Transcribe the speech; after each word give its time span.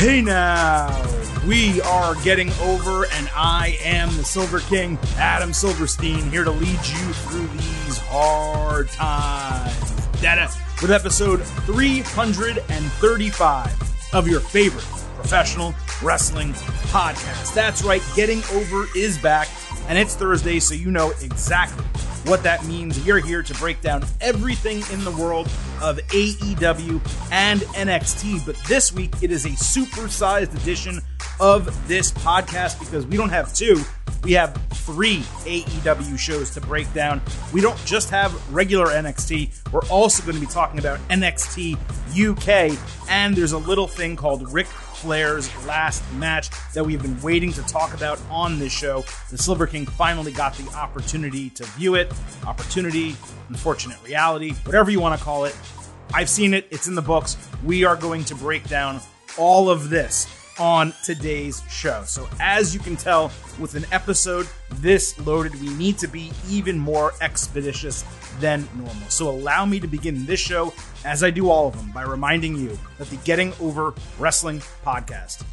Hey 0.00 0.22
now, 0.22 0.88
we 1.46 1.82
are 1.82 2.14
getting 2.22 2.50
over, 2.62 3.04
and 3.04 3.28
I 3.36 3.78
am 3.82 4.08
the 4.16 4.24
Silver 4.24 4.60
King, 4.60 4.98
Adam 5.18 5.52
Silverstein, 5.52 6.30
here 6.30 6.42
to 6.42 6.50
lead 6.50 6.70
you 6.70 7.12
through 7.12 7.46
these 7.48 7.98
hard 8.04 8.88
times. 8.88 9.90
Data 10.22 10.50
with 10.80 10.90
episode 10.90 11.42
335 11.42 14.14
of 14.14 14.26
your 14.26 14.40
favorite 14.40 14.86
professional 15.16 15.74
wrestling 16.02 16.54
podcast. 16.94 17.52
That's 17.52 17.82
right, 17.82 18.00
Getting 18.16 18.42
Over 18.54 18.86
is 18.96 19.18
back, 19.18 19.48
and 19.86 19.98
it's 19.98 20.14
Thursday, 20.14 20.60
so 20.60 20.72
you 20.72 20.90
know 20.90 21.10
exactly 21.20 21.84
what 22.24 22.42
that 22.42 22.64
means. 22.66 23.04
You're 23.06 23.18
here 23.18 23.42
to 23.42 23.54
break 23.54 23.80
down 23.80 24.04
everything 24.20 24.82
in 24.92 25.04
the 25.04 25.10
world 25.10 25.46
of 25.82 25.98
AEW 26.08 27.00
and 27.32 27.60
NXT. 27.60 28.44
But 28.46 28.56
this 28.68 28.92
week, 28.92 29.14
it 29.22 29.30
is 29.30 29.44
a 29.44 29.50
supersized 29.50 30.54
edition 30.60 31.00
of 31.40 31.88
this 31.88 32.12
podcast 32.12 32.78
because 32.78 33.06
we 33.06 33.16
don't 33.16 33.30
have 33.30 33.52
two, 33.54 33.82
we 34.22 34.32
have 34.32 34.54
three 34.70 35.18
AEW 35.44 36.18
shows 36.18 36.50
to 36.50 36.60
break 36.60 36.92
down. 36.92 37.22
We 37.52 37.60
don't 37.60 37.78
just 37.86 38.10
have 38.10 38.34
regular 38.52 38.86
NXT, 38.86 39.72
we're 39.72 39.86
also 39.88 40.22
going 40.22 40.34
to 40.34 40.40
be 40.40 40.46
talking 40.46 40.78
about 40.78 40.98
NXT 41.08 41.76
UK, 42.12 42.78
and 43.08 43.34
there's 43.34 43.52
a 43.52 43.58
little 43.58 43.88
thing 43.88 44.16
called 44.16 44.52
Ric 44.52 44.66
Flair's 45.00 45.48
last 45.66 46.02
match 46.12 46.50
that 46.74 46.84
we've 46.84 47.00
been 47.00 47.20
waiting 47.22 47.52
to 47.54 47.62
talk 47.62 47.94
about 47.94 48.20
on 48.30 48.58
this 48.58 48.72
show. 48.72 49.02
The 49.30 49.38
Silver 49.38 49.66
King 49.66 49.86
finally 49.86 50.30
got 50.30 50.54
the 50.54 50.68
opportunity 50.76 51.48
to 51.50 51.64
view 51.64 51.94
it. 51.94 52.12
Opportunity, 52.46 53.16
unfortunate 53.48 53.96
reality, 54.04 54.52
whatever 54.64 54.90
you 54.90 55.00
want 55.00 55.18
to 55.18 55.24
call 55.24 55.46
it. 55.46 55.56
I've 56.12 56.28
seen 56.28 56.52
it, 56.52 56.66
it's 56.70 56.86
in 56.86 56.94
the 56.94 57.02
books. 57.02 57.38
We 57.64 57.84
are 57.84 57.96
going 57.96 58.24
to 58.24 58.34
break 58.34 58.68
down 58.68 59.00
all 59.38 59.70
of 59.70 59.88
this 59.88 60.26
on 60.58 60.92
today's 61.02 61.62
show. 61.70 62.02
So, 62.04 62.28
as 62.38 62.74
you 62.74 62.80
can 62.80 62.96
tell, 62.96 63.32
with 63.58 63.74
an 63.76 63.86
episode 63.92 64.46
this 64.74 65.18
loaded, 65.20 65.58
we 65.60 65.70
need 65.70 65.96
to 65.98 66.08
be 66.08 66.30
even 66.48 66.78
more 66.78 67.14
expeditious 67.22 68.04
than 68.40 68.68
normal. 68.74 69.08
So, 69.08 69.30
allow 69.30 69.64
me 69.64 69.80
to 69.80 69.86
begin 69.86 70.26
this 70.26 70.40
show, 70.40 70.72
as 71.04 71.22
I 71.22 71.30
do 71.30 71.48
all 71.48 71.68
of 71.68 71.76
them, 71.76 71.90
by 71.92 72.02
reminding 72.02 72.56
you 72.56 72.78
that 72.98 73.08
the 73.08 73.16
Getting 73.18 73.52
Over 73.60 73.94
Wrestling 74.18 74.60
podcast. 74.84 75.44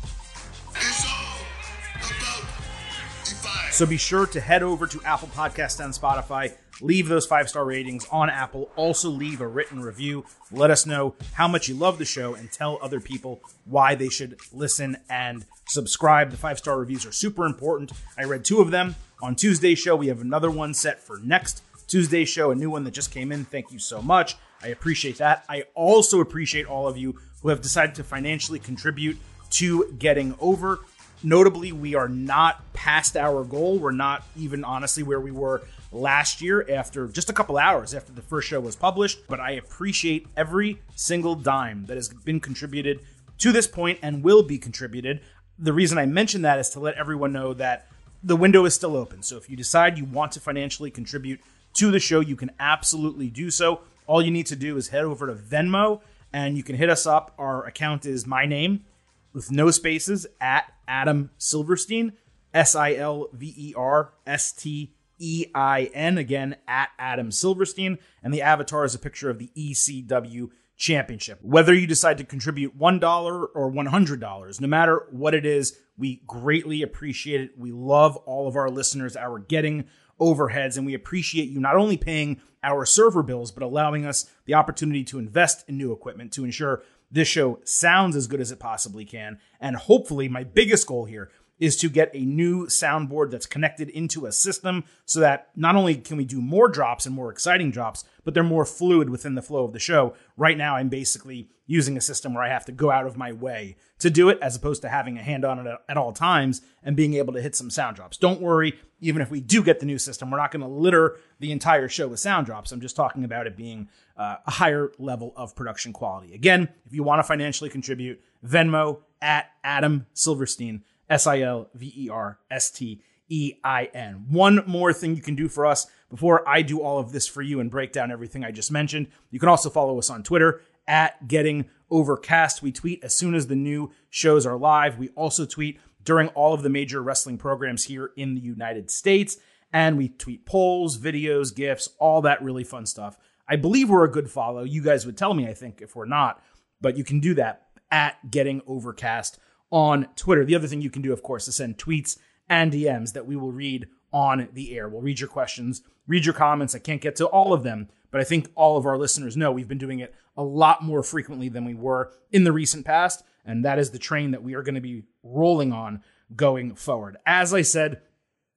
So 3.77 3.85
be 3.85 3.97
sure 3.97 4.25
to 4.25 4.41
head 4.41 4.63
over 4.63 4.87
to 4.87 4.99
Apple 5.03 5.27
Podcast 5.27 5.85
and 5.85 5.93
Spotify, 5.93 6.51
leave 6.81 7.07
those 7.07 7.27
five 7.27 7.47
star 7.47 7.63
ratings 7.63 8.07
on 8.11 8.27
Apple. 8.27 8.71
Also, 8.75 9.07
leave 9.07 9.39
a 9.39 9.47
written 9.47 9.83
review. 9.83 10.25
Let 10.51 10.71
us 10.71 10.87
know 10.87 11.13
how 11.33 11.47
much 11.47 11.67
you 11.67 11.75
love 11.75 11.99
the 11.99 12.05
show 12.05 12.33
and 12.33 12.51
tell 12.51 12.79
other 12.81 12.99
people 12.99 13.39
why 13.65 13.93
they 13.93 14.09
should 14.09 14.39
listen 14.51 14.97
and 15.11 15.45
subscribe. 15.67 16.31
The 16.31 16.37
five 16.37 16.57
star 16.57 16.79
reviews 16.79 17.05
are 17.05 17.11
super 17.11 17.45
important. 17.45 17.91
I 18.17 18.23
read 18.23 18.43
two 18.43 18.61
of 18.61 18.71
them 18.71 18.95
on 19.21 19.35
Tuesday's 19.35 19.77
show. 19.77 19.95
We 19.95 20.07
have 20.07 20.21
another 20.21 20.49
one 20.49 20.73
set 20.73 20.99
for 20.99 21.19
next 21.19 21.61
Tuesday's 21.87 22.29
show, 22.29 22.51
a 22.51 22.55
new 22.55 22.69
one 22.69 22.83
that 22.83 22.91
just 22.91 23.11
came 23.11 23.31
in. 23.31 23.45
Thank 23.45 23.71
you 23.71 23.79
so 23.79 24.01
much. 24.01 24.35
I 24.61 24.67
appreciate 24.67 25.17
that. 25.17 25.45
I 25.49 25.63
also 25.73 26.19
appreciate 26.19 26.65
all 26.65 26.87
of 26.87 26.97
you 26.97 27.19
who 27.41 27.49
have 27.49 27.61
decided 27.61 27.95
to 27.95 28.03
financially 28.03 28.59
contribute 28.59 29.17
to 29.51 29.93
getting 29.97 30.35
over. 30.39 30.79
Notably, 31.23 31.71
we 31.71 31.95
are 31.95 32.09
not 32.09 32.73
past 32.73 33.15
our 33.15 33.43
goal. 33.43 33.79
We're 33.79 33.91
not 33.91 34.23
even 34.35 34.63
honestly 34.63 35.03
where 35.03 35.19
we 35.19 35.31
were 35.31 35.63
last 35.91 36.41
year 36.41 36.65
after 36.69 37.07
just 37.07 37.29
a 37.29 37.33
couple 37.33 37.57
hours 37.57 37.93
after 37.93 38.11
the 38.11 38.21
first 38.21 38.47
show 38.47 38.59
was 38.59 38.75
published. 38.75 39.27
But 39.27 39.39
I 39.39 39.51
appreciate 39.51 40.27
every 40.35 40.81
single 40.95 41.35
dime 41.35 41.85
that 41.85 41.95
has 41.95 42.09
been 42.09 42.39
contributed 42.39 42.99
to 43.39 43.51
this 43.51 43.67
point 43.67 43.99
and 44.01 44.23
will 44.23 44.43
be 44.43 44.57
contributed. 44.57 45.21
The 45.57 45.73
reason 45.73 45.97
I 45.97 46.05
mention 46.05 46.41
that 46.43 46.59
is 46.59 46.69
to 46.71 46.79
let 46.79 46.95
everyone 46.95 47.31
know 47.31 47.53
that 47.55 47.87
the 48.21 48.35
window 48.35 48.65
is 48.65 48.73
still 48.73 48.95
open. 48.95 49.23
So 49.23 49.37
if 49.37 49.49
you 49.49 49.55
decide 49.55 49.97
you 49.97 50.05
want 50.05 50.33
to 50.33 50.39
financially 50.39 50.91
contribute 50.91 51.39
to 51.77 51.91
the 51.91 51.99
show, 51.99 52.19
you 52.19 52.35
can 52.35 52.51
absolutely 52.59 53.29
do 53.29 53.49
so. 53.49 53.81
All 54.05 54.21
you 54.21 54.31
need 54.31 54.47
to 54.47 54.55
do 54.55 54.77
is 54.77 54.89
head 54.89 55.03
over 55.03 55.27
to 55.27 55.33
Venmo 55.33 56.01
and 56.33 56.57
you 56.57 56.63
can 56.63 56.75
hit 56.75 56.89
us 56.89 57.05
up. 57.05 57.33
Our 57.37 57.65
account 57.65 58.05
is 58.05 58.25
my 58.25 58.45
name 58.45 58.85
with 59.33 59.51
no 59.51 59.69
spaces 59.71 60.25
at 60.41 60.71
Adam 60.87 61.29
Silverstein, 61.37 62.13
S 62.53 62.75
I 62.75 62.93
L 62.93 63.29
V 63.33 63.53
E 63.55 63.73
R 63.75 64.13
S 64.25 64.51
T 64.51 64.93
E 65.19 65.45
I 65.53 65.89
N, 65.93 66.17
again 66.17 66.55
at 66.67 66.89
Adam 66.97 67.31
Silverstein. 67.31 67.99
And 68.23 68.33
the 68.33 68.41
avatar 68.41 68.83
is 68.83 68.95
a 68.95 68.99
picture 68.99 69.29
of 69.29 69.37
the 69.37 69.51
ECW 69.55 70.49
championship. 70.77 71.39
Whether 71.41 71.73
you 71.73 71.87
decide 71.87 72.17
to 72.19 72.23
contribute 72.23 72.77
$1 72.77 73.47
or 73.53 73.71
$100, 73.71 74.61
no 74.61 74.67
matter 74.67 75.07
what 75.11 75.33
it 75.33 75.45
is, 75.45 75.77
we 75.97 76.21
greatly 76.27 76.81
appreciate 76.81 77.41
it. 77.41 77.57
We 77.57 77.71
love 77.71 78.15
all 78.17 78.47
of 78.47 78.55
our 78.55 78.69
listeners, 78.69 79.15
our 79.15 79.39
getting 79.39 79.85
overheads, 80.19 80.77
and 80.77 80.85
we 80.85 80.93
appreciate 80.93 81.49
you 81.49 81.59
not 81.59 81.75
only 81.75 81.97
paying 81.97 82.41
our 82.63 82.85
server 82.85 83.23
bills, 83.23 83.51
but 83.51 83.63
allowing 83.63 84.05
us 84.05 84.29
the 84.45 84.53
opportunity 84.53 85.03
to 85.05 85.19
invest 85.19 85.67
in 85.67 85.77
new 85.77 85.91
equipment 85.91 86.31
to 86.33 86.43
ensure 86.43 86.83
this 87.09 87.27
show 87.27 87.59
sounds 87.63 88.15
as 88.15 88.27
good 88.27 88.41
as 88.41 88.51
it 88.51 88.59
possibly 88.59 89.05
can. 89.05 89.39
And 89.61 89.75
hopefully, 89.75 90.27
my 90.27 90.43
biggest 90.43 90.87
goal 90.87 91.05
here 91.05 91.31
is 91.59 91.75
to 91.77 91.89
get 91.89 92.11
a 92.13 92.25
new 92.25 92.67
soundboard 92.67 93.31
that's 93.31 93.45
connected 93.45 93.89
into 93.89 94.25
a 94.25 94.31
system 94.31 94.83
so 95.05 95.19
that 95.19 95.49
not 95.55 95.75
only 95.75 95.95
can 95.95 96.17
we 96.17 96.25
do 96.25 96.41
more 96.41 96.67
drops 96.67 97.05
and 97.05 97.15
more 97.15 97.31
exciting 97.31 97.71
drops, 97.71 98.03
but 98.23 98.33
they're 98.33 98.43
more 98.43 98.65
fluid 98.65 99.09
within 99.09 99.35
the 99.35 99.41
flow 99.41 99.63
of 99.63 99.73
the 99.73 99.79
show. 99.79 100.13
Right 100.35 100.57
now, 100.57 100.75
I'm 100.75 100.89
basically 100.89 101.49
using 101.65 101.97
a 101.97 102.01
system 102.01 102.33
where 102.33 102.43
I 102.43 102.49
have 102.49 102.65
to 102.65 102.71
go 102.71 102.91
out 102.91 103.05
of 103.05 103.17
my 103.17 103.31
way 103.33 103.75
to 103.99 104.09
do 104.09 104.29
it 104.29 104.39
as 104.41 104.55
opposed 104.55 104.81
to 104.83 104.89
having 104.89 105.17
a 105.17 105.23
hand 105.23 105.43
on 105.43 105.65
it 105.65 105.79
at 105.89 105.97
all 105.97 106.13
times 106.13 106.61
and 106.83 106.95
being 106.95 107.15
able 107.15 107.33
to 107.33 107.41
hit 107.41 107.55
some 107.55 107.69
sound 107.69 107.95
drops. 107.95 108.17
Don't 108.17 108.41
worry, 108.41 108.79
even 109.01 109.21
if 109.21 109.29
we 109.29 109.41
do 109.41 109.63
get 109.63 109.79
the 109.79 109.85
new 109.85 109.97
system, 109.97 110.31
we're 110.31 110.37
not 110.37 110.51
going 110.51 110.61
to 110.61 110.67
litter 110.67 111.17
the 111.39 111.51
entire 111.51 111.89
show 111.89 112.07
with 112.07 112.19
sound 112.19 112.45
drops. 112.45 112.71
I'm 112.71 112.81
just 112.81 112.95
talking 112.95 113.23
about 113.23 113.47
it 113.47 113.57
being 113.57 113.89
uh, 114.15 114.37
a 114.45 114.51
higher 114.51 114.91
level 114.97 115.33
of 115.35 115.55
production 115.55 115.91
quality. 115.91 116.33
Again, 116.33 116.69
if 116.85 116.93
you 116.93 117.03
want 117.03 117.19
to 117.19 117.23
financially 117.23 117.69
contribute, 117.69 118.21
Venmo 118.45 118.99
at 119.21 119.51
Adam 119.63 120.05
Silverstein, 120.13 120.83
S 121.09 121.27
I 121.27 121.41
L 121.41 121.69
V 121.73 121.93
E 121.95 122.09
R 122.09 122.39
S 122.49 122.71
T 122.71 123.01
E 123.29 123.53
I 123.63 123.85
N. 123.93 124.25
One 124.29 124.63
more 124.67 124.93
thing 124.93 125.15
you 125.15 125.21
can 125.21 125.35
do 125.35 125.47
for 125.47 125.65
us 125.65 125.87
before 126.09 126.47
I 126.47 126.61
do 126.61 126.81
all 126.81 126.99
of 126.99 127.11
this 127.11 127.27
for 127.27 127.41
you 127.41 127.59
and 127.59 127.71
break 127.71 127.91
down 127.91 128.11
everything 128.11 128.43
I 128.43 128.51
just 128.51 128.71
mentioned. 128.71 129.07
You 129.29 129.39
can 129.39 129.49
also 129.49 129.69
follow 129.69 129.97
us 129.97 130.09
on 130.09 130.23
Twitter 130.23 130.61
at 130.87 131.27
Getting 131.27 131.65
Overcast. 131.89 132.61
We 132.61 132.71
tweet 132.71 133.03
as 133.03 133.15
soon 133.15 133.35
as 133.35 133.47
the 133.47 133.55
new 133.55 133.91
shows 134.09 134.45
are 134.45 134.57
live. 134.57 134.97
We 134.97 135.09
also 135.09 135.45
tweet 135.45 135.79
during 136.03 136.29
all 136.29 136.53
of 136.53 136.63
the 136.63 136.69
major 136.69 137.01
wrestling 137.01 137.37
programs 137.37 137.85
here 137.85 138.11
in 138.15 138.35
the 138.35 138.41
United 138.41 138.89
States. 138.89 139.37
And 139.73 139.97
we 139.97 140.07
tweet 140.07 140.45
polls, 140.45 140.97
videos, 140.97 141.53
GIFs, 141.53 141.89
all 141.99 142.21
that 142.21 142.41
really 142.41 142.63
fun 142.63 142.85
stuff. 142.85 143.17
I 143.49 143.57
believe 143.57 143.89
we're 143.89 144.05
a 144.05 144.11
good 144.11 144.29
follow. 144.29 144.63
You 144.63 144.81
guys 144.81 145.05
would 145.05 145.17
tell 145.17 145.33
me, 145.33 145.47
I 145.47 145.53
think, 145.53 145.81
if 145.81 145.95
we're 145.95 146.05
not, 146.05 146.41
but 146.79 146.97
you 146.97 147.03
can 147.03 147.19
do 147.19 147.33
that 147.35 147.67
at 147.91 148.31
Getting 148.31 148.61
Overcast 148.65 149.39
on 149.71 150.07
Twitter. 150.15 150.45
The 150.45 150.55
other 150.55 150.67
thing 150.67 150.81
you 150.81 150.89
can 150.89 151.01
do, 151.01 151.13
of 151.13 151.23
course, 151.23 151.47
is 151.47 151.55
send 151.55 151.77
tweets 151.77 152.17
and 152.49 152.71
DMs 152.71 153.13
that 153.13 153.25
we 153.25 153.35
will 153.35 153.51
read 153.51 153.87
on 154.11 154.47
the 154.53 154.75
air. 154.75 154.87
We'll 154.87 155.01
read 155.01 155.19
your 155.19 155.29
questions, 155.29 155.81
read 156.07 156.25
your 156.25 156.33
comments. 156.33 156.73
I 156.75 156.79
can't 156.79 157.01
get 157.01 157.15
to 157.17 157.25
all 157.25 157.53
of 157.53 157.63
them, 157.63 157.89
but 158.11 158.21
I 158.21 158.23
think 158.23 158.49
all 158.55 158.77
of 158.77 158.85
our 158.85 158.97
listeners 158.97 159.35
know 159.35 159.51
we've 159.51 159.67
been 159.67 159.77
doing 159.77 159.99
it 159.99 160.15
a 160.37 160.43
lot 160.43 160.83
more 160.83 161.03
frequently 161.03 161.49
than 161.49 161.65
we 161.65 161.73
were 161.73 162.11
in 162.31 162.43
the 162.43 162.51
recent 162.51 162.85
past. 162.85 163.23
And 163.45 163.63
that 163.65 163.79
is 163.79 163.91
the 163.91 163.99
train 163.99 164.31
that 164.31 164.43
we 164.43 164.55
are 164.55 164.63
going 164.63 164.75
to 164.75 164.81
be 164.81 165.03
rolling 165.23 165.73
on 165.73 166.01
going 166.35 166.75
forward. 166.75 167.17
As 167.25 167.53
I 167.53 167.61
said, 167.61 168.01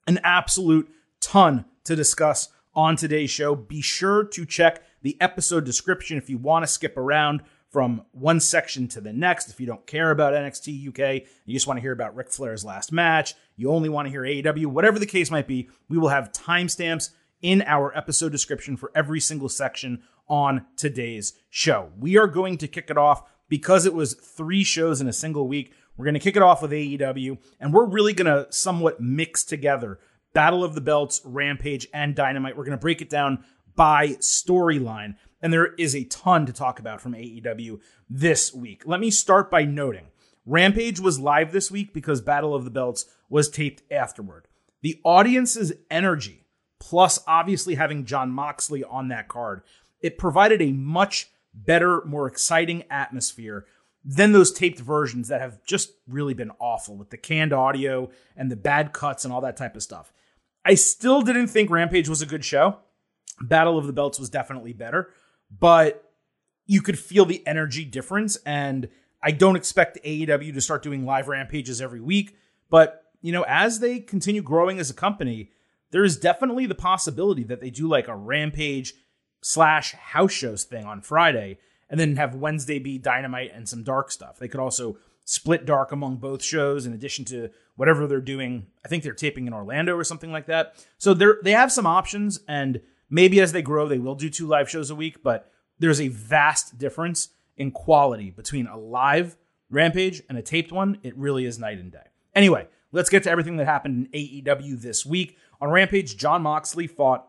an 0.06 0.18
absolute 0.24 0.88
ton 1.20 1.64
to 1.84 1.96
discuss 1.96 2.48
on 2.74 2.96
today's 2.96 3.30
show. 3.30 3.54
Be 3.54 3.80
sure 3.80 4.24
to 4.24 4.44
check 4.44 4.82
the 5.02 5.16
episode 5.20 5.64
description 5.64 6.18
if 6.18 6.28
you 6.28 6.38
want 6.38 6.64
to 6.64 6.66
skip 6.66 6.96
around 6.96 7.42
from 7.70 8.02
one 8.12 8.40
section 8.40 8.88
to 8.88 9.00
the 9.00 9.12
next. 9.12 9.48
If 9.48 9.60
you 9.60 9.66
don't 9.66 9.86
care 9.86 10.10
about 10.10 10.34
NXT 10.34 10.88
UK, 10.88 11.26
you 11.44 11.54
just 11.54 11.66
want 11.66 11.76
to 11.78 11.82
hear 11.82 11.92
about 11.92 12.16
Ric 12.16 12.30
Flair's 12.30 12.64
last 12.64 12.92
match, 12.92 13.34
you 13.56 13.70
only 13.70 13.88
want 13.88 14.06
to 14.06 14.10
hear 14.10 14.22
AEW, 14.22 14.66
whatever 14.66 14.98
the 14.98 15.06
case 15.06 15.30
might 15.30 15.46
be, 15.46 15.68
we 15.88 15.98
will 15.98 16.08
have 16.08 16.32
timestamps 16.32 17.10
in 17.42 17.62
our 17.66 17.96
episode 17.96 18.32
description 18.32 18.76
for 18.76 18.90
every 18.94 19.20
single 19.20 19.48
section 19.48 20.02
on 20.28 20.66
today's 20.76 21.34
show. 21.48 21.90
We 21.98 22.16
are 22.18 22.26
going 22.26 22.58
to 22.58 22.68
kick 22.68 22.90
it 22.90 22.98
off 22.98 23.22
because 23.48 23.86
it 23.86 23.94
was 23.94 24.14
three 24.14 24.64
shows 24.64 25.00
in 25.00 25.08
a 25.08 25.12
single 25.12 25.48
week. 25.48 25.72
We're 25.96 26.04
going 26.04 26.14
to 26.14 26.20
kick 26.20 26.36
it 26.36 26.42
off 26.42 26.62
with 26.62 26.70
AEW, 26.70 27.38
and 27.58 27.72
we're 27.72 27.86
really 27.86 28.14
going 28.14 28.26
to 28.26 28.50
somewhat 28.52 29.00
mix 29.00 29.44
together 29.44 29.98
Battle 30.32 30.62
of 30.62 30.74
the 30.74 30.80
Belts, 30.80 31.20
Rampage, 31.24 31.88
and 31.92 32.14
Dynamite. 32.14 32.56
We're 32.56 32.64
going 32.64 32.78
to 32.78 32.80
break 32.80 33.02
it 33.02 33.10
down 33.10 33.44
by 33.74 34.08
storyline. 34.20 35.16
And 35.42 35.52
there 35.52 35.74
is 35.74 35.94
a 35.94 36.04
ton 36.04 36.46
to 36.46 36.52
talk 36.52 36.78
about 36.78 37.00
from 37.00 37.12
AEW 37.12 37.80
this 38.08 38.52
week. 38.52 38.82
Let 38.84 39.00
me 39.00 39.10
start 39.10 39.50
by 39.50 39.64
noting 39.64 40.06
Rampage 40.46 41.00
was 41.00 41.18
live 41.18 41.52
this 41.52 41.70
week 41.70 41.92
because 41.92 42.20
Battle 42.20 42.54
of 42.54 42.64
the 42.64 42.70
Belts 42.70 43.06
was 43.28 43.48
taped 43.48 43.82
afterward. 43.92 44.48
The 44.82 45.00
audience's 45.04 45.72
energy, 45.90 46.46
plus 46.78 47.20
obviously 47.26 47.74
having 47.74 48.04
John 48.04 48.30
Moxley 48.30 48.82
on 48.82 49.08
that 49.08 49.28
card, 49.28 49.62
it 50.00 50.18
provided 50.18 50.62
a 50.62 50.72
much 50.72 51.30
better, 51.52 52.02
more 52.04 52.26
exciting 52.26 52.84
atmosphere 52.90 53.66
than 54.04 54.32
those 54.32 54.52
taped 54.52 54.80
versions 54.80 55.28
that 55.28 55.40
have 55.42 55.62
just 55.64 55.92
really 56.08 56.32
been 56.32 56.50
awful 56.58 56.96
with 56.96 57.10
the 57.10 57.18
canned 57.18 57.52
audio 57.52 58.10
and 58.36 58.50
the 58.50 58.56
bad 58.56 58.92
cuts 58.92 59.24
and 59.24 59.34
all 59.34 59.42
that 59.42 59.56
type 59.56 59.76
of 59.76 59.82
stuff. 59.82 60.12
I 60.64 60.74
still 60.74 61.22
didn't 61.22 61.48
think 61.48 61.70
Rampage 61.70 62.08
was 62.08 62.22
a 62.22 62.26
good 62.26 62.44
show. 62.44 62.78
Battle 63.42 63.78
of 63.78 63.86
the 63.86 63.92
Belts 63.92 64.18
was 64.18 64.30
definitely 64.30 64.72
better, 64.72 65.10
but 65.50 66.12
you 66.66 66.82
could 66.82 66.98
feel 66.98 67.24
the 67.24 67.46
energy 67.46 67.84
difference. 67.84 68.36
And 68.46 68.88
I 69.22 69.32
don't 69.32 69.56
expect 69.56 69.98
AEW 70.04 70.54
to 70.54 70.60
start 70.60 70.82
doing 70.82 71.04
live 71.04 71.28
rampages 71.28 71.80
every 71.80 72.00
week. 72.00 72.36
But, 72.70 73.04
you 73.20 73.32
know, 73.32 73.44
as 73.48 73.80
they 73.80 74.00
continue 74.00 74.42
growing 74.42 74.78
as 74.78 74.90
a 74.90 74.94
company, 74.94 75.50
there 75.90 76.04
is 76.04 76.16
definitely 76.16 76.66
the 76.66 76.74
possibility 76.74 77.42
that 77.44 77.60
they 77.60 77.70
do 77.70 77.88
like 77.88 78.08
a 78.08 78.14
rampage 78.14 78.94
slash 79.42 79.92
house 79.92 80.32
shows 80.32 80.64
thing 80.64 80.84
on 80.84 81.00
Friday 81.00 81.58
and 81.88 81.98
then 81.98 82.16
have 82.16 82.34
Wednesday 82.34 82.78
be 82.78 82.98
dynamite 82.98 83.50
and 83.52 83.68
some 83.68 83.82
dark 83.82 84.10
stuff. 84.10 84.38
They 84.38 84.48
could 84.48 84.60
also 84.60 84.96
split 85.24 85.66
dark 85.66 85.92
among 85.92 86.16
both 86.16 86.42
shows 86.42 86.86
in 86.86 86.92
addition 86.92 87.24
to 87.24 87.50
whatever 87.76 88.06
they're 88.06 88.20
doing. 88.20 88.66
I 88.84 88.88
think 88.88 89.02
they're 89.02 89.12
taping 89.12 89.46
in 89.46 89.52
Orlando 89.52 89.96
or 89.96 90.04
something 90.04 90.32
like 90.32 90.46
that. 90.46 90.74
So 90.98 91.14
they're 91.14 91.38
they 91.42 91.52
have 91.52 91.72
some 91.72 91.86
options 91.86 92.40
and 92.48 92.80
maybe 93.10 93.40
as 93.40 93.52
they 93.52 93.62
grow 93.62 93.86
they 93.86 93.98
will 93.98 94.14
do 94.14 94.30
two 94.30 94.46
live 94.46 94.70
shows 94.70 94.90
a 94.90 94.94
week, 94.94 95.22
but 95.22 95.50
there's 95.78 96.00
a 96.00 96.08
vast 96.08 96.78
difference 96.78 97.30
in 97.56 97.70
quality 97.70 98.30
between 98.30 98.66
a 98.66 98.78
live 98.78 99.36
Rampage 99.70 100.22
and 100.28 100.36
a 100.36 100.42
taped 100.42 100.72
one. 100.72 100.98
It 101.02 101.16
really 101.16 101.44
is 101.44 101.58
night 101.58 101.78
and 101.78 101.92
day. 101.92 102.08
Anyway, 102.34 102.66
let's 102.92 103.08
get 103.08 103.22
to 103.22 103.30
everything 103.30 103.56
that 103.56 103.66
happened 103.66 104.08
in 104.12 104.20
AEW 104.44 104.80
this 104.80 105.06
week. 105.06 105.38
On 105.60 105.70
Rampage, 105.70 106.16
John 106.16 106.42
Moxley 106.42 106.86
fought 106.86 107.28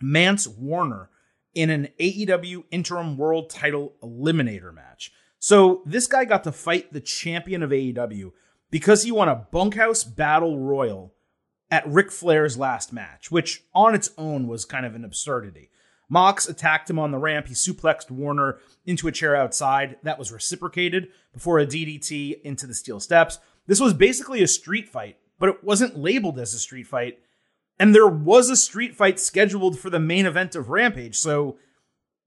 Mance 0.00 0.46
Warner 0.46 1.10
in 1.54 1.70
an 1.70 1.88
AEW 1.98 2.64
Interim 2.70 3.16
World 3.16 3.50
Title 3.50 3.94
Eliminator 4.02 4.72
match. 4.72 5.12
So 5.38 5.82
this 5.84 6.06
guy 6.06 6.24
got 6.24 6.44
to 6.44 6.52
fight 6.52 6.92
the 6.92 7.00
champion 7.00 7.62
of 7.62 7.70
AEW 7.70 8.32
because 8.70 9.02
he 9.02 9.10
won 9.10 9.28
a 9.28 9.46
bunkhouse 9.50 10.04
battle 10.04 10.58
royal 10.58 11.14
at 11.72 11.88
Ric 11.88 12.12
Flair's 12.12 12.58
last 12.58 12.92
match, 12.92 13.30
which 13.30 13.64
on 13.74 13.94
its 13.94 14.10
own 14.18 14.46
was 14.46 14.66
kind 14.66 14.84
of 14.84 14.94
an 14.94 15.06
absurdity. 15.06 15.70
Mox 16.06 16.46
attacked 16.46 16.90
him 16.90 16.98
on 16.98 17.12
the 17.12 17.18
ramp. 17.18 17.48
He 17.48 17.54
suplexed 17.54 18.10
Warner 18.10 18.58
into 18.84 19.08
a 19.08 19.12
chair 19.12 19.34
outside. 19.34 19.96
That 20.02 20.18
was 20.18 20.30
reciprocated 20.30 21.08
before 21.32 21.58
a 21.58 21.66
DDT 21.66 22.42
into 22.42 22.66
the 22.66 22.74
steel 22.74 23.00
steps. 23.00 23.38
This 23.66 23.80
was 23.80 23.94
basically 23.94 24.42
a 24.42 24.46
street 24.46 24.86
fight, 24.86 25.16
but 25.38 25.48
it 25.48 25.64
wasn't 25.64 25.96
labeled 25.96 26.38
as 26.38 26.52
a 26.52 26.58
street 26.58 26.86
fight. 26.86 27.20
And 27.78 27.94
there 27.94 28.06
was 28.06 28.50
a 28.50 28.56
street 28.56 28.94
fight 28.94 29.18
scheduled 29.18 29.78
for 29.78 29.88
the 29.88 29.98
main 29.98 30.26
event 30.26 30.54
of 30.54 30.68
Rampage. 30.68 31.16
So 31.16 31.56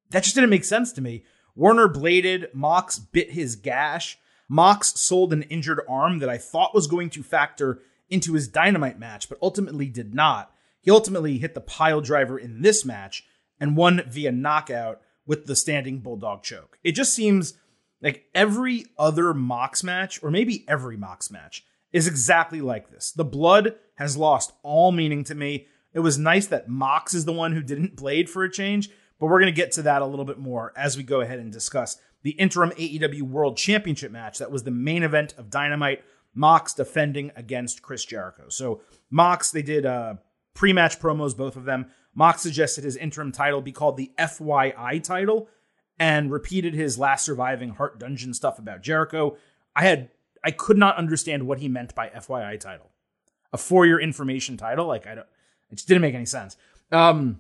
that 0.10 0.24
just 0.24 0.34
didn't 0.34 0.50
make 0.50 0.66
sense 0.66 0.92
to 0.94 1.02
me. 1.02 1.24
Warner 1.56 1.88
bladed, 1.88 2.48
Mox 2.56 2.98
bit 2.98 3.34
his 3.34 3.56
gash. 3.56 4.18
Mox 4.50 5.00
sold 5.00 5.32
an 5.32 5.44
injured 5.44 5.82
arm 5.88 6.18
that 6.18 6.30
I 6.30 6.40
thought 6.40 6.74
was 6.74 6.88
going 6.88 7.12
to 7.12 7.22
factor 7.22 7.84
into 8.10 8.34
his 8.34 8.48
dynamite 8.48 9.00
match, 9.00 9.30
but 9.30 9.38
ultimately 9.42 9.88
did 9.88 10.14
not. 10.14 10.52
He 10.82 10.92
ultimately 10.92 11.38
hit 11.38 11.54
the 11.54 11.62
pile 11.62 12.02
driver 12.02 12.38
in 12.38 12.62
this 12.62 12.86
match 12.86 13.26
and 13.60 13.76
won 13.76 14.04
via 14.08 14.32
knockout 14.32 15.02
with 15.26 15.46
the 15.46 15.56
standing 15.56 16.00
bulldog 16.00 16.44
choke. 16.44 16.78
It 16.84 16.92
just 16.92 17.14
seems 17.14 17.56
like 18.02 18.26
every 18.36 18.86
other 18.98 19.34
Mox 19.34 19.84
match, 19.84 20.22
or 20.22 20.30
maybe 20.30 20.64
every 20.68 20.98
Mox 20.98 21.32
match, 21.32 21.66
is 21.92 22.08
exactly 22.08 22.62
like 22.62 22.92
this. 22.92 23.12
The 23.12 23.26
blood 23.26 23.76
has 23.96 24.18
lost 24.18 24.54
all 24.62 24.92
meaning 24.92 25.24
to 25.24 25.36
me. 25.36 25.68
It 25.94 26.00
was 26.00 26.18
nice 26.18 26.48
that 26.48 26.70
Mox 26.70 27.14
is 27.14 27.26
the 27.26 27.34
one 27.34 27.54
who 27.54 27.64
didn't 27.64 27.96
blade 27.96 28.30
for 28.30 28.44
a 28.44 28.52
change, 28.52 28.90
but 29.20 29.28
we're 29.28 29.40
going 29.40 29.54
to 29.54 29.56
get 29.56 29.72
to 29.74 29.82
that 29.84 30.02
a 30.02 30.06
little 30.06 30.26
bit 30.26 30.38
more 30.38 30.74
as 30.76 30.98
we 30.98 31.04
go 31.04 31.22
ahead 31.22 31.40
and 31.40 31.52
discuss 31.52 31.98
the 32.22 32.32
interim 32.32 32.72
AEW 32.72 33.22
World 33.22 33.56
Championship 33.56 34.12
match 34.12 34.40
that 34.40 34.52
was 34.52 34.64
the 34.64 34.72
main 34.72 35.04
event 35.04 35.34
of 35.38 35.50
Dynamite. 35.50 36.04
Mox 36.36 36.74
defending 36.74 37.32
against 37.36 37.82
Chris 37.82 38.06
Jericho. 38.06 38.50
So 38.50 38.82
Mox, 39.10 39.52
they 39.52 39.62
did 39.62 39.86
uh, 39.86 40.16
pre-match 40.54 41.00
promos, 41.00 41.36
both 41.36 41.56
of 41.56 41.66
them. 41.66 41.88
Mox 42.14 42.42
suggested 42.42 42.84
his 42.84 42.98
interim 42.98 43.32
title 43.32 43.62
be 43.62 43.72
called 43.72 43.98
the 43.98 44.12
FYI 44.20 45.02
title 45.02 45.50
and 45.98 46.32
repeated 46.32 46.74
his 46.74 47.00
last 47.00 47.26
surviving 47.26 47.70
Hart 47.70 48.00
Dungeon 48.00 48.34
stuff 48.34 48.60
about 48.60 48.82
Jericho. 48.82 49.38
I 49.76 49.84
had 49.84 50.10
I 50.44 50.52
could 50.52 50.78
not 50.78 50.98
understand 50.98 51.48
what 51.48 51.60
he 51.60 51.68
meant 51.68 51.96
by 51.96 52.10
FYI 52.10 52.60
title. 52.60 52.92
A 53.52 53.58
for 53.58 53.86
your 53.86 54.00
information 54.00 54.58
title, 54.58 54.86
like 54.86 55.08
I 55.08 55.16
don't 55.16 55.28
it 55.72 55.76
just 55.76 55.88
didn't 55.88 56.02
make 56.02 56.16
any 56.16 56.26
sense. 56.26 56.58
Um 56.92 57.40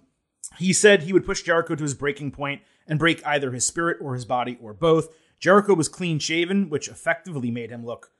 he 0.58 0.74
said 0.74 1.04
he 1.04 1.14
would 1.14 1.26
push 1.26 1.42
Jericho 1.42 1.76
to 1.76 1.84
his 1.84 1.94
breaking 1.94 2.32
point 2.32 2.62
and 2.88 3.00
break 3.00 3.26
either 3.26 3.52
his 3.52 3.66
spirit 3.66 3.98
or 4.02 4.14
his 4.14 4.26
body 4.26 4.58
or 4.62 4.74
both. 4.74 5.10
Jericho 5.40 5.74
was 5.74 5.90
clean 5.90 6.20
shaven, 6.20 6.70
which 6.70 6.88
effectively 6.88 7.52
made 7.52 7.72
him 7.72 7.86
look, 7.86 8.12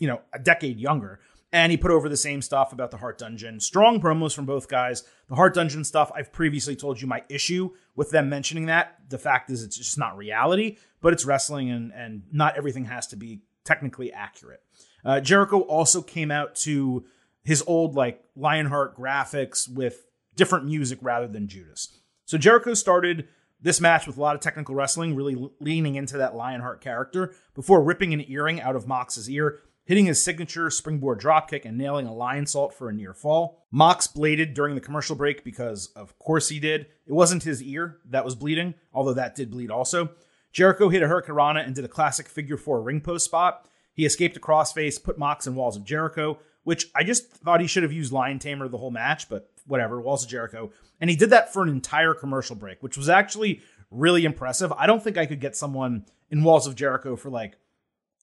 you 0.00 0.08
know, 0.08 0.20
a 0.32 0.38
decade 0.38 0.80
younger 0.80 1.20
and 1.52 1.72
he 1.72 1.76
put 1.76 1.90
over 1.90 2.08
the 2.08 2.16
same 2.16 2.42
stuff 2.42 2.72
about 2.72 2.90
the 2.90 2.96
Hart 2.96 3.18
Dungeon. 3.18 3.58
Strong 3.58 4.00
promos 4.00 4.34
from 4.34 4.46
both 4.46 4.68
guys. 4.68 5.02
The 5.28 5.34
Hart 5.34 5.54
Dungeon 5.54 5.84
stuff, 5.84 6.12
I've 6.14 6.32
previously 6.32 6.76
told 6.76 7.00
you 7.00 7.08
my 7.08 7.24
issue 7.28 7.70
with 7.96 8.10
them 8.10 8.28
mentioning 8.28 8.66
that. 8.66 8.98
The 9.08 9.18
fact 9.18 9.50
is, 9.50 9.64
it's 9.64 9.76
just 9.76 9.98
not 9.98 10.16
reality, 10.16 10.76
but 11.00 11.12
it's 11.12 11.24
wrestling, 11.24 11.70
and, 11.70 11.92
and 11.92 12.22
not 12.30 12.56
everything 12.56 12.84
has 12.84 13.08
to 13.08 13.16
be 13.16 13.40
technically 13.64 14.12
accurate. 14.12 14.62
Uh, 15.04 15.20
Jericho 15.20 15.60
also 15.60 16.02
came 16.02 16.30
out 16.30 16.54
to 16.54 17.04
his 17.42 17.64
old, 17.66 17.96
like, 17.96 18.22
Lionheart 18.36 18.96
graphics 18.96 19.68
with 19.68 20.06
different 20.36 20.66
music 20.66 20.98
rather 21.02 21.26
than 21.26 21.48
Judas. 21.48 21.98
So 22.26 22.38
Jericho 22.38 22.74
started 22.74 23.26
this 23.60 23.80
match 23.80 24.06
with 24.06 24.16
a 24.16 24.20
lot 24.20 24.36
of 24.36 24.40
technical 24.40 24.74
wrestling, 24.74 25.14
really 25.14 25.50
leaning 25.58 25.96
into 25.96 26.16
that 26.18 26.34
Lionheart 26.34 26.80
character 26.80 27.34
before 27.54 27.82
ripping 27.82 28.14
an 28.14 28.24
earring 28.30 28.60
out 28.60 28.76
of 28.76 28.86
Mox's 28.86 29.28
ear 29.28 29.60
hitting 29.90 30.06
his 30.06 30.22
signature 30.22 30.70
springboard 30.70 31.20
dropkick 31.20 31.64
and 31.64 31.76
nailing 31.76 32.06
a 32.06 32.10
Lionsault 32.10 32.72
for 32.72 32.88
a 32.88 32.92
near 32.92 33.12
fall. 33.12 33.66
Mox 33.72 34.06
bladed 34.06 34.54
during 34.54 34.76
the 34.76 34.80
commercial 34.80 35.16
break 35.16 35.42
because, 35.42 35.88
of 35.96 36.16
course, 36.20 36.48
he 36.48 36.60
did. 36.60 36.82
It 37.08 37.12
wasn't 37.12 37.42
his 37.42 37.60
ear 37.60 37.98
that 38.04 38.24
was 38.24 38.36
bleeding, 38.36 38.74
although 38.94 39.14
that 39.14 39.34
did 39.34 39.50
bleed 39.50 39.68
also. 39.68 40.10
Jericho 40.52 40.90
hit 40.90 41.02
a 41.02 41.06
Hurricanrana 41.06 41.66
and 41.66 41.74
did 41.74 41.84
a 41.84 41.88
classic 41.88 42.28
figure 42.28 42.56
four 42.56 42.80
ring 42.80 43.00
post 43.00 43.24
spot. 43.24 43.66
He 43.92 44.06
escaped 44.06 44.36
a 44.36 44.40
crossface, 44.40 45.02
put 45.02 45.18
Mox 45.18 45.48
in 45.48 45.56
Walls 45.56 45.76
of 45.76 45.84
Jericho, 45.84 46.38
which 46.62 46.86
I 46.94 47.02
just 47.02 47.26
thought 47.28 47.60
he 47.60 47.66
should 47.66 47.82
have 47.82 47.90
used 47.90 48.12
Lion 48.12 48.38
Tamer 48.38 48.68
the 48.68 48.78
whole 48.78 48.92
match, 48.92 49.28
but 49.28 49.50
whatever, 49.66 50.00
Walls 50.00 50.22
of 50.22 50.30
Jericho. 50.30 50.70
And 51.00 51.10
he 51.10 51.16
did 51.16 51.30
that 51.30 51.52
for 51.52 51.64
an 51.64 51.68
entire 51.68 52.14
commercial 52.14 52.54
break, 52.54 52.80
which 52.80 52.96
was 52.96 53.08
actually 53.08 53.60
really 53.90 54.24
impressive. 54.24 54.70
I 54.70 54.86
don't 54.86 55.02
think 55.02 55.18
I 55.18 55.26
could 55.26 55.40
get 55.40 55.56
someone 55.56 56.06
in 56.30 56.44
Walls 56.44 56.68
of 56.68 56.76
Jericho 56.76 57.16
for 57.16 57.28
like 57.28 57.56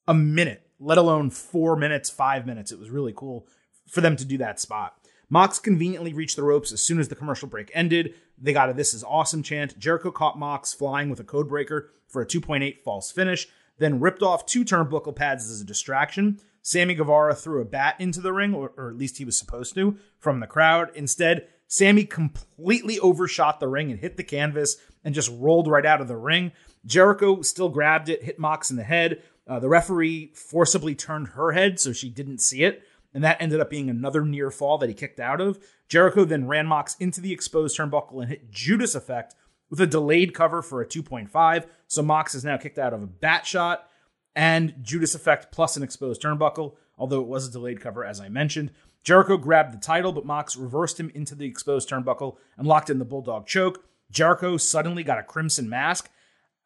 a 0.08 0.14
minute 0.14 0.67
let 0.80 0.98
alone 0.98 1.30
four 1.30 1.76
minutes, 1.76 2.10
five 2.10 2.46
minutes. 2.46 2.72
It 2.72 2.80
was 2.80 2.90
really 2.90 3.14
cool 3.16 3.48
for 3.88 4.02
them 4.02 4.16
to 4.16 4.26
do 4.26 4.38
that 4.40 4.60
spot. 4.60 4.96
Mox 5.30 5.60
conveniently 5.60 6.14
reached 6.14 6.36
the 6.36 6.44
ropes 6.44 6.72
as 6.72 6.82
soon 6.82 7.00
as 7.00 7.10
the 7.10 7.16
commercial 7.16 7.48
break 7.48 7.70
ended. 7.74 8.14
They 8.38 8.54
got 8.54 8.70
a 8.70 8.74
This 8.74 8.94
is 8.94 9.04
Awesome 9.04 9.44
chant. 9.44 9.78
Jericho 9.78 10.12
caught 10.12 10.40
Mox 10.40 10.74
flying 10.74 11.10
with 11.10 11.20
a 11.20 11.26
code 11.26 11.50
breaker 11.50 11.90
for 12.08 12.22
a 12.22 12.26
2.8 12.26 12.82
false 12.84 13.12
finish, 13.12 13.48
then 13.78 14.00
ripped 14.00 14.24
off 14.24 14.46
two 14.46 14.64
turnbuckle 14.64 15.16
pads 15.16 15.50
as 15.52 15.60
a 15.60 15.66
distraction. 15.66 16.40
Sammy 16.62 16.96
Guevara 16.96 17.36
threw 17.36 17.62
a 17.62 17.66
bat 17.66 17.96
into 18.00 18.22
the 18.22 18.34
ring, 18.34 18.54
or, 18.54 18.72
or 18.78 18.90
at 18.90 18.98
least 18.98 19.18
he 19.18 19.26
was 19.26 19.38
supposed 19.38 19.74
to, 19.76 19.98
from 20.20 20.40
the 20.40 20.48
crowd. 20.48 20.92
Instead, 20.96 21.48
Sammy 21.68 22.06
completely 22.06 23.00
overshot 23.00 23.60
the 23.60 23.68
ring 23.68 23.92
and 23.92 24.00
hit 24.00 24.18
the 24.18 24.24
canvas 24.24 24.78
and 25.04 25.14
just 25.14 25.32
rolled 25.38 25.68
right 25.68 25.86
out 25.86 26.02
of 26.02 26.08
the 26.08 26.16
ring. 26.16 26.52
Jericho 26.86 27.42
still 27.42 27.70
grabbed 27.70 28.10
it, 28.10 28.24
hit 28.24 28.40
Mox 28.40 28.72
in 28.72 28.78
the 28.78 28.84
head, 28.84 29.22
uh, 29.48 29.60
the 29.60 29.70
referee 29.70 30.32
forcibly 30.34 30.96
turned 30.96 31.30
her 31.30 31.52
head 31.52 31.80
so 31.80 31.94
she 31.94 32.10
didn't 32.10 32.40
see 32.40 32.64
it, 32.64 32.84
and 33.14 33.24
that 33.24 33.42
ended 33.42 33.60
up 33.60 33.70
being 33.70 33.90
another 33.90 34.24
near 34.26 34.52
fall 34.52 34.78
that 34.78 34.90
he 34.90 34.96
kicked 34.96 35.20
out 35.20 35.42
of. 35.42 35.60
Jericho 35.88 36.26
then 36.26 36.48
ran 36.48 36.68
Mox 36.68 36.96
into 37.00 37.22
the 37.22 37.32
exposed 37.32 37.78
turnbuckle 37.78 38.22
and 38.22 38.30
hit 38.30 38.52
Judas 38.52 38.96
Effect 38.96 39.36
with 39.70 39.80
a 39.82 39.88
delayed 39.88 40.34
cover 40.34 40.62
for 40.62 40.82
a 40.82 40.86
2.5. 40.86 41.66
So 41.88 42.02
Mox 42.02 42.36
is 42.36 42.46
now 42.46 42.58
kicked 42.58 42.80
out 42.80 42.94
of 42.94 43.02
a 43.02 43.08
bat 43.08 43.46
shot 43.46 43.90
and 44.36 44.76
Judas 44.82 45.16
Effect 45.16 45.52
plus 45.52 45.78
an 45.78 45.84
exposed 45.84 46.22
turnbuckle, 46.22 46.76
although 46.98 47.22
it 47.22 47.28
was 47.28 47.48
a 47.48 47.52
delayed 47.52 47.82
cover, 47.82 48.06
as 48.06 48.20
I 48.20 48.30
mentioned. 48.30 48.72
Jericho 49.04 49.38
grabbed 49.38 49.74
the 49.74 49.80
title, 49.80 50.12
but 50.12 50.26
Mox 50.26 50.56
reversed 50.56 51.00
him 51.00 51.12
into 51.16 51.34
the 51.34 51.46
exposed 51.46 51.90
turnbuckle 51.90 52.38
and 52.58 52.68
locked 52.68 52.90
in 52.90 53.00
the 53.00 53.06
Bulldog 53.06 53.48
choke. 53.48 53.84
Jericho 54.12 54.58
suddenly 54.58 55.04
got 55.04 55.18
a 55.18 55.24
crimson 55.24 55.70
mask. 55.70 56.10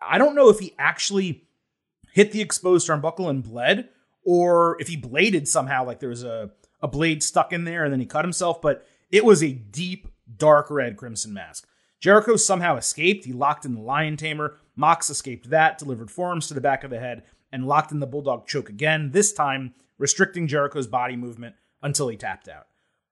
I 0.01 0.17
don't 0.17 0.35
know 0.35 0.49
if 0.49 0.59
he 0.59 0.73
actually 0.77 1.45
hit 2.11 2.31
the 2.31 2.41
exposed 2.41 2.87
turnbuckle 2.87 3.29
and 3.29 3.43
bled, 3.43 3.89
or 4.23 4.77
if 4.79 4.87
he 4.87 4.97
bladed 4.97 5.47
somehow, 5.47 5.85
like 5.85 5.99
there 5.99 6.09
was 6.09 6.23
a, 6.23 6.51
a 6.81 6.87
blade 6.87 7.23
stuck 7.23 7.51
in 7.53 7.63
there 7.63 7.83
and 7.83 7.91
then 7.91 7.99
he 7.99 8.05
cut 8.05 8.25
himself, 8.25 8.61
but 8.61 8.85
it 9.11 9.25
was 9.25 9.43
a 9.43 9.51
deep, 9.51 10.07
dark 10.37 10.69
red 10.69 10.97
crimson 10.97 11.33
mask. 11.33 11.67
Jericho 11.99 12.35
somehow 12.35 12.77
escaped. 12.77 13.25
He 13.25 13.33
locked 13.33 13.65
in 13.65 13.75
the 13.75 13.81
Lion 13.81 14.17
Tamer. 14.17 14.57
Mox 14.75 15.09
escaped 15.09 15.49
that, 15.49 15.77
delivered 15.77 16.09
forearms 16.09 16.47
to 16.47 16.53
the 16.53 16.61
back 16.61 16.83
of 16.83 16.89
the 16.89 16.99
head, 16.99 17.23
and 17.51 17.67
locked 17.67 17.91
in 17.91 17.99
the 17.99 18.07
Bulldog 18.07 18.47
choke 18.47 18.69
again, 18.69 19.11
this 19.11 19.33
time 19.33 19.73
restricting 19.97 20.47
Jericho's 20.47 20.87
body 20.87 21.15
movement 21.15 21.55
until 21.83 22.07
he 22.07 22.17
tapped 22.17 22.47
out. 22.47 22.67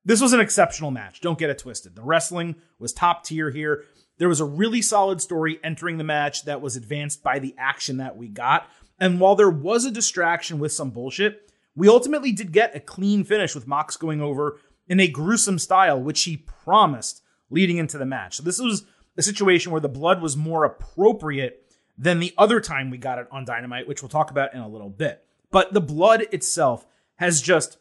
This 0.05 0.21
was 0.21 0.33
an 0.33 0.39
exceptional 0.39 0.91
match. 0.91 1.21
Don't 1.21 1.37
get 1.37 1.49
it 1.49 1.59
twisted. 1.59 1.95
The 1.95 2.01
wrestling 2.01 2.55
was 2.79 2.93
top 2.93 3.23
tier 3.23 3.51
here. 3.51 3.83
There 4.17 4.29
was 4.29 4.39
a 4.39 4.45
really 4.45 4.81
solid 4.81 5.21
story 5.21 5.59
entering 5.63 5.97
the 5.97 6.03
match 6.03 6.45
that 6.45 6.61
was 6.61 6.75
advanced 6.75 7.21
by 7.21 7.39
the 7.39 7.53
action 7.57 7.97
that 7.97 8.17
we 8.17 8.27
got. 8.27 8.67
And 8.99 9.19
while 9.19 9.35
there 9.35 9.49
was 9.49 9.85
a 9.85 9.91
distraction 9.91 10.59
with 10.59 10.71
some 10.71 10.91
bullshit, 10.91 11.51
we 11.75 11.87
ultimately 11.87 12.31
did 12.31 12.51
get 12.51 12.75
a 12.75 12.79
clean 12.79 13.23
finish 13.23 13.55
with 13.55 13.67
Mox 13.67 13.95
going 13.95 14.21
over 14.21 14.59
in 14.87 14.99
a 14.99 15.07
gruesome 15.07 15.59
style, 15.59 16.01
which 16.01 16.23
he 16.23 16.37
promised 16.37 17.21
leading 17.49 17.77
into 17.77 17.97
the 17.97 18.05
match. 18.05 18.35
So 18.35 18.43
this 18.43 18.59
was 18.59 18.85
a 19.17 19.21
situation 19.21 19.71
where 19.71 19.81
the 19.81 19.87
blood 19.87 20.21
was 20.21 20.35
more 20.35 20.65
appropriate 20.65 21.65
than 21.97 22.19
the 22.19 22.33
other 22.37 22.59
time 22.59 22.89
we 22.89 22.97
got 22.97 23.19
it 23.19 23.27
on 23.31 23.45
Dynamite, 23.45 23.87
which 23.87 24.01
we'll 24.01 24.09
talk 24.09 24.31
about 24.31 24.53
in 24.53 24.61
a 24.61 24.67
little 24.67 24.89
bit. 24.89 25.25
But 25.51 25.73
the 25.73 25.81
blood 25.81 26.27
itself 26.31 26.85
has 27.15 27.41
just 27.41 27.77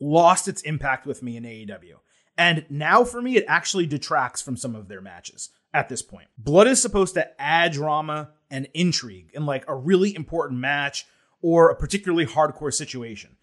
lost 0.00 0.48
its 0.48 0.62
impact 0.62 1.06
with 1.06 1.22
me 1.22 1.36
in 1.36 1.44
AEW. 1.44 1.96
And 2.36 2.64
now 2.70 3.04
for 3.04 3.20
me, 3.20 3.36
it 3.36 3.44
actually 3.46 3.86
detracts 3.86 4.40
from 4.40 4.56
some 4.56 4.74
of 4.74 4.88
their 4.88 5.00
matches 5.00 5.50
at 5.74 5.88
this 5.88 6.02
point. 6.02 6.28
Blood 6.38 6.66
is 6.66 6.80
supposed 6.80 7.14
to 7.14 7.40
add 7.40 7.72
drama 7.72 8.30
and 8.52 8.68
intrigue 8.74 9.30
in 9.34 9.46
like 9.46 9.64
a 9.66 9.74
really 9.74 10.14
important 10.14 10.60
match 10.60 11.06
or 11.40 11.70
a 11.70 11.74
particularly 11.74 12.26
hardcore 12.26 12.72
situation. 12.72 13.36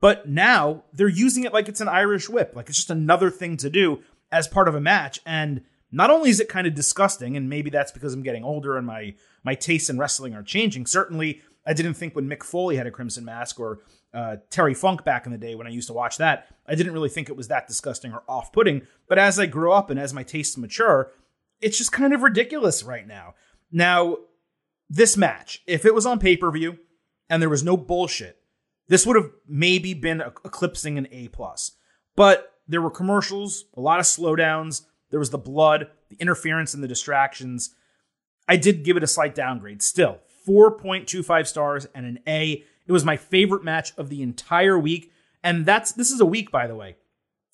But 0.00 0.28
now 0.28 0.84
they're 0.92 1.08
using 1.08 1.44
it 1.44 1.52
like 1.52 1.68
it's 1.68 1.80
an 1.80 1.88
Irish 1.88 2.28
whip, 2.28 2.52
like 2.54 2.68
it's 2.68 2.78
just 2.78 2.90
another 2.90 3.30
thing 3.30 3.56
to 3.56 3.68
do 3.68 4.02
as 4.30 4.46
part 4.46 4.68
of 4.68 4.74
a 4.74 4.80
match. 4.80 5.18
And 5.26 5.62
not 5.90 6.10
only 6.10 6.30
is 6.30 6.40
it 6.40 6.48
kind 6.48 6.66
of 6.66 6.74
disgusting, 6.74 7.36
and 7.36 7.48
maybe 7.48 7.70
that's 7.70 7.90
because 7.90 8.14
I'm 8.14 8.22
getting 8.22 8.44
older 8.44 8.76
and 8.76 8.86
my 8.86 9.14
my 9.42 9.54
tastes 9.54 9.90
in 9.90 9.98
wrestling 9.98 10.34
are 10.34 10.42
changing. 10.42 10.86
Certainly, 10.86 11.40
I 11.66 11.72
didn't 11.72 11.94
think 11.94 12.14
when 12.14 12.28
Mick 12.28 12.42
Foley 12.42 12.76
had 12.76 12.86
a 12.86 12.90
crimson 12.90 13.24
mask 13.24 13.58
or 13.58 13.80
uh, 14.14 14.36
Terry 14.50 14.74
Funk 14.74 15.04
back 15.04 15.26
in 15.26 15.32
the 15.32 15.38
day 15.38 15.54
when 15.54 15.66
I 15.66 15.70
used 15.70 15.88
to 15.88 15.94
watch 15.94 16.18
that, 16.18 16.46
I 16.66 16.74
didn't 16.74 16.92
really 16.92 17.08
think 17.08 17.28
it 17.28 17.36
was 17.36 17.48
that 17.48 17.66
disgusting 17.66 18.12
or 18.12 18.22
off 18.28 18.52
putting. 18.52 18.82
But 19.08 19.18
as 19.18 19.38
I 19.38 19.46
grow 19.46 19.72
up 19.72 19.90
and 19.90 19.98
as 19.98 20.14
my 20.14 20.22
tastes 20.22 20.56
mature, 20.56 21.10
it's 21.60 21.78
just 21.78 21.92
kind 21.92 22.12
of 22.12 22.22
ridiculous 22.22 22.82
right 22.82 23.06
now. 23.06 23.34
Now, 23.72 24.16
this 24.90 25.16
match, 25.16 25.62
if 25.66 25.86
it 25.86 25.94
was 25.94 26.04
on 26.04 26.18
pay 26.18 26.36
per 26.36 26.50
view 26.50 26.78
and 27.30 27.40
there 27.40 27.48
was 27.48 27.62
no 27.62 27.76
bullshit, 27.76 28.38
this 28.88 29.06
would 29.06 29.16
have 29.16 29.30
maybe 29.46 29.94
been 29.94 30.20
eclipsing 30.20 30.98
an 30.98 31.06
A 31.12 31.28
plus. 31.28 31.72
But 32.16 32.54
there 32.66 32.82
were 32.82 32.90
commercials, 32.90 33.66
a 33.76 33.80
lot 33.80 34.00
of 34.00 34.06
slowdowns. 34.06 34.82
There 35.10 35.20
was 35.20 35.30
the 35.30 35.38
blood, 35.38 35.88
the 36.08 36.16
interference, 36.16 36.74
and 36.74 36.82
the 36.82 36.88
distractions. 36.88 37.70
I 38.48 38.56
did 38.56 38.84
give 38.84 38.96
it 38.96 39.04
a 39.04 39.08
slight 39.08 39.34
downgrade. 39.34 39.80
Still, 39.80 40.18
4.25 40.46 41.46
stars 41.46 41.86
and 41.94 42.04
an 42.04 42.18
A. 42.26 42.64
It 42.86 42.92
was 42.92 43.04
my 43.04 43.16
favorite 43.16 43.62
match 43.62 43.92
of 43.96 44.08
the 44.08 44.22
entire 44.22 44.78
week. 44.78 45.12
And 45.42 45.64
that's 45.64 45.92
this 45.92 46.10
is 46.10 46.20
a 46.20 46.26
week, 46.26 46.50
by 46.50 46.66
the 46.66 46.74
way, 46.74 46.96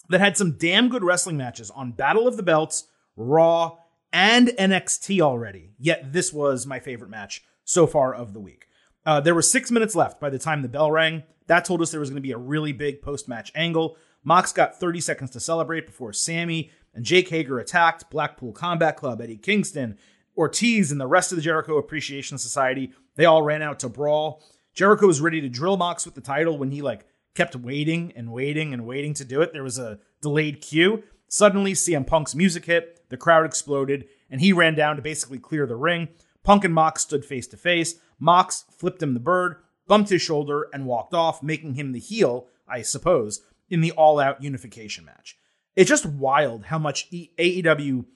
that 0.08 0.20
had 0.20 0.38
some 0.38 0.52
damn 0.52 0.88
good 0.88 1.04
wrestling 1.04 1.36
matches 1.36 1.70
on 1.70 1.92
Battle 1.92 2.26
of 2.26 2.38
the 2.38 2.42
Belts, 2.42 2.84
Raw, 3.14 3.76
and 4.12 4.48
NXT 4.48 5.20
already. 5.20 5.72
Yet 5.78 6.12
this 6.12 6.32
was 6.32 6.66
my 6.66 6.80
favorite 6.80 7.10
match 7.10 7.44
so 7.64 7.86
far 7.86 8.14
of 8.14 8.32
the 8.32 8.40
week. 8.40 8.66
Uh, 9.04 9.20
there 9.20 9.34
were 9.34 9.42
six 9.42 9.70
minutes 9.70 9.94
left 9.94 10.20
by 10.20 10.30
the 10.30 10.38
time 10.38 10.62
the 10.62 10.68
bell 10.68 10.90
rang. 10.90 11.22
That 11.46 11.64
told 11.64 11.80
us 11.80 11.90
there 11.90 12.00
was 12.00 12.10
going 12.10 12.16
to 12.16 12.20
be 12.20 12.32
a 12.32 12.38
really 12.38 12.72
big 12.72 13.02
post 13.02 13.28
match 13.28 13.52
angle. 13.54 13.96
Mox 14.24 14.52
got 14.52 14.80
30 14.80 15.00
seconds 15.00 15.30
to 15.30 15.40
celebrate 15.40 15.86
before 15.86 16.12
Sammy 16.12 16.70
and 16.92 17.04
Jake 17.04 17.28
Hager 17.28 17.58
attacked 17.58 18.10
Blackpool 18.10 18.52
Combat 18.52 18.96
Club, 18.96 19.20
Eddie 19.20 19.36
Kingston, 19.36 19.98
Ortiz, 20.36 20.90
and 20.90 21.00
the 21.00 21.06
rest 21.06 21.30
of 21.30 21.36
the 21.36 21.42
Jericho 21.42 21.76
Appreciation 21.76 22.38
Society. 22.38 22.92
They 23.14 23.26
all 23.26 23.42
ran 23.42 23.62
out 23.62 23.78
to 23.80 23.88
brawl. 23.88 24.42
Jericho 24.74 25.06
was 25.06 25.20
ready 25.20 25.40
to 25.40 25.48
drill 25.48 25.76
Mox 25.76 26.04
with 26.04 26.14
the 26.14 26.20
title 26.20 26.58
when 26.58 26.70
he 26.70 26.82
like 26.82 27.06
kept 27.34 27.54
waiting 27.54 28.12
and 28.16 28.32
waiting 28.32 28.72
and 28.72 28.86
waiting 28.86 29.14
to 29.14 29.24
do 29.24 29.42
it. 29.42 29.52
There 29.52 29.62
was 29.62 29.78
a 29.78 30.00
delayed 30.20 30.60
cue. 30.60 31.04
Suddenly, 31.28 31.72
CM 31.72 32.06
Punk's 32.06 32.34
music 32.34 32.66
hit, 32.66 33.00
the 33.08 33.16
crowd 33.16 33.44
exploded, 33.44 34.06
and 34.30 34.40
he 34.40 34.52
ran 34.52 34.74
down 34.74 34.96
to 34.96 35.02
basically 35.02 35.38
clear 35.38 35.66
the 35.66 35.76
ring. 35.76 36.08
Punk 36.42 36.64
and 36.64 36.74
Mox 36.74 37.02
stood 37.02 37.24
face 37.24 37.46
to 37.48 37.56
face. 37.56 37.96
Mox 38.18 38.64
flipped 38.70 39.02
him 39.02 39.14
the 39.14 39.20
bird, 39.20 39.56
bumped 39.86 40.10
his 40.10 40.22
shoulder, 40.22 40.68
and 40.72 40.86
walked 40.86 41.14
off, 41.14 41.42
making 41.42 41.74
him 41.74 41.92
the 41.92 41.98
heel, 41.98 42.46
I 42.68 42.82
suppose, 42.82 43.42
in 43.68 43.80
the 43.80 43.92
all 43.92 44.18
out 44.18 44.42
unification 44.42 45.04
match. 45.04 45.36
It's 45.74 45.88
just 45.88 46.06
wild 46.06 46.66
how 46.66 46.78
much 46.78 47.10
AEW 47.10 48.06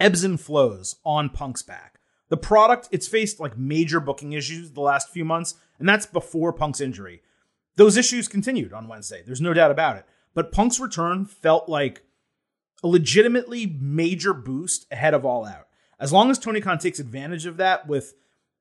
ebbs 0.00 0.24
and 0.24 0.40
flows 0.40 0.96
on 1.04 1.30
Punk's 1.30 1.62
back. 1.62 2.00
The 2.28 2.36
product, 2.36 2.88
it's 2.90 3.06
faced 3.06 3.40
like 3.40 3.58
major 3.58 4.00
booking 4.00 4.32
issues 4.32 4.70
the 4.70 4.80
last 4.80 5.10
few 5.10 5.24
months, 5.24 5.54
and 5.78 5.88
that's 5.88 6.06
before 6.06 6.52
Punk's 6.52 6.80
injury. 6.80 7.20
Those 7.76 7.96
issues 7.96 8.28
continued 8.28 8.72
on 8.72 8.88
Wednesday. 8.88 9.22
There's 9.24 9.40
no 9.40 9.54
doubt 9.54 9.70
about 9.70 9.96
it. 9.96 10.06
But 10.34 10.52
Punk's 10.52 10.80
return 10.80 11.26
felt 11.26 11.68
like 11.68 12.02
a 12.82 12.88
legitimately 12.88 13.66
major 13.80 14.34
boost 14.34 14.86
ahead 14.90 15.14
of 15.14 15.24
All 15.24 15.46
Out. 15.46 15.68
As 16.00 16.12
long 16.12 16.30
as 16.30 16.38
Tony 16.38 16.60
Khan 16.60 16.78
takes 16.78 16.98
advantage 16.98 17.46
of 17.46 17.58
that 17.58 17.86
with 17.86 18.14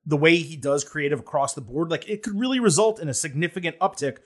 the 0.06 0.18
way 0.18 0.38
he 0.38 0.56
does 0.56 0.84
creative 0.84 1.20
across 1.20 1.54
the 1.54 1.62
board, 1.62 1.90
like 1.90 2.08
it 2.08 2.24
could 2.24 2.40
really 2.40 2.60
result 2.60 3.00
in 3.00 3.10
a 3.10 3.14
significant 3.14 3.78
uptick 3.80 4.18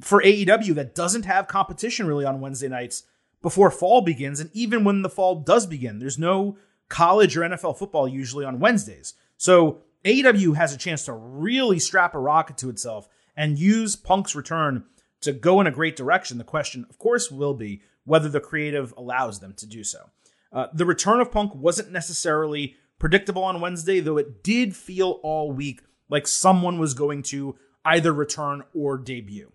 for 0.00 0.22
AEW 0.22 0.74
that 0.74 0.94
doesn't 0.94 1.24
have 1.24 1.46
competition 1.48 2.06
really 2.06 2.24
on 2.24 2.40
Wednesday 2.40 2.68
nights 2.68 3.04
before 3.40 3.70
fall 3.70 4.00
begins. 4.00 4.40
And 4.40 4.50
even 4.52 4.84
when 4.84 5.02
the 5.02 5.08
fall 5.08 5.36
does 5.36 5.66
begin, 5.66 5.98
there's 5.98 6.18
no 6.18 6.56
college 6.88 7.36
or 7.36 7.40
NFL 7.40 7.78
football 7.78 8.06
usually 8.06 8.44
on 8.44 8.60
Wednesdays. 8.60 9.14
So 9.36 9.82
AEW 10.04 10.56
has 10.56 10.74
a 10.74 10.78
chance 10.78 11.04
to 11.06 11.12
really 11.12 11.78
strap 11.78 12.14
a 12.14 12.18
rocket 12.18 12.58
to 12.58 12.68
itself 12.68 13.08
and 13.36 13.58
use 13.58 13.96
Punk's 13.96 14.34
return 14.34 14.84
to 15.22 15.32
go 15.32 15.60
in 15.60 15.66
a 15.66 15.72
great 15.72 15.96
direction. 15.96 16.38
The 16.38 16.44
question, 16.44 16.84
of 16.90 16.98
course, 16.98 17.30
will 17.30 17.54
be 17.54 17.82
whether 18.04 18.28
the 18.28 18.40
creative 18.40 18.92
allows 18.96 19.40
them 19.40 19.54
to 19.54 19.66
do 19.66 19.84
so. 19.84 20.10
Uh, 20.52 20.66
the 20.72 20.84
return 20.84 21.20
of 21.20 21.32
Punk 21.32 21.54
wasn't 21.54 21.90
necessarily 21.90 22.76
predictable 22.98 23.42
on 23.42 23.60
Wednesday, 23.60 24.00
though 24.00 24.18
it 24.18 24.44
did 24.44 24.76
feel 24.76 25.20
all 25.22 25.50
week 25.50 25.82
like 26.08 26.26
someone 26.26 26.78
was 26.78 26.94
going 26.94 27.22
to 27.22 27.56
either 27.84 28.12
return 28.12 28.62
or 28.74 28.98
debut. 28.98 29.50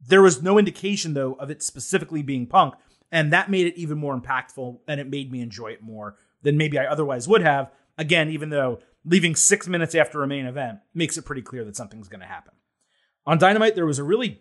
There 0.00 0.22
was 0.22 0.42
no 0.42 0.58
indication, 0.58 1.14
though, 1.14 1.34
of 1.34 1.50
it 1.50 1.62
specifically 1.62 2.22
being 2.22 2.46
Punk, 2.46 2.74
and 3.10 3.32
that 3.32 3.50
made 3.50 3.66
it 3.66 3.76
even 3.76 3.98
more 3.98 4.18
impactful 4.18 4.80
and 4.86 5.00
it 5.00 5.08
made 5.08 5.30
me 5.30 5.40
enjoy 5.40 5.68
it 5.68 5.82
more 5.82 6.16
than 6.42 6.56
maybe 6.56 6.78
I 6.78 6.86
otherwise 6.86 7.28
would 7.28 7.42
have. 7.42 7.70
Again, 7.96 8.30
even 8.30 8.50
though 8.50 8.80
leaving 9.04 9.34
six 9.34 9.66
minutes 9.66 9.94
after 9.94 10.22
a 10.22 10.26
main 10.26 10.46
event 10.46 10.80
makes 10.94 11.16
it 11.16 11.24
pretty 11.24 11.42
clear 11.42 11.64
that 11.64 11.76
something's 11.76 12.08
going 12.08 12.20
to 12.20 12.26
happen. 12.26 12.54
On 13.26 13.38
Dynamite, 13.38 13.74
there 13.74 13.86
was 13.86 13.98
a 13.98 14.04
really 14.04 14.40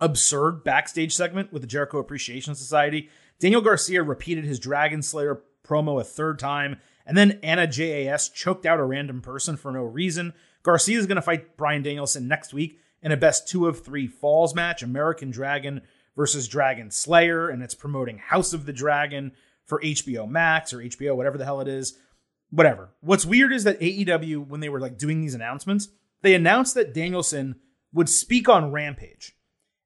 absurd 0.00 0.64
backstage 0.64 1.14
segment 1.14 1.52
with 1.52 1.62
the 1.62 1.68
Jericho 1.68 1.98
Appreciation 1.98 2.54
Society. 2.54 3.08
Daniel 3.38 3.60
Garcia 3.60 4.02
repeated 4.02 4.44
his 4.44 4.58
Dragon 4.58 5.02
Slayer 5.02 5.42
promo 5.64 6.00
a 6.00 6.04
third 6.04 6.38
time, 6.38 6.78
and 7.06 7.16
then 7.16 7.38
Anna 7.42 7.66
JAS 7.66 8.28
choked 8.28 8.66
out 8.66 8.80
a 8.80 8.84
random 8.84 9.20
person 9.20 9.56
for 9.56 9.72
no 9.72 9.82
reason. 9.82 10.32
Garcia 10.62 10.98
is 10.98 11.06
going 11.06 11.16
to 11.16 11.22
fight 11.22 11.56
Bryan 11.56 11.82
Danielson 11.82 12.28
next 12.28 12.52
week 12.52 12.78
in 13.02 13.12
a 13.12 13.16
best 13.16 13.48
two 13.48 13.66
of 13.66 13.80
three 13.80 14.06
falls 14.06 14.54
match 14.54 14.82
American 14.82 15.30
Dragon 15.30 15.82
versus 16.16 16.48
Dragon 16.48 16.90
Slayer, 16.90 17.48
and 17.48 17.62
it's 17.62 17.74
promoting 17.74 18.18
House 18.18 18.52
of 18.52 18.66
the 18.66 18.72
Dragon 18.72 19.32
for 19.64 19.80
HBO 19.80 20.28
Max 20.28 20.72
or 20.72 20.78
HBO, 20.78 21.16
whatever 21.16 21.38
the 21.38 21.44
hell 21.44 21.60
it 21.60 21.68
is. 21.68 21.96
Whatever. 22.50 22.90
What's 23.00 23.24
weird 23.24 23.52
is 23.52 23.64
that 23.64 23.80
AEW, 23.80 24.48
when 24.48 24.60
they 24.60 24.68
were 24.68 24.80
like 24.80 24.98
doing 24.98 25.20
these 25.20 25.34
announcements, 25.34 25.88
they 26.22 26.34
announced 26.34 26.74
that 26.74 26.92
Danielson 26.92 27.56
would 27.92 28.08
speak 28.08 28.48
on 28.48 28.72
Rampage. 28.72 29.34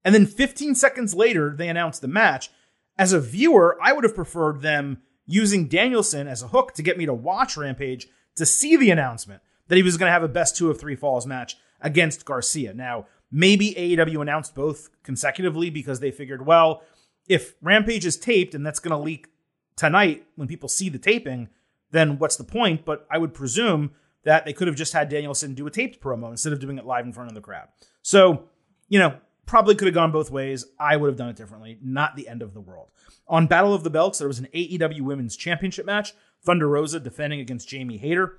And 0.05 0.15
then 0.15 0.27
15 0.27 0.75
seconds 0.75 1.15
later, 1.15 1.55
they 1.57 1.69
announced 1.69 2.03
the 2.03 2.09
match. 2.09 2.51
As 2.99 3.13
a 3.13 3.21
viewer, 3.21 3.79
I 3.83 3.93
would 3.93 4.05
have 4.05 4.15
preferred 4.15 4.61
them 4.61 4.99
using 5.27 5.69
Danielson 5.69 6.29
as 6.29 6.43
a 6.43 6.49
hook 6.49 6.75
to 6.75 6.83
get 6.83 6.99
me 6.99 7.07
to 7.07 7.15
watch 7.15 7.57
Rampage 7.57 8.09
to 8.37 8.45
see 8.45 8.77
the 8.77 8.91
announcement 8.91 9.43
that 9.69 9.77
he 9.77 9.83
was 9.83 9.97
going 9.97 10.09
to 10.09 10.13
have 10.13 10.23
a 10.23 10.29
best 10.29 10.57
two 10.57 10.71
of 10.71 10.79
three 10.79 10.97
falls 10.97 11.27
match 11.27 11.57
against 11.81 12.25
Garcia. 12.25 12.75
Now, 12.75 13.07
maybe 13.31 13.75
AEW 13.75 14.21
announced 14.21 14.55
both 14.55 14.91
consecutively 15.03 15.71
because 15.71 16.01
they 16.01 16.11
figured, 16.11 16.47
well, 16.47 16.83
if 17.29 17.55
Rampage 17.63 18.05
is 18.05 18.19
taped 18.19 18.55
and 18.55 18.65
that's 18.65 18.81
going 18.81 18.97
to 18.97 18.99
leak 18.99 19.29
tonight 19.77 20.27
when 20.37 20.49
people 20.49 20.69
see 20.69 20.89
the 20.89 20.99
taping, 20.99 21.49
then 21.91 22.19
what's 22.19 22.37
the 22.37 22.45
point? 22.45 22.85
But 22.85 23.07
I 23.11 23.19
would 23.19 23.35
presume 23.35 23.93
that 24.25 24.45
they 24.45 24.53
could 24.53 24.69
have 24.69 24.77
just 24.77 24.93
had 24.93 25.09
Danielson 25.09 25.55
do 25.55 25.67
a 25.67 25.71
taped 25.71 26.03
promo 26.03 26.31
instead 26.31 26.53
of 26.53 26.61
doing 26.61 26.79
it 26.79 26.87
live 26.87 27.05
in 27.05 27.13
front 27.13 27.31
of 27.31 27.35
the 27.35 27.41
crowd. 27.41 27.69
So, 28.03 28.45
you 28.89 28.99
know, 28.99 29.17
Probably 29.47 29.75
could 29.75 29.87
have 29.87 29.95
gone 29.95 30.13
both 30.13 30.31
ways. 30.31 30.67
I 30.79 30.97
would 30.97 31.09
have 31.09 31.17
done 31.17 31.29
it 31.29 31.37
differently. 31.37 31.79
Not 31.83 32.17
the 32.17 32.29
end 32.29 32.43
of 32.43 32.55
the 32.55 32.61
world. 32.61 32.91
On 33.29 33.47
Battle 33.47 33.75
of 33.75 33.85
the 33.85 33.91
Belts, 33.91 34.19
there 34.19 34.29
was 34.29 34.39
an 34.39 34.49
AEW 34.55 35.03
Women's 35.03 35.37
Championship 35.37 35.87
match. 35.87 36.15
Thunder 36.43 36.69
Rosa 36.69 37.01
defending 37.01 37.41
against 37.41 37.69
Jamie 37.69 37.99
Hayter. 37.99 38.39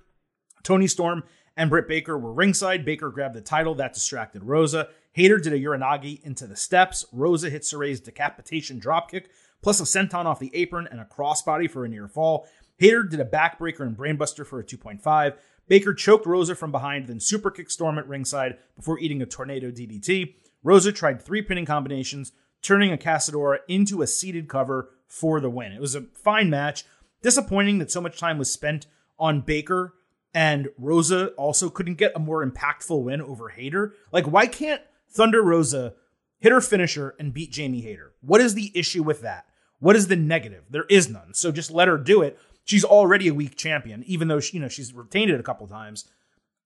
Toni 0.63 0.87
Storm 0.87 1.23
and 1.57 1.69
Britt 1.69 1.87
Baker 1.87 2.17
were 2.17 2.33
ringside. 2.33 2.85
Baker 2.85 3.09
grabbed 3.09 3.35
the 3.35 3.41
title. 3.41 3.75
That 3.75 3.93
distracted 3.93 4.43
Rosa. 4.43 4.89
Hayter 5.13 5.37
did 5.37 5.53
a 5.53 5.59
Uranage 5.59 6.21
into 6.23 6.45
the 6.47 6.55
steps. 6.55 7.05
Rosa 7.11 7.49
hit 7.49 7.63
Saray's 7.63 7.99
decapitation 7.99 8.79
dropkick, 8.81 9.25
plus 9.61 9.79
a 9.79 9.83
senton 9.83 10.25
off 10.25 10.39
the 10.39 10.53
apron 10.53 10.87
and 10.91 10.99
a 10.99 11.05
crossbody 11.05 11.69
for 11.69 11.85
a 11.85 11.89
near 11.89 12.07
fall. 12.07 12.47
Hayter 12.77 13.03
did 13.03 13.21
a 13.21 13.25
backbreaker 13.25 13.81
and 13.81 13.95
brainbuster 13.95 14.45
for 14.45 14.59
a 14.59 14.63
2.5. 14.63 15.35
Baker 15.67 15.93
choked 15.93 16.25
Rosa 16.25 16.53
from 16.53 16.71
behind, 16.71 17.07
then 17.07 17.19
superkicked 17.19 17.71
Storm 17.71 17.97
at 17.97 18.07
ringside 18.07 18.57
before 18.75 18.99
eating 18.99 19.21
a 19.21 19.25
tornado 19.25 19.71
DDT. 19.71 20.35
Rosa 20.65 20.91
tried 20.91 21.21
three 21.21 21.43
pinning 21.43 21.65
combinations, 21.65 22.31
turning 22.63 22.91
a 22.91 22.97
Casadora 22.97 23.59
into 23.67 24.01
a 24.01 24.07
seated 24.07 24.49
cover 24.49 24.89
for 25.07 25.39
the 25.39 25.49
win. 25.49 25.71
It 25.71 25.79
was 25.79 25.93
a 25.93 26.07
fine 26.15 26.49
match. 26.49 26.83
Disappointing 27.21 27.77
that 27.77 27.91
so 27.91 28.01
much 28.01 28.17
time 28.17 28.39
was 28.39 28.51
spent 28.51 28.87
on 29.19 29.41
Baker 29.41 29.93
and 30.33 30.67
Rosa 30.77 31.27
also 31.37 31.69
couldn't 31.69 31.95
get 31.95 32.11
a 32.15 32.19
more 32.19 32.45
impactful 32.45 33.03
win 33.03 33.21
over 33.21 33.49
Hayter. 33.49 33.93
Like, 34.11 34.25
why 34.25 34.47
can't 34.47 34.81
Thunder 35.09 35.41
Rosa 35.41 35.93
hit 36.39 36.51
her 36.51 36.61
finisher 36.61 37.15
and 37.19 37.33
beat 37.33 37.51
Jamie 37.51 37.81
Hayter? 37.81 38.13
What 38.21 38.41
is 38.41 38.55
the 38.55 38.71
issue 38.73 39.03
with 39.03 39.21
that? 39.21 39.45
What 39.79 39.95
is 39.95 40.07
the 40.07 40.15
negative? 40.15 40.65
There 40.71 40.85
is 40.89 41.09
none. 41.09 41.35
So 41.35 41.51
just 41.51 41.69
let 41.69 41.87
her 41.87 41.97
do 41.97 42.23
it. 42.23 42.39
She's 42.65 42.83
already 42.83 43.27
a 43.27 43.33
weak 43.33 43.55
champion, 43.55 44.03
even 44.07 44.27
though 44.27 44.39
she, 44.39 44.57
you 44.57 44.61
know 44.61 44.67
she's 44.67 44.93
retained 44.93 45.29
it 45.29 45.39
a 45.39 45.43
couple 45.43 45.67
times. 45.67 46.05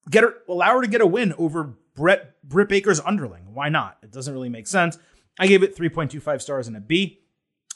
Get 0.10 0.24
her, 0.24 0.36
allow 0.48 0.78
her 0.78 0.82
to 0.82 0.88
get 0.88 1.02
a 1.02 1.06
win 1.06 1.34
over 1.38 1.76
Brett 2.00 2.42
Britt 2.44 2.70
Baker's 2.70 3.02
underling. 3.02 3.54
Why 3.54 3.68
not? 3.68 3.98
It 4.02 4.12
doesn't 4.12 4.34
really 4.34 4.48
make 4.48 4.68
sense. 4.68 4.98
I 5.38 5.48
gave 5.48 5.64
it 5.64 5.76
3.25 5.76 6.42
stars 6.42 6.66
and 6.66 6.78
a 6.78 6.80
B. 6.80 7.20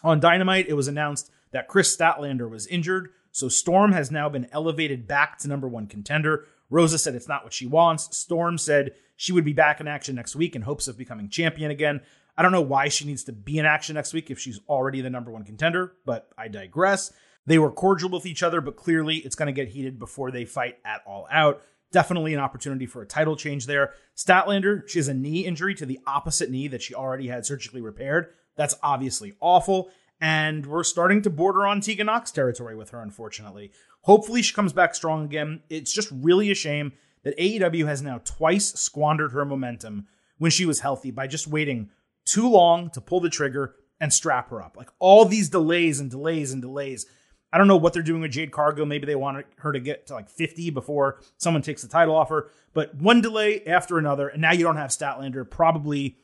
On 0.02 0.22
Dynamite, 0.22 0.70
it 0.70 0.76
was 0.76 0.88
announced 0.88 1.30
that 1.52 1.68
Kris 1.68 1.96
Statlander 1.96 2.50
was 2.50 2.66
injured, 2.68 3.10
so 3.32 3.50
Storm 3.50 3.92
has 3.92 4.12
now 4.12 4.30
been 4.30 4.48
elevated 4.54 5.10
back 5.10 5.38
to 5.40 5.50
number 5.50 5.68
one 5.68 5.88
contender. 5.88 6.46
Rosa 6.70 6.98
said 6.98 7.16
it's 7.16 7.28
not 7.28 7.44
what 7.44 7.52
she 7.52 7.66
wants. 7.66 8.16
Storm 8.16 8.58
said 8.58 8.94
she 9.18 9.34
would 9.34 9.44
be 9.44 9.52
back 9.52 9.82
in 9.82 9.90
action 9.90 10.16
next 10.16 10.38
week 10.38 10.56
in 10.56 10.62
hopes 10.62 10.88
of 10.88 10.98
becoming 10.98 11.28
champion 11.28 11.70
again. 11.70 12.00
I 12.38 12.44
don't 12.44 12.54
know 12.54 12.62
why 12.62 12.88
she 12.88 13.06
needs 13.06 13.26
to 13.26 13.34
be 13.34 13.58
in 13.58 13.66
action 13.66 13.96
next 13.96 14.14
week 14.14 14.32
if 14.32 14.40
she's 14.40 14.60
already 14.70 15.02
the 15.02 15.10
number 15.10 15.32
one 15.32 15.44
contender, 15.44 15.94
but 16.06 16.30
I 16.38 16.48
digress. 16.48 17.12
They 17.46 17.60
were 17.60 17.72
cordial 17.72 18.10
with 18.10 18.26
each 18.26 18.42
other, 18.42 18.62
but 18.62 18.78
clearly 18.78 19.18
it's 19.18 19.36
going 19.36 19.48
to 19.48 19.52
get 19.52 19.74
heated 19.74 20.00
before 20.00 20.32
they 20.32 20.46
fight 20.46 20.78
at 20.86 21.02
all 21.06 21.28
out. 21.30 21.62
Definitely 21.94 22.34
an 22.34 22.40
opportunity 22.40 22.88
for 22.88 23.02
a 23.02 23.08
title 23.08 23.38
change 23.38 23.68
there. 23.68 23.94
Statlander, 24.18 24.90
she 24.90 25.00
has 25.00 25.08
a 25.08 25.14
knee 25.14 25.46
injury 25.46 25.76
to 25.76 25.86
the 25.86 26.00
opposite 26.06 26.50
knee 26.50 26.68
that 26.68 26.82
she 26.82 26.96
already 26.96 27.28
had 27.28 27.46
surgically 27.46 27.82
repaired. 27.82 28.28
That's 28.58 28.76
obviously 28.84 29.34
awful. 29.40 29.92
And 30.20 30.66
we're 30.66 30.84
starting 30.84 31.22
to 31.22 31.30
border 31.30 31.66
on 31.68 31.82
Tegan 31.82 32.08
Nox 32.08 32.32
territory 32.32 32.76
with 32.76 32.90
her, 32.90 33.02
unfortunately. 33.02 33.72
Hopefully, 34.02 34.42
she 34.42 34.54
comes 34.56 34.74
back 34.74 34.96
strong 34.96 35.24
again. 35.24 35.62
It's 35.70 35.94
just 35.94 36.10
really 36.12 36.50
a 36.50 36.56
shame 36.56 36.94
that 37.24 37.38
AEW 37.38 37.86
has 37.86 38.02
now 38.02 38.20
twice 38.26 38.74
squandered 38.74 39.32
her 39.32 39.46
momentum 39.46 40.08
when 40.40 40.52
she 40.52 40.66
was 40.66 40.80
healthy 40.80 41.12
by 41.12 41.28
just 41.28 41.48
waiting 41.48 41.90
too 42.26 42.50
long 42.50 42.90
to 42.90 43.02
pull 43.02 43.20
the 43.20 43.30
trigger 43.30 43.76
and 44.02 44.12
strap 44.12 44.50
her 44.50 44.64
up. 44.64 44.76
Like 44.76 44.90
all 44.98 45.26
these 45.26 45.50
delays 45.50 46.00
and 46.00 46.10
delays 46.10 46.52
and 46.54 46.62
delays. 46.62 47.06
I 47.54 47.60
don't 47.60 47.68
know 47.68 47.78
what 47.78 47.94
they're 47.94 48.02
doing 48.02 48.22
with 48.22 48.32
Jade 48.32 48.52
Cargill. 48.52 48.88
Maybe 48.88 49.06
they 49.06 49.16
want 49.16 49.46
her 49.58 49.72
to 49.72 49.80
get 49.80 50.08
to 50.08 50.16
like 50.16 50.28
50 50.28 50.72
before 50.72 51.20
someone 51.38 51.62
takes 51.62 51.84
the 51.84 51.88
title 51.88 52.16
off 52.16 52.30
her. 52.30 52.50
But 52.74 52.96
one 52.96 53.22
delay 53.22 53.64
after 53.68 54.00
another, 54.00 54.28
and 54.28 54.42
now 54.42 54.54
you 54.54 54.64
don't 54.64 54.78
have 54.78 54.90
Statlander 54.90 55.48
probably 55.48 56.18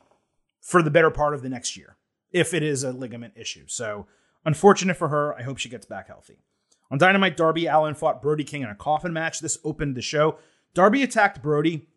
for 0.59 0.81
the 0.81 0.89
better 0.89 1.11
part 1.11 1.35
of 1.35 1.43
the 1.43 1.49
next 1.49 1.77
year, 1.77 1.97
if 2.31 2.51
it 2.55 2.63
is 2.63 2.83
a 2.83 2.91
ligament 2.91 3.35
issue. 3.37 3.65
So 3.67 4.07
unfortunate 4.43 4.97
for 4.97 5.09
her. 5.09 5.35
I 5.35 5.43
hope 5.43 5.59
she 5.59 5.69
gets 5.69 5.85
back 5.85 6.07
healthy. 6.07 6.39
On 6.89 6.97
Dynamite, 6.97 7.37
Darby 7.37 7.67
Allin 7.67 7.93
fought 7.93 8.23
Brody 8.23 8.43
King 8.43 8.63
in 8.63 8.69
a 8.69 8.75
coffin 8.75 9.13
match. 9.13 9.39
This 9.39 9.59
opened 9.63 9.95
the 9.95 10.01
show. 10.01 10.39
Darby 10.73 11.03
attacked 11.03 11.43
Brody 11.43 11.87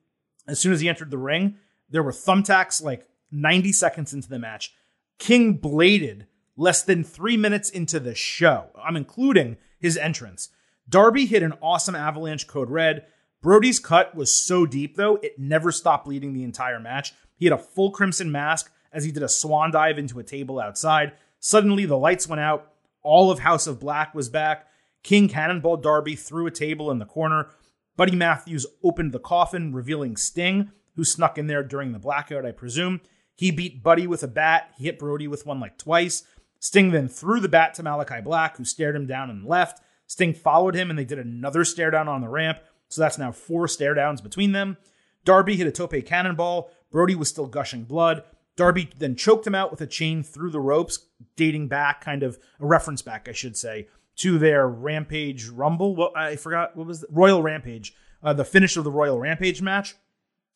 as 0.47 0.59
soon 0.59 0.75
as 0.75 0.83
he 0.83 0.89
entered 0.91 1.11
the 1.11 1.17
ring. 1.17 1.57
There 1.89 2.03
were 2.03 2.12
thumbtacks 2.12 2.83
like 2.83 3.09
90 3.31 3.73
seconds 3.73 4.12
into 4.12 4.29
the 4.29 4.39
match. 4.39 4.75
King 5.19 5.55
bladed 5.55 6.27
less 6.56 6.82
than 6.82 7.04
three 7.04 7.37
minutes 7.37 7.71
into 7.71 7.99
the 8.00 8.14
show. 8.14 8.71
I'm 8.82 8.97
including 8.97 9.56
his 9.78 9.97
entrance. 9.97 10.50
Darby 10.88 11.26
hit 11.26 11.42
an 11.42 11.54
awesome 11.62 11.94
avalanche 11.94 12.47
code 12.47 12.71
red. 12.71 13.06
Brody's 13.40 13.78
cut 13.78 14.14
was 14.14 14.35
so 14.35 14.66
deep, 14.66 14.97
though, 14.97 15.16
it 15.16 15.38
never 15.38 15.73
stopped 15.73 16.04
bleeding 16.04 16.32
the 16.32 16.44
entire 16.44 16.78
match. 16.78 17.12
He 17.37 17.47
had 17.47 17.52
a 17.52 17.59
full 17.59 17.90
crimson 17.90 18.30
mask 18.30 18.71
as 18.92 19.04
he 19.04 19.11
did 19.11 19.23
a 19.23 19.28
swan 19.28 19.73
dive 19.73 19.99
into 19.99 20.18
a 20.18 20.25
table 20.25 20.61
outside. 20.61 21.12
Suddenly, 21.40 21.87
the 21.87 21.99
lights 21.99 22.28
went 22.28 22.40
out. 22.40 22.73
All 23.02 23.30
of 23.30 23.40
House 23.40 23.66
of 23.66 23.80
Black 23.80 24.14
was 24.14 24.28
back. 24.28 24.68
King 25.02 25.28
cannonball 25.28 25.78
Darby 25.78 26.14
threw 26.14 26.47
a 26.47 26.52
table 26.52 26.90
in 26.90 26.98
the 26.98 27.05
corner. 27.05 27.50
Buddy 27.96 28.14
Matthews 28.14 28.66
opened 28.85 29.12
the 29.12 29.18
coffin, 29.18 29.74
revealing 29.74 30.16
Sting, 30.16 30.70
who 30.94 31.05
snuck 31.05 31.37
in 31.37 31.48
there 31.48 31.64
during 31.64 31.92
the 31.92 31.98
blackout, 31.98 32.46
I 32.46 32.53
presume. 32.53 33.00
He 33.35 33.50
beat 33.50 33.83
Buddy 33.83 34.07
with 34.07 34.22
a 34.22 34.29
bat. 34.29 34.70
He 34.77 34.85
hit 34.85 34.98
Brody 34.98 35.27
with 35.27 35.46
one 35.46 35.59
like 35.59 35.79
twice. 35.79 36.22
Sting 36.62 36.92
then 36.92 37.09
threw 37.09 37.40
the 37.40 37.48
bat 37.48 37.75
to 37.75 37.83
Malachi 37.83 38.20
Black, 38.20 38.57
who 38.57 38.64
stared 38.64 38.94
him 38.94 39.05
down 39.05 39.31
and 39.31 39.44
left. 39.44 39.83
Sting 40.07 40.33
followed 40.33 40.77
him, 40.77 40.90
and 40.90 40.98
they 40.98 41.05
did 41.05 41.18
another 41.18 41.64
stare 41.64 41.90
down 41.90 42.07
on 42.07 42.20
the 42.20 42.29
ramp. 42.29 42.61
So 42.88 43.01
that's 43.01 43.18
now 43.18 43.33
four 43.33 43.66
stare 43.66 43.94
downs 43.94 44.20
between 44.20 44.53
them. 44.53 44.77
Darby 45.25 45.57
hit 45.57 45.66
a 45.66 45.72
tope 45.72 46.07
cannonball. 46.07 46.70
Brody 46.92 47.16
was 47.16 47.29
still 47.29 47.48
gushing 47.48 47.83
blood. 47.83 48.22
Darby 48.55 48.90
then 48.96 49.16
choked 49.16 49.44
him 49.44 49.57
out 49.57 49.72
with 49.72 49.81
a 49.81 49.88
chain 49.88 50.22
through 50.22 50.51
the 50.51 50.61
ropes, 50.61 51.01
dating 51.35 51.66
back, 51.66 52.01
kind 52.01 52.22
of 52.22 52.38
a 52.61 52.66
reference 52.66 53.03
back, 53.03 53.29
I 53.29 53.33
should 53.33 53.57
say, 53.57 53.88
to 54.18 54.38
their 54.38 54.68
Rampage 54.68 55.48
Rumble. 55.48 55.96
Well, 55.96 56.12
I 56.14 56.37
forgot 56.37 56.77
what 56.77 56.87
was 56.87 57.01
the, 57.01 57.09
Royal 57.11 57.42
Rampage, 57.42 57.92
uh, 58.22 58.35
the 58.35 58.44
finish 58.44 58.77
of 58.77 58.85
the 58.85 58.92
Royal 58.92 59.18
Rampage 59.18 59.61
match. 59.61 59.96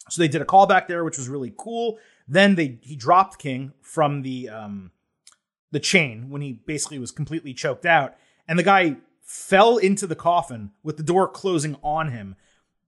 So 0.09 0.23
they 0.23 0.29
did 0.29 0.41
a 0.41 0.45
callback 0.45 0.87
there, 0.87 1.03
which 1.03 1.19
was 1.19 1.29
really 1.29 1.53
cool. 1.59 1.99
Then 2.29 2.55
they 2.55 2.79
he 2.83 2.95
dropped 2.95 3.41
King 3.41 3.73
from 3.83 4.23
the 4.23 4.51
um, 4.51 4.93
the 5.77 5.81
chain 5.81 6.31
when 6.31 6.41
he 6.41 6.55
basically 6.55 6.99
was 6.99 7.11
completely 7.11 7.53
choked 7.53 7.85
out, 7.85 8.15
and 8.49 8.59
the 8.59 8.63
guy 8.63 8.97
fell 9.21 9.77
into 9.77 10.07
the 10.07 10.17
coffin 10.17 10.71
with 10.83 10.97
the 10.97 11.03
door 11.03 11.29
closing 11.29 11.77
on 11.83 12.13
him. 12.13 12.35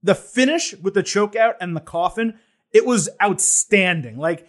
The 0.01 0.15
finish 0.15 0.73
with 0.73 0.95
the 0.95 1.03
choke 1.03 1.35
out 1.35 1.53
and 1.61 1.75
the 1.75 1.81
coffin, 1.81 2.39
it 2.73 2.87
was 2.87 3.07
outstanding. 3.21 4.17
Like 4.17 4.47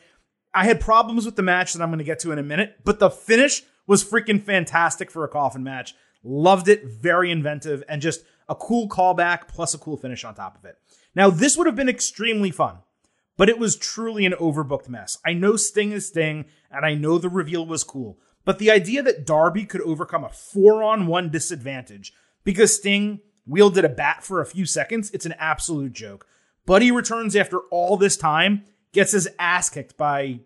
I 0.54 0.64
had 0.64 0.80
problems 0.80 1.26
with 1.26 1.36
the 1.36 1.42
match 1.42 1.74
that 1.74 1.82
I'm 1.82 1.90
going 1.90 1.98
to 1.98 2.04
get 2.04 2.18
to 2.20 2.32
in 2.32 2.38
a 2.38 2.42
minute, 2.42 2.76
but 2.82 2.98
the 2.98 3.10
finish 3.10 3.62
was 3.86 4.02
freaking 4.02 4.42
fantastic 4.42 5.10
for 5.10 5.22
a 5.22 5.28
coffin 5.28 5.62
match. 5.62 5.94
Loved 6.24 6.68
it, 6.68 6.86
very 6.86 7.30
inventive, 7.30 7.84
and 7.90 8.00
just 8.00 8.24
a 8.48 8.54
cool 8.54 8.88
callback 8.88 9.48
plus 9.48 9.74
a 9.74 9.78
cool 9.78 9.98
finish 9.98 10.24
on 10.24 10.34
top 10.34 10.56
of 10.56 10.64
it. 10.64 10.78
Now, 11.14 11.28
this 11.28 11.58
would 11.58 11.66
have 11.66 11.76
been 11.76 11.90
extremely 11.90 12.50
fun, 12.50 12.78
but 13.36 13.50
it 13.50 13.58
was 13.58 13.76
truly 13.76 14.24
an 14.24 14.32
overbooked 14.32 14.88
mess. 14.88 15.18
I 15.26 15.34
know 15.34 15.56
Sting 15.56 15.92
is 15.92 16.06
Sting, 16.06 16.46
and 16.70 16.86
I 16.86 16.94
know 16.94 17.18
the 17.18 17.28
reveal 17.28 17.66
was 17.66 17.84
cool, 17.84 18.18
but 18.44 18.58
the 18.58 18.70
idea 18.70 19.02
that 19.02 19.26
Darby 19.26 19.64
could 19.64 19.82
overcome 19.82 20.24
a 20.24 20.30
four 20.30 20.82
on 20.82 21.06
one 21.06 21.30
disadvantage 21.30 22.12
because 22.44 22.76
Sting 22.76 23.20
wielded 23.46 23.84
a 23.84 23.88
bat 23.88 24.22
for 24.22 24.40
a 24.40 24.46
few 24.46 24.66
seconds, 24.66 25.10
it's 25.10 25.26
an 25.26 25.34
absolute 25.38 25.92
joke. 25.92 26.26
Buddy 26.66 26.90
returns 26.90 27.34
after 27.36 27.58
all 27.70 27.96
this 27.96 28.16
time, 28.16 28.64
gets 28.92 29.12
his 29.12 29.28
ass 29.38 29.70
kicked 29.70 29.96
by 29.96 30.40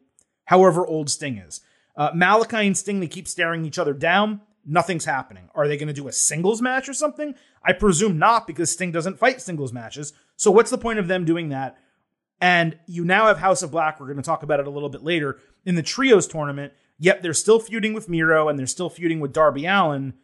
however 0.44 0.86
old 0.86 1.08
Sting 1.08 1.38
is. 1.38 1.60
Uh, 1.96 2.10
Malachi 2.14 2.66
and 2.66 2.76
Sting, 2.76 3.00
they 3.00 3.06
keep 3.06 3.28
staring 3.28 3.64
each 3.64 3.78
other 3.78 3.92
down 3.92 4.40
nothing's 4.66 5.04
happening. 5.04 5.48
Are 5.54 5.68
they 5.68 5.76
going 5.76 5.88
to 5.88 5.94
do 5.94 6.08
a 6.08 6.12
singles 6.12 6.62
match 6.62 6.88
or 6.88 6.94
something? 6.94 7.34
I 7.62 7.72
presume 7.72 8.18
not 8.18 8.46
because 8.46 8.70
Sting 8.70 8.92
doesn't 8.92 9.18
fight 9.18 9.40
singles 9.40 9.72
matches. 9.72 10.12
So 10.36 10.50
what's 10.50 10.70
the 10.70 10.78
point 10.78 10.98
of 10.98 11.08
them 11.08 11.24
doing 11.24 11.50
that? 11.50 11.78
And 12.40 12.78
you 12.86 13.04
now 13.04 13.26
have 13.26 13.38
House 13.38 13.62
of 13.62 13.70
Black. 13.70 13.98
We're 13.98 14.06
going 14.06 14.16
to 14.16 14.22
talk 14.22 14.42
about 14.42 14.60
it 14.60 14.66
a 14.66 14.70
little 14.70 14.88
bit 14.88 15.02
later 15.02 15.38
in 15.64 15.76
the 15.76 15.82
trios 15.82 16.26
tournament. 16.26 16.72
Yet 16.98 17.22
they're 17.22 17.34
still 17.34 17.58
feuding 17.58 17.92
with 17.92 18.08
Miro 18.08 18.48
and 18.48 18.58
they're 18.58 18.66
still 18.66 18.90
feuding 18.90 19.20
with 19.20 19.32
Darby 19.32 19.66
Allin. 19.66 20.14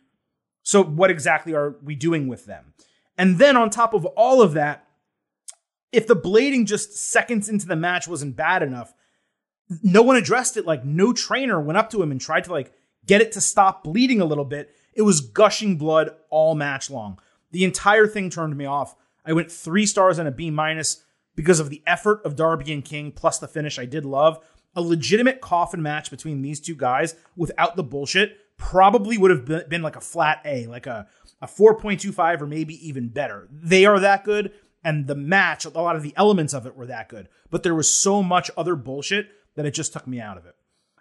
So 0.63 0.83
what 0.83 1.11
exactly 1.11 1.55
are 1.55 1.77
we 1.83 1.95
doing 1.95 2.29
with 2.29 2.47
them? 2.47 2.75
And 3.19 3.39
then 3.39 3.57
on 3.57 3.71
top 3.71 3.93
of 3.93 4.07
all 4.07 4.41
of 4.41 4.53
that, 4.55 4.87
if 5.93 6.07
the 6.07 6.17
blading 6.17 6.67
just 6.67 6.97
seconds 6.97 7.49
into 7.49 7.67
the 7.67 7.77
match 7.77 8.07
wasn't 8.07 8.37
bad 8.37 8.63
enough, 8.63 8.95
no 9.83 10.03
one 10.03 10.17
addressed 10.17 10.57
it. 10.57 10.67
Like 10.67 10.85
no 10.85 11.13
trainer 11.13 11.61
went 11.61 11.79
up 11.79 11.91
to 11.91 12.03
him 12.03 12.11
and 12.11 12.21
tried 12.21 12.45
to 12.45 12.53
like 12.53 12.73
get 13.07 13.21
it 13.21 13.33
to 13.33 13.41
stop 13.41 13.85
bleeding 13.85 14.21
a 14.21 14.27
little 14.27 14.45
bit. 14.45 14.75
It 14.95 15.03
was 15.03 15.21
gushing 15.21 15.77
blood 15.77 16.11
all 16.31 16.55
match 16.55 16.91
long. 16.91 17.19
The 17.51 17.65
entire 17.65 18.07
thing 18.07 18.31
turned 18.31 18.57
me 18.57 18.65
off. 18.65 18.95
I 19.25 19.33
went 19.33 19.51
three 19.51 19.87
stars 19.87 20.19
and 20.19 20.29
a 20.29 20.33
B 20.33 20.51
minus 20.51 21.03
because 21.37 21.61
of 21.61 21.71
the 21.71 21.83
effort 21.87 22.25
of 22.25 22.37
Darby 22.37 22.73
and 22.73 22.85
King 22.85 23.13
plus 23.13 23.39
the 23.39 23.49
finish 23.49 23.79
I 23.79 23.85
did 23.85 24.05
love. 24.05 24.39
A 24.75 24.83
legitimate 24.83 25.41
coffin 25.41 25.83
match 25.83 26.11
between 26.11 26.43
these 26.43 26.61
two 26.61 26.77
guys 26.77 27.17
without 27.37 27.77
the 27.77 27.83
bullshit 27.83 28.37
probably 28.57 29.19
would 29.19 29.31
have 29.31 29.69
been 29.69 29.83
like 29.83 29.97
a 29.97 30.01
flat 30.01 30.41
A, 30.45 30.67
like 30.67 30.87
a, 30.87 31.09
a 31.41 31.47
4.25 31.47 32.43
or 32.43 32.47
maybe 32.47 32.87
even 32.87 33.09
better. 33.09 33.49
They 33.51 33.87
are 33.87 33.99
that 33.99 34.25
good, 34.25 34.53
and 34.85 35.07
the 35.07 35.15
match, 35.15 35.65
a 35.65 35.71
lot 35.71 35.97
of 35.97 36.03
the 36.03 36.15
elements 36.17 36.55
of 36.55 36.67
it 36.67 36.77
were 36.77 36.87
that 36.87 37.09
good. 37.09 37.29
But 37.51 37.63
there 37.63 37.75
was 37.75 37.93
so 37.93 38.23
much 38.23 38.51
other 38.57 38.77
bullshit 38.77 39.29
that 39.57 39.67
it 39.67 39.73
just 39.73 39.93
took 39.93 40.07
me 40.07 40.21
out 40.21 40.39
of 40.39 40.47
it. 40.47 40.55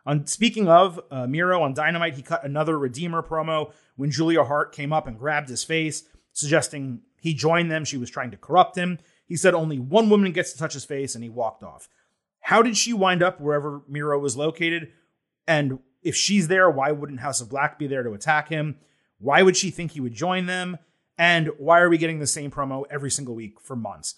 On 0.05 0.25
speaking 0.25 0.67
of 0.67 0.99
uh, 1.11 1.27
Miro 1.27 1.61
on 1.61 1.73
Dynamite, 1.73 2.15
he 2.15 2.21
cut 2.21 2.43
another 2.43 2.79
Redeemer 2.79 3.21
promo 3.21 3.71
when 3.95 4.09
Julia 4.09 4.43
Hart 4.43 4.73
came 4.73 4.91
up 4.91 5.05
and 5.05 5.19
grabbed 5.19 5.49
his 5.49 5.63
face, 5.63 6.03
suggesting 6.33 7.01
he 7.21 7.33
joined 7.33 7.69
them. 7.69 7.85
She 7.85 7.97
was 7.97 8.09
trying 8.09 8.31
to 8.31 8.37
corrupt 8.37 8.77
him. 8.77 8.99
He 9.25 9.35
said 9.35 9.53
only 9.53 9.77
one 9.77 10.09
woman 10.09 10.31
gets 10.31 10.53
to 10.53 10.57
touch 10.57 10.73
his 10.73 10.85
face, 10.85 11.13
and 11.13 11.23
he 11.23 11.29
walked 11.29 11.63
off. 11.63 11.89
How 12.49 12.63
did 12.63 12.75
she 12.75 12.93
wind 12.93 13.21
up 13.21 13.39
wherever 13.39 13.83
Miro 13.87 14.17
was 14.17 14.35
located? 14.35 14.91
And 15.47 15.77
if 16.01 16.15
she's 16.15 16.47
there, 16.47 16.67
why 16.67 16.91
wouldn't 16.91 17.19
House 17.19 17.41
of 17.41 17.49
Black 17.49 17.77
be 17.77 17.85
there 17.85 18.01
to 18.01 18.13
attack 18.13 18.49
him? 18.49 18.79
Why 19.19 19.43
would 19.43 19.55
she 19.55 19.69
think 19.69 19.91
he 19.91 19.99
would 19.99 20.15
join 20.15 20.47
them? 20.47 20.79
And 21.15 21.51
why 21.59 21.79
are 21.79 21.91
we 21.91 21.99
getting 21.99 22.17
the 22.17 22.25
same 22.25 22.49
promo 22.49 22.85
every 22.89 23.11
single 23.11 23.35
week 23.35 23.61
for 23.61 23.75
months? 23.75 24.15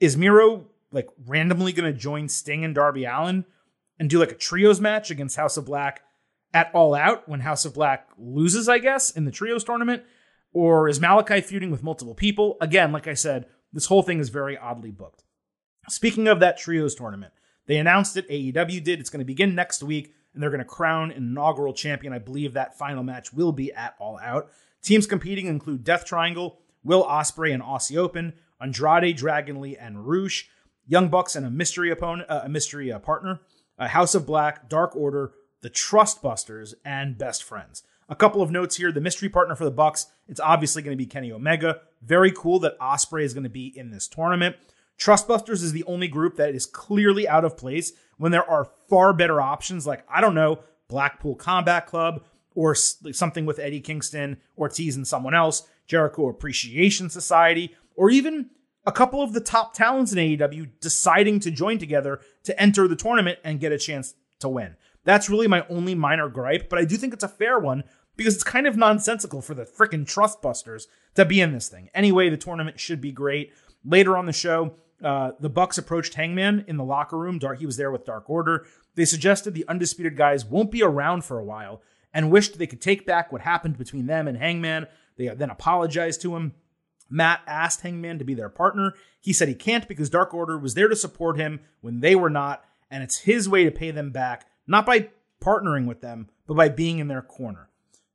Is 0.00 0.16
Miro 0.16 0.64
like 0.92 1.10
randomly 1.26 1.74
going 1.74 1.92
to 1.92 1.98
join 1.98 2.30
Sting 2.30 2.64
and 2.64 2.74
Darby 2.74 3.04
Allin 3.04 3.44
and 3.98 4.08
do 4.08 4.18
like 4.18 4.32
a 4.32 4.36
trios 4.36 4.80
match 4.80 5.10
against 5.10 5.36
House 5.36 5.58
of 5.58 5.66
Black 5.66 6.00
at 6.54 6.70
All 6.74 6.94
Out 6.94 7.28
when 7.28 7.40
House 7.40 7.66
of 7.66 7.74
Black 7.74 8.08
loses, 8.16 8.66
I 8.66 8.78
guess, 8.78 9.10
in 9.10 9.26
the 9.26 9.30
trios 9.30 9.62
tournament. 9.62 10.04
Or 10.54 10.88
is 10.88 11.02
Malachi 11.02 11.42
feuding 11.42 11.70
with 11.70 11.82
multiple 11.82 12.14
people? 12.14 12.56
Again, 12.62 12.92
like 12.92 13.06
I 13.06 13.12
said, 13.12 13.44
this 13.74 13.84
whole 13.84 14.02
thing 14.02 14.20
is 14.20 14.30
very 14.30 14.56
oddly 14.56 14.90
booked. 14.90 15.22
Speaking 15.90 16.28
of 16.28 16.40
that 16.40 16.56
trios 16.56 16.94
tournament, 16.94 17.34
they 17.66 17.76
announced 17.76 18.16
it, 18.16 18.28
AEW 18.28 18.82
did. 18.82 19.00
It's 19.00 19.10
going 19.10 19.20
to 19.20 19.24
begin 19.24 19.54
next 19.54 19.82
week, 19.82 20.14
and 20.32 20.42
they're 20.42 20.50
going 20.50 20.58
to 20.58 20.64
crown 20.64 21.10
an 21.10 21.28
inaugural 21.28 21.72
champion. 21.72 22.12
I 22.12 22.18
believe 22.18 22.52
that 22.52 22.78
final 22.78 23.02
match 23.02 23.32
will 23.32 23.52
be 23.52 23.72
at 23.72 23.94
All 23.98 24.18
Out. 24.22 24.50
Teams 24.82 25.06
competing 25.06 25.46
include 25.46 25.84
Death 25.84 26.04
Triangle, 26.04 26.58
Will 26.82 27.04
Ospreay 27.04 27.54
and 27.54 27.62
Aussie 27.62 27.96
Open, 27.96 28.34
Andrade, 28.60 29.16
Dragon 29.16 29.60
Lee, 29.60 29.76
and 29.76 30.06
Rush, 30.06 30.48
Young 30.86 31.08
Bucks 31.08 31.34
and 31.34 31.46
a 31.46 31.50
mystery 31.50 31.90
opponent, 31.90 32.28
uh, 32.30 32.42
a 32.44 32.48
mystery 32.48 32.92
uh, 32.92 32.98
partner, 32.98 33.40
uh, 33.78 33.88
House 33.88 34.14
of 34.14 34.26
Black, 34.26 34.68
Dark 34.68 34.94
Order, 34.94 35.32
the 35.62 35.70
Trust 35.70 36.22
Busters, 36.22 36.74
and 36.84 37.16
Best 37.16 37.42
Friends. 37.42 37.82
A 38.08 38.14
couple 38.14 38.42
of 38.42 38.50
notes 38.50 38.76
here: 38.76 38.92
the 38.92 39.00
mystery 39.00 39.30
partner 39.30 39.54
for 39.54 39.64
the 39.64 39.70
Bucks, 39.70 40.06
it's 40.28 40.40
obviously 40.40 40.82
going 40.82 40.96
to 40.96 41.02
be 41.02 41.06
Kenny 41.06 41.32
Omega. 41.32 41.80
Very 42.02 42.32
cool 42.32 42.58
that 42.60 42.78
Ospreay 42.78 43.22
is 43.22 43.32
going 43.32 43.44
to 43.44 43.50
be 43.50 43.72
in 43.74 43.90
this 43.90 44.06
tournament. 44.06 44.56
Trustbusters 44.98 45.62
is 45.62 45.72
the 45.72 45.84
only 45.84 46.08
group 46.08 46.36
that 46.36 46.54
is 46.54 46.66
clearly 46.66 47.28
out 47.28 47.44
of 47.44 47.56
place 47.56 47.92
when 48.16 48.32
there 48.32 48.48
are 48.48 48.70
far 48.88 49.12
better 49.12 49.40
options 49.40 49.86
like, 49.86 50.04
I 50.08 50.20
don't 50.20 50.34
know, 50.34 50.60
Blackpool 50.88 51.34
Combat 51.34 51.86
Club 51.86 52.22
or 52.54 52.74
something 52.74 53.46
with 53.46 53.58
Eddie 53.58 53.80
Kingston, 53.80 54.36
Ortiz, 54.56 54.96
and 54.96 55.06
someone 55.06 55.34
else, 55.34 55.66
Jericho 55.86 56.28
Appreciation 56.28 57.10
Society, 57.10 57.74
or 57.96 58.10
even 58.10 58.50
a 58.86 58.92
couple 58.92 59.22
of 59.22 59.32
the 59.32 59.40
top 59.40 59.74
talents 59.74 60.12
in 60.12 60.18
AEW 60.18 60.70
deciding 60.80 61.40
to 61.40 61.50
join 61.50 61.78
together 61.78 62.20
to 62.44 62.60
enter 62.60 62.86
the 62.86 62.96
tournament 62.96 63.38
and 63.42 63.60
get 63.60 63.72
a 63.72 63.78
chance 63.78 64.14
to 64.40 64.48
win. 64.48 64.76
That's 65.04 65.28
really 65.28 65.48
my 65.48 65.66
only 65.68 65.94
minor 65.94 66.28
gripe, 66.28 66.68
but 66.68 66.78
I 66.78 66.84
do 66.84 66.96
think 66.96 67.12
it's 67.12 67.24
a 67.24 67.28
fair 67.28 67.58
one 67.58 67.84
because 68.16 68.34
it's 68.34 68.44
kind 68.44 68.66
of 68.66 68.76
nonsensical 68.76 69.42
for 69.42 69.54
the 69.54 69.64
freaking 69.64 70.06
Trustbusters 70.06 70.84
to 71.14 71.24
be 71.24 71.40
in 71.40 71.52
this 71.52 71.68
thing. 71.68 71.90
Anyway, 71.94 72.28
the 72.28 72.36
tournament 72.36 72.78
should 72.78 73.00
be 73.00 73.12
great. 73.12 73.52
Later 73.84 74.16
on 74.16 74.26
the 74.26 74.32
show, 74.32 74.76
uh, 75.04 75.32
the 75.38 75.50
Bucks 75.50 75.78
approached 75.78 76.14
Hangman 76.14 76.64
in 76.66 76.76
the 76.76 76.84
locker 76.84 77.18
room. 77.18 77.38
Dark, 77.38 77.58
he 77.58 77.66
was 77.66 77.76
there 77.76 77.90
with 77.90 78.06
Dark 78.06 78.28
Order. 78.28 78.66
They 78.94 79.04
suggested 79.04 79.54
the 79.54 79.68
undisputed 79.68 80.16
guys 80.16 80.44
won't 80.44 80.70
be 80.70 80.82
around 80.82 81.24
for 81.24 81.38
a 81.38 81.44
while 81.44 81.82
and 82.12 82.30
wished 82.30 82.58
they 82.58 82.66
could 82.66 82.80
take 82.80 83.04
back 83.04 83.30
what 83.30 83.42
happened 83.42 83.76
between 83.76 84.06
them 84.06 84.26
and 84.26 84.38
Hangman. 84.38 84.86
They 85.16 85.28
then 85.28 85.50
apologized 85.50 86.22
to 86.22 86.36
him. 86.36 86.54
Matt 87.10 87.40
asked 87.46 87.82
Hangman 87.82 88.18
to 88.18 88.24
be 88.24 88.34
their 88.34 88.48
partner. 88.48 88.94
He 89.20 89.32
said 89.32 89.48
he 89.48 89.54
can't 89.54 89.86
because 89.86 90.08
Dark 90.08 90.32
Order 90.32 90.58
was 90.58 90.74
there 90.74 90.88
to 90.88 90.96
support 90.96 91.38
him 91.38 91.60
when 91.80 92.00
they 92.00 92.14
were 92.14 92.30
not, 92.30 92.64
and 92.90 93.02
it's 93.02 93.18
his 93.18 93.48
way 93.48 93.64
to 93.64 93.70
pay 93.70 93.90
them 93.90 94.10
back, 94.10 94.46
not 94.66 94.86
by 94.86 95.10
partnering 95.40 95.86
with 95.86 96.00
them, 96.00 96.28
but 96.46 96.54
by 96.54 96.68
being 96.68 96.98
in 96.98 97.08
their 97.08 97.22
corner. 97.22 97.68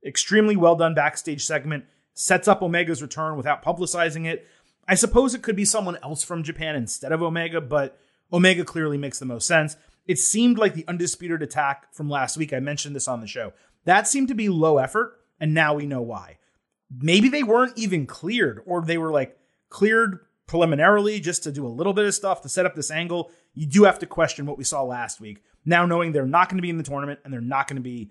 Extremely 0.03 0.55
well 0.55 0.75
done 0.75 0.95
backstage 0.95 1.43
segment. 1.45 1.85
Sets 2.13 2.47
up 2.47 2.61
Omega's 2.61 3.01
return 3.01 3.37
without 3.37 3.63
publicizing 3.63 4.25
it. 4.25 4.47
I 4.89 4.95
suppose 4.95 5.35
it 5.35 5.43
could 5.43 5.55
be 5.55 5.65
someone 5.65 5.99
else 6.01 6.23
from 6.23 6.41
Japan 6.41 6.75
instead 6.75 7.11
of 7.11 7.21
Omega, 7.21 7.61
but 7.61 7.99
Omega 8.33 8.65
clearly 8.65 8.97
makes 8.97 9.19
the 9.19 9.25
most 9.25 9.47
sense. 9.47 9.77
It 10.07 10.17
seemed 10.17 10.57
like 10.57 10.73
the 10.73 10.85
undisputed 10.87 11.43
attack 11.43 11.93
from 11.93 12.09
last 12.09 12.37
week. 12.37 12.53
I 12.53 12.59
mentioned 12.59 12.95
this 12.95 13.07
on 13.07 13.21
the 13.21 13.27
show. 13.27 13.53
That 13.85 14.07
seemed 14.07 14.29
to 14.29 14.33
be 14.33 14.49
low 14.49 14.79
effort, 14.79 15.19
and 15.39 15.53
now 15.53 15.75
we 15.75 15.85
know 15.85 16.01
why. 16.01 16.39
Maybe 16.89 17.29
they 17.29 17.43
weren't 17.43 17.77
even 17.77 18.07
cleared, 18.07 18.63
or 18.65 18.81
they 18.81 18.97
were 18.97 19.11
like 19.11 19.37
cleared 19.69 20.21
preliminarily 20.47 21.19
just 21.19 21.43
to 21.43 21.51
do 21.51 21.67
a 21.67 21.69
little 21.69 21.93
bit 21.93 22.05
of 22.05 22.15
stuff 22.15 22.41
to 22.41 22.49
set 22.49 22.65
up 22.65 22.73
this 22.73 22.89
angle. 22.89 23.29
You 23.53 23.67
do 23.67 23.83
have 23.83 23.99
to 23.99 24.07
question 24.07 24.47
what 24.47 24.57
we 24.57 24.63
saw 24.63 24.81
last 24.81 25.21
week. 25.21 25.43
Now 25.65 25.85
knowing 25.85 26.13
they're 26.13 26.25
not 26.25 26.49
going 26.49 26.57
to 26.57 26.63
be 26.63 26.71
in 26.71 26.79
the 26.79 26.83
tournament 26.83 27.19
and 27.23 27.31
they're 27.31 27.41
not 27.41 27.67
going 27.67 27.75
to 27.75 27.83
be 27.83 28.09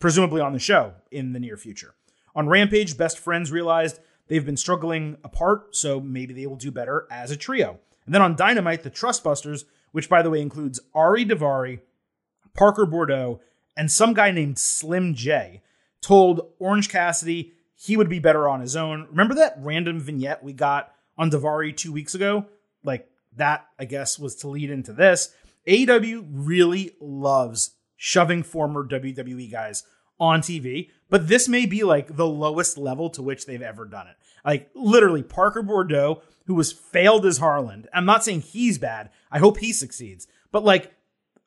presumably 0.00 0.40
on 0.40 0.52
the 0.52 0.58
show 0.58 0.94
in 1.12 1.32
the 1.32 1.38
near 1.38 1.56
future. 1.56 1.94
On 2.34 2.48
Rampage, 2.48 2.98
best 2.98 3.20
friends 3.20 3.52
realized 3.52 4.00
They've 4.28 4.44
been 4.44 4.56
struggling 4.56 5.16
apart, 5.22 5.76
so 5.76 6.00
maybe 6.00 6.34
they 6.34 6.46
will 6.46 6.56
do 6.56 6.70
better 6.70 7.06
as 7.10 7.30
a 7.30 7.36
trio. 7.36 7.78
And 8.04 8.14
then 8.14 8.22
on 8.22 8.36
Dynamite, 8.36 8.82
the 8.82 8.90
Trustbusters, 8.90 9.64
which 9.92 10.08
by 10.08 10.22
the 10.22 10.30
way 10.30 10.40
includes 10.40 10.80
Ari 10.94 11.26
Daivari, 11.26 11.80
Parker 12.54 12.86
Boudreaux, 12.86 13.40
and 13.76 13.90
some 13.90 14.14
guy 14.14 14.30
named 14.30 14.58
Slim 14.58 15.14
J, 15.14 15.62
told 16.00 16.52
Orange 16.58 16.88
Cassidy 16.88 17.52
he 17.74 17.96
would 17.96 18.08
be 18.08 18.18
better 18.18 18.48
on 18.48 18.60
his 18.60 18.74
own. 18.74 19.06
Remember 19.10 19.34
that 19.34 19.58
random 19.58 20.00
vignette 20.00 20.42
we 20.42 20.52
got 20.52 20.92
on 21.18 21.30
Daivari 21.30 21.76
two 21.76 21.92
weeks 21.92 22.14
ago? 22.14 22.46
Like 22.82 23.08
that, 23.36 23.66
I 23.78 23.84
guess, 23.84 24.18
was 24.18 24.34
to 24.36 24.48
lead 24.48 24.70
into 24.70 24.92
this. 24.92 25.34
AEW 25.66 26.26
really 26.30 26.92
loves 27.00 27.72
shoving 27.96 28.42
former 28.42 28.86
WWE 28.86 29.50
guys 29.50 29.84
on 30.18 30.40
TV, 30.40 30.90
but 31.08 31.28
this 31.28 31.48
may 31.48 31.66
be 31.66 31.82
like 31.84 32.16
the 32.16 32.26
lowest 32.26 32.78
level 32.78 33.10
to 33.10 33.22
which 33.22 33.46
they've 33.46 33.62
ever 33.62 33.84
done 33.84 34.08
it. 34.08 34.16
Like 34.44 34.70
literally 34.74 35.22
Parker 35.22 35.62
Boudreaux, 35.62 36.20
who 36.46 36.54
was 36.54 36.72
failed 36.72 37.26
as 37.26 37.38
Harland. 37.38 37.88
I'm 37.92 38.06
not 38.06 38.24
saying 38.24 38.42
he's 38.42 38.78
bad. 38.78 39.10
I 39.30 39.38
hope 39.38 39.58
he 39.58 39.72
succeeds, 39.72 40.26
but 40.52 40.64
like 40.64 40.92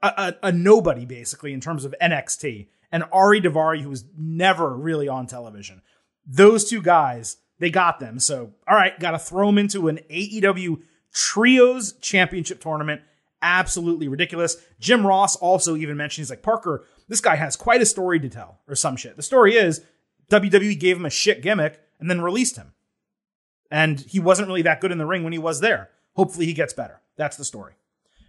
a, 0.02 0.08
a, 0.08 0.48
a 0.48 0.52
nobody 0.52 1.06
basically 1.06 1.54
in 1.54 1.62
terms 1.62 1.86
of 1.86 1.96
NXT 2.02 2.68
and 2.92 3.04
Ari 3.12 3.42
Daivari, 3.42 3.82
who 3.82 3.90
was 3.90 4.06
never 4.18 4.76
really 4.76 5.08
on 5.08 5.28
television. 5.28 5.82
Those 6.26 6.70
two 6.70 6.82
guys, 6.82 7.38
they 7.60 7.70
got 7.70 8.00
them. 8.00 8.20
So, 8.20 8.54
all 8.68 8.76
right, 8.76 9.00
got 9.00 9.12
to 9.12 9.20
throw 9.20 9.48
them 9.48 9.58
into 9.58 9.88
an 9.88 10.00
AEW 10.10 10.82
Trios 11.14 11.94
Championship 11.94 12.62
tournament. 12.62 13.02
Absolutely 13.42 14.08
ridiculous. 14.08 14.58
Jim 14.80 15.06
Ross 15.06 15.36
also 15.36 15.76
even 15.76 15.98
mentioned 15.98 16.24
he's 16.24 16.30
like, 16.30 16.44
Parker, 16.44 16.86
this 17.10 17.22
guy 17.22 17.36
has 17.36 17.56
quite 17.56 17.82
a 17.82 17.86
story 17.86 18.20
to 18.20 18.30
tell, 18.30 18.60
or 18.68 18.76
some 18.76 18.96
shit. 18.96 19.18
The 19.18 19.24
story 19.24 19.56
is 19.56 19.84
WWE 20.30 20.80
gave 20.80 20.96
him 20.96 21.06
a 21.06 21.10
shit 21.10 21.42
gimmick 21.42 21.82
and 22.00 22.10
then 22.10 22.22
released 22.22 22.56
him. 22.56 22.74
And 23.72 24.00
he 24.00 24.20
wasn't 24.20 24.48
really 24.48 24.62
that 24.62 24.80
good 24.80 24.92
in 24.92 24.98
the 24.98 25.06
ring 25.06 25.24
when 25.24 25.34
he 25.34 25.40
was 25.40 25.60
there. 25.60 25.90
Hopefully 26.16 26.46
he 26.46 26.54
gets 26.54 26.74
better. 26.74 27.02
That's 27.18 27.38
the 27.38 27.46
story. 27.46 27.74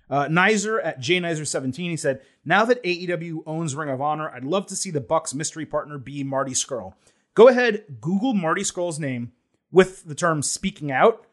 Uh, 0.09 0.27
Nizer 0.27 0.85
at 0.85 1.01
JNizer17, 1.01 1.77
he 1.77 1.97
said, 1.97 2.21
Now 2.45 2.65
that 2.65 2.83
AEW 2.83 3.43
owns 3.47 3.77
Ring 3.77 3.91
of 3.91 4.01
Honor, 4.01 4.29
I'd 4.29 4.45
love 4.45 4.67
to 4.67 4.77
see 4.77 4.91
the 4.91 5.01
Bucks 5.01 5.33
mystery 5.33 5.65
partner 5.65 5.99
be 5.99 6.25
Marty 6.25 6.53
Scurll. 6.53 6.95
Go 7.35 7.47
ahead, 7.49 7.85
Google 8.01 8.35
Marty 8.35 8.63
Scurll's 8.63 8.99
name 8.99 9.33
with 9.71 10.05
the 10.05 10.17
term 10.17 10.43
speaking 10.43 10.91
out, 10.91 11.27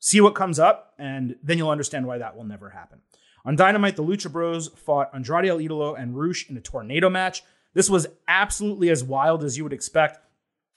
see 0.00 0.20
what 0.20 0.34
comes 0.34 0.58
up, 0.58 0.94
and 0.98 1.36
then 1.44 1.58
you'll 1.58 1.70
understand 1.70 2.06
why 2.06 2.18
that 2.18 2.36
will 2.36 2.44
never 2.44 2.70
happen. 2.70 3.02
On 3.44 3.56
Dynamite, 3.56 3.96
the 3.96 4.02
Lucha 4.02 4.32
Bros 4.32 4.68
fought 4.68 5.10
Andrade 5.12 5.50
El 5.50 5.58
Idolo 5.58 6.00
and 6.00 6.16
Rush 6.18 6.48
in 6.48 6.56
a 6.56 6.60
tornado 6.60 7.10
match. 7.10 7.42
This 7.74 7.90
was 7.90 8.06
absolutely 8.26 8.88
as 8.90 9.04
wild 9.04 9.44
as 9.44 9.58
you 9.58 9.64
would 9.64 9.72
expect. 9.72 10.18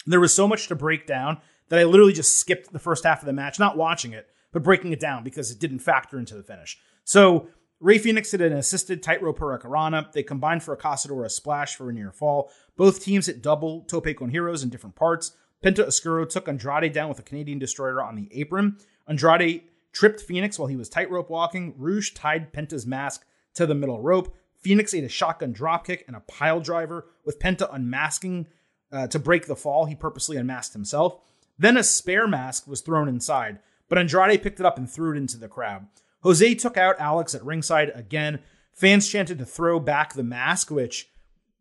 There 0.06 0.20
was 0.20 0.34
so 0.34 0.48
much 0.48 0.68
to 0.68 0.76
break 0.76 1.08
down 1.08 1.38
that 1.70 1.80
I 1.80 1.84
literally 1.84 2.14
just 2.14 2.38
skipped 2.38 2.74
the 2.74 2.80
first 2.80 3.04
half 3.04 3.22
of 3.22 3.26
the 3.26 3.34
match, 3.34 3.60
not 3.60 3.78
watching 3.78 4.14
it, 4.14 4.28
but 4.52 4.64
breaking 4.64 4.92
it 4.92 5.00
down 5.00 5.24
because 5.24 5.52
it 5.52 5.60
didn't 5.60 5.80
factor 5.80 6.18
into 6.18 6.36
the 6.36 6.44
finish. 6.44 6.78
So 7.04 7.48
Rey 7.80 8.00
Fenix 8.00 8.32
did 8.32 8.42
an 8.42 8.54
assisted 8.54 9.04
tightrope 9.04 9.40
hurricanrana. 9.40 10.12
They 10.12 10.24
combined 10.24 10.64
for 10.64 10.74
a 10.74 10.78
Casadora 10.78 11.30
splash 11.30 11.76
for 11.76 11.90
a 11.90 11.94
near 11.94 12.12
fall. 12.12 12.52
Both 12.76 13.04
teams 13.04 13.28
hit 13.28 13.42
double 13.42 13.82
tope 13.82 14.16
con 14.16 14.32
giros 14.32 14.64
in 14.64 14.70
different 14.70 14.96
parts. 14.96 15.34
Penta 15.64 15.88
Oscuro 15.88 16.26
took 16.26 16.48
Andrade 16.48 16.94
down 16.94 17.10
with 17.10 17.20
a 17.20 17.24
Canadian 17.24 17.60
destroyer 17.60 18.02
on 18.02 18.16
the 18.16 18.30
apron. 18.32 18.78
Andrade 19.08 19.64
tripped 19.98 20.22
Fenix 20.22 20.60
while 20.60 20.68
he 20.68 20.76
was 20.76 20.90
tightrope 20.90 21.28
walking. 21.28 21.74
Rush 21.76 22.14
tied 22.14 22.54
Penta's 22.54 22.86
mask 22.86 23.26
to 23.56 23.66
the 23.66 23.74
middle 23.74 24.00
rope. 24.00 24.36
Fenix 24.62 24.94
ate 24.94 25.04
a 25.04 25.10
shotgun 25.10 25.56
dropkick 25.56 26.04
and 26.06 26.16
a 26.16 26.20
pile 26.22 26.60
driver 26.60 27.08
with 27.26 27.40
Penta 27.40 27.68
unmasking 27.74 28.46
uh, 28.92 29.08
to 29.08 29.18
break 29.18 29.48
the 29.48 29.56
fall. 29.56 29.86
He 29.86 29.96
purposely 29.96 30.38
unmasked 30.38 30.74
himself. 30.74 31.20
Then 31.58 31.78
a 31.78 31.84
spare 31.84 32.28
mask 32.28 32.68
was 32.68 32.82
thrown 32.82 33.08
inside, 33.08 33.58
but 33.90 33.98
Andrade 33.98 34.44
picked 34.44 34.60
it 34.60 34.68
up 34.68 34.78
and 34.78 34.88
threw 34.88 35.14
it 35.14 35.18
into 35.18 35.38
the 35.38 35.48
crowd. 35.48 35.88
Jose 36.22 36.54
took 36.56 36.78
out 36.78 37.00
Alex 37.00 37.34
at 37.34 37.44
ringside 37.44 37.92
again. 37.96 38.40
Fans 38.74 39.10
chanted 39.10 39.40
to 39.40 39.46
throw 39.46 39.80
back 39.80 40.14
the 40.14 40.24
mask, 40.24 40.70
which 40.70 41.10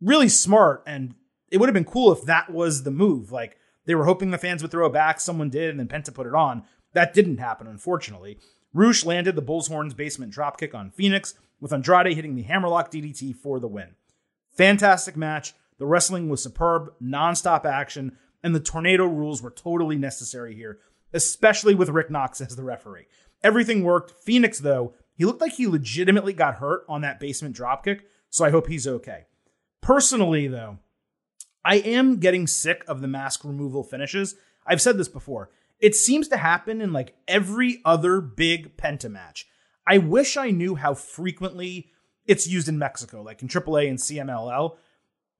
really 0.02 0.28
smart. 0.28 0.82
And 0.86 1.14
it 1.50 1.56
would 1.56 1.70
have 1.70 1.74
been 1.74 1.84
cool 1.84 2.12
if 2.12 2.22
that 2.24 2.52
was 2.52 2.82
the 2.82 2.90
move. 2.90 3.32
Like 3.32 3.56
they 3.86 3.94
were 3.94 4.04
hoping 4.04 4.30
the 4.30 4.36
fans 4.36 4.60
would 4.60 4.70
throw 4.70 4.86
it 4.86 4.92
back. 4.92 5.20
Someone 5.20 5.48
did, 5.48 5.70
and 5.70 5.80
then 5.80 5.88
Penta 5.88 6.12
put 6.12 6.26
it 6.26 6.34
on. 6.34 6.64
That 6.96 7.12
didn't 7.12 7.36
happen, 7.36 7.66
unfortunately. 7.66 8.38
Rush 8.72 9.04
landed 9.04 9.36
the 9.36 9.42
Bull's 9.42 9.68
Horns 9.68 9.92
basement 9.92 10.32
dropkick 10.32 10.74
on 10.74 10.90
Fenix, 10.90 11.34
with 11.60 11.70
Andrade 11.70 12.16
hitting 12.16 12.36
the 12.36 12.42
hammerlock 12.42 12.90
DDT 12.90 13.36
for 13.36 13.60
the 13.60 13.68
win. 13.68 13.96
Fantastic 14.56 15.14
match. 15.14 15.52
The 15.76 15.84
wrestling 15.84 16.30
was 16.30 16.42
superb, 16.42 16.94
nonstop 16.98 17.66
action, 17.66 18.16
and 18.42 18.54
the 18.54 18.60
tornado 18.60 19.04
rules 19.04 19.42
were 19.42 19.50
totally 19.50 19.96
necessary 19.96 20.54
here, 20.54 20.78
especially 21.12 21.74
with 21.74 21.90
Rick 21.90 22.10
Knox 22.10 22.40
as 22.40 22.56
the 22.56 22.64
referee. 22.64 23.08
Everything 23.44 23.84
worked. 23.84 24.12
Fenix, 24.24 24.58
though, 24.58 24.94
he 25.14 25.26
looked 25.26 25.42
like 25.42 25.52
he 25.52 25.66
legitimately 25.66 26.32
got 26.32 26.54
hurt 26.54 26.86
on 26.88 27.02
that 27.02 27.20
basement 27.20 27.54
dropkick, 27.54 28.04
so 28.30 28.42
I 28.42 28.50
hope 28.50 28.68
he's 28.68 28.88
okay. 28.88 29.26
Personally, 29.82 30.48
though, 30.48 30.78
I 31.62 31.74
am 31.74 32.20
getting 32.20 32.46
sick 32.46 32.84
of 32.88 33.02
the 33.02 33.06
mask 33.06 33.44
removal 33.44 33.82
finishes. 33.84 34.34
I've 34.66 34.80
said 34.80 34.96
this 34.96 35.08
before. 35.08 35.50
It 35.80 35.94
seems 35.94 36.28
to 36.28 36.36
happen 36.36 36.80
in 36.80 36.92
like 36.92 37.14
every 37.28 37.80
other 37.84 38.20
big 38.20 38.76
Penta 38.76 39.10
match. 39.10 39.46
I 39.86 39.98
wish 39.98 40.36
I 40.36 40.50
knew 40.50 40.74
how 40.74 40.94
frequently 40.94 41.90
it's 42.26 42.46
used 42.46 42.68
in 42.68 42.78
Mexico, 42.78 43.22
like 43.22 43.42
in 43.42 43.48
AAA 43.48 43.88
and 43.88 43.98
CMLL, 43.98 44.76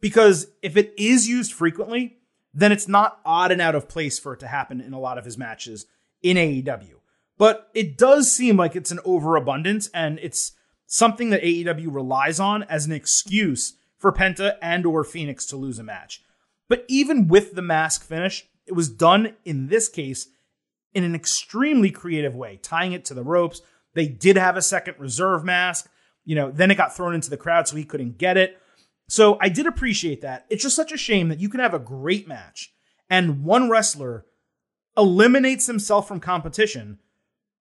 because 0.00 0.46
if 0.62 0.76
it 0.76 0.94
is 0.96 1.28
used 1.28 1.52
frequently, 1.52 2.18
then 2.54 2.72
it's 2.72 2.88
not 2.88 3.20
odd 3.24 3.50
and 3.50 3.60
out 3.60 3.74
of 3.74 3.88
place 3.88 4.18
for 4.18 4.34
it 4.34 4.40
to 4.40 4.46
happen 4.46 4.80
in 4.80 4.92
a 4.92 5.00
lot 5.00 5.18
of 5.18 5.24
his 5.24 5.36
matches 5.36 5.86
in 6.22 6.36
AEW. 6.36 6.94
But 7.38 7.68
it 7.74 7.98
does 7.98 8.30
seem 8.32 8.56
like 8.56 8.76
it's 8.76 8.90
an 8.90 9.00
overabundance 9.04 9.90
and 9.92 10.18
it's 10.20 10.52
something 10.86 11.30
that 11.30 11.42
AEW 11.42 11.92
relies 11.92 12.40
on 12.40 12.62
as 12.64 12.86
an 12.86 12.92
excuse 12.92 13.74
for 13.98 14.12
Penta 14.12 14.56
and 14.62 14.86
or 14.86 15.04
Fenix 15.04 15.44
to 15.46 15.56
lose 15.56 15.78
a 15.78 15.82
match. 15.82 16.22
But 16.68 16.84
even 16.88 17.28
with 17.28 17.54
the 17.54 17.62
mask 17.62 18.04
finish, 18.04 18.48
it 18.66 18.72
was 18.72 18.88
done 18.88 19.34
in 19.44 19.68
this 19.68 19.88
case 19.88 20.28
in 20.94 21.04
an 21.04 21.14
extremely 21.14 21.90
creative 21.90 22.34
way, 22.34 22.58
tying 22.62 22.92
it 22.92 23.04
to 23.06 23.14
the 23.14 23.22
ropes. 23.22 23.60
They 23.94 24.06
did 24.06 24.36
have 24.36 24.56
a 24.56 24.62
second 24.62 24.96
reserve 24.98 25.44
mask. 25.44 25.88
You 26.24 26.34
know, 26.34 26.50
then 26.50 26.70
it 26.70 26.76
got 26.76 26.96
thrown 26.96 27.14
into 27.14 27.30
the 27.30 27.36
crowd 27.36 27.68
so 27.68 27.76
he 27.76 27.84
couldn't 27.84 28.18
get 28.18 28.36
it. 28.36 28.58
So 29.08 29.38
I 29.40 29.48
did 29.48 29.66
appreciate 29.66 30.22
that. 30.22 30.46
It's 30.50 30.62
just 30.62 30.74
such 30.74 30.90
a 30.90 30.96
shame 30.96 31.28
that 31.28 31.38
you 31.38 31.48
can 31.48 31.60
have 31.60 31.74
a 31.74 31.78
great 31.78 32.26
match 32.26 32.72
and 33.08 33.44
one 33.44 33.70
wrestler 33.70 34.26
eliminates 34.96 35.66
himself 35.66 36.08
from 36.08 36.20
competition 36.20 36.98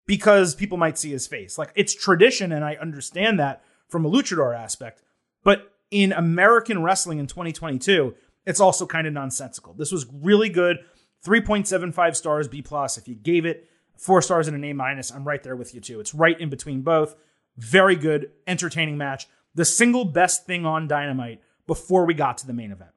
because 0.06 0.54
people 0.54 0.78
might 0.78 0.98
see 0.98 1.10
his 1.10 1.26
face. 1.26 1.58
Like 1.58 1.72
it's 1.74 1.94
tradition, 1.94 2.52
and 2.52 2.64
I 2.64 2.76
understand 2.76 3.38
that 3.40 3.62
from 3.88 4.04
a 4.04 4.10
luchador 4.10 4.56
aspect. 4.56 5.02
But 5.42 5.72
in 5.90 6.12
American 6.12 6.82
wrestling 6.82 7.18
in 7.18 7.26
2022, 7.26 8.14
it's 8.46 8.60
also 8.60 8.86
kind 8.86 9.06
of 9.06 9.12
nonsensical. 9.12 9.74
This 9.74 9.92
was 9.92 10.06
really 10.12 10.48
good. 10.48 10.78
3.75 11.24 12.16
stars, 12.16 12.48
B 12.48 12.62
plus. 12.62 12.98
If 12.98 13.08
you 13.08 13.14
gave 13.14 13.46
it 13.46 13.68
four 13.96 14.20
stars 14.22 14.46
and 14.46 14.56
an 14.56 14.64
A 14.64 14.72
minus, 14.72 15.10
I'm 15.10 15.26
right 15.26 15.42
there 15.42 15.56
with 15.56 15.74
you 15.74 15.80
too. 15.80 16.00
It's 16.00 16.14
right 16.14 16.38
in 16.38 16.50
between 16.50 16.82
both. 16.82 17.14
Very 17.56 17.96
good, 17.96 18.30
entertaining 18.46 18.98
match. 18.98 19.26
The 19.54 19.64
single 19.64 20.04
best 20.04 20.46
thing 20.46 20.66
on 20.66 20.88
Dynamite 20.88 21.40
before 21.66 22.04
we 22.04 22.14
got 22.14 22.38
to 22.38 22.46
the 22.46 22.52
main 22.52 22.72
event. 22.72 22.90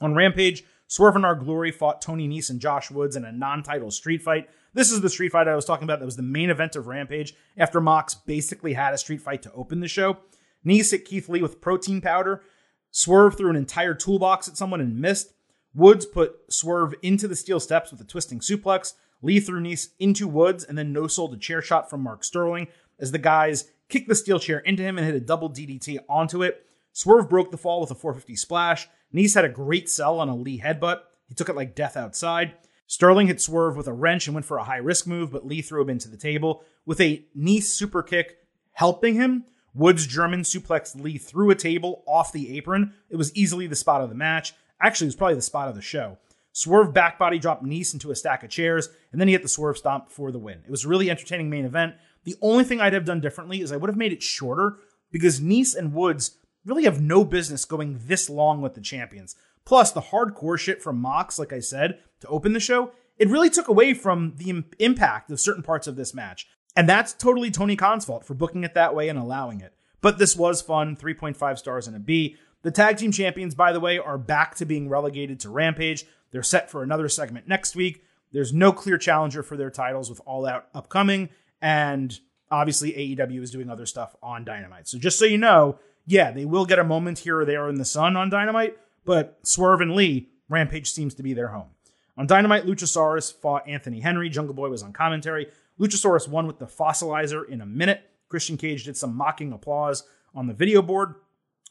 On 0.00 0.14
Rampage, 0.14 0.64
Swerve 0.86 1.16
in 1.16 1.24
Our 1.24 1.34
Glory 1.34 1.70
fought 1.70 2.00
Tony 2.00 2.26
Nese 2.26 2.50
and 2.50 2.60
Josh 2.60 2.90
Woods 2.90 3.14
in 3.14 3.24
a 3.24 3.32
non-title 3.32 3.90
street 3.90 4.22
fight. 4.22 4.48
This 4.72 4.90
is 4.90 5.00
the 5.00 5.10
street 5.10 5.32
fight 5.32 5.48
I 5.48 5.54
was 5.54 5.64
talking 5.64 5.84
about. 5.84 5.98
That 5.98 6.06
was 6.06 6.16
the 6.16 6.22
main 6.22 6.50
event 6.50 6.76
of 6.76 6.86
Rampage 6.86 7.34
after 7.56 7.80
Mox 7.80 8.14
basically 8.14 8.72
had 8.72 8.94
a 8.94 8.98
street 8.98 9.20
fight 9.20 9.42
to 9.42 9.52
open 9.52 9.80
the 9.80 9.88
show. 9.88 10.18
Nese 10.66 10.90
hit 10.90 11.04
Keith 11.04 11.28
Lee 11.28 11.42
with 11.42 11.60
protein 11.60 12.00
powder. 12.00 12.42
Swerve 12.90 13.36
threw 13.36 13.50
an 13.50 13.56
entire 13.56 13.94
toolbox 13.94 14.48
at 14.48 14.56
someone 14.56 14.80
and 14.80 14.98
missed. 14.98 15.32
Woods 15.74 16.06
put 16.06 16.36
Swerve 16.48 16.94
into 17.02 17.28
the 17.28 17.36
steel 17.36 17.60
steps 17.60 17.90
with 17.90 18.00
a 18.00 18.04
twisting 18.04 18.40
suplex. 18.40 18.94
Lee 19.22 19.40
threw 19.40 19.60
Nese 19.60 19.88
into 19.98 20.26
Woods 20.26 20.64
and 20.64 20.76
then 20.76 20.92
no 20.92 21.06
sold 21.06 21.34
a 21.34 21.36
chair 21.36 21.62
shot 21.62 21.88
from 21.88 22.02
Mark 22.02 22.24
Sterling 22.24 22.68
as 22.98 23.12
the 23.12 23.18
guys 23.18 23.70
kicked 23.88 24.08
the 24.08 24.14
steel 24.14 24.38
chair 24.38 24.58
into 24.58 24.82
him 24.82 24.98
and 24.98 25.06
hit 25.06 25.14
a 25.14 25.20
double 25.20 25.50
DDT 25.50 25.98
onto 26.08 26.42
it. 26.42 26.66
Swerve 26.92 27.28
broke 27.28 27.50
the 27.50 27.58
fall 27.58 27.80
with 27.80 27.90
a 27.90 27.94
450 27.94 28.36
splash. 28.36 28.88
Nese 29.14 29.34
had 29.34 29.44
a 29.44 29.48
great 29.48 29.88
sell 29.88 30.18
on 30.18 30.28
a 30.28 30.36
Lee 30.36 30.60
headbutt. 30.60 31.00
He 31.28 31.34
took 31.34 31.48
it 31.48 31.56
like 31.56 31.74
death 31.74 31.96
outside. 31.96 32.54
Sterling 32.86 33.28
hit 33.28 33.40
Swerve 33.40 33.76
with 33.76 33.86
a 33.86 33.92
wrench 33.92 34.26
and 34.26 34.34
went 34.34 34.46
for 34.46 34.58
a 34.58 34.64
high 34.64 34.78
risk 34.78 35.06
move, 35.06 35.30
but 35.30 35.46
Lee 35.46 35.62
threw 35.62 35.82
him 35.82 35.90
into 35.90 36.08
the 36.08 36.16
table 36.16 36.64
with 36.86 37.00
a 37.00 37.24
Nese 37.38 37.64
super 37.64 38.02
kick 38.02 38.38
helping 38.72 39.14
him. 39.14 39.44
Woods 39.74 40.06
German 40.06 40.40
suplex 40.40 41.00
Lee 41.00 41.16
through 41.16 41.50
a 41.50 41.54
table 41.54 42.02
off 42.08 42.32
the 42.32 42.56
apron. 42.56 42.94
It 43.08 43.16
was 43.16 43.34
easily 43.36 43.68
the 43.68 43.76
spot 43.76 44.00
of 44.00 44.08
the 44.08 44.16
match. 44.16 44.54
Actually, 44.82 45.06
it 45.06 45.08
was 45.08 45.16
probably 45.16 45.34
the 45.34 45.42
spot 45.42 45.68
of 45.68 45.74
the 45.74 45.82
show. 45.82 46.18
Swerve 46.52 46.92
backbody 46.92 47.40
dropped 47.40 47.64
Nese 47.64 47.92
into 47.92 48.10
a 48.10 48.16
stack 48.16 48.42
of 48.42 48.50
chairs, 48.50 48.88
and 49.12 49.20
then 49.20 49.28
he 49.28 49.32
hit 49.32 49.42
the 49.42 49.48
swerve 49.48 49.78
stomp 49.78 50.10
for 50.10 50.32
the 50.32 50.38
win. 50.38 50.62
It 50.64 50.70
was 50.70 50.84
a 50.84 50.88
really 50.88 51.10
entertaining 51.10 51.48
main 51.48 51.64
event. 51.64 51.94
The 52.24 52.36
only 52.42 52.64
thing 52.64 52.80
I'd 52.80 52.92
have 52.92 53.04
done 53.04 53.20
differently 53.20 53.60
is 53.60 53.70
I 53.70 53.76
would 53.76 53.88
have 53.88 53.96
made 53.96 54.12
it 54.12 54.22
shorter 54.22 54.78
because 55.12 55.40
Nese 55.40 55.76
and 55.76 55.94
Woods 55.94 56.38
really 56.64 56.84
have 56.84 57.00
no 57.00 57.24
business 57.24 57.64
going 57.64 58.00
this 58.04 58.28
long 58.28 58.60
with 58.60 58.74
the 58.74 58.80
champions. 58.80 59.36
Plus, 59.64 59.92
the 59.92 60.00
hardcore 60.00 60.58
shit 60.58 60.82
from 60.82 61.00
Mox, 61.00 61.38
like 61.38 61.52
I 61.52 61.60
said, 61.60 62.00
to 62.20 62.28
open 62.28 62.52
the 62.52 62.60
show, 62.60 62.92
it 63.16 63.28
really 63.28 63.50
took 63.50 63.68
away 63.68 63.94
from 63.94 64.34
the 64.36 64.64
impact 64.78 65.30
of 65.30 65.40
certain 65.40 65.62
parts 65.62 65.86
of 65.86 65.96
this 65.96 66.14
match. 66.14 66.48
And 66.76 66.88
that's 66.88 67.12
totally 67.12 67.50
Tony 67.50 67.76
Khan's 67.76 68.04
fault 68.04 68.24
for 68.24 68.34
booking 68.34 68.64
it 68.64 68.74
that 68.74 68.94
way 68.94 69.08
and 69.08 69.18
allowing 69.18 69.60
it. 69.60 69.74
But 70.00 70.18
this 70.18 70.36
was 70.36 70.62
fun 70.62 70.96
3.5 70.96 71.58
stars 71.58 71.86
and 71.86 71.96
a 71.96 72.00
B. 72.00 72.36
The 72.62 72.70
tag 72.70 72.98
team 72.98 73.12
champions, 73.12 73.54
by 73.54 73.72
the 73.72 73.80
way, 73.80 73.98
are 73.98 74.18
back 74.18 74.54
to 74.56 74.66
being 74.66 74.88
relegated 74.88 75.40
to 75.40 75.50
Rampage. 75.50 76.04
They're 76.30 76.42
set 76.42 76.70
for 76.70 76.82
another 76.82 77.08
segment 77.08 77.48
next 77.48 77.74
week. 77.74 78.04
There's 78.32 78.52
no 78.52 78.72
clear 78.72 78.98
challenger 78.98 79.42
for 79.42 79.56
their 79.56 79.70
titles 79.70 80.10
with 80.10 80.20
All 80.26 80.46
Out 80.46 80.68
upcoming. 80.74 81.30
And 81.62 82.18
obviously, 82.50 82.92
AEW 82.92 83.42
is 83.42 83.50
doing 83.50 83.70
other 83.70 83.86
stuff 83.86 84.14
on 84.22 84.44
Dynamite. 84.44 84.88
So 84.88 84.98
just 84.98 85.18
so 85.18 85.24
you 85.24 85.38
know, 85.38 85.78
yeah, 86.06 86.30
they 86.30 86.44
will 86.44 86.66
get 86.66 86.78
a 86.78 86.84
moment 86.84 87.20
here 87.20 87.40
or 87.40 87.44
there 87.44 87.68
in 87.68 87.76
the 87.76 87.84
sun 87.84 88.16
on 88.16 88.30
Dynamite, 88.30 88.76
but 89.04 89.38
Swerve 89.42 89.80
and 89.80 89.94
Lee, 89.94 90.28
Rampage 90.48 90.90
seems 90.90 91.14
to 91.14 91.22
be 91.22 91.32
their 91.32 91.48
home. 91.48 91.68
On 92.16 92.26
Dynamite, 92.26 92.66
Luchasaurus 92.66 93.32
fought 93.32 93.68
Anthony 93.68 94.00
Henry. 94.00 94.28
Jungle 94.28 94.54
Boy 94.54 94.68
was 94.68 94.82
on 94.82 94.92
commentary. 94.92 95.46
Luchasaurus 95.78 96.28
won 96.28 96.46
with 96.46 96.58
the 96.58 96.66
fossilizer 96.66 97.48
in 97.48 97.60
a 97.60 97.66
minute. 97.66 98.02
Christian 98.28 98.56
Cage 98.56 98.84
did 98.84 98.96
some 98.96 99.14
mocking 99.14 99.52
applause 99.52 100.04
on 100.34 100.46
the 100.46 100.54
video 100.54 100.82
board 100.82 101.14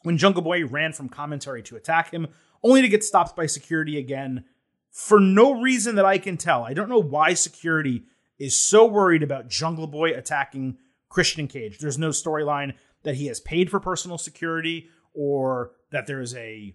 when 0.02 0.18
Jungle 0.18 0.42
Boy 0.42 0.64
ran 0.64 0.92
from 0.92 1.08
commentary 1.08 1.62
to 1.64 1.76
attack 1.76 2.10
him, 2.12 2.28
only 2.62 2.82
to 2.82 2.88
get 2.88 3.04
stopped 3.04 3.36
by 3.36 3.46
security 3.46 3.98
again 3.98 4.44
for 4.90 5.20
no 5.20 5.60
reason 5.60 5.94
that 5.96 6.04
I 6.04 6.18
can 6.18 6.36
tell. 6.36 6.64
I 6.64 6.74
don't 6.74 6.88
know 6.88 7.02
why 7.02 7.34
security 7.34 8.04
is 8.38 8.58
so 8.58 8.86
worried 8.86 9.22
about 9.22 9.48
Jungle 9.48 9.86
Boy 9.86 10.10
attacking 10.10 10.78
Christian 11.08 11.46
Cage. 11.46 11.78
There's 11.78 11.98
no 11.98 12.10
storyline 12.10 12.74
that 13.02 13.16
he 13.16 13.26
has 13.26 13.40
paid 13.40 13.70
for 13.70 13.80
personal 13.80 14.18
security 14.18 14.88
or 15.14 15.72
that 15.90 16.06
there's 16.06 16.34
a 16.34 16.74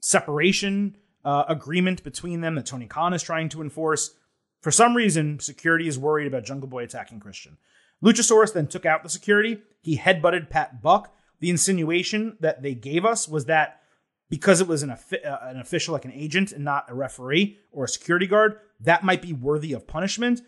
separation 0.00 0.96
uh, 1.24 1.44
agreement 1.48 2.02
between 2.02 2.40
them 2.40 2.54
that 2.56 2.66
Tony 2.66 2.86
Khan 2.86 3.14
is 3.14 3.22
trying 3.22 3.48
to 3.50 3.62
enforce. 3.62 4.14
For 4.60 4.70
some 4.70 4.96
reason, 4.96 5.38
security 5.40 5.88
is 5.88 5.98
worried 5.98 6.26
about 6.26 6.44
Jungle 6.44 6.68
Boy 6.68 6.84
attacking 6.84 7.20
Christian. 7.20 7.58
Luchasaurus 8.02 8.52
then 8.52 8.66
took 8.66 8.86
out 8.86 9.02
the 9.02 9.08
security. 9.08 9.58
He 9.80 9.98
headbutted 9.98 10.50
Pat 10.50 10.82
Buck. 10.82 11.14
The 11.42 11.50
insinuation 11.50 12.36
that 12.38 12.62
they 12.62 12.72
gave 12.72 13.04
us 13.04 13.26
was 13.26 13.46
that 13.46 13.80
because 14.30 14.60
it 14.60 14.68
was 14.68 14.84
an, 14.84 14.90
uh, 14.90 14.96
an 15.42 15.58
official, 15.58 15.92
like 15.92 16.04
an 16.04 16.12
agent, 16.12 16.52
and 16.52 16.64
not 16.64 16.88
a 16.88 16.94
referee 16.94 17.58
or 17.72 17.84
a 17.84 17.88
security 17.88 18.28
guard, 18.28 18.60
that 18.78 19.02
might 19.02 19.20
be 19.20 19.32
worthy 19.32 19.72
of 19.72 19.88
punishment. 19.88 20.40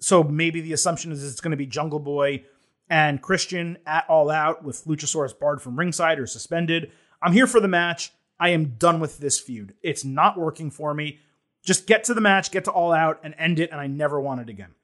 So 0.00 0.24
maybe 0.24 0.60
the 0.60 0.72
assumption 0.72 1.12
is 1.12 1.24
it's 1.24 1.40
going 1.40 1.52
to 1.52 1.56
be 1.56 1.64
Jungle 1.64 2.00
Boy 2.00 2.42
and 2.90 3.22
Christian 3.22 3.78
at 3.86 4.04
all 4.08 4.28
out 4.28 4.64
with 4.64 4.84
Luchasaurus 4.84 5.38
barred 5.38 5.62
from 5.62 5.78
ringside 5.78 6.18
or 6.18 6.26
suspended. 6.26 6.90
I'm 7.22 7.32
here 7.32 7.46
for 7.46 7.60
the 7.60 7.68
match. 7.68 8.10
I 8.40 8.48
am 8.48 8.74
done 8.78 8.98
with 8.98 9.18
this 9.18 9.38
feud. 9.38 9.74
It's 9.80 10.04
not 10.04 10.36
working 10.36 10.72
for 10.72 10.92
me. 10.92 11.20
Just 11.64 11.86
get 11.86 12.02
to 12.04 12.14
the 12.14 12.20
match, 12.20 12.50
get 12.50 12.64
to 12.64 12.72
all 12.72 12.92
out, 12.92 13.20
and 13.22 13.32
end 13.38 13.60
it, 13.60 13.70
and 13.70 13.80
I 13.80 13.86
never 13.86 14.20
want 14.20 14.40
it 14.40 14.48
again. 14.48 14.74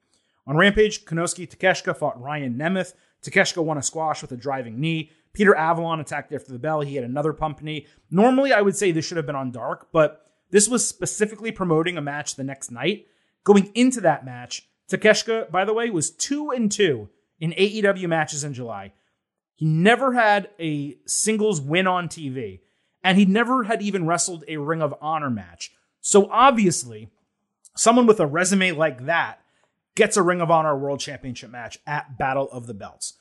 On 0.47 0.55
Rampage, 0.55 1.03
Konosuke 1.03 1.49
Takeshita 1.49 1.97
fought 1.97 2.21
Ryan 2.21 2.55
Nemeth. 2.55 2.93
Takeshita 3.21 3.61
won 3.61 3.77
a 3.77 3.83
squash 3.83 4.21
with 4.21 4.31
a 4.31 4.37
driving 4.37 4.79
knee. 4.79 5.11
Peter 5.33 5.55
Avalon 5.55 5.99
attacked 5.99 6.31
after 6.31 6.51
the 6.51 6.59
bell. 6.59 6.81
He 6.81 6.95
had 6.95 7.03
another 7.03 7.33
pump 7.33 7.61
knee. 7.61 7.87
Normally, 8.11 8.53
I 8.53 8.61
would 8.61 8.75
say 8.75 8.91
this 8.91 9.05
should 9.05 9.17
have 9.17 9.25
been 9.25 9.35
on 9.35 9.51
dark, 9.51 9.89
but 9.91 10.31
this 10.51 10.67
was 10.67 10.87
specifically 10.87 11.51
promoting 11.51 11.97
a 11.97 12.01
match 12.01 12.35
the 12.35 12.43
next 12.43 12.71
night. 12.71 13.07
Going 13.43 13.71
into 13.73 13.99
that 14.01 14.23
match, 14.23 14.69
Takeshita, 14.89 15.49
by 15.49 15.65
the 15.65 15.73
way, 15.73 15.89
was 15.89 16.11
two 16.11 16.51
and 16.51 16.71
two 16.71 17.09
in 17.39 17.51
AEW 17.51 18.07
matches 18.07 18.43
in 18.43 18.53
July. 18.53 18.93
He 19.55 19.65
never 19.65 20.13
had 20.13 20.49
a 20.59 20.97
singles 21.05 21.59
win 21.59 21.87
on 21.87 22.07
TV, 22.07 22.61
and 23.03 23.17
he 23.17 23.25
never 23.25 23.63
had 23.63 23.81
even 23.81 24.05
wrestled 24.05 24.43
a 24.47 24.57
Ring 24.57 24.81
of 24.81 24.93
Honor 25.01 25.29
match. 25.29 25.71
So 25.99 26.29
obviously, 26.29 27.09
someone 27.75 28.05
with 28.05 28.19
a 28.19 28.27
resume 28.27 28.71
like 28.71 29.05
that 29.05 29.39
gets 29.95 30.17
a 30.17 30.21
Ring 30.21 30.41
of 30.41 30.51
Honor 30.51 30.77
World 30.77 30.99
Championship 30.99 31.49
match 31.49 31.79
at 31.87 32.17
Battle 32.17 32.49
of 32.51 32.67
the 32.67 32.73
Belts. 32.73 33.13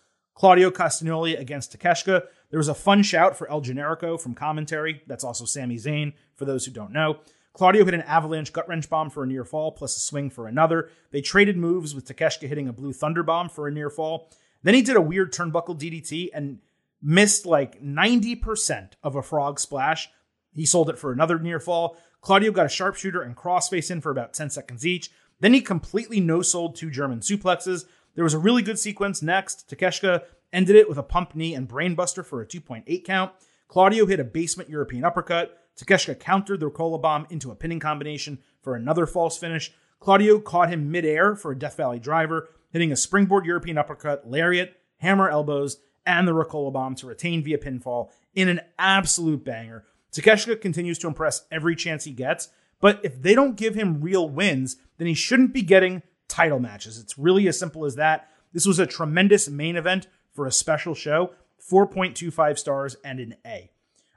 Claudio 0.42 0.72
Castagnoli 0.72 1.38
against 1.38 1.78
Takeshita. 1.78 2.26
There 2.50 2.58
was 2.58 2.66
a 2.66 2.74
fun 2.74 3.04
shout 3.04 3.38
for 3.38 3.48
El 3.48 3.60
Generico 3.60 4.20
from 4.20 4.34
commentary. 4.34 5.00
That's 5.06 5.22
also 5.22 5.44
Sami 5.44 5.76
Zayn, 5.76 6.14
for 6.34 6.46
those 6.46 6.66
who 6.66 6.72
don't 6.72 6.90
know. 6.90 7.20
Claudio 7.52 7.84
hit 7.84 7.94
an 7.94 8.02
avalanche 8.02 8.52
gut 8.52 8.68
wrench 8.68 8.90
bomb 8.90 9.08
for 9.08 9.22
a 9.22 9.26
near 9.28 9.44
fall, 9.44 9.70
plus 9.70 9.96
a 9.96 10.00
swing 10.00 10.30
for 10.30 10.48
another. 10.48 10.90
They 11.12 11.20
traded 11.20 11.56
moves 11.56 11.94
with 11.94 12.06
Takeshita 12.06 12.48
hitting 12.48 12.66
a 12.66 12.72
blue 12.72 12.92
thunder 12.92 13.22
bomb 13.22 13.50
for 13.50 13.68
a 13.68 13.70
near 13.70 13.88
fall. 13.88 14.32
Then 14.64 14.74
he 14.74 14.82
did 14.82 14.96
a 14.96 15.00
weird 15.00 15.32
turnbuckle 15.32 15.78
DDT 15.78 16.30
and 16.34 16.58
missed 17.00 17.46
like 17.46 17.80
90% 17.80 18.94
of 19.04 19.14
a 19.14 19.22
frog 19.22 19.60
splash. 19.60 20.08
He 20.56 20.66
sold 20.66 20.90
it 20.90 20.98
for 20.98 21.12
another 21.12 21.38
near 21.38 21.60
fall. 21.60 21.96
Claudio 22.20 22.50
got 22.50 22.66
a 22.66 22.68
sharpshooter 22.68 23.22
and 23.22 23.36
crossface 23.36 23.92
in 23.92 24.00
for 24.00 24.10
about 24.10 24.34
10 24.34 24.50
seconds 24.50 24.84
each. 24.84 25.12
Then 25.38 25.54
he 25.54 25.60
completely 25.60 26.18
no 26.18 26.42
sold 26.42 26.74
two 26.74 26.90
German 26.90 27.20
suplexes. 27.20 27.84
There 28.14 28.24
was 28.24 28.34
a 28.34 28.38
really 28.38 28.62
good 28.62 28.78
sequence 28.78 29.22
next. 29.22 29.68
Takeshita 29.70 30.22
ended 30.52 30.76
it 30.76 30.88
with 30.88 30.98
a 30.98 31.02
pump 31.02 31.34
knee 31.34 31.54
and 31.54 31.68
brainbuster 31.68 32.24
for 32.24 32.42
a 32.42 32.46
2.8 32.46 33.04
count. 33.04 33.32
Claudio 33.68 34.06
hit 34.06 34.20
a 34.20 34.24
basement 34.24 34.68
European 34.68 35.04
uppercut. 35.04 35.58
Takeshita 35.76 36.18
countered 36.18 36.60
the 36.60 36.70
Ricola 36.70 37.00
bomb 37.00 37.26
into 37.30 37.50
a 37.50 37.54
pinning 37.54 37.80
combination 37.80 38.38
for 38.60 38.74
another 38.76 39.06
false 39.06 39.38
finish. 39.38 39.72
Claudio 39.98 40.40
caught 40.40 40.68
him 40.68 40.90
midair 40.90 41.34
for 41.34 41.52
a 41.52 41.58
Death 41.58 41.76
Valley 41.76 41.98
driver, 41.98 42.48
hitting 42.70 42.92
a 42.92 42.96
springboard 42.96 43.46
European 43.46 43.78
uppercut, 43.78 44.28
lariat, 44.28 44.76
hammer 44.98 45.30
elbows, 45.30 45.78
and 46.04 46.26
the 46.26 46.32
Ricola 46.32 46.72
bomb 46.72 46.94
to 46.96 47.06
retain 47.06 47.42
via 47.42 47.58
pinfall 47.58 48.10
in 48.34 48.48
an 48.48 48.60
absolute 48.78 49.44
banger. 49.44 49.84
Takeshita 50.12 50.60
continues 50.60 50.98
to 50.98 51.06
impress 51.06 51.46
every 51.50 51.74
chance 51.74 52.04
he 52.04 52.12
gets, 52.12 52.48
But 52.80 53.00
if 53.02 53.22
they 53.22 53.34
don't 53.34 53.56
give 53.56 53.74
him 53.74 54.02
real 54.02 54.28
wins, 54.28 54.76
then 54.98 55.06
he 55.06 55.14
shouldn't 55.14 55.54
be 55.54 55.62
getting 55.62 56.02
title 56.32 56.58
matches. 56.58 56.98
It's 56.98 57.18
really 57.18 57.46
as 57.46 57.58
simple 57.58 57.84
as 57.84 57.96
that. 57.96 58.28
This 58.52 58.66
was 58.66 58.78
a 58.78 58.86
tremendous 58.86 59.48
main 59.48 59.76
event 59.76 60.06
for 60.32 60.46
a 60.46 60.52
special 60.52 60.94
show. 60.94 61.34
4.25 61.70 62.58
stars 62.58 62.96
and 63.04 63.20
an 63.20 63.36
A. 63.46 63.70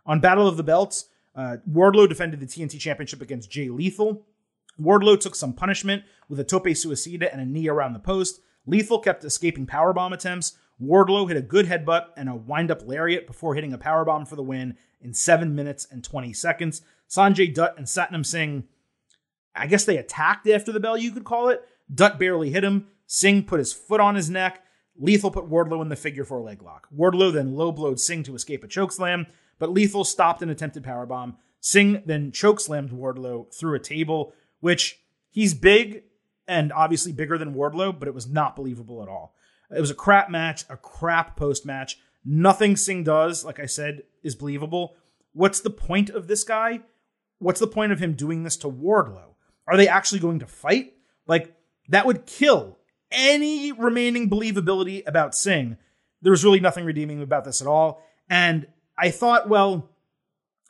On 0.05 0.19
Battle 0.19 0.47
of 0.47 0.57
the 0.57 0.63
Belts, 0.63 1.09
uh, 1.35 1.57
Wardlow 1.69 2.07
defended 2.07 2.39
the 2.39 2.45
TNT 2.45 2.79
Championship 2.79 3.21
against 3.21 3.51
Jay 3.51 3.69
Lethal. 3.69 4.25
Wardlow 4.81 5.19
took 5.19 5.35
some 5.35 5.53
punishment 5.53 6.03
with 6.29 6.39
a 6.39 6.43
tope 6.43 6.65
suicida 6.65 7.29
and 7.31 7.41
a 7.41 7.45
knee 7.45 7.67
around 7.67 7.93
the 7.93 7.99
post. 7.99 8.39
Lethal 8.65 8.99
kept 8.99 9.23
escaping 9.23 9.67
powerbomb 9.67 10.13
attempts. 10.13 10.57
Wardlow 10.81 11.27
hit 11.27 11.37
a 11.37 11.41
good 11.41 11.67
headbutt 11.67 12.07
and 12.17 12.29
a 12.29 12.35
wind-up 12.35 12.87
lariat 12.87 13.27
before 13.27 13.55
hitting 13.55 13.73
a 13.73 13.77
powerbomb 13.77 14.27
for 14.27 14.35
the 14.35 14.43
win 14.43 14.77
in 15.01 15.13
7 15.13 15.53
minutes 15.53 15.85
and 15.91 16.03
20 16.03 16.33
seconds. 16.33 16.81
Sanjay 17.09 17.53
Dutt 17.53 17.77
and 17.77 17.85
Satnam 17.85 18.25
Singh, 18.25 18.63
I 19.55 19.67
guess 19.67 19.85
they 19.85 19.97
attacked 19.97 20.47
after 20.47 20.71
the 20.71 20.79
bell, 20.79 20.97
you 20.97 21.11
could 21.11 21.23
call 21.25 21.49
it. 21.49 21.65
Dutt 21.93 22.19
barely 22.19 22.49
hit 22.49 22.63
him. 22.63 22.87
Singh 23.07 23.43
put 23.43 23.59
his 23.59 23.73
foot 23.73 24.01
on 24.01 24.15
his 24.15 24.29
neck. 24.29 24.63
Lethal 24.97 25.31
put 25.31 25.49
Wardlow 25.49 25.81
in 25.81 25.89
the 25.89 25.95
figure 25.95 26.23
four 26.23 26.41
leg 26.41 26.61
lock. 26.61 26.87
Wardlow 26.95 27.33
then 27.33 27.53
low 27.53 27.71
blowed 27.71 27.99
Singh 27.99 28.23
to 28.23 28.35
escape 28.35 28.63
a 28.63 28.67
chokeslam, 28.67 29.27
but 29.59 29.71
Lethal 29.71 30.03
stopped 30.03 30.41
an 30.41 30.49
attempted 30.49 30.83
powerbomb. 30.83 31.35
Singh 31.59 32.03
then 32.05 32.31
chokeslammed 32.31 32.91
Wardlow 32.91 33.53
through 33.53 33.75
a 33.75 33.79
table, 33.79 34.33
which 34.59 34.99
he's 35.31 35.53
big 35.53 36.03
and 36.47 36.71
obviously 36.71 37.11
bigger 37.11 37.37
than 37.37 37.53
Wardlow, 37.53 37.97
but 37.97 38.07
it 38.07 38.13
was 38.13 38.27
not 38.27 38.55
believable 38.55 39.01
at 39.01 39.09
all. 39.09 39.35
It 39.75 39.81
was 39.81 39.91
a 39.91 39.95
crap 39.95 40.29
match, 40.29 40.63
a 40.69 40.77
crap 40.77 41.35
post 41.35 41.65
match. 41.65 41.97
Nothing 42.23 42.75
Singh 42.75 43.03
does, 43.03 43.43
like 43.43 43.59
I 43.59 43.65
said, 43.65 44.03
is 44.23 44.35
believable. 44.35 44.95
What's 45.33 45.59
the 45.59 45.69
point 45.69 46.09
of 46.09 46.27
this 46.27 46.43
guy? 46.43 46.81
What's 47.39 47.59
the 47.59 47.67
point 47.67 47.91
of 47.91 47.99
him 47.99 48.13
doing 48.13 48.43
this 48.43 48.57
to 48.57 48.69
Wardlow? 48.69 49.35
Are 49.67 49.75
they 49.77 49.87
actually 49.87 50.19
going 50.19 50.39
to 50.39 50.47
fight? 50.47 50.93
Like, 51.27 51.54
that 51.89 52.05
would 52.05 52.25
kill 52.25 52.77
any 53.11 53.71
remaining 53.71 54.29
believability 54.29 55.03
about 55.07 55.35
Singh. 55.35 55.77
There 56.21 56.31
was 56.31 56.43
really 56.43 56.59
nothing 56.59 56.85
redeeming 56.85 57.21
about 57.21 57.45
this 57.45 57.61
at 57.61 57.67
all. 57.67 58.03
And 58.29 58.67
I 58.97 59.11
thought, 59.11 59.47
well, 59.47 59.89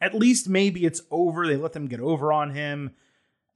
at 0.02 0.14
least 0.14 0.50
maybe 0.50 0.86
it's 0.86 1.02
over. 1.10 1.48
They 1.48 1.56
let 1.56 1.74
them 1.74 1.88
get 1.88 2.00
over 2.00 2.34
on 2.34 2.52
him. 2.52 2.92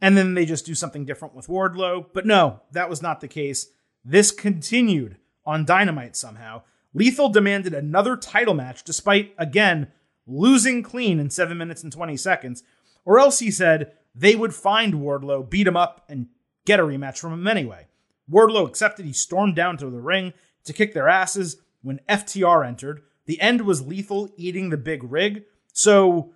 And 0.02 0.18
then 0.18 0.34
they 0.34 0.46
just 0.46 0.66
do 0.66 0.76
something 0.76 1.06
different 1.06 1.36
with 1.36 1.48
Wardlow. 1.48 2.08
But 2.14 2.26
no, 2.26 2.62
that 2.72 2.90
was 2.90 3.02
not 3.02 3.20
the 3.20 3.28
case. 3.28 3.68
This 4.06 4.32
continued 4.32 5.18
on 5.46 5.66
Dynamite 5.66 6.16
somehow. 6.16 6.64
Lethal 6.94 7.30
demanded 7.30 7.74
another 7.74 8.16
title 8.16 8.54
match 8.54 8.84
despite, 8.84 9.34
again, 9.38 9.92
losing 10.26 10.82
clean 10.82 11.20
in 11.20 11.30
7 11.30 11.58
minutes 11.58 11.84
and 11.84 11.92
20 11.92 12.16
seconds. 12.16 12.64
Or 13.04 13.20
else 13.20 13.40
he 13.40 13.52
said 13.52 13.92
they 14.16 14.36
would 14.36 14.54
find 14.54 14.96
Wardlow, 14.96 15.50
beat 15.50 15.68
him 15.68 15.78
up, 15.78 16.06
and 16.08 16.28
get 16.70 16.80
a 16.80 16.84
rematch 16.84 17.18
from 17.18 17.34
him 17.34 17.48
anyway. 17.48 17.88
Wardlow 18.32 18.68
accepted. 18.68 19.04
He 19.04 19.12
stormed 19.12 19.56
down 19.56 19.76
to 19.78 19.90
the 19.90 20.00
ring 20.00 20.34
to 20.66 20.72
kick 20.72 20.94
their 20.94 21.10
asses 21.10 21.58
when 21.82 22.00
FTR 22.08 22.66
entered. 22.66 23.02
The 23.26 23.42
end 23.42 23.62
was 23.62 23.88
lethal 23.88 24.30
eating 24.38 24.70
the 24.70 24.78
big 24.78 25.04
rig. 25.04 25.46
So 25.74 26.32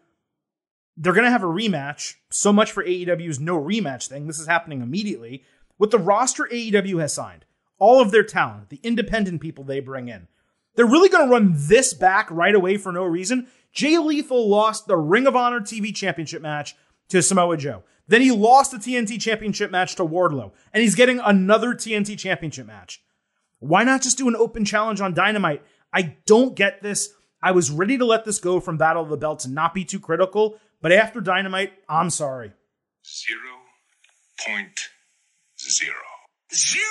they're 0.98 1.14
going 1.14 1.26
to 1.26 1.32
have 1.32 1.44
a 1.44 1.48
rematch. 1.48 2.16
So 2.32 2.52
much 2.52 2.72
for 2.72 2.84
AEW's 2.84 3.40
no 3.40 3.62
rematch 3.62 4.08
thing. 4.08 4.26
This 4.26 4.40
is 4.40 4.48
happening 4.48 4.82
immediately. 4.82 5.44
With 5.78 5.92
the 5.92 6.00
roster 6.00 6.50
AEW 6.52 7.00
has 7.00 7.14
signed, 7.14 7.46
all 7.78 8.02
of 8.02 8.10
their 8.10 8.24
talent, 8.24 8.70
the 8.70 8.80
independent 8.82 9.40
people 9.40 9.64
they 9.64 9.82
bring 9.82 10.08
in, 10.08 10.28
they're 10.76 10.88
really 10.88 11.10
going 11.10 11.28
to 11.28 11.32
run 11.32 11.54
this 11.56 11.94
back 11.94 12.32
right 12.32 12.56
away 12.56 12.78
for 12.78 12.92
no 12.92 13.04
reason. 13.04 13.48
Jay 13.72 14.00
Lethal 14.00 14.50
lost 14.50 14.88
the 14.88 14.98
Ring 14.98 15.28
of 15.28 15.36
Honor 15.36 15.62
TV 15.62 15.94
Championship 15.94 16.42
match 16.42 16.76
to 17.10 17.22
Samoa 17.22 17.58
Joe. 17.58 17.84
Then 18.08 18.22
he 18.22 18.32
lost 18.32 18.72
the 18.72 18.78
TNT 18.78 19.20
Championship 19.20 19.72
match 19.72 19.96
to 19.96 20.04
Wardlow, 20.04 20.52
and 20.74 20.82
he's 20.82 20.96
getting 20.96 21.20
another 21.20 21.74
TNT 21.74 22.18
Championship 22.18 22.68
match. 22.68 23.02
Why 23.60 23.84
not 23.84 24.02
just 24.02 24.18
do 24.18 24.28
an 24.28 24.36
open 24.36 24.66
challenge 24.66 25.00
on 25.00 25.14
Dynamite? 25.14 25.64
I 25.94 26.18
don't 26.26 26.56
get 26.56 26.82
this. 26.82 27.14
I 27.42 27.52
was 27.52 27.72
ready 27.72 27.98
to 27.98 28.06
let 28.06 28.26
this 28.26 28.40
go 28.40 28.60
from 28.60 28.78
Battle 28.78 29.04
of 29.04 29.10
the 29.10 29.18
Belts 29.18 29.46
and 29.46 29.56
not 29.56 29.74
be 29.74 29.86
too 29.86 30.00
critical, 30.00 30.60
but 30.82 30.92
after 30.92 31.22
Dynamite, 31.22 31.72
I'm 31.88 32.10
sorry. 32.10 32.52
Zero 33.06 33.40
point 34.46 34.80
zero. 35.60 35.94
Zero 36.54 36.84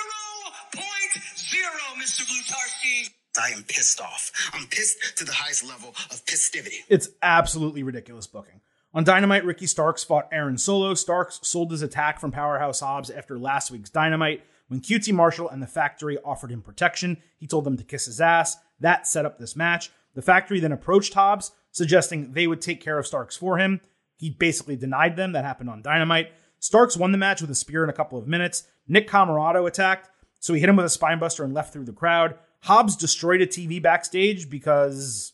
point 0.73 1.23
zero, 1.37 1.71
Mr. 1.99 2.21
Blutarsky. 2.21 3.09
I 3.39 3.49
am 3.49 3.63
pissed 3.63 3.99
off. 3.99 4.31
I'm 4.53 4.67
pissed 4.67 5.17
to 5.17 5.25
the 5.25 5.31
highest 5.31 5.67
level 5.67 5.89
of 5.89 6.23
pistivity. 6.25 6.81
It's 6.87 7.09
absolutely 7.21 7.83
ridiculous 7.83 8.27
booking. 8.27 8.61
On 8.95 9.03
Dynamite, 9.03 9.43
Ricky 9.43 9.65
Starks 9.65 10.03
fought 10.03 10.29
Aaron 10.31 10.57
Solo. 10.57 10.93
Starks 10.93 11.39
sold 11.41 11.71
his 11.71 11.81
attack 11.81 12.19
from 12.19 12.31
Powerhouse 12.31 12.81
Hobbs 12.81 13.09
after 13.09 13.39
last 13.39 13.71
week's 13.71 13.89
Dynamite. 13.89 14.43
When 14.67 14.81
QT 14.81 15.11
Marshall 15.13 15.49
and 15.49 15.63
the 15.63 15.67
Factory 15.67 16.19
offered 16.23 16.51
him 16.51 16.61
protection, 16.61 17.17
he 17.39 17.47
told 17.47 17.63
them 17.63 17.75
to 17.77 17.83
kiss 17.83 18.05
his 18.05 18.21
ass. 18.21 18.57
That 18.79 19.07
set 19.07 19.25
up 19.25 19.39
this 19.39 19.55
match. 19.55 19.89
The 20.13 20.21
Factory 20.21 20.59
then 20.59 20.71
approached 20.71 21.15
Hobbs, 21.15 21.51
suggesting 21.71 22.33
they 22.33 22.45
would 22.45 22.61
take 22.61 22.81
care 22.81 22.99
of 22.99 23.07
Starks 23.07 23.35
for 23.35 23.57
him. 23.57 23.81
He 24.17 24.29
basically 24.29 24.75
denied 24.75 25.15
them. 25.15 25.31
That 25.31 25.43
happened 25.43 25.71
on 25.71 25.81
Dynamite. 25.81 26.31
Starks 26.59 26.95
won 26.95 27.11
the 27.11 27.17
match 27.17 27.41
with 27.41 27.49
a 27.49 27.55
spear 27.55 27.83
in 27.83 27.89
a 27.89 27.93
couple 27.93 28.19
of 28.19 28.27
minutes. 28.27 28.63
Nick 28.87 29.09
Comoroto 29.09 29.67
attacked, 29.67 30.07
so 30.39 30.53
he 30.53 30.59
hit 30.59 30.69
him 30.69 30.75
with 30.75 30.85
a 30.85 30.99
spinebuster 30.99 31.43
and 31.43 31.53
left 31.53 31.73
through 31.73 31.85
the 31.85 31.93
crowd. 31.93 32.37
Hobbs 32.61 32.95
destroyed 32.95 33.41
a 33.41 33.47
TV 33.47 33.81
backstage 33.81 34.51
because 34.51 35.33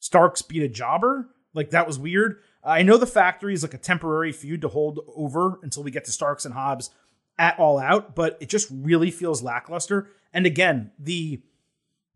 Starks 0.00 0.40
beat 0.40 0.62
a 0.62 0.68
jobber. 0.68 1.28
Like 1.52 1.70
that 1.70 1.86
was 1.86 1.98
weird. 1.98 2.38
I 2.66 2.82
know 2.82 2.96
the 2.96 3.06
factory 3.06 3.54
is 3.54 3.62
like 3.62 3.74
a 3.74 3.78
temporary 3.78 4.32
feud 4.32 4.60
to 4.62 4.68
hold 4.68 5.00
over 5.14 5.60
until 5.62 5.84
we 5.84 5.90
get 5.90 6.04
to 6.06 6.12
Starks 6.12 6.44
and 6.44 6.52
Hobbs 6.52 6.90
at 7.38 7.58
all 7.58 7.78
out, 7.78 8.14
but 8.14 8.36
it 8.40 8.48
just 8.48 8.68
really 8.70 9.10
feels 9.10 9.42
lackluster. 9.42 10.08
And 10.32 10.46
again, 10.46 10.90
the 10.98 11.42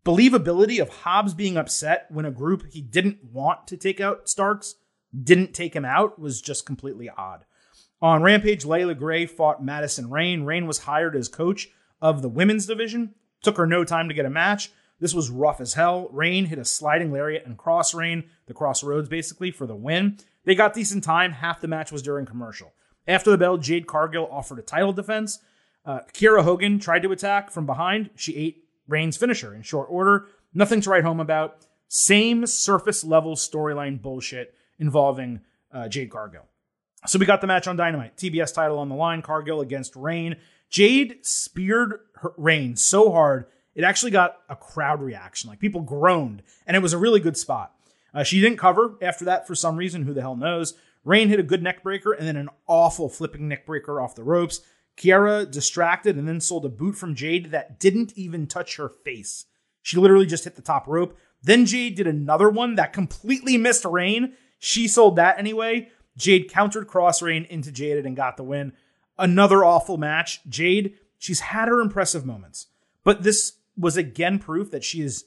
believability 0.03 0.81
of 0.81 0.89
Hobbs 0.89 1.33
being 1.33 1.57
upset 1.57 2.07
when 2.09 2.25
a 2.25 2.31
group 2.31 2.65
he 2.71 2.81
didn't 2.81 3.23
want 3.23 3.67
to 3.67 3.77
take 3.77 4.01
out 4.01 4.27
Starks 4.27 4.75
didn't 5.17 5.53
take 5.53 5.75
him 5.75 5.85
out 5.85 6.19
was 6.19 6.41
just 6.41 6.65
completely 6.65 7.09
odd. 7.09 7.45
On 8.01 8.23
Rampage, 8.23 8.65
Leila 8.65 8.95
Grey 8.95 9.25
fought 9.25 9.63
Madison 9.63 10.09
Rayne. 10.09 10.43
Rayne 10.43 10.65
was 10.65 10.79
hired 10.79 11.15
as 11.15 11.27
coach 11.27 11.69
of 12.01 12.21
the 12.21 12.29
women's 12.29 12.65
division. 12.65 13.13
Took 13.41 13.57
her 13.57 13.67
no 13.67 13.83
time 13.83 14.07
to 14.07 14.13
get 14.13 14.25
a 14.25 14.29
match. 14.29 14.71
This 14.99 15.13
was 15.13 15.29
rough 15.29 15.61
as 15.61 15.75
hell. 15.75 16.09
Rayne 16.11 16.45
hit 16.45 16.59
a 16.59 16.65
sliding 16.65 17.11
lariat 17.11 17.45
and 17.45 17.57
Cross 17.57 17.93
Rayne, 17.93 18.25
the 18.47 18.53
crossroads 18.53 19.09
basically, 19.09 19.51
for 19.51 19.65
the 19.65 19.75
win. 19.75 20.17
They 20.45 20.55
got 20.55 20.73
decent 20.73 21.03
time. 21.03 21.33
Half 21.33 21.61
the 21.61 21.67
match 21.67 21.91
was 21.91 22.01
during 22.01 22.25
commercial. 22.25 22.73
After 23.07 23.31
the 23.31 23.37
bell, 23.37 23.57
Jade 23.57 23.87
Cargill 23.87 24.27
offered 24.31 24.59
a 24.59 24.63
title 24.63 24.93
defense. 24.93 25.39
Uh, 25.85 25.99
Kiera 26.13 26.43
Hogan 26.43 26.79
tried 26.79 27.03
to 27.03 27.11
attack 27.11 27.49
from 27.51 27.65
behind. 27.65 28.09
She 28.15 28.35
ate 28.35 28.63
Rayne's 28.87 29.17
finisher 29.17 29.53
in 29.53 29.61
short 29.61 29.87
order. 29.89 30.27
Nothing 30.53 30.81
to 30.81 30.89
write 30.89 31.03
home 31.03 31.19
about. 31.19 31.65
Same 31.87 32.45
surface 32.45 33.03
level 33.03 33.35
storyline 33.35 34.01
bullshit 34.01 34.53
involving 34.79 35.41
uh, 35.73 35.87
Jade 35.87 36.11
Cargill. 36.11 36.45
So 37.07 37.17
we 37.17 37.25
got 37.25 37.41
the 37.41 37.47
match 37.47 37.67
on 37.67 37.75
Dynamite. 37.75 38.17
TBS 38.17 38.53
title 38.53 38.77
on 38.77 38.89
the 38.89 38.95
line. 38.95 39.21
Cargill 39.21 39.61
against 39.61 39.95
Rayne. 39.95 40.37
Jade 40.69 41.25
speared 41.25 41.99
Rayne 42.37 42.75
so 42.75 43.11
hard 43.11 43.47
it 43.75 43.83
actually 43.83 44.11
got 44.11 44.37
a 44.49 44.55
crowd 44.55 45.01
reaction. 45.01 45.49
Like 45.49 45.59
people 45.59 45.81
groaned, 45.81 46.43
and 46.67 46.75
it 46.75 46.81
was 46.81 46.93
a 46.93 46.97
really 46.97 47.19
good 47.19 47.37
spot. 47.37 47.73
Uh, 48.13 48.23
she 48.23 48.41
didn't 48.41 48.57
cover 48.57 48.97
after 49.01 49.25
that 49.25 49.47
for 49.47 49.55
some 49.55 49.77
reason. 49.77 50.03
Who 50.03 50.13
the 50.13 50.21
hell 50.21 50.35
knows? 50.35 50.73
Rayne 51.03 51.29
hit 51.29 51.39
a 51.39 51.43
good 51.43 51.63
neck 51.63 51.81
breaker 51.83 52.13
and 52.13 52.27
then 52.27 52.35
an 52.35 52.49
awful 52.67 53.09
flipping 53.09 53.47
neck 53.47 53.65
breaker 53.65 53.99
off 53.99 54.15
the 54.15 54.23
ropes. 54.23 54.61
Kiera 54.97 55.49
distracted 55.49 56.17
and 56.17 56.27
then 56.27 56.41
sold 56.41 56.65
a 56.65 56.69
boot 56.69 56.95
from 56.95 57.15
Jade 57.15 57.51
that 57.51 57.79
didn't 57.79 58.13
even 58.15 58.45
touch 58.45 58.75
her 58.75 58.89
face. 58.89 59.45
She 59.81 59.97
literally 59.97 60.25
just 60.25 60.43
hit 60.43 60.55
the 60.55 60.61
top 60.61 60.87
rope. 60.87 61.17
Then 61.41 61.65
Jade 61.65 61.95
did 61.95 62.07
another 62.07 62.49
one 62.49 62.75
that 62.75 62.93
completely 62.93 63.57
missed 63.57 63.85
Rayne. 63.85 64.33
She 64.59 64.87
sold 64.87 65.15
that 65.15 65.39
anyway. 65.39 65.89
Jade 66.17 66.51
countered 66.51 66.87
Cross 66.87 67.21
Rayne 67.21 67.45
into 67.45 67.71
Jaded 67.71 68.05
and 68.05 68.15
got 68.15 68.37
the 68.37 68.43
win. 68.43 68.73
Another 69.17 69.63
awful 69.63 69.97
match. 69.97 70.41
Jade, 70.47 70.97
she's 71.17 71.39
had 71.39 71.67
her 71.67 71.79
impressive 71.79 72.25
moments, 72.25 72.67
but 73.03 73.23
this 73.23 73.53
was 73.77 73.97
again 73.97 74.37
proof 74.37 74.69
that 74.71 74.83
she 74.83 75.01
is 75.01 75.25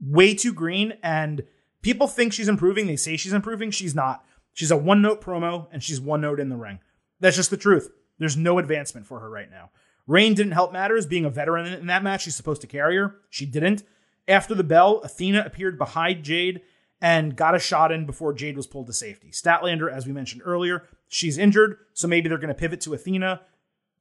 way 0.00 0.34
too 0.34 0.52
green 0.52 0.94
and 1.02 1.44
People 1.86 2.08
think 2.08 2.32
she's 2.32 2.48
improving. 2.48 2.88
They 2.88 2.96
say 2.96 3.16
she's 3.16 3.32
improving. 3.32 3.70
She's 3.70 3.94
not. 3.94 4.24
She's 4.52 4.72
a 4.72 4.76
one 4.76 5.02
note 5.02 5.20
promo 5.20 5.68
and 5.70 5.80
she's 5.80 6.00
one 6.00 6.20
note 6.20 6.40
in 6.40 6.48
the 6.48 6.56
ring. 6.56 6.80
That's 7.20 7.36
just 7.36 7.50
the 7.50 7.56
truth. 7.56 7.92
There's 8.18 8.36
no 8.36 8.58
advancement 8.58 9.06
for 9.06 9.20
her 9.20 9.30
right 9.30 9.48
now. 9.48 9.70
Rayne 10.04 10.34
didn't 10.34 10.54
help 10.54 10.72
matters 10.72 11.06
being 11.06 11.24
a 11.24 11.30
veteran 11.30 11.72
in 11.72 11.86
that 11.86 12.02
match. 12.02 12.22
She's 12.22 12.34
supposed 12.34 12.60
to 12.62 12.66
carry 12.66 12.96
her. 12.96 13.18
She 13.30 13.46
didn't. 13.46 13.84
After 14.26 14.52
the 14.52 14.64
bell, 14.64 15.00
Athena 15.04 15.44
appeared 15.46 15.78
behind 15.78 16.24
Jade 16.24 16.62
and 17.00 17.36
got 17.36 17.54
a 17.54 17.60
shot 17.60 17.92
in 17.92 18.04
before 18.04 18.32
Jade 18.32 18.56
was 18.56 18.66
pulled 18.66 18.88
to 18.88 18.92
safety. 18.92 19.30
Statlander, 19.30 19.88
as 19.88 20.08
we 20.08 20.12
mentioned 20.12 20.42
earlier, 20.44 20.88
she's 21.06 21.38
injured, 21.38 21.78
so 21.94 22.08
maybe 22.08 22.28
they're 22.28 22.36
going 22.36 22.48
to 22.48 22.54
pivot 22.54 22.80
to 22.80 22.94
Athena 22.94 23.42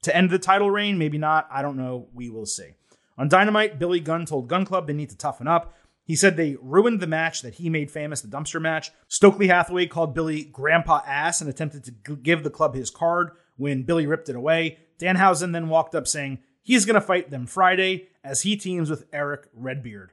to 0.02 0.16
end 0.16 0.32
the 0.32 0.40
title 0.40 0.72
reign. 0.72 0.98
Maybe 0.98 1.20
not. 1.20 1.48
I 1.52 1.62
don't 1.62 1.78
know. 1.78 2.08
We 2.16 2.32
will 2.32 2.48
see. 2.48 2.72
On 3.16 3.30
Dynamite, 3.30 3.78
Billy 3.78 4.00
Gunn 4.00 4.26
told 4.26 4.48
Gun 4.48 4.66
Club 4.66 4.88
they 4.88 4.94
need 4.94 5.12
to 5.12 5.18
toughen 5.18 5.48
up. 5.48 5.76
He 6.06 6.16
said 6.16 6.38
they 6.38 6.56
ruined 6.62 7.00
the 7.00 7.08
match 7.08 7.42
that 7.42 7.56
he 7.56 7.68
made 7.68 7.90
famous, 7.90 8.22
the 8.22 8.28
dumpster 8.28 8.62
match. 8.62 8.92
Stokely 9.08 9.48
Hathaway 9.48 9.88
called 9.88 10.14
Billy 10.14 10.44
Grandpa 10.44 11.02
Ass 11.06 11.42
and 11.42 11.50
attempted 11.50 11.84
to 11.84 12.16
give 12.16 12.44
the 12.44 12.52
club 12.52 12.76
his 12.76 12.92
card 12.92 13.32
when 13.58 13.84
Billy 13.84 14.06
ripped 14.06 14.30
it 14.30 14.36
away. 14.36 14.78
Danhausen 15.00 15.52
then 15.52 15.68
walked 15.68 15.96
up 15.96 16.08
saying 16.08 16.40
he's 16.62 16.86
going 16.86 16.94
to 16.94 17.02
fight 17.02 17.32
them 17.32 17.48
Friday 17.48 18.10
as 18.24 18.44
he 18.44 18.56
teams 18.56 18.90
with 18.90 19.08
Eric 19.12 19.48
Redbeard. 19.54 20.12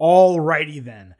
Alrighty 0.00 0.82
then. 0.82 1.14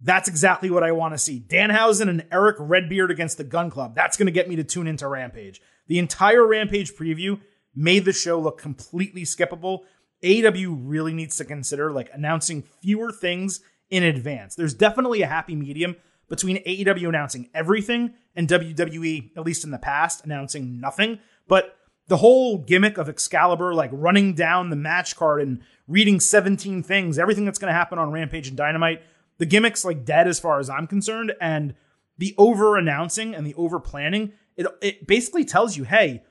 That's 0.00 0.28
exactly 0.28 0.70
what 0.70 0.84
I 0.84 0.92
want 0.92 1.12
to 1.14 1.18
see. 1.18 1.40
Danhausen 1.40 2.08
and 2.08 2.24
Eric 2.32 2.56
Redbeard 2.58 3.10
against 3.10 3.36
the 3.36 3.44
Gun 3.44 3.70
Club. 3.70 3.94
That's 3.94 4.16
going 4.16 4.26
to 4.26 4.32
get 4.32 4.48
me 4.48 4.56
to 4.56 4.64
tune 4.64 4.86
into 4.86 5.08
Rampage. 5.08 5.60
The 5.88 5.98
entire 5.98 6.46
Rampage 6.46 6.94
preview 6.94 7.40
made 7.74 8.04
the 8.04 8.12
show 8.12 8.40
look 8.40 8.58
completely 8.58 9.22
skippable. 9.22 9.80
AEW 10.22 10.80
really 10.82 11.12
needs 11.12 11.36
to 11.36 11.44
consider 11.44 11.92
like 11.92 12.10
announcing 12.12 12.62
fewer 12.62 13.12
things 13.12 13.60
in 13.90 14.02
advance. 14.02 14.54
There's 14.54 14.74
definitely 14.74 15.22
a 15.22 15.26
happy 15.26 15.54
medium 15.54 15.96
between 16.28 16.62
AEW 16.64 17.08
announcing 17.08 17.48
everything 17.54 18.14
and 18.36 18.48
WWE, 18.48 19.30
at 19.36 19.44
least 19.44 19.64
in 19.64 19.70
the 19.70 19.78
past, 19.78 20.24
announcing 20.24 20.80
nothing. 20.80 21.18
But 21.46 21.76
the 22.08 22.18
whole 22.18 22.58
gimmick 22.58 22.98
of 22.98 23.08
Excalibur, 23.08 23.74
like 23.74 23.90
running 23.92 24.34
down 24.34 24.70
the 24.70 24.76
match 24.76 25.16
card 25.16 25.42
and 25.42 25.60
reading 25.86 26.20
17 26.20 26.82
things, 26.82 27.18
everything 27.18 27.44
that's 27.44 27.58
going 27.58 27.72
to 27.72 27.78
happen 27.78 27.98
on 27.98 28.10
Rampage 28.10 28.48
and 28.48 28.56
Dynamite, 28.56 29.02
the 29.38 29.46
gimmick's 29.46 29.84
like 29.84 30.04
dead 30.04 30.26
as 30.26 30.40
far 30.40 30.58
as 30.58 30.68
I'm 30.68 30.86
concerned. 30.86 31.32
And 31.40 31.74
the 32.18 32.34
over 32.36 32.76
announcing 32.76 33.34
and 33.34 33.46
the 33.46 33.54
over 33.54 33.78
planning, 33.78 34.32
it, 34.56 34.66
it 34.82 35.06
basically 35.06 35.44
tells 35.44 35.76
you, 35.76 35.84
hey, 35.84 36.24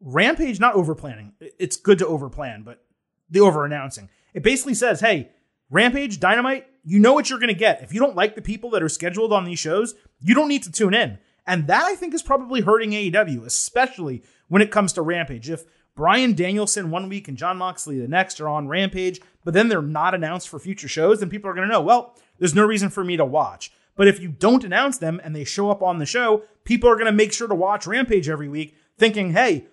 Rampage, 0.00 0.60
not 0.60 0.74
over 0.74 0.94
planning. 0.94 1.32
It's 1.40 1.76
good 1.76 1.98
to 1.98 2.06
over 2.06 2.28
plan, 2.28 2.62
but 2.62 2.83
the 3.30 3.40
over 3.40 3.64
announcing. 3.64 4.08
It 4.32 4.42
basically 4.42 4.74
says, 4.74 5.00
hey, 5.00 5.30
Rampage, 5.70 6.20
Dynamite, 6.20 6.66
you 6.84 6.98
know 6.98 7.12
what 7.12 7.30
you're 7.30 7.38
going 7.38 7.48
to 7.48 7.54
get. 7.54 7.82
If 7.82 7.92
you 7.92 8.00
don't 8.00 8.16
like 8.16 8.34
the 8.34 8.42
people 8.42 8.70
that 8.70 8.82
are 8.82 8.88
scheduled 8.88 9.32
on 9.32 9.44
these 9.44 9.58
shows, 9.58 9.94
you 10.20 10.34
don't 10.34 10.48
need 10.48 10.62
to 10.64 10.72
tune 10.72 10.94
in. 10.94 11.18
And 11.46 11.66
that 11.66 11.84
I 11.84 11.94
think 11.94 12.14
is 12.14 12.22
probably 12.22 12.60
hurting 12.60 12.90
AEW, 12.90 13.44
especially 13.44 14.22
when 14.48 14.62
it 14.62 14.70
comes 14.70 14.92
to 14.94 15.02
Rampage. 15.02 15.50
If 15.50 15.64
Bryan 15.94 16.34
Danielson 16.34 16.90
one 16.90 17.08
week 17.08 17.28
and 17.28 17.36
Jon 17.36 17.56
Moxley 17.56 17.98
the 17.98 18.08
next 18.08 18.40
are 18.40 18.48
on 18.48 18.68
Rampage, 18.68 19.20
but 19.44 19.54
then 19.54 19.68
they're 19.68 19.82
not 19.82 20.14
announced 20.14 20.48
for 20.48 20.58
future 20.58 20.88
shows, 20.88 21.20
then 21.20 21.30
people 21.30 21.50
are 21.50 21.54
going 21.54 21.68
to 21.68 21.72
know, 21.72 21.80
well, 21.80 22.16
there's 22.38 22.54
no 22.54 22.64
reason 22.64 22.88
for 22.88 23.04
me 23.04 23.16
to 23.16 23.24
watch. 23.24 23.72
But 23.96 24.08
if 24.08 24.20
you 24.20 24.28
don't 24.28 24.64
announce 24.64 24.98
them 24.98 25.20
and 25.22 25.36
they 25.36 25.44
show 25.44 25.70
up 25.70 25.82
on 25.82 25.98
the 25.98 26.06
show, 26.06 26.42
people 26.64 26.90
are 26.90 26.96
going 26.96 27.06
to 27.06 27.12
make 27.12 27.32
sure 27.32 27.46
to 27.46 27.54
watch 27.54 27.86
Rampage 27.86 28.28
every 28.28 28.48
week, 28.48 28.76
thinking, 28.98 29.32
hey, 29.32 29.66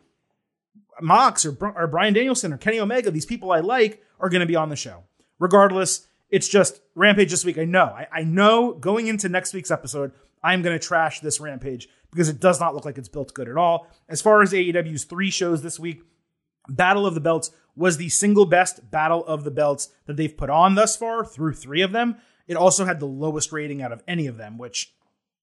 Mox 1.02 1.46
or, 1.46 1.56
or 1.76 1.88
Bryan 1.88 2.14
Danielson 2.14 2.54
or 2.54 2.58
Kenny 2.58 2.80
Omega, 2.80 3.12
these 3.12 3.26
people 3.26 3.52
I 3.52 3.60
like, 3.60 4.04
are 4.20 4.30
going 4.30 4.42
to 4.42 4.46
be 4.46 4.56
on 4.56 4.70
the 4.70 4.76
show. 4.76 5.04
Regardless, 5.40 6.08
it's 6.30 6.48
just 6.48 6.82
Rampage 6.96 7.32
this 7.32 7.46
week. 7.46 7.58
I 7.58 7.66
know. 7.66 7.86
I, 7.86 8.08
I 8.12 8.24
know 8.24 8.74
going 8.74 9.08
into 9.08 9.30
next 9.30 9.54
week's 9.54 9.72
episode, 9.72 10.12
I'm 10.44 10.62
going 10.62 10.78
to 10.78 10.86
trash 10.86 11.20
this 11.20 11.40
Rampage 11.40 11.88
because 12.12 12.30
it 12.30 12.40
does 12.40 12.60
not 12.60 12.76
look 12.76 12.86
like 12.86 12.98
it's 12.98 13.10
built 13.10 13.34
good 13.34 13.50
at 13.50 13.58
all. 13.58 13.88
As 14.10 14.22
far 14.22 14.42
as 14.42 14.54
AEW's 14.54 15.04
three 15.04 15.30
shows 15.30 15.62
this 15.62 15.80
week, 15.80 16.04
Battle 16.68 17.06
of 17.06 17.16
the 17.16 17.22
Belts 17.22 17.52
was 17.76 17.98
the 17.98 18.10
single 18.10 18.46
best 18.46 18.92
Battle 18.92 19.26
of 19.26 19.44
the 19.44 19.52
Belts 19.52 19.90
that 20.06 20.18
they've 20.18 20.36
put 20.36 20.50
on 20.50 20.76
thus 20.76 20.96
far 20.96 21.26
through 21.26 21.54
three 21.54 21.82
of 21.82 21.92
them. 21.92 22.18
It 22.48 22.58
also 22.58 22.86
had 22.86 23.00
the 23.00 23.06
lowest 23.06 23.52
rating 23.52 23.82
out 23.82 23.92
of 23.92 24.04
any 24.08 24.28
of 24.28 24.38
them, 24.38 24.58
which 24.58 24.94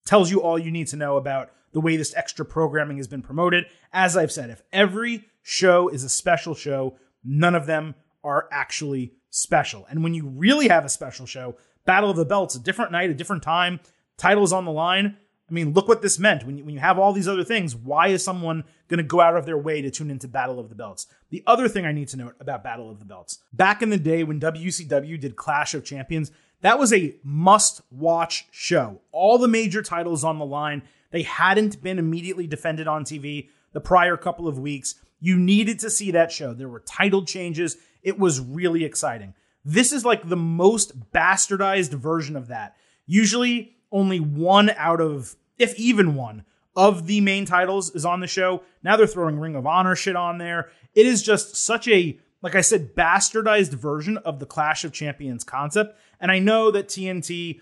tells 0.05 0.31
you 0.31 0.43
all 0.43 0.59
you 0.59 0.71
need 0.71 0.89
to 0.89 0.97
know 0.97 1.17
about 1.17 1.51
the 1.73 1.81
way 1.81 1.97
this 1.97 2.15
extra 2.15 2.45
programming 2.45 2.97
has 2.97 3.09
been 3.09 3.23
promoted. 3.23 3.67
As 3.93 4.17
I've 4.17 4.33
said, 4.33 4.51
if 4.51 4.63
every 4.73 5.27
show 5.49 5.89
is 5.89 6.05
a 6.05 6.09
special 6.11 6.55
show, 6.55 6.97
none 7.25 7.55
of 7.55 7.65
them 7.65 7.95
are 8.23 8.49
actually 8.53 9.15
special. 9.31 9.87
And 9.89 10.05
when 10.05 10.13
you 10.13 10.27
really 10.27 10.69
have 10.69 10.85
a 10.85 10.91
special 10.91 11.25
show, 11.25 11.57
Battle 11.87 12.11
of 12.11 12.17
the 12.17 12.27
Belts, 12.27 12.55
a 12.55 12.61
different 12.61 12.93
night, 12.93 13.09
a 13.09 13.15
different 13.15 13.43
time, 13.43 13.81
titles 14.19 14.53
on 14.53 14.67
the 14.67 14.71
line. 14.71 15.17
I 15.49 15.53
mean, 15.53 15.73
look 15.73 15.89
what 15.89 16.03
this 16.03 16.19
meant. 16.19 16.45
When 16.45 16.59
you, 16.59 16.65
when 16.67 16.75
you 16.75 16.81
have 16.81 16.99
all 16.99 17.15
these 17.15 17.29
other 17.29 17.45
things, 17.45 17.75
why 17.75 18.09
is 18.09 18.23
someone 18.23 18.65
going 18.89 18.99
to 18.99 19.05
go 19.05 19.23
out 19.23 19.39
of 19.39 19.47
their 19.47 19.57
way 19.57 19.81
to 19.81 19.91
tune 19.91 20.11
into 20.11 20.29
Battle 20.29 20.61
of 20.61 20.69
the 20.69 20.75
Belts? 20.75 21.07
The 21.31 21.43
other 21.47 21.67
thing 21.67 21.87
I 21.87 21.93
need 21.93 22.09
to 22.09 22.19
note 22.19 22.35
about 22.41 22.63
Battle 22.63 22.91
of 22.91 22.99
the 22.99 23.07
Belts 23.07 23.39
back 23.51 23.81
in 23.81 23.89
the 23.89 23.97
day 23.97 24.25
when 24.25 24.39
WCW 24.39 25.19
did 25.19 25.37
Clash 25.37 25.73
of 25.73 25.83
Champions, 25.83 26.31
that 26.61 26.79
was 26.79 26.93
a 26.93 27.17
must 27.25 27.81
watch 27.91 28.49
show. 28.51 29.01
All 29.13 29.39
the 29.39 29.49
major 29.49 29.83
titles 29.83 30.25
on 30.25 30.39
the 30.39 30.45
line. 30.45 30.83
They 31.11 31.23
hadn't 31.23 31.83
been 31.83 31.99
immediately 31.99 32.47
defended 32.47 32.87
on 32.87 33.05
TV 33.05 33.49
the 33.73 33.81
prior 33.81 34.19
couple 34.19 34.47
of 34.47 34.59
weeks. 34.59 34.97
You 35.21 35.37
needed 35.37 35.81
to 35.81 35.91
see 35.91 36.11
that 36.12 36.33
show. 36.33 36.55
There 36.55 36.69
were 36.69 36.81
title 36.81 37.25
changes. 37.25 37.77
It 38.03 38.19
was 38.19 38.41
really 38.41 38.85
exciting. 38.85 39.35
This 39.64 39.93
is 39.93 40.05
like 40.05 40.29
the 40.29 40.37
most 40.37 41.11
bastardized 41.12 41.91
version 41.91 42.37
of 42.37 42.49
that. 42.49 42.77
Usually, 43.07 43.77
only 43.91 44.21
one 44.21 44.71
out 44.71 45.01
of, 45.01 45.37
if 45.59 45.79
even 45.79 46.14
one, 46.14 46.45
of 46.79 47.09
the 47.09 47.21
main 47.21 47.45
titles 47.45 47.93
is 47.97 48.05
on 48.05 48.21
the 48.21 48.27
show. 48.29 48.62
Now 48.85 48.97
they're 48.97 49.09
throwing 49.09 49.41
Ring 49.41 49.57
of 49.57 49.66
Honor 49.66 49.97
shit 49.97 50.14
on 50.14 50.39
there. 50.39 50.69
It 50.95 51.07
is 51.07 51.25
just 51.25 51.57
such 51.57 51.89
a, 51.89 52.21
like 52.41 52.55
I 52.55 52.61
said, 52.61 52.95
bastardized 52.95 53.75
version 53.75 54.16
of 54.19 54.39
the 54.39 54.47
Clash 54.47 54.85
of 54.85 54.93
Champions 54.93 55.43
concept. 55.43 55.99
And 56.21 56.31
I 56.31 56.39
know 56.39 56.71
that 56.71 56.87
TNT 56.87 57.61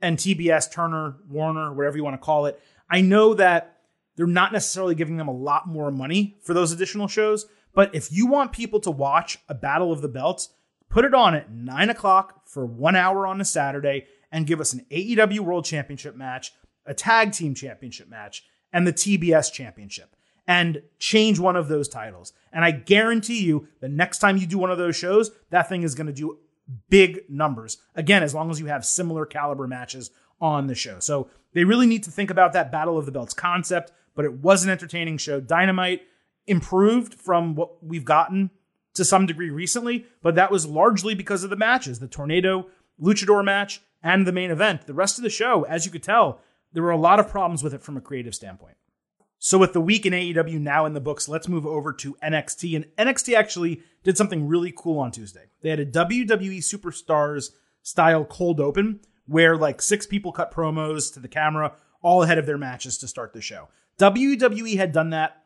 and 0.00 0.18
TBS, 0.18 0.72
Turner, 0.72 1.14
Warner, 1.28 1.72
whatever 1.72 1.96
you 1.96 2.02
want 2.02 2.20
to 2.20 2.24
call 2.24 2.46
it, 2.46 2.60
I 2.90 3.02
know 3.02 3.34
that 3.34 3.75
they're 4.16 4.26
not 4.26 4.52
necessarily 4.52 4.94
giving 4.94 5.16
them 5.16 5.28
a 5.28 5.32
lot 5.32 5.68
more 5.68 5.90
money 5.90 6.36
for 6.42 6.54
those 6.54 6.72
additional 6.72 7.08
shows. 7.08 7.46
But 7.74 7.94
if 7.94 8.10
you 8.10 8.26
want 8.26 8.52
people 8.52 8.80
to 8.80 8.90
watch 8.90 9.38
a 9.48 9.54
Battle 9.54 9.92
of 9.92 10.00
the 10.00 10.08
Belts, 10.08 10.50
put 10.88 11.04
it 11.04 11.14
on 11.14 11.34
at 11.34 11.52
nine 11.52 11.90
o'clock 11.90 12.48
for 12.48 12.64
one 12.64 12.96
hour 12.96 13.26
on 13.26 13.40
a 13.40 13.44
Saturday 13.44 14.06
and 14.32 14.46
give 14.46 14.60
us 14.60 14.72
an 14.72 14.86
AEW 14.90 15.40
World 15.40 15.64
Championship 15.64 16.16
match, 16.16 16.52
a 16.86 16.94
tag 16.94 17.32
team 17.32 17.54
championship 17.54 18.08
match, 18.08 18.44
and 18.72 18.86
the 18.86 18.92
TBS 18.92 19.52
championship. 19.52 20.16
And 20.48 20.82
change 21.00 21.40
one 21.40 21.56
of 21.56 21.68
those 21.68 21.88
titles. 21.88 22.32
And 22.52 22.64
I 22.64 22.70
guarantee 22.70 23.42
you, 23.42 23.66
the 23.80 23.88
next 23.88 24.20
time 24.20 24.36
you 24.36 24.46
do 24.46 24.58
one 24.58 24.70
of 24.70 24.78
those 24.78 24.94
shows, 24.94 25.32
that 25.50 25.68
thing 25.68 25.82
is 25.82 25.96
going 25.96 26.06
to 26.06 26.12
do 26.12 26.38
big 26.88 27.22
numbers. 27.28 27.78
Again, 27.96 28.22
as 28.22 28.32
long 28.32 28.50
as 28.50 28.60
you 28.60 28.66
have 28.66 28.84
similar 28.86 29.26
caliber 29.26 29.66
matches 29.66 30.10
on 30.40 30.68
the 30.68 30.74
show. 30.74 31.00
So 31.00 31.28
they 31.52 31.64
really 31.64 31.86
need 31.86 32.04
to 32.04 32.10
think 32.10 32.30
about 32.30 32.52
that 32.52 32.70
Battle 32.70 32.98
of 32.98 33.06
the 33.06 33.12
Belts 33.12 33.34
concept, 33.34 33.92
but 34.16 34.24
it 34.24 34.32
was 34.32 34.64
an 34.64 34.70
entertaining 34.70 35.18
show. 35.18 35.38
Dynamite 35.40 36.02
improved 36.48 37.14
from 37.14 37.54
what 37.54 37.84
we've 37.84 38.04
gotten 38.04 38.50
to 38.94 39.04
some 39.04 39.26
degree 39.26 39.50
recently, 39.50 40.06
but 40.22 40.34
that 40.34 40.50
was 40.50 40.66
largely 40.66 41.14
because 41.14 41.44
of 41.44 41.50
the 41.50 41.56
matches 41.56 42.00
the 42.00 42.08
Tornado 42.08 42.66
Luchador 43.00 43.44
match 43.44 43.82
and 44.02 44.26
the 44.26 44.32
main 44.32 44.50
event. 44.50 44.86
The 44.86 44.94
rest 44.94 45.18
of 45.18 45.22
the 45.22 45.30
show, 45.30 45.62
as 45.64 45.86
you 45.86 45.92
could 45.92 46.02
tell, 46.02 46.40
there 46.72 46.82
were 46.82 46.90
a 46.90 46.96
lot 46.96 47.20
of 47.20 47.28
problems 47.28 47.62
with 47.62 47.74
it 47.74 47.82
from 47.82 47.96
a 47.96 48.00
creative 48.00 48.34
standpoint. 48.34 48.76
So, 49.38 49.58
with 49.58 49.74
the 49.74 49.80
week 49.80 50.06
in 50.06 50.14
AEW 50.14 50.58
now 50.58 50.86
in 50.86 50.94
the 50.94 51.00
books, 51.00 51.28
let's 51.28 51.46
move 51.46 51.66
over 51.66 51.92
to 51.92 52.16
NXT. 52.22 52.74
And 52.74 52.86
NXT 52.96 53.36
actually 53.36 53.82
did 54.02 54.16
something 54.16 54.48
really 54.48 54.72
cool 54.74 54.98
on 54.98 55.12
Tuesday. 55.12 55.50
They 55.60 55.70
had 55.70 55.78
a 55.78 55.86
WWE 55.86 56.58
Superstars 56.58 57.50
style 57.82 58.24
cold 58.24 58.60
open 58.60 59.00
where 59.26 59.56
like 59.56 59.82
six 59.82 60.06
people 60.06 60.32
cut 60.32 60.52
promos 60.52 61.12
to 61.12 61.20
the 61.20 61.28
camera 61.28 61.74
all 62.02 62.22
ahead 62.22 62.38
of 62.38 62.46
their 62.46 62.58
matches 62.58 62.96
to 62.98 63.08
start 63.08 63.32
the 63.32 63.40
show. 63.40 63.68
WWE 63.98 64.76
had 64.76 64.92
done 64.92 65.10
that, 65.10 65.42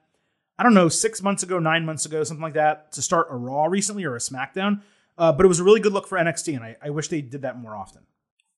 I 0.59 0.63
don't 0.63 0.75
know, 0.75 0.89
six 0.89 1.23
months 1.23 1.43
ago, 1.43 1.59
nine 1.59 1.85
months 1.85 2.05
ago, 2.05 2.25
something 2.25 2.43
like 2.43 2.55
that, 2.55 2.93
to 2.93 3.03
start 3.03 3.29
a 3.31 3.37
Raw 3.37 3.65
recently 3.67 4.05
or 4.05 4.17
a 4.17 4.21
SmackDown. 4.21 4.83
Uh, 5.17 5.33
but 5.33 5.45
it 5.45 5.49
was 5.49 5.61
a 5.61 5.65
really 5.65 5.81
good 5.81 5.93
look 5.93 6.07
for 6.07 6.19
NXT, 6.19 6.57
and 6.57 6.65
I, 6.65 6.77
I 6.83 6.91
wish 6.91 7.09
they 7.09 7.21
did 7.21 7.43
that 7.43 7.59
more 7.59 7.77
often. 7.77 8.03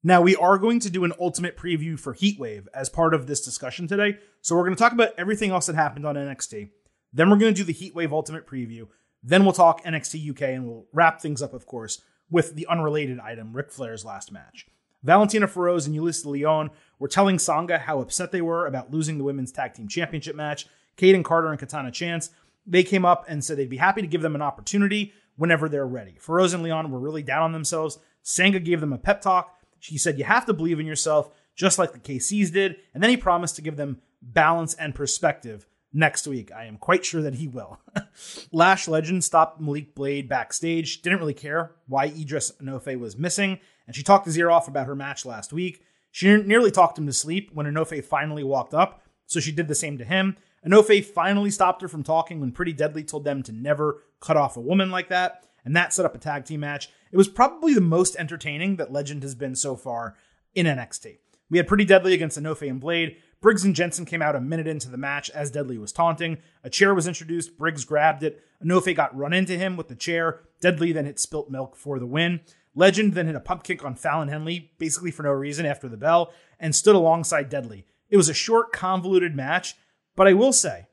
Now, 0.04 0.20
we 0.20 0.36
are 0.36 0.58
going 0.58 0.80
to 0.80 0.90
do 0.90 1.04
an 1.04 1.12
ultimate 1.20 1.56
preview 1.56 1.98
for 1.98 2.14
Heatwave 2.14 2.66
as 2.74 2.88
part 2.88 3.14
of 3.14 3.26
this 3.26 3.40
discussion 3.44 3.86
today. 3.86 4.18
So, 4.40 4.56
we're 4.56 4.64
going 4.64 4.76
to 4.76 4.82
talk 4.82 4.92
about 4.92 5.10
everything 5.16 5.50
else 5.50 5.66
that 5.66 5.76
happened 5.76 6.06
on 6.06 6.16
NXT. 6.16 6.70
Then, 7.12 7.30
we're 7.30 7.36
going 7.36 7.54
to 7.54 7.64
do 7.64 7.64
the 7.64 7.74
Heatwave 7.74 8.12
Ultimate 8.12 8.46
preview. 8.46 8.88
Then, 9.22 9.44
we'll 9.44 9.52
talk 9.52 9.84
NXT 9.84 10.30
UK, 10.30 10.42
and 10.42 10.66
we'll 10.66 10.86
wrap 10.92 11.20
things 11.20 11.42
up, 11.42 11.52
of 11.52 11.66
course, 11.66 12.00
with 12.30 12.54
the 12.54 12.66
unrelated 12.66 13.20
item, 13.20 13.52
Ric 13.52 13.70
Flair's 13.70 14.04
last 14.04 14.32
match. 14.32 14.66
Valentina 15.02 15.48
Feroz 15.48 15.86
and 15.86 15.96
Yulisa 15.96 16.26
Leon 16.26 16.70
were 16.98 17.08
telling 17.08 17.38
Sanga 17.38 17.78
how 17.78 18.00
upset 18.00 18.30
they 18.30 18.42
were 18.42 18.66
about 18.66 18.92
losing 18.92 19.18
the 19.18 19.24
women's 19.24 19.52
tag 19.52 19.74
team 19.74 19.88
championship 19.88 20.36
match. 20.36 20.66
Kayden 20.96 21.24
Carter 21.24 21.48
and 21.48 21.58
Katana 21.58 21.90
Chance, 21.90 22.30
they 22.66 22.82
came 22.82 23.04
up 23.04 23.24
and 23.28 23.44
said 23.44 23.56
they'd 23.56 23.68
be 23.68 23.78
happy 23.78 24.02
to 24.02 24.06
give 24.06 24.22
them 24.22 24.34
an 24.34 24.42
opportunity 24.42 25.12
whenever 25.36 25.68
they're 25.68 25.86
ready. 25.86 26.16
Feroz 26.20 26.54
and 26.54 26.62
Leon 26.62 26.90
were 26.90 27.00
really 27.00 27.22
down 27.22 27.42
on 27.42 27.52
themselves. 27.52 27.98
Sanga 28.22 28.60
gave 28.60 28.80
them 28.80 28.92
a 28.92 28.98
pep 28.98 29.20
talk. 29.20 29.58
She 29.80 29.98
said, 29.98 30.18
You 30.18 30.24
have 30.24 30.46
to 30.46 30.52
believe 30.52 30.78
in 30.78 30.86
yourself, 30.86 31.30
just 31.56 31.78
like 31.78 31.92
the 31.92 31.98
KCs 31.98 32.52
did. 32.52 32.76
And 32.94 33.02
then 33.02 33.10
he 33.10 33.16
promised 33.16 33.56
to 33.56 33.62
give 33.62 33.76
them 33.76 34.00
balance 34.20 34.74
and 34.74 34.94
perspective 34.94 35.66
next 35.92 36.26
week. 36.26 36.52
I 36.52 36.64
am 36.64 36.76
quite 36.76 37.04
sure 37.04 37.22
that 37.22 37.34
he 37.34 37.48
will. 37.48 37.80
Lash 38.52 38.88
Legend 38.88 39.24
stopped 39.24 39.60
Malik 39.60 39.94
Blade 39.94 40.28
backstage, 40.28 41.02
didn't 41.02 41.18
really 41.18 41.34
care 41.34 41.72
why 41.86 42.06
Idris 42.06 42.52
Enofe 42.62 42.98
was 42.98 43.18
missing, 43.18 43.58
and 43.86 43.96
she 43.96 44.02
talked 44.02 44.28
ear 44.28 44.50
off 44.50 44.68
about 44.68 44.86
her 44.86 44.96
match 44.96 45.24
last 45.26 45.52
week. 45.52 45.82
She 46.10 46.34
nearly 46.36 46.70
talked 46.70 46.98
him 46.98 47.06
to 47.06 47.12
sleep 47.12 47.50
when 47.52 47.66
Enofe 47.66 48.04
finally 48.04 48.44
walked 48.44 48.74
up, 48.74 49.02
so 49.26 49.40
she 49.40 49.52
did 49.52 49.68
the 49.68 49.74
same 49.74 49.98
to 49.98 50.04
him. 50.04 50.36
Enofe 50.66 51.04
finally 51.04 51.50
stopped 51.50 51.82
her 51.82 51.88
from 51.88 52.02
talking 52.02 52.40
when 52.40 52.52
Pretty 52.52 52.72
Deadly 52.72 53.02
told 53.02 53.24
them 53.24 53.42
to 53.42 53.52
never 53.52 54.02
cut 54.20 54.36
off 54.36 54.56
a 54.56 54.60
woman 54.60 54.90
like 54.90 55.08
that. 55.08 55.44
and 55.64 55.76
that 55.76 55.92
set 55.92 56.04
up 56.04 56.14
a 56.14 56.18
tag 56.18 56.44
team 56.44 56.60
match. 56.60 56.88
It 57.12 57.16
was 57.16 57.28
probably 57.28 57.72
the 57.72 57.80
most 57.80 58.16
entertaining 58.16 58.76
that 58.76 58.92
Legend 58.92 59.22
has 59.22 59.34
been 59.36 59.54
so 59.54 59.76
far 59.76 60.16
in 60.54 60.66
NXT. 60.66 61.18
We 61.50 61.58
had 61.58 61.68
Pretty 61.68 61.84
Deadly 61.84 62.14
against 62.14 62.38
Enofe 62.38 62.68
and 62.68 62.80
Blade. 62.80 63.16
Briggs 63.40 63.64
and 63.64 63.74
Jensen 63.74 64.04
came 64.04 64.22
out 64.22 64.34
a 64.34 64.40
minute 64.40 64.66
into 64.66 64.88
the 64.88 64.96
match 64.96 65.30
as 65.30 65.50
Deadly 65.50 65.78
was 65.78 65.92
taunting. 65.92 66.38
A 66.64 66.70
chair 66.70 66.94
was 66.94 67.06
introduced. 67.06 67.58
Briggs 67.58 67.84
grabbed 67.84 68.22
it. 68.22 68.42
Enofe 68.64 68.94
got 68.96 69.16
run 69.16 69.32
into 69.32 69.56
him 69.58 69.76
with 69.76 69.88
the 69.88 69.94
chair. 69.94 70.40
Deadly 70.60 70.92
then 70.92 71.04
hit 71.06 71.20
Spilt 71.20 71.50
Milk 71.50 71.76
for 71.76 71.98
the 71.98 72.06
win. 72.06 72.40
Legend 72.74 73.14
then 73.14 73.26
hit 73.26 73.34
a 73.34 73.40
pump 73.40 73.64
kick 73.64 73.84
on 73.84 73.94
Fallon 73.94 74.28
Henley, 74.28 74.72
basically 74.78 75.10
for 75.10 75.22
no 75.22 75.30
reason 75.30 75.66
after 75.66 75.88
the 75.88 75.96
bell, 75.96 76.32
and 76.58 76.74
stood 76.74 76.94
alongside 76.94 77.48
Deadly. 77.48 77.84
It 78.08 78.16
was 78.16 78.28
a 78.28 78.34
short, 78.34 78.72
convoluted 78.72 79.34
match, 79.34 79.74
but 80.16 80.26
I 80.26 80.32
will 80.32 80.52
say, 80.52 80.86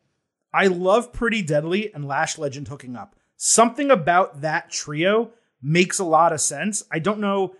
I 0.54 0.68
love 0.68 1.14
Pretty 1.14 1.42
Deadly 1.42 1.94
and 1.94 2.08
Lash 2.08 2.38
Legend 2.38 2.68
hooking 2.68 2.96
up. 2.96 3.16
Something 3.38 3.92
about 3.92 4.42
that 4.42 4.70
trio 4.70 5.32
makes 5.62 6.00
a 6.00 6.04
lot 6.04 6.34
of 6.34 6.42
sense. 6.42 6.84
I 6.92 7.00
don't 7.00 7.20
know 7.20 7.56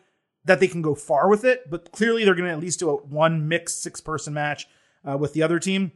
that 0.46 0.60
they 0.60 0.68
can 0.68 0.82
go 0.82 0.96
far 0.96 1.30
with 1.30 1.44
it, 1.44 1.70
but 1.70 1.92
clearly 1.92 2.26
they're 2.26 2.36
going 2.36 2.48
to 2.48 2.54
at 2.54 2.60
least 2.60 2.80
do 2.80 2.90
a 2.90 2.96
one 2.96 3.48
mixed 3.48 3.82
six 3.82 4.02
person 4.02 4.34
match 4.34 4.68
uh, 5.10 5.18
with 5.18 5.34
the 5.34 5.44
other 5.44 5.60
team, 5.60 5.92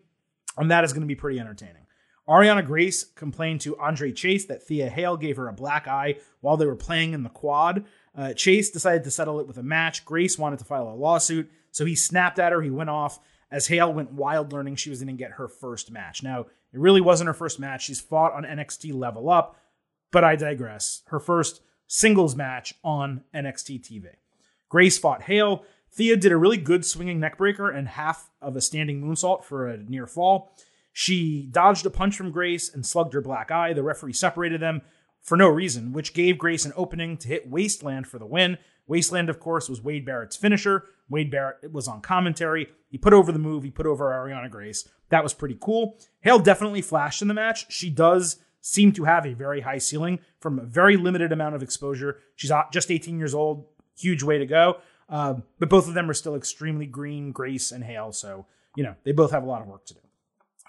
and 0.58 0.70
that 0.72 0.84
is 0.84 0.94
going 0.94 1.02
to 1.02 1.08
be 1.08 1.16
pretty 1.16 1.40
entertaining. 1.40 1.88
Arianna 2.28 2.66
Grace 2.66 3.04
complained 3.04 3.62
to 3.62 3.78
Andre 3.78 4.12
Chase 4.12 4.46
that 4.46 4.64
Thea 4.64 4.90
Hale 4.90 5.18
gave 5.18 5.36
her 5.36 5.48
a 5.48 5.54
black 5.54 5.88
eye 5.88 6.18
while 6.40 6.56
they 6.56 6.66
were 6.66 6.76
playing 6.76 7.14
in 7.14 7.24
the 7.24 7.30
quad. 7.30 7.86
Uh, 8.16 8.34
Chase 8.34 8.70
decided 8.70 9.04
to 9.04 9.12
settle 9.12 9.40
it 9.40 9.48
with 9.48 9.58
a 9.58 9.64
match. 9.64 10.06
Grace 10.06 10.38
wanted 10.38 10.60
to 10.60 10.66
file 10.66 10.88
a 10.88 10.96
lawsuit, 10.96 11.50
so 11.72 11.86
he 11.86 11.96
snapped 11.96 12.40
at 12.40 12.52
her. 12.52 12.62
He 12.62 12.70
went 12.70 12.90
off 12.90 13.20
as 13.52 13.68
Hale 13.68 13.94
went 13.94 14.12
wild, 14.12 14.52
learning 14.52 14.76
she 14.76 14.90
was 14.90 15.00
going 15.04 15.16
to 15.16 15.24
get 15.24 15.34
her 15.34 15.48
first 15.48 15.92
match. 15.92 16.24
Now, 16.24 16.42
it 16.42 16.80
really 16.80 17.02
wasn't 17.02 17.28
her 17.28 17.34
first 17.34 17.60
match. 17.60 17.86
She's 17.86 18.02
fought 18.02 18.34
on 18.34 18.44
NXT 18.44 18.94
Level 18.94 19.30
Up, 19.30 19.58
but 20.12 20.24
I 20.24 20.36
digress. 20.36 21.04
Her 21.08 21.20
first 21.20 21.62
singles 21.88 22.36
match 22.36 22.74
on 22.84 23.24
NXT 23.34 23.82
TV. 23.82 24.08
Grace 24.70 24.98
fought 24.98 25.24
Hale. 25.24 25.64
Thea 25.92 26.16
did 26.18 26.32
a 26.32 26.38
really 26.38 26.58
good 26.58 26.84
swinging 26.84 27.20
neckbreaker 27.20 27.76
and 27.76 27.88
half 27.88 28.32
of 28.42 28.56
a 28.56 28.62
standing 28.62 29.04
moonsault 29.04 29.44
for 29.44 29.68
a 29.68 29.78
near 29.78 30.08
fall. 30.08 30.52
She 30.92 31.48
dodged 31.52 31.86
a 31.86 31.92
punch 31.92 32.16
from 32.16 32.32
Grace 32.32 32.74
and 32.74 32.86
slugged 32.86 33.14
her 33.14 33.22
black 33.22 33.52
eye. 33.52 33.74
The 33.74 33.84
referee 33.84 34.14
separated 34.14 34.62
them 34.62 34.82
for 35.24 35.38
no 35.38 35.48
reason, 35.48 35.94
which 35.94 36.14
gave 36.14 36.38
Grace 36.38 36.66
an 36.66 36.74
opening 36.76 37.18
to 37.18 37.28
hit 37.28 37.50
Wasteland 37.50 38.08
for 38.08 38.20
the 38.20 38.26
win. 38.26 38.58
Wasteland, 38.86 39.30
of 39.30 39.40
course, 39.40 39.70
was 39.70 39.82
Wade 39.82 40.06
Barrett's 40.06 40.36
finisher. 40.36 40.84
Wade 41.10 41.32
Barrett 41.32 41.72
was 41.72 41.88
on 41.88 42.02
commentary. 42.02 42.68
He 42.90 42.98
put 42.98 43.14
over 43.14 43.32
the 43.32 43.40
move, 43.40 43.64
he 43.64 43.72
put 43.72 43.86
over 43.86 44.12
Arianna 44.12 44.52
Grace. 44.52 44.88
That 45.10 45.24
was 45.24 45.34
pretty 45.34 45.58
cool. 45.60 45.98
Hale 46.22 46.40
definitely 46.40 46.82
flashed 46.82 47.22
in 47.22 47.30
the 47.30 47.34
match. 47.34 47.72
She 47.72 47.90
does 47.90 48.38
seem 48.62 48.92
to 48.94 49.06
have 49.06 49.26
a 49.26 49.34
very 49.34 49.62
high 49.62 49.78
ceiling 49.78 50.20
from 50.40 50.60
a 50.60 50.64
very 50.64 50.98
limited 50.98 51.32
amount 51.32 51.56
of 51.56 51.64
exposure. 51.64 52.20
She's 52.36 52.52
just 52.72 52.92
18 52.92 53.18
years 53.18 53.34
old. 53.34 53.66
Huge 53.98 54.24
way 54.24 54.38
to 54.38 54.46
go. 54.46 54.78
Uh, 55.10 55.36
but 55.60 55.70
both 55.70 55.88
of 55.88 55.94
them 55.94 56.10
are 56.10 56.14
still 56.14 56.36
extremely 56.36 56.86
green, 56.86 57.32
Grace 57.32 57.72
and 57.72 57.84
Hale. 57.84 58.12
So, 58.12 58.46
you 58.76 58.84
know, 58.84 58.96
they 59.04 59.12
both 59.12 59.32
have 59.32 59.44
a 59.44 59.46
lot 59.46 59.62
of 59.62 59.68
work 59.68 59.86
to 59.86 59.94
do. 59.94 60.00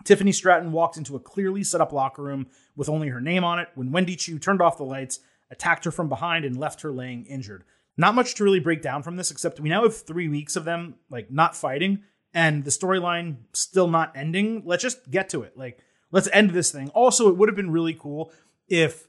Tiffany 0.05 0.33
Stratton 0.33 0.73
walked 0.73 0.97
into 0.97 1.17
a 1.17 1.21
clearly 1.21 1.65
set 1.65 1.81
up 1.81 1.93
locker 1.93 2.23
room 2.23 2.47
with 2.77 2.89
only 2.89 3.09
her 3.09 3.21
name 3.21 3.45
on 3.45 3.59
it 3.59 3.69
when 3.75 3.91
Wendy 3.91 4.17
Choo 4.17 4.39
turned 4.39 4.61
off 4.61 4.77
the 4.77 4.85
lights, 4.85 5.21
attacked 5.51 5.85
her 5.85 5.91
from 5.91 6.09
behind, 6.09 6.45
and 6.45 6.59
left 6.59 6.83
her 6.83 6.93
laying 6.93 7.25
injured. 7.25 7.65
Not 7.97 8.15
much 8.15 8.35
to 8.35 8.45
really 8.45 8.61
break 8.61 8.83
down 8.83 9.03
from 9.03 9.17
this, 9.17 9.31
except 9.31 9.61
we 9.61 9.69
now 9.69 9.83
have 9.83 9.97
three 9.97 10.29
weeks 10.29 10.57
of 10.57 10.65
them 10.65 10.97
like 11.11 11.31
not 11.31 11.57
fighting, 11.57 12.03
and 12.33 12.65
the 12.65 12.71
storyline 12.71 13.37
still 13.53 13.89
not 13.89 14.17
ending. 14.17 14.63
Let's 14.65 14.83
just 14.83 15.11
get 15.11 15.29
to 15.31 15.43
it. 15.43 15.57
Like, 15.57 15.79
let's 16.11 16.29
end 16.33 16.51
this 16.51 16.73
thing. 16.73 16.89
Also, 16.91 17.29
it 17.29 17.37
would 17.37 17.49
have 17.49 17.57
been 17.57 17.71
really 17.71 17.95
cool 17.95 18.33
if 18.69 19.07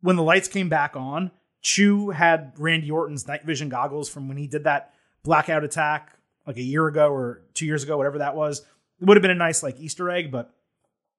when 0.00 0.16
the 0.16 0.22
lights 0.22 0.48
came 0.48 0.68
back 0.68 0.94
on, 0.94 1.30
Chu 1.60 2.10
had 2.10 2.52
Randy 2.56 2.90
Orton's 2.90 3.26
night 3.26 3.44
vision 3.44 3.68
goggles 3.68 4.08
from 4.08 4.28
when 4.28 4.36
he 4.36 4.46
did 4.46 4.64
that 4.64 4.94
blackout 5.22 5.64
attack 5.64 6.12
like 6.46 6.56
a 6.56 6.62
year 6.62 6.86
ago 6.86 7.10
or 7.10 7.42
two 7.54 7.66
years 7.66 7.82
ago, 7.82 7.96
whatever 7.96 8.18
that 8.18 8.36
was. 8.36 8.64
It 9.00 9.06
would 9.06 9.16
have 9.16 9.22
been 9.22 9.30
a 9.30 9.34
nice 9.34 9.62
like 9.62 9.78
Easter 9.78 10.10
egg, 10.10 10.30
but 10.30 10.54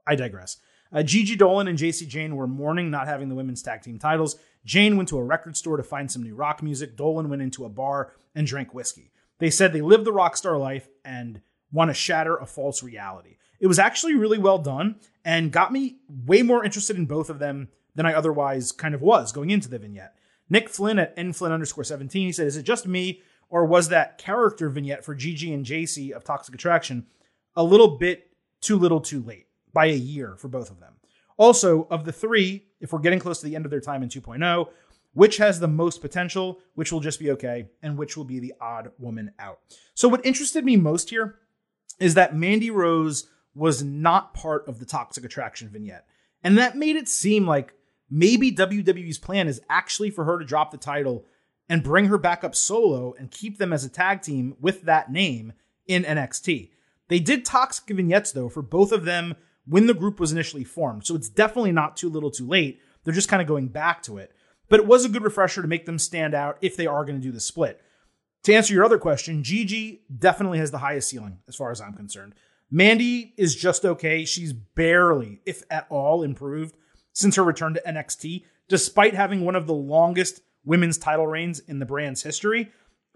I 0.05 0.15
digress. 0.15 0.57
Uh, 0.91 1.03
Gigi 1.03 1.35
Dolan 1.35 1.67
and 1.67 1.77
Jacy 1.77 2.05
Jayne 2.05 2.35
were 2.35 2.47
mourning 2.47 2.89
not 2.89 3.07
having 3.07 3.29
the 3.29 3.35
women's 3.35 3.61
tag 3.61 3.83
team 3.83 3.99
titles. 3.99 4.37
Jane 4.65 4.97
went 4.97 5.09
to 5.09 5.17
a 5.17 5.23
record 5.23 5.55
store 5.55 5.77
to 5.77 5.83
find 5.83 6.11
some 6.11 6.23
new 6.23 6.35
rock 6.35 6.63
music. 6.63 6.97
Dolan 6.97 7.29
went 7.29 7.41
into 7.41 7.65
a 7.65 7.69
bar 7.69 8.13
and 8.33 8.47
drank 8.47 8.73
whiskey. 8.73 9.11
They 9.37 9.49
said 9.49 9.71
they 9.71 9.81
lived 9.81 10.05
the 10.05 10.11
rock 10.11 10.35
star 10.35 10.57
life 10.57 10.89
and 11.05 11.41
want 11.71 11.89
to 11.89 11.93
shatter 11.93 12.35
a 12.37 12.45
false 12.45 12.81
reality. 12.83 13.37
It 13.59 13.67
was 13.67 13.79
actually 13.79 14.15
really 14.15 14.37
well 14.37 14.57
done 14.57 14.95
and 15.23 15.51
got 15.51 15.71
me 15.71 15.97
way 16.25 16.41
more 16.41 16.63
interested 16.63 16.97
in 16.97 17.05
both 17.05 17.29
of 17.29 17.39
them 17.39 17.69
than 17.95 18.05
I 18.05 18.13
otherwise 18.13 18.71
kind 18.71 18.95
of 18.95 19.01
was 19.01 19.31
going 19.31 19.49
into 19.51 19.69
the 19.69 19.79
vignette. 19.79 20.15
Nick 20.49 20.69
Flynn 20.69 20.97
at 20.97 21.15
nflynn 21.15 21.51
underscore 21.51 21.83
17, 21.83 22.27
he 22.27 22.31
said, 22.31 22.47
Is 22.47 22.57
it 22.57 22.63
just 22.63 22.87
me 22.87 23.21
or 23.49 23.65
was 23.65 23.89
that 23.89 24.17
character 24.17 24.69
vignette 24.69 25.05
for 25.05 25.13
Gigi 25.13 25.53
and 25.53 25.65
JC 25.65 26.11
of 26.11 26.23
Toxic 26.23 26.55
Attraction 26.55 27.05
a 27.55 27.63
little 27.63 27.97
bit 27.97 28.31
too 28.61 28.77
little 28.77 29.01
too 29.01 29.21
late 29.21 29.47
by 29.73 29.85
a 29.85 29.93
year 29.93 30.35
for 30.37 30.47
both 30.47 30.69
of 30.71 30.79
them. 30.79 30.93
Also, 31.37 31.87
of 31.89 32.05
the 32.05 32.11
three, 32.11 32.65
if 32.81 32.91
we're 32.91 32.99
getting 32.99 33.19
close 33.19 33.39
to 33.39 33.45
the 33.45 33.55
end 33.55 33.65
of 33.65 33.71
their 33.71 33.79
time 33.79 34.03
in 34.03 34.09
2.0, 34.09 34.67
which 35.13 35.37
has 35.37 35.59
the 35.59 35.67
most 35.67 36.01
potential, 36.01 36.59
which 36.75 36.91
will 36.91 36.99
just 36.99 37.19
be 37.19 37.31
okay, 37.31 37.67
and 37.81 37.97
which 37.97 38.15
will 38.15 38.25
be 38.25 38.39
the 38.39 38.53
odd 38.61 38.91
woman 38.99 39.31
out. 39.39 39.59
So, 39.93 40.07
what 40.07 40.25
interested 40.25 40.63
me 40.63 40.75
most 40.75 41.09
here 41.09 41.35
is 41.99 42.13
that 42.13 42.35
Mandy 42.35 42.69
Rose 42.69 43.27
was 43.55 43.83
not 43.83 44.33
part 44.33 44.67
of 44.67 44.79
the 44.79 44.85
Toxic 44.85 45.25
Attraction 45.25 45.69
vignette. 45.69 46.05
And 46.43 46.57
that 46.57 46.77
made 46.77 46.95
it 46.95 47.09
seem 47.09 47.45
like 47.45 47.73
maybe 48.09 48.51
WWE's 48.51 49.17
plan 49.17 49.47
is 49.47 49.61
actually 49.69 50.11
for 50.11 50.23
her 50.25 50.39
to 50.39 50.45
drop 50.45 50.71
the 50.71 50.77
title 50.77 51.25
and 51.67 51.83
bring 51.83 52.05
her 52.05 52.17
back 52.17 52.43
up 52.43 52.55
solo 52.55 53.13
and 53.17 53.31
keep 53.31 53.57
them 53.57 53.73
as 53.73 53.83
a 53.83 53.89
tag 53.89 54.21
team 54.21 54.55
with 54.59 54.83
that 54.83 55.11
name 55.11 55.53
in 55.87 56.03
NXT. 56.03 56.69
They 57.09 57.19
did 57.19 57.43
toxic 57.43 57.85
vignettes 57.87 58.31
though 58.31 58.49
for 58.49 58.61
both 58.61 58.91
of 58.91 59.05
them 59.05 59.35
when 59.67 59.87
the 59.87 59.93
group 59.93 60.19
was 60.19 60.31
initially 60.31 60.63
formed. 60.63 61.05
So 61.05 61.15
it's 61.15 61.29
definitely 61.29 61.71
not 61.71 61.97
too 61.97 62.09
little 62.09 62.31
too 62.31 62.47
late. 62.47 62.79
They're 63.03 63.13
just 63.13 63.29
kind 63.29 63.41
of 63.41 63.47
going 63.47 63.67
back 63.67 64.01
to 64.03 64.17
it. 64.17 64.31
But 64.69 64.79
it 64.79 64.85
was 64.85 65.03
a 65.03 65.09
good 65.09 65.23
refresher 65.23 65.61
to 65.61 65.67
make 65.67 65.85
them 65.85 65.99
stand 65.99 66.33
out 66.33 66.57
if 66.61 66.77
they 66.77 66.87
are 66.87 67.03
going 67.03 67.19
to 67.19 67.27
do 67.27 67.31
the 67.31 67.39
split. 67.39 67.81
To 68.43 68.53
answer 68.53 68.73
your 68.73 68.85
other 68.85 68.97
question, 68.97 69.43
Gigi 69.43 70.03
definitely 70.15 70.59
has 70.59 70.71
the 70.71 70.77
highest 70.77 71.09
ceiling 71.09 71.39
as 71.47 71.55
far 71.55 71.71
as 71.71 71.81
I'm 71.81 71.93
concerned. 71.93 72.35
Mandy 72.71 73.33
is 73.35 73.55
just 73.55 73.83
okay. 73.83 74.25
She's 74.25 74.53
barely, 74.53 75.41
if 75.45 75.63
at 75.69 75.87
all, 75.89 76.23
improved 76.23 76.75
since 77.13 77.35
her 77.35 77.43
return 77.43 77.73
to 77.73 77.81
NXT, 77.85 78.45
despite 78.67 79.15
having 79.15 79.43
one 79.43 79.55
of 79.55 79.67
the 79.67 79.73
longest 79.73 80.41
women's 80.63 80.97
title 80.97 81.27
reigns 81.27 81.59
in 81.59 81.79
the 81.79 81.85
brand's 81.85 82.23
history. 82.23 82.71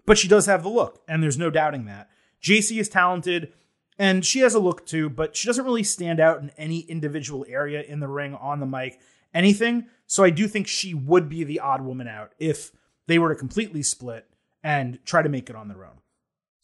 But 0.06 0.18
she 0.18 0.28
does 0.28 0.46
have 0.46 0.62
the 0.62 0.68
look, 0.68 1.02
and 1.08 1.22
there's 1.22 1.38
no 1.38 1.50
doubting 1.50 1.86
that. 1.86 2.10
Jacy 2.40 2.78
is 2.78 2.88
talented. 2.88 3.52
And 3.98 4.24
she 4.24 4.40
has 4.40 4.54
a 4.54 4.58
look 4.58 4.86
too, 4.86 5.08
but 5.08 5.36
she 5.36 5.46
doesn't 5.46 5.64
really 5.64 5.84
stand 5.84 6.18
out 6.20 6.40
in 6.40 6.50
any 6.56 6.80
individual 6.80 7.46
area 7.48 7.82
in 7.82 8.00
the 8.00 8.08
ring, 8.08 8.34
on 8.34 8.60
the 8.60 8.66
mic, 8.66 9.00
anything. 9.32 9.86
So 10.06 10.24
I 10.24 10.30
do 10.30 10.48
think 10.48 10.66
she 10.66 10.94
would 10.94 11.28
be 11.28 11.44
the 11.44 11.60
odd 11.60 11.82
woman 11.82 12.08
out 12.08 12.32
if 12.38 12.72
they 13.06 13.18
were 13.18 13.28
to 13.28 13.38
completely 13.38 13.82
split 13.82 14.26
and 14.62 14.98
try 15.04 15.22
to 15.22 15.28
make 15.28 15.48
it 15.48 15.56
on 15.56 15.68
their 15.68 15.84
own. 15.84 15.98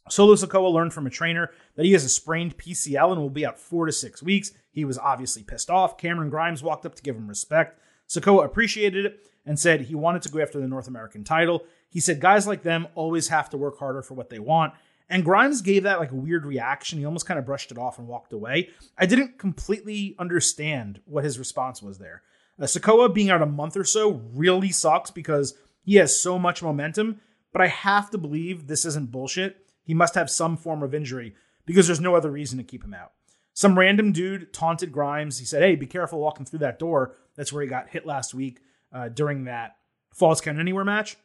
Solo 0.08 0.34
Sikoa 0.34 0.72
learned 0.72 0.92
from 0.92 1.06
a 1.06 1.10
trainer 1.10 1.50
that 1.76 1.84
he 1.84 1.92
has 1.92 2.04
a 2.04 2.08
sprained 2.08 2.58
PCL 2.58 3.12
and 3.12 3.20
will 3.20 3.30
be 3.30 3.46
out 3.46 3.58
four 3.58 3.86
to 3.86 3.92
six 3.92 4.22
weeks. 4.22 4.52
He 4.72 4.84
was 4.84 4.98
obviously 4.98 5.42
pissed 5.42 5.70
off. 5.70 5.98
Cameron 5.98 6.30
Grimes 6.30 6.62
walked 6.62 6.84
up 6.84 6.94
to 6.96 7.02
give 7.02 7.16
him 7.16 7.28
respect. 7.28 7.78
Sikoa 8.08 8.44
appreciated 8.44 9.06
it 9.06 9.26
and 9.46 9.58
said 9.58 9.82
he 9.82 9.94
wanted 9.94 10.22
to 10.22 10.28
go 10.28 10.40
after 10.40 10.60
the 10.60 10.66
North 10.66 10.88
American 10.88 11.22
title. 11.22 11.64
He 11.88 12.00
said 12.00 12.20
guys 12.20 12.46
like 12.46 12.62
them 12.62 12.88
always 12.94 13.28
have 13.28 13.50
to 13.50 13.56
work 13.56 13.78
harder 13.78 14.02
for 14.02 14.14
what 14.14 14.30
they 14.30 14.38
want, 14.38 14.74
and 15.10 15.24
Grimes 15.24 15.60
gave 15.60 15.82
that 15.82 15.98
like 15.98 16.12
a 16.12 16.16
weird 16.16 16.46
reaction. 16.46 16.98
He 16.98 17.04
almost 17.04 17.26
kind 17.26 17.38
of 17.38 17.44
brushed 17.44 17.72
it 17.72 17.78
off 17.78 17.98
and 17.98 18.06
walked 18.06 18.32
away. 18.32 18.70
I 18.96 19.06
didn't 19.06 19.38
completely 19.38 20.14
understand 20.18 21.00
what 21.04 21.24
his 21.24 21.38
response 21.38 21.82
was 21.82 21.98
there. 21.98 22.22
Uh, 22.58 22.64
Sikoa 22.64 23.12
being 23.12 23.28
out 23.28 23.42
a 23.42 23.46
month 23.46 23.76
or 23.76 23.84
so 23.84 24.22
really 24.32 24.70
sucks 24.70 25.10
because 25.10 25.54
he 25.82 25.96
has 25.96 26.18
so 26.18 26.38
much 26.38 26.62
momentum, 26.62 27.20
but 27.52 27.60
I 27.60 27.66
have 27.66 28.10
to 28.10 28.18
believe 28.18 28.66
this 28.66 28.84
isn't 28.84 29.10
bullshit. 29.10 29.66
He 29.82 29.94
must 29.94 30.14
have 30.14 30.30
some 30.30 30.56
form 30.56 30.82
of 30.82 30.94
injury 30.94 31.34
because 31.66 31.86
there's 31.86 32.00
no 32.00 32.14
other 32.14 32.30
reason 32.30 32.58
to 32.58 32.64
keep 32.64 32.84
him 32.84 32.94
out. 32.94 33.12
Some 33.52 33.78
random 33.78 34.12
dude 34.12 34.52
taunted 34.52 34.92
Grimes. 34.92 35.38
He 35.38 35.44
said, 35.44 35.62
Hey, 35.62 35.74
be 35.74 35.86
careful 35.86 36.20
walking 36.20 36.46
through 36.46 36.60
that 36.60 36.78
door. 36.78 37.16
That's 37.34 37.52
where 37.52 37.62
he 37.62 37.68
got 37.68 37.88
hit 37.88 38.06
last 38.06 38.32
week 38.32 38.60
uh, 38.92 39.08
during 39.08 39.44
that 39.44 39.76
Falls 40.14 40.40
Count 40.40 40.60
Anywhere 40.60 40.84
match. 40.84 41.16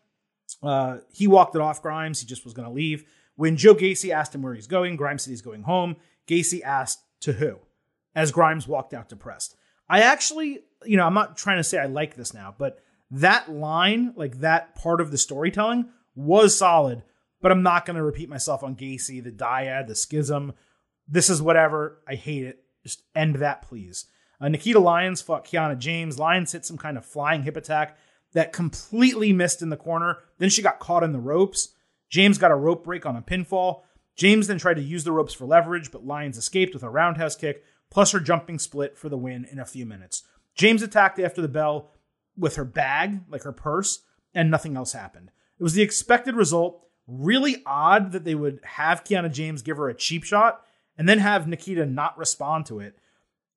Uh, 0.64 0.98
he 1.14 1.28
walked 1.28 1.56
it 1.56 1.62
off 1.62 1.82
Grimes. 1.82 2.20
He 2.20 2.26
just 2.26 2.44
was 2.44 2.54
going 2.54 2.68
to 2.68 2.74
leave. 2.74 3.06
When 3.36 3.58
Joe 3.58 3.76
Gacy 3.76 4.12
asked 4.12 4.34
him 4.34 4.42
where 4.42 4.54
he's 4.54 4.68
going, 4.68 4.96
Grimes 4.96 5.24
said 5.24 5.32
he's 5.32 5.42
going 5.42 5.64
home. 5.64 5.98
Gacy 6.28 6.62
asked 6.64 7.02
to 7.22 7.34
who, 7.34 7.60
as 8.16 8.32
Grimes 8.32 8.68
walked 8.68 8.94
out 8.94 9.10
depressed. 9.10 9.56
I 9.90 10.02
actually, 10.02 10.60
you 10.86 10.98
know, 10.98 11.06
I'm 11.06 11.14
not 11.14 11.38
trying 11.38 11.58
to 11.58 11.64
say 11.64 11.78
I 11.78 11.86
like 11.86 12.16
this 12.16 12.34
now, 12.34 12.56
but 12.58 12.80
that 13.12 13.52
line, 13.52 14.14
like 14.16 14.40
that 14.40 14.76
part 14.76 15.02
of 15.02 15.12
the 15.12 15.18
storytelling, 15.18 15.90
was 16.16 16.58
solid. 16.58 17.04
But 17.42 17.52
I'm 17.52 17.64
not 17.64 17.86
going 17.86 17.98
to 17.98 18.04
repeat 18.04 18.30
myself 18.30 18.64
on 18.64 18.76
Gacy, 18.76 19.24
the 19.24 19.32
dyad, 19.32 19.88
the 19.88 19.96
schism. 19.96 20.54
This 21.08 21.30
is 21.30 21.42
whatever. 21.42 22.00
I 22.08 22.16
hate 22.16 22.46
it. 22.46 22.64
Just 22.84 23.04
end 23.14 23.36
that, 23.36 23.62
please. 23.62 24.06
Uh, 24.42 24.50
Nikita 24.50 24.80
Lyons 24.80 25.22
fought 25.22 25.46
Kiana 25.46 25.78
James. 25.78 26.18
Lyons 26.18 26.52
hit 26.52 26.66
some 26.66 26.78
kind 26.78 26.98
of 26.98 27.06
flying 27.06 27.44
hip 27.44 27.56
attack 27.56 27.98
that 28.34 28.54
completely 28.54 29.32
missed 29.32 29.62
in 29.62 29.70
the 29.70 29.78
corner. 29.78 30.20
Then 30.40 30.50
she 30.50 30.62
got 30.62 30.80
caught 30.80 31.04
in 31.04 31.14
the 31.14 31.20
ropes. 31.20 31.70
James 32.10 32.38
got 32.38 32.51
a 32.51 32.56
rope 32.56 32.84
break 32.84 33.06
on 33.06 33.16
a 33.16 33.22
pinfall. 33.22 33.82
James 34.16 34.47
then 34.47 34.58
tried 34.58 34.76
to 34.76 34.82
use 34.82 35.03
the 35.03 35.12
ropes 35.12 35.34
for 35.34 35.45
leverage, 35.45 35.91
but 35.91 36.06
Lyons 36.06 36.38
escaped 36.38 36.74
with 36.74 36.84
a 36.84 36.89
roundhouse 36.89 37.36
kick, 37.36 37.64
plus 37.89 38.12
her 38.12 38.20
jumping 38.20 38.60
split 38.60 38.97
for 38.97 39.10
the 39.10 39.18
win 39.18 39.45
in 39.51 39.60
a 39.60 39.66
few 39.66 39.86
minutes. 39.86 40.24
James 40.56 40.82
attacked 40.82 41.20
after 41.20 41.41
the 41.41 41.47
bell 41.47 41.91
with 42.38 42.56
her 42.56 42.66
bag, 42.66 43.22
like 43.30 43.43
her 43.43 43.51
purse, 43.51 44.03
and 44.34 44.49
nothing 44.49 44.78
else 44.78 44.93
happened. 44.93 45.32
It 45.60 45.64
was 45.64 45.74
the 45.74 45.82
expected 45.82 46.36
result. 46.36 46.82
Really 47.08 47.62
odd 47.66 48.12
that 48.14 48.24
they 48.24 48.36
would 48.36 48.60
have 48.64 49.03
Kiana 49.03 49.32
James 49.32 49.62
give 49.62 49.78
her 49.78 49.89
a 49.89 49.93
cheap 49.93 50.24
shot 50.24 50.66
and 50.97 51.08
then 51.08 51.20
have 51.20 51.47
Nikita 51.47 51.86
not 51.86 52.18
respond 52.18 52.66
to 52.68 52.80
it. 52.80 52.97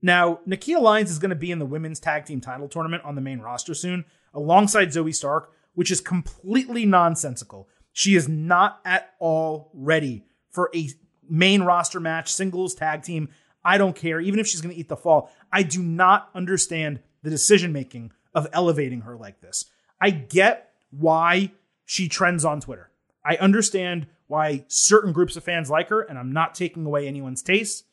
Now, 0.02 0.40
Nikita 0.46 0.80
Lyons 0.80 1.10
is 1.10 1.18
going 1.18 1.30
to 1.30 1.36
be 1.36 1.50
in 1.50 1.58
the 1.58 1.66
women's 1.66 1.98
tag 1.98 2.24
team 2.24 2.40
title 2.40 2.68
tournament 2.68 3.04
on 3.04 3.14
the 3.14 3.20
main 3.20 3.40
roster 3.40 3.74
soon, 3.74 4.04
alongside 4.34 4.88
Zoey 4.88 5.14
Stark, 5.14 5.52
which 5.74 5.90
is 5.90 6.00
completely 6.00 6.84
nonsensical. 6.86 7.68
She 7.98 8.14
is 8.14 8.28
not 8.28 8.80
at 8.84 9.12
all 9.18 9.72
ready 9.74 10.22
for 10.52 10.70
a 10.72 10.88
main 11.28 11.62
roster 11.62 11.98
match, 11.98 12.32
singles, 12.32 12.76
tag 12.76 13.02
team. 13.02 13.28
I 13.64 13.76
don't 13.76 13.96
care, 13.96 14.20
even 14.20 14.38
if 14.38 14.46
she's 14.46 14.60
going 14.60 14.72
to 14.72 14.80
eat 14.80 14.88
the 14.88 14.96
fall. 14.96 15.32
I 15.52 15.64
do 15.64 15.82
not 15.82 16.30
understand 16.32 17.00
the 17.24 17.30
decision 17.30 17.72
making 17.72 18.12
of 18.36 18.46
elevating 18.52 19.00
her 19.00 19.16
like 19.16 19.40
this. 19.40 19.64
I 20.00 20.10
get 20.10 20.70
why 20.90 21.50
she 21.86 22.08
trends 22.08 22.44
on 22.44 22.60
Twitter. 22.60 22.88
I 23.24 23.34
understand 23.34 24.06
why 24.28 24.64
certain 24.68 25.12
groups 25.12 25.36
of 25.36 25.42
fans 25.42 25.68
like 25.68 25.88
her, 25.88 26.02
and 26.02 26.16
I'm 26.16 26.30
not 26.30 26.54
taking 26.54 26.86
away 26.86 27.08
anyone's 27.08 27.42
taste. 27.42 27.84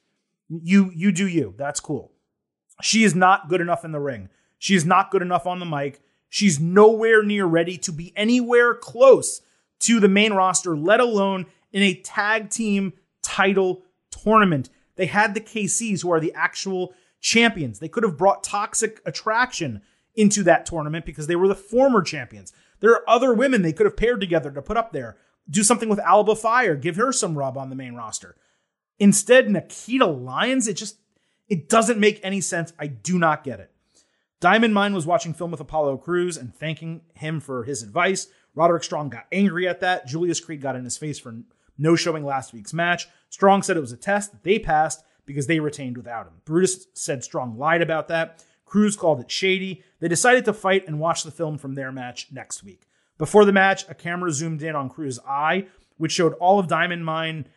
You 0.49 0.91
you 0.93 1.11
do 1.11 1.27
you. 1.27 1.55
That's 1.57 1.79
cool. 1.79 2.11
She 2.83 3.03
is 3.03 3.15
not 3.15 3.49
good 3.49 3.59
enough 3.59 3.83
in 3.83 3.91
the 3.91 3.99
ring. 3.99 4.29
She 4.59 4.75
is 4.75 4.85
not 4.85 5.09
good 5.09 5.23
enough 5.23 5.47
on 5.47 5.57
the 5.57 5.65
mic. 5.65 5.99
She's 6.29 6.59
nowhere 6.59 7.23
near 7.23 7.47
ready 7.47 7.79
to 7.79 7.91
be 7.91 8.13
anywhere 8.15 8.75
close 8.75 9.41
to 9.81 9.99
the 9.99 10.07
main 10.07 10.33
roster, 10.33 10.75
let 10.75 10.99
alone 10.99 11.45
in 11.71 11.83
a 11.83 11.93
tag 12.01 12.49
team 12.49 12.93
title 13.21 13.83
tournament. 14.09 14.69
They 14.95 15.07
had 15.07 15.33
the 15.33 15.41
KCs 15.41 16.01
who 16.01 16.11
are 16.11 16.19
the 16.19 16.33
actual 16.33 16.93
champions. 17.19 17.79
They 17.79 17.89
could 17.89 18.03
have 18.03 18.17
brought 18.17 18.43
Toxic 18.43 19.01
Attraction 19.05 19.81
into 20.15 20.43
that 20.43 20.65
tournament 20.65 21.05
because 21.05 21.27
they 21.27 21.35
were 21.35 21.47
the 21.47 21.55
former 21.55 22.01
champions. 22.01 22.53
There 22.79 22.91
are 22.91 23.09
other 23.09 23.33
women 23.33 23.61
they 23.61 23.73
could 23.73 23.85
have 23.85 23.97
paired 23.97 24.21
together 24.21 24.51
to 24.51 24.61
put 24.61 24.77
up 24.77 24.93
there. 24.93 25.17
Do 25.49 25.63
something 25.63 25.89
with 25.89 25.99
Alba 25.99 26.35
Fyre, 26.35 26.75
give 26.75 26.95
her 26.95 27.11
some 27.11 27.37
rub 27.37 27.57
on 27.57 27.69
the 27.69 27.75
main 27.75 27.95
roster. 27.95 28.35
Instead, 28.99 29.49
Nikita 29.49 30.05
Lyons, 30.05 30.67
it 30.67 30.75
just 30.75 30.97
it 31.47 31.69
doesn't 31.69 31.99
make 31.99 32.19
any 32.23 32.41
sense. 32.41 32.73
I 32.79 32.87
do 32.87 33.19
not 33.19 33.43
get 33.43 33.59
it. 33.59 33.71
Diamond 34.39 34.73
Mine 34.73 34.93
was 34.93 35.05
watching 35.05 35.33
film 35.33 35.51
with 35.51 35.59
Apollo 35.59 35.97
Crews 35.97 36.37
and 36.37 36.53
thanking 36.53 37.01
him 37.13 37.39
for 37.39 37.63
his 37.63 37.83
advice. 37.83 38.27
Roderick 38.55 38.83
Strong 38.83 39.09
got 39.09 39.27
angry 39.31 39.67
at 39.67 39.81
that. 39.81 40.07
Julius 40.07 40.39
Creed 40.39 40.61
got 40.61 40.75
in 40.75 40.83
his 40.83 40.97
face 40.97 41.19
for 41.19 41.35
no 41.77 41.95
showing 41.95 42.25
last 42.25 42.53
week's 42.53 42.73
match. 42.73 43.07
Strong 43.29 43.63
said 43.63 43.77
it 43.77 43.81
was 43.81 43.91
a 43.91 43.97
test 43.97 44.31
that 44.31 44.43
they 44.43 44.57
passed 44.57 45.03
because 45.25 45.47
they 45.47 45.59
retained 45.59 45.97
without 45.97 46.27
him. 46.27 46.33
Brutus 46.45 46.87
said 46.93 47.23
Strong 47.23 47.57
lied 47.57 47.81
about 47.81 48.07
that. 48.07 48.43
Crews 48.65 48.95
called 48.95 49.19
it 49.19 49.29
shady. 49.29 49.83
They 49.99 50.07
decided 50.07 50.45
to 50.45 50.53
fight 50.53 50.87
and 50.87 50.99
watch 50.99 51.23
the 51.23 51.31
film 51.31 51.57
from 51.57 51.75
their 51.75 51.91
match 51.91 52.27
next 52.31 52.63
week. 52.63 52.87
Before 53.17 53.45
the 53.45 53.53
match, 53.53 53.85
a 53.87 53.93
camera 53.93 54.31
zoomed 54.31 54.63
in 54.63 54.75
on 54.75 54.89
Crews' 54.89 55.19
eye, 55.27 55.67
which 55.97 56.11
showed 56.11 56.33
all 56.33 56.59
of 56.59 56.67
Diamond 56.67 57.05
Mine 57.05 57.47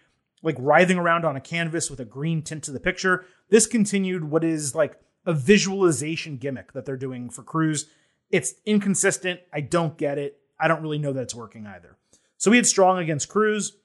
like 0.42 0.56
writhing 0.58 0.98
around 0.98 1.24
on 1.24 1.36
a 1.36 1.40
canvas 1.40 1.90
with 1.90 2.00
a 2.00 2.04
green 2.04 2.42
tint 2.42 2.62
to 2.64 2.70
the 2.70 2.80
picture. 2.80 3.26
This 3.48 3.66
continued 3.66 4.24
what 4.24 4.44
is 4.44 4.74
like 4.74 5.00
a 5.26 5.32
visualization 5.32 6.36
gimmick 6.36 6.72
that 6.72 6.84
they're 6.84 6.96
doing 6.96 7.28
for 7.28 7.42
Crews. 7.42 7.86
It's 8.30 8.54
inconsistent. 8.64 9.40
I 9.52 9.60
don't 9.60 9.96
get 9.98 10.18
it. 10.18 10.37
I 10.58 10.68
don't 10.68 10.82
really 10.82 10.98
know 10.98 11.12
that 11.12 11.22
it's 11.22 11.34
working 11.34 11.66
either. 11.66 11.96
So 12.36 12.50
we 12.50 12.56
had 12.56 12.66
Strong 12.66 12.98
against 12.98 13.28
Crews. 13.28 13.76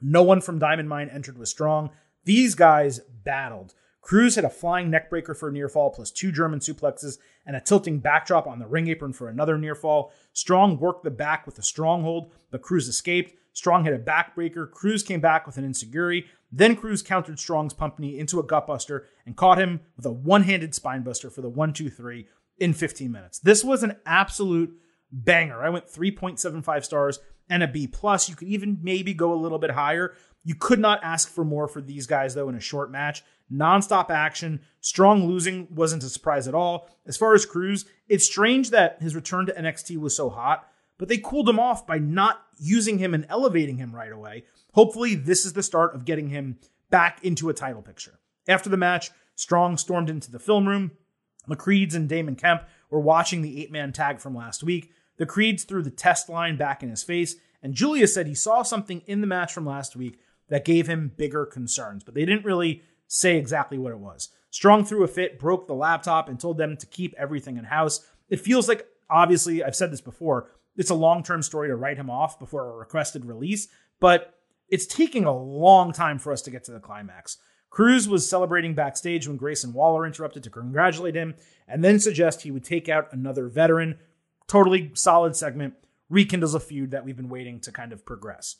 No 0.00 0.22
one 0.22 0.40
from 0.40 0.58
Diamond 0.58 0.88
Mine 0.88 1.10
entered 1.12 1.38
with 1.38 1.48
Strong. 1.48 1.90
These 2.24 2.54
guys 2.54 3.00
battled. 3.24 3.74
Crews 4.00 4.36
had 4.36 4.44
a 4.44 4.50
flying 4.50 4.90
neckbreaker 4.90 5.36
for 5.36 5.48
a 5.48 5.52
near 5.52 5.68
fall, 5.68 5.90
plus 5.90 6.10
two 6.10 6.32
German 6.32 6.60
suplexes 6.60 7.18
and 7.44 7.54
a 7.54 7.60
tilting 7.60 7.98
backdrop 7.98 8.46
on 8.46 8.58
the 8.58 8.66
ring 8.66 8.88
apron 8.88 9.12
for 9.12 9.28
another 9.28 9.58
near 9.58 9.74
fall. 9.74 10.12
Strong 10.32 10.78
worked 10.78 11.04
the 11.04 11.10
back 11.10 11.44
with 11.44 11.58
a 11.58 11.62
stronghold, 11.62 12.32
but 12.50 12.62
Crews 12.62 12.88
escaped. 12.88 13.34
Strong 13.52 13.84
hit 13.84 13.92
a 13.92 13.98
backbreaker. 13.98 14.70
Crews 14.70 15.02
came 15.02 15.20
back 15.20 15.46
with 15.46 15.58
an 15.58 15.70
enzuigiri. 15.70 16.24
Then 16.50 16.76
Crews 16.76 17.02
countered 17.02 17.38
Strong's 17.38 17.74
pump 17.74 17.98
knee 17.98 18.18
into 18.18 18.38
a 18.38 18.46
gutbuster 18.46 19.04
and 19.26 19.36
caught 19.36 19.58
him 19.58 19.80
with 19.96 20.06
a 20.06 20.12
one-handed 20.12 20.72
spinebuster 20.72 21.30
for 21.30 21.42
the 21.42 21.50
one-two-three 21.50 22.28
in 22.58 22.72
15 22.72 23.10
minutes. 23.12 23.38
This 23.38 23.62
was 23.62 23.82
an 23.82 23.96
absolute 24.06 24.74
banger. 25.10 25.62
I 25.62 25.70
went 25.70 25.86
3.75 25.86 26.84
stars 26.84 27.18
and 27.48 27.62
a 27.62 27.68
B 27.68 27.86
plus. 27.86 28.28
You 28.28 28.36
could 28.36 28.48
even 28.48 28.78
maybe 28.82 29.14
go 29.14 29.32
a 29.32 29.36
little 29.36 29.58
bit 29.58 29.70
higher. 29.70 30.14
You 30.44 30.54
could 30.54 30.78
not 30.78 31.02
ask 31.02 31.28
for 31.28 31.44
more 31.44 31.68
for 31.68 31.80
these 31.80 32.06
guys 32.06 32.34
though 32.34 32.48
in 32.48 32.54
a 32.54 32.60
short 32.60 32.90
match. 32.90 33.22
Nonstop 33.52 34.10
action. 34.10 34.60
Strong 34.80 35.26
losing 35.26 35.68
wasn't 35.70 36.02
a 36.02 36.08
surprise 36.08 36.46
at 36.46 36.54
all. 36.54 36.90
As 37.06 37.16
far 37.16 37.34
as 37.34 37.46
Crews, 37.46 37.86
it's 38.08 38.26
strange 38.26 38.70
that 38.70 39.00
his 39.00 39.14
return 39.14 39.46
to 39.46 39.52
NXT 39.52 39.98
was 39.98 40.14
so 40.14 40.28
hot, 40.28 40.68
but 40.98 41.08
they 41.08 41.18
cooled 41.18 41.48
him 41.48 41.58
off 41.58 41.86
by 41.86 41.98
not 41.98 42.42
using 42.58 42.98
him 42.98 43.14
and 43.14 43.26
elevating 43.28 43.78
him 43.78 43.94
right 43.94 44.12
away. 44.12 44.44
Hopefully, 44.74 45.14
this 45.14 45.46
is 45.46 45.54
the 45.54 45.62
start 45.62 45.94
of 45.94 46.04
getting 46.04 46.28
him 46.28 46.58
back 46.90 47.24
into 47.24 47.48
a 47.48 47.54
title 47.54 47.82
picture. 47.82 48.18
After 48.46 48.68
the 48.68 48.76
match, 48.76 49.10
Strong 49.34 49.76
stormed 49.76 50.10
into 50.10 50.32
the 50.32 50.40
film 50.40 50.66
room. 50.66 50.90
The 51.46 51.54
Creeds 51.54 51.94
and 51.94 52.08
Damon 52.08 52.34
Kemp 52.34 52.64
were 52.90 53.00
watching 53.00 53.40
the 53.40 53.62
eight 53.62 53.70
man 53.70 53.92
tag 53.92 54.18
from 54.18 54.34
last 54.34 54.64
week. 54.64 54.92
The 55.18 55.26
Creeds 55.26 55.64
threw 55.64 55.82
the 55.82 55.90
test 55.90 56.28
line 56.28 56.56
back 56.56 56.82
in 56.82 56.90
his 56.90 57.02
face, 57.02 57.36
and 57.62 57.74
Julius 57.74 58.14
said 58.14 58.26
he 58.26 58.34
saw 58.34 58.62
something 58.62 59.02
in 59.06 59.20
the 59.20 59.26
match 59.26 59.52
from 59.52 59.66
last 59.66 59.96
week 59.96 60.18
that 60.48 60.64
gave 60.64 60.86
him 60.86 61.12
bigger 61.16 61.44
concerns, 61.44 62.04
but 62.04 62.14
they 62.14 62.24
didn't 62.24 62.44
really 62.44 62.82
say 63.06 63.36
exactly 63.36 63.78
what 63.78 63.92
it 63.92 63.98
was. 63.98 64.30
Strong 64.50 64.86
threw 64.86 65.04
a 65.04 65.08
fit, 65.08 65.38
broke 65.38 65.66
the 65.66 65.74
laptop, 65.74 66.28
and 66.28 66.40
told 66.40 66.56
them 66.56 66.76
to 66.76 66.86
keep 66.86 67.14
everything 67.18 67.58
in 67.58 67.64
house. 67.64 68.06
It 68.30 68.40
feels 68.40 68.68
like, 68.68 68.86
obviously, 69.10 69.62
I've 69.62 69.76
said 69.76 69.92
this 69.92 70.00
before, 70.00 70.50
it's 70.76 70.90
a 70.90 70.94
long 70.94 71.22
term 71.22 71.42
story 71.42 71.68
to 71.68 71.76
write 71.76 71.98
him 71.98 72.08
off 72.08 72.38
before 72.38 72.70
a 72.70 72.76
requested 72.76 73.24
release, 73.24 73.68
but 74.00 74.34
it's 74.68 74.86
taking 74.86 75.24
a 75.24 75.36
long 75.36 75.92
time 75.92 76.18
for 76.18 76.32
us 76.32 76.42
to 76.42 76.50
get 76.50 76.64
to 76.64 76.72
the 76.72 76.80
climax. 76.80 77.38
Crews 77.70 78.08
was 78.08 78.28
celebrating 78.28 78.74
backstage 78.74 79.26
when 79.26 79.36
Grayson 79.36 79.72
Waller 79.72 80.06
interrupted 80.06 80.42
to 80.44 80.50
congratulate 80.50 81.14
him 81.14 81.34
and 81.66 81.84
then 81.84 81.98
suggest 81.98 82.42
he 82.42 82.50
would 82.50 82.64
take 82.64 82.88
out 82.88 83.12
another 83.12 83.48
veteran. 83.48 83.98
Totally 84.48 84.90
solid 84.94 85.36
segment, 85.36 85.74
rekindles 86.08 86.54
a 86.54 86.60
feud 86.60 86.90
that 86.90 87.04
we've 87.04 87.16
been 87.16 87.28
waiting 87.28 87.60
to 87.60 87.72
kind 87.72 87.92
of 87.92 88.04
progress. 88.04 88.56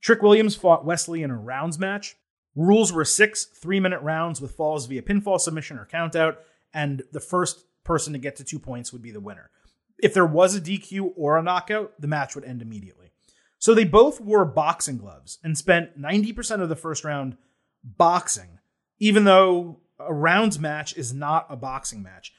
Trick 0.00 0.22
Williams 0.22 0.54
fought 0.54 0.84
Wes 0.84 1.08
Lee 1.08 1.22
in 1.22 1.30
a 1.30 1.36
rounds 1.36 1.78
match. 1.78 2.16
Rules 2.54 2.92
were 2.92 3.04
six 3.04 3.44
three 3.44 3.80
minute 3.80 4.00
rounds 4.00 4.40
with 4.40 4.52
falls 4.52 4.86
via 4.86 5.02
pinfall, 5.02 5.40
submission, 5.40 5.78
or 5.78 5.86
countout, 5.86 6.36
and 6.72 7.02
the 7.12 7.20
first 7.20 7.64
person 7.84 8.12
to 8.12 8.18
get 8.18 8.36
to 8.36 8.44
two 8.44 8.58
points 8.58 8.92
would 8.92 9.02
be 9.02 9.10
the 9.10 9.20
winner. 9.20 9.50
If 9.98 10.14
there 10.14 10.26
was 10.26 10.54
a 10.54 10.60
DQ 10.60 11.12
or 11.16 11.36
a 11.36 11.42
knockout, 11.42 12.00
the 12.00 12.08
match 12.08 12.34
would 12.34 12.44
end 12.44 12.62
immediately. 12.62 13.10
So 13.58 13.74
they 13.74 13.84
both 13.84 14.20
wore 14.20 14.44
boxing 14.44 14.98
gloves 14.98 15.38
and 15.42 15.56
spent 15.56 15.98
90% 16.00 16.60
of 16.60 16.68
the 16.68 16.76
first 16.76 17.02
round 17.02 17.36
boxing, 17.82 18.58
even 18.98 19.24
though 19.24 19.80
a 19.98 20.12
rounds 20.12 20.58
match 20.58 20.96
is 20.96 21.14
not 21.14 21.46
a 21.48 21.56
boxing 21.56 22.02
match. 22.02 22.32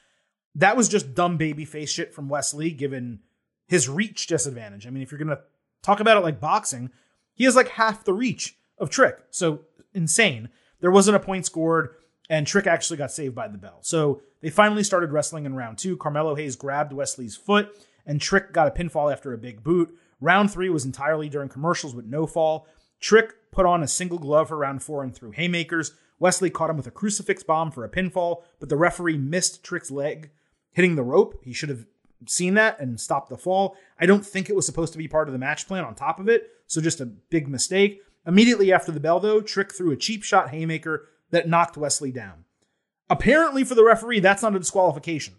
That 0.55 0.77
was 0.77 0.87
just 0.87 1.13
dumb 1.13 1.37
baby 1.37 1.65
face 1.65 1.91
shit 1.91 2.13
from 2.13 2.29
Wes 2.29 2.53
Lee, 2.53 2.71
given 2.71 3.19
his 3.67 3.89
reach 3.89 4.27
disadvantage. 4.27 4.87
I 4.87 4.89
mean, 4.89 5.03
if 5.03 5.11
you're 5.11 5.19
to 5.23 5.41
talk 5.81 5.99
about 5.99 6.17
it 6.17 6.23
like 6.23 6.39
boxing, 6.39 6.91
he 7.33 7.43
has 7.43 7.55
like 7.55 7.69
half 7.69 8.05
the 8.05 8.13
reach 8.13 8.57
of 8.77 8.89
Trick. 8.89 9.17
So 9.29 9.61
insane. 9.93 10.49
There 10.79 10.91
wasn't 10.91 11.17
a 11.17 11.19
point 11.19 11.45
scored, 11.45 11.95
and 12.29 12.45
Trick 12.45 12.67
actually 12.67 12.97
got 12.97 13.11
saved 13.11 13.35
by 13.35 13.47
the 13.47 13.57
bell. 13.57 13.79
So 13.81 14.21
they 14.41 14.49
finally 14.49 14.83
started 14.83 15.11
wrestling 15.11 15.45
in 15.45 15.55
round 15.55 15.77
two. 15.77 15.97
Carmelo 15.97 16.35
Hayes 16.35 16.55
grabbed 16.55 16.93
Wes 16.93 17.17
Lee's 17.17 17.35
foot, 17.35 17.69
and 18.05 18.21
Trick 18.21 18.53
got 18.53 18.67
a 18.67 18.71
pinfall 18.71 19.11
after 19.11 19.33
a 19.33 19.37
big 19.37 19.63
boot. 19.63 19.97
Round 20.21 20.51
three 20.51 20.69
was 20.69 20.85
entirely 20.85 21.29
during 21.29 21.49
commercials 21.49 21.95
with 21.95 22.05
no 22.05 22.25
fall. 22.25 22.67
Trick 22.99 23.33
put 23.51 23.65
on 23.65 23.83
a 23.83 23.87
single 23.87 24.19
glove 24.19 24.47
for 24.49 24.57
round 24.57 24.83
four 24.83 25.03
and 25.03 25.13
threw 25.13 25.31
haymakers. 25.31 25.91
Wes 26.19 26.41
Lee 26.41 26.49
caught 26.49 26.69
him 26.69 26.77
with 26.77 26.87
a 26.87 26.91
crucifix 26.91 27.43
bomb 27.43 27.71
for 27.71 27.83
a 27.83 27.89
pinfall, 27.89 28.43
but 28.59 28.69
the 28.69 28.77
referee 28.77 29.17
missed 29.17 29.63
Trick's 29.63 29.91
leg 29.91 30.31
hitting 30.75 30.95
the 30.95 31.03
rope. 31.03 31.39
He 31.41 31.53
should 31.53 31.69
have 31.69 31.87
seen 32.27 32.53
that 32.55 32.79
and 32.79 32.99
stopped 32.99 33.29
the 33.29 33.37
fall. 33.37 33.75
I 33.99 34.05
don't 34.05 34.25
think 34.25 34.49
it 34.49 34.55
was 34.55 34.65
supposed 34.65 34.91
to 34.93 34.99
be 34.99 35.07
part 35.07 35.27
of 35.27 35.33
the 35.33 35.39
match 35.39 35.67
plan 35.67 35.83
on 35.83 35.95
top 35.95 36.19
of 36.19 36.29
it, 36.29 36.49
so 36.67 36.81
just 36.81 37.01
a 37.01 37.05
big 37.05 37.47
mistake. 37.47 38.01
Immediately 38.27 38.73
after 38.73 38.91
the 38.91 38.99
bell, 38.99 39.19
though, 39.19 39.41
Trick 39.41 39.73
threw 39.73 39.91
a 39.91 39.97
cheap 39.97 40.23
shot 40.23 40.49
haymaker 40.49 41.07
that 41.31 41.47
knocked 41.47 41.77
Wes 41.77 42.01
Lee 42.01 42.11
down. 42.11 42.43
Apparently, 43.09 43.63
for 43.63 43.75
the 43.75 43.83
referee, 43.83 44.19
that's 44.19 44.43
not 44.43 44.55
a 44.55 44.59
disqualification, 44.59 45.35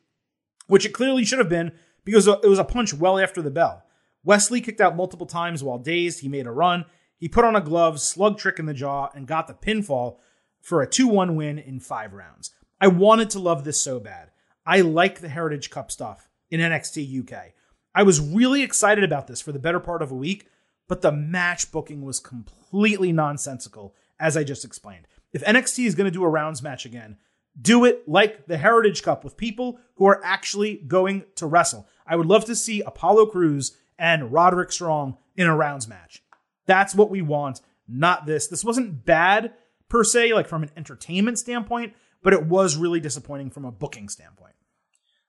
which 0.69 0.87
it 0.87 0.93
clearly 0.93 1.25
should 1.25 1.39
have 1.39 1.49
been 1.49 1.73
because 2.05 2.27
it 2.27 2.45
was 2.45 2.59
a 2.59 2.65
punch 2.65 2.95
well 2.95 3.19
after 3.19 3.43
the 3.43 3.51
bell. 3.51 3.83
Wes 4.25 4.51
Lee 4.51 4.61
kicked 4.61 4.81
out 4.81 4.97
multiple 4.97 5.27
times 5.27 5.63
while 5.63 5.79
dazed. 5.79 6.21
He 6.21 6.29
made 6.29 6.47
a 6.47 6.53
run. 6.53 6.87
He 7.19 7.29
put 7.29 7.45
on 7.45 7.57
a 7.57 7.61
glove, 7.61 8.01
slugged 8.01 8.39
Trick 8.39 8.59
in 8.59 8.67
the 8.67 8.75
jaw, 8.75 9.09
and 9.15 9.27
got 9.27 9.49
the 9.49 9.55
pinfall 9.55 10.19
for 10.61 10.81
a 10.81 10.87
2 10.89 11.09
1 11.09 11.37
win 11.37 11.59
in 11.59 11.81
five 11.81 12.13
rounds. 12.13 12.53
I 12.81 12.89
wanted 12.89 13.31
to 13.31 13.39
love 13.39 13.65
this 13.65 13.81
so 13.81 13.99
bad. 14.01 14.31
I 14.67 14.81
like 14.81 15.21
the 15.21 15.29
Heritage 15.29 15.71
Cup 15.71 15.93
stuff 15.93 16.29
in 16.51 16.61
NXT 16.61 17.21
UK. 17.21 17.53
I 17.95 18.03
was 18.03 18.21
really 18.21 18.63
excited 18.63 19.05
about 19.05 19.27
this 19.29 19.41
for 19.41 19.53
the 19.53 19.59
better 19.59 19.81
part 19.81 20.03
of 20.03 20.11
a 20.11 20.17
week, 20.17 20.49
but 20.89 21.01
the 21.01 21.13
match 21.13 21.71
booking 21.71 22.03
was 22.03 22.21
completely 22.21 23.13
nonsensical, 23.13 23.95
as 24.19 24.37
I 24.37 24.45
just 24.45 24.65
explained. 24.65 25.07
If 25.33 25.45
NXT 25.45 25.87
is 25.87 25.95
going 25.95 26.07
to 26.07 26.11
do 26.11 26.25
a 26.25 26.29
rounds 26.29 26.63
match 26.63 26.85
again, 26.85 27.17
do 27.61 27.85
it 27.85 28.09
like 28.09 28.47
the 28.47 28.59
Heritage 28.59 29.03
Cup 29.03 29.25
with 29.25 29.37
people 29.37 29.79
who 29.95 30.07
are 30.07 30.21
actually 30.25 30.77
going 30.87 31.25
to 31.37 31.47
wrestle. 31.47 31.89
I 32.07 32.17
would 32.17 32.27
love 32.27 32.45
to 32.47 32.57
see 32.57 32.83
Apollo 32.83 33.27
Crews 33.27 33.77
and 33.99 34.33
Roderick 34.33 34.73
Strong 34.73 35.17
in 35.37 35.47
a 35.47 35.57
rounds 35.57 35.89
match. 35.89 36.23
That's 36.67 36.95
what 36.95 37.11
we 37.11 37.23
want, 37.23 37.61
not 37.89 38.27
this. 38.27 38.49
This 38.49 38.65
wasn't 38.65 39.05
bad 39.05 39.55
per 39.89 40.03
se, 40.05 40.35
like 40.35 40.49
from 40.49 40.65
an 40.65 40.71
entertainment 40.77 41.39
standpoint, 41.39 41.95
but 42.23 42.33
it 42.33 42.45
was 42.45 42.77
really 42.77 43.01
disappointing 43.01 43.51
from 43.51 43.65
a 43.65 43.73
booking 43.73 44.09
standpoint. 44.09 44.56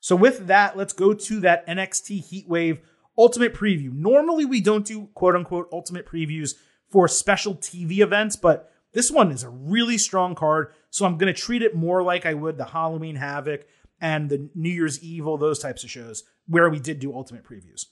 So, 0.07 0.15
with 0.15 0.47
that, 0.47 0.77
let's 0.77 0.93
go 0.93 1.13
to 1.13 1.39
that 1.41 1.67
NXT 1.67 2.29
Heatwave 2.29 2.79
Ultimate 3.17 3.53
Preview. 3.53 3.91
Normally, 3.91 4.45
we 4.45 4.61
don't 4.61 4.85
do 4.85 5.09
quote 5.13 5.35
unquote 5.35 5.67
Ultimate 5.73 6.05
Previews 6.05 6.53
for 6.89 7.09
special 7.09 7.55
TV 7.55 7.99
events, 7.99 8.37
but 8.37 8.71
this 8.93 9.11
one 9.11 9.31
is 9.31 9.43
a 9.43 9.49
really 9.49 9.97
strong 9.97 10.33
card. 10.33 10.69
So, 10.91 11.05
I'm 11.05 11.17
going 11.17 11.33
to 11.33 11.37
treat 11.37 11.61
it 11.61 11.75
more 11.75 12.03
like 12.03 12.25
I 12.25 12.35
would 12.35 12.57
the 12.57 12.63
Halloween 12.63 13.17
Havoc 13.17 13.67
and 13.99 14.29
the 14.29 14.49
New 14.55 14.69
Year's 14.69 15.03
Evil, 15.03 15.37
those 15.37 15.59
types 15.59 15.83
of 15.83 15.89
shows 15.89 16.23
where 16.47 16.69
we 16.69 16.79
did 16.79 17.01
do 17.01 17.13
Ultimate 17.13 17.43
Previews. 17.43 17.87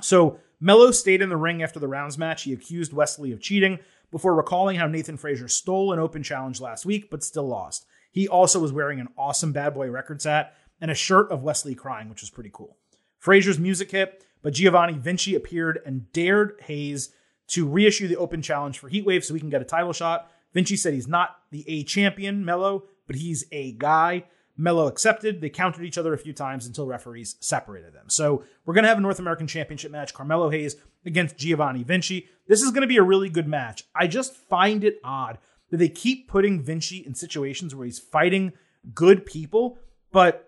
So, 0.00 0.38
Mello 0.60 0.92
stayed 0.92 1.22
in 1.22 1.28
the 1.28 1.36
ring 1.36 1.60
after 1.60 1.80
the 1.80 1.88
rounds 1.88 2.16
match. 2.16 2.44
He 2.44 2.52
accused 2.52 2.92
Wes 2.92 3.18
Lee 3.18 3.32
of 3.32 3.40
cheating 3.40 3.80
before 4.12 4.36
recalling 4.36 4.76
how 4.76 4.86
Nathan 4.86 5.16
Frazer 5.16 5.48
stole 5.48 5.92
an 5.92 5.98
open 5.98 6.22
challenge 6.22 6.60
last 6.60 6.86
week, 6.86 7.10
but 7.10 7.24
still 7.24 7.48
lost. 7.48 7.84
He 8.12 8.28
also 8.28 8.60
was 8.60 8.72
wearing 8.72 9.00
an 9.00 9.08
awesome 9.18 9.50
Bad 9.50 9.74
Boy 9.74 9.90
Records 9.90 10.22
hat 10.22 10.54
and 10.80 10.90
a 10.90 10.94
shirt 10.94 11.30
of 11.30 11.42
Wes 11.42 11.64
Lee 11.64 11.74
crying, 11.74 12.08
which 12.08 12.20
was 12.20 12.30
pretty 12.30 12.50
cool. 12.52 12.76
Frazer's 13.18 13.58
music 13.58 13.90
hit, 13.90 14.24
but 14.42 14.54
Giovanni 14.54 14.94
Vinci 14.94 15.34
appeared 15.34 15.80
and 15.84 16.12
dared 16.12 16.54
Hayes 16.62 17.10
to 17.48 17.66
reissue 17.66 18.08
the 18.08 18.16
open 18.16 18.42
challenge 18.42 18.78
for 18.78 18.90
Heatwave 18.90 19.24
so 19.24 19.34
we 19.34 19.40
can 19.40 19.50
get 19.50 19.62
a 19.62 19.66
title 19.66 19.92
shot. 19.92 20.30
Vinci 20.54 20.76
said 20.76 20.94
he's 20.94 21.08
not 21.08 21.36
the 21.50 21.64
A 21.68 21.82
champion, 21.84 22.44
Mello, 22.44 22.84
but 23.06 23.16
he's 23.16 23.44
a 23.52 23.72
guy. 23.72 24.24
Mello 24.56 24.86
accepted. 24.86 25.40
They 25.40 25.50
countered 25.50 25.84
each 25.84 25.98
other 25.98 26.12
a 26.12 26.18
few 26.18 26.32
times 26.32 26.66
until 26.66 26.86
referees 26.86 27.36
separated 27.40 27.94
them. 27.94 28.08
So 28.08 28.44
we're 28.66 28.74
going 28.74 28.82
to 28.82 28.88
have 28.88 28.98
a 28.98 29.02
North 29.02 29.20
American 29.20 29.46
Championship 29.46 29.92
match 29.92 30.12
Carmelo 30.12 30.50
Hayes 30.50 30.76
against 31.06 31.38
Giovanni 31.38 31.84
Vinci. 31.84 32.28
This 32.48 32.62
is 32.62 32.70
going 32.70 32.82
to 32.82 32.88
be 32.88 32.96
a 32.96 33.02
really 33.02 33.28
good 33.28 33.46
match. 33.46 33.84
I 33.94 34.08
just 34.08 34.34
find 34.34 34.82
it 34.82 34.98
odd 35.04 35.38
that 35.70 35.76
they 35.76 35.88
keep 35.88 36.28
putting 36.28 36.62
Vinci 36.62 36.98
in 36.98 37.14
situations 37.14 37.74
where 37.74 37.84
he's 37.84 37.98
fighting 37.98 38.52
good 38.94 39.24
people, 39.24 39.78
but 40.10 40.47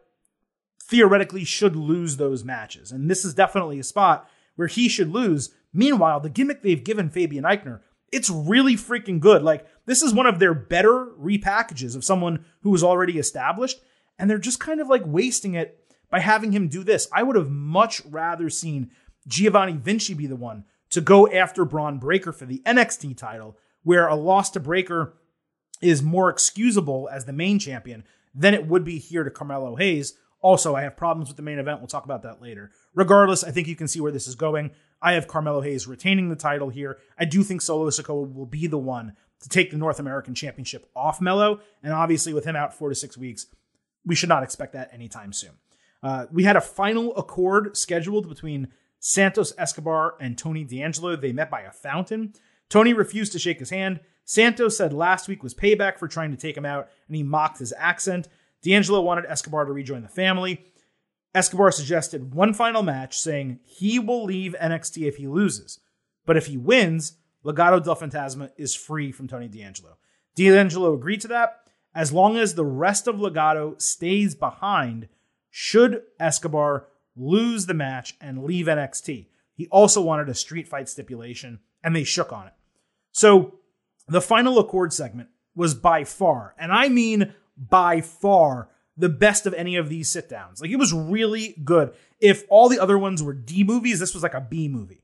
theoretically 0.91 1.45
should 1.45 1.76
lose 1.76 2.16
those 2.16 2.45
matches. 2.45 2.91
And 2.91 3.09
this 3.09 3.24
is 3.24 3.32
definitely 3.32 3.78
a 3.78 3.84
spot 3.84 4.28
where 4.57 4.68
he 4.68 4.88
should 4.88 5.11
lose. 5.11 5.55
Meanwhile, 5.72 6.20
the 6.20 6.28
gimmick 6.28 6.62
they've 6.62 6.82
given 6.82 7.09
Fabian 7.09 7.45
Aichner, 7.45 7.80
it's 8.12 8.28
really 8.28 8.74
freaking 8.74 9.20
good. 9.20 9.43
Like, 9.43 9.66
this 9.86 10.03
is 10.03 10.12
one 10.12 10.26
of 10.26 10.41
their 10.41 10.53
better 10.53 11.07
repackages 11.18 11.95
of 11.95 12.05
someone 12.05 12.45
who 12.62 12.70
was 12.70 12.82
already 12.82 13.18
established 13.18 13.80
and 14.18 14.28
they're 14.28 14.38
just 14.38 14.61
kind 14.61 14.80
of 14.80 14.88
like 14.88 15.03
wasting 15.07 15.55
it 15.55 15.78
by 16.11 16.20
having 16.20 16.53
him 16.53 16.68
do 16.68 16.84
this. 16.84 17.09
I 17.12 17.22
would 17.22 17.36
have 17.36 17.51
much 17.51 18.03
rather 18.05 18.51
seen 18.51 18.91
Giovanni 19.26 19.72
Vinci 19.72 20.12
be 20.12 20.26
the 20.26 20.36
one 20.36 20.64
to 20.91 21.01
go 21.01 21.30
after 21.30 21.64
Bron 21.64 21.99
Breakker 21.99 22.32
for 22.32 22.45
the 22.45 22.62
NXT 22.66 23.16
title, 23.16 23.57
where 23.82 24.09
a 24.09 24.16
loss 24.16 24.51
to 24.51 24.61
Breakker 24.61 25.14
is 25.80 26.03
more 26.03 26.28
excusable 26.28 27.09
as 27.11 27.24
the 27.24 27.32
main 27.32 27.59
champion 27.59 28.05
than 28.34 28.55
it 28.55 28.66
would 28.66 28.84
be 28.84 28.99
here 28.99 29.24
to 29.24 29.30
Carmelo 29.30 29.76
Hayes. 29.76 30.14
Also, 30.43 30.74
I 30.74 30.82
have 30.82 30.97
problems 30.97 31.28
with 31.28 31.36
the 31.36 31.43
main 31.43 31.59
event. 31.59 31.80
We'll 31.80 31.88
talk 31.88 32.05
about 32.05 32.22
that 32.22 32.41
later. 32.41 32.70
Regardless, 32.95 33.45
I 33.45 33.51
think 33.51 33.68
you 33.68 33.76
can 33.76 33.88
see 33.88 34.01
where 34.01 34.12
this 34.12 34.26
is 34.26 34.34
going. 34.34 34.70
I 35.03 35.12
have 35.12 35.28
Carmelo 35.28 35.61
Hayes 35.61 35.86
retaining 35.86 36.28
the 36.28 36.36
title 36.36 36.70
here. 36.70 36.99
I 37.18 37.24
do 37.24 37.43
think 37.43 37.61
Solo 37.61 37.88
Sikoa 37.91 38.34
will 38.34 38.47
be 38.47 38.66
the 38.66 38.78
one 38.78 39.14
to 39.41 39.49
take 39.49 39.70
the 39.70 39.76
North 39.76 39.99
American 39.99 40.34
Championship 40.34 40.91
off 40.95 41.20
Mello. 41.20 41.61
And 41.82 41.93
obviously, 41.93 42.32
with 42.32 42.45
him 42.45 42.57
out 42.57 42.74
four 42.74 42.88
to 42.88 42.95
six 42.95 43.16
weeks, 43.18 43.47
we 44.05 44.14
should 44.14 44.28
not 44.28 44.43
expect 44.43 44.72
that 44.72 44.91
anytime 44.93 45.32
soon. 45.32 45.53
Uh, 46.03 46.26
we 46.32 46.45
had 46.45 46.57
a 46.57 46.61
final 46.61 47.14
accord 47.16 47.76
scheduled 47.76 48.28
between 48.28 48.68
Santos 48.99 49.53
Escobar 49.59 50.14
and 50.20 50.36
Tony 50.36 50.64
D'Angelo. 50.64 51.16
They 51.16 51.32
met 51.32 51.51
by 51.51 51.62
a 51.62 51.72
fountain. 51.72 52.32
Tony 52.68 52.93
refused 52.93 53.32
to 53.32 53.38
shake 53.38 53.59
his 53.59 53.70
hand. 53.70 54.01
Santos 54.24 54.76
said 54.76 54.93
last 54.93 55.28
week 55.28 55.43
was 55.43 55.55
payback 55.55 55.99
for 55.99 56.07
trying 56.07 56.30
to 56.30 56.36
take 56.36 56.57
him 56.57 56.64
out, 56.64 56.88
and 57.09 57.16
he 57.16 57.22
mocked 57.22 57.59
his 57.59 57.74
accent. 57.76 58.28
D'Angelo 58.62 59.00
wanted 59.00 59.26
Escobar 59.26 59.64
to 59.64 59.72
rejoin 59.72 60.02
the 60.02 60.08
family. 60.08 60.64
Escobar 61.34 61.70
suggested 61.70 62.34
one 62.34 62.52
final 62.52 62.82
match, 62.82 63.18
saying 63.18 63.61
he 63.64 63.98
will 63.98 64.24
leave 64.24 64.54
NXT 64.61 65.06
if 65.06 65.16
he 65.16 65.26
loses. 65.26 65.80
But 66.26 66.36
if 66.36 66.46
he 66.46 66.56
wins, 66.56 67.14
Legado 67.44 67.82
del 67.82 67.96
Fantasma 67.96 68.50
is 68.56 68.74
free 68.74 69.12
from 69.12 69.28
Tony 69.28 69.48
D'Angelo. 69.48 69.96
D'Angelo 70.34 70.94
agreed 70.94 71.20
to 71.22 71.28
that, 71.28 71.61
as 71.94 72.12
long 72.12 72.36
as 72.36 72.54
the 72.54 72.64
rest 72.64 73.06
of 73.06 73.16
Legado 73.16 73.80
stays 73.80 74.34
behind, 74.34 75.08
should 75.50 76.02
Escobar 76.18 76.86
lose 77.16 77.66
the 77.66 77.74
match 77.74 78.16
and 78.20 78.44
leave 78.44 78.66
NXT. 78.66 79.26
He 79.54 79.66
also 79.68 80.00
wanted 80.00 80.28
a 80.28 80.34
street 80.34 80.68
fight 80.68 80.88
stipulation, 80.88 81.61
and 81.82 81.94
they 81.94 82.04
shook 82.04 82.32
on 82.32 82.46
it. 82.46 82.54
So 83.12 83.58
the 84.06 84.20
final 84.20 84.58
Accord 84.58 84.92
segment 84.92 85.28
was 85.54 85.74
by 85.74 86.04
far, 86.04 86.54
and 86.58 86.72
I 86.72 86.88
mean 86.88 87.34
by 87.61 88.00
far, 88.00 88.68
the 88.96 89.08
best 89.08 89.46
of 89.46 89.54
any 89.54 89.76
of 89.76 89.88
these 89.88 90.08
sit 90.08 90.28
downs. 90.28 90.61
Like 90.61 90.70
it 90.70 90.76
was 90.76 90.92
really 90.92 91.56
good. 91.64 91.92
If 92.20 92.44
all 92.48 92.68
the 92.68 92.80
other 92.80 92.98
ones 92.98 93.22
were 93.22 93.34
D 93.34 93.64
movies, 93.64 94.00
this 94.00 94.14
was 94.14 94.22
like 94.22 94.34
a 94.34 94.40
B 94.40 94.68
movie. 94.68 95.02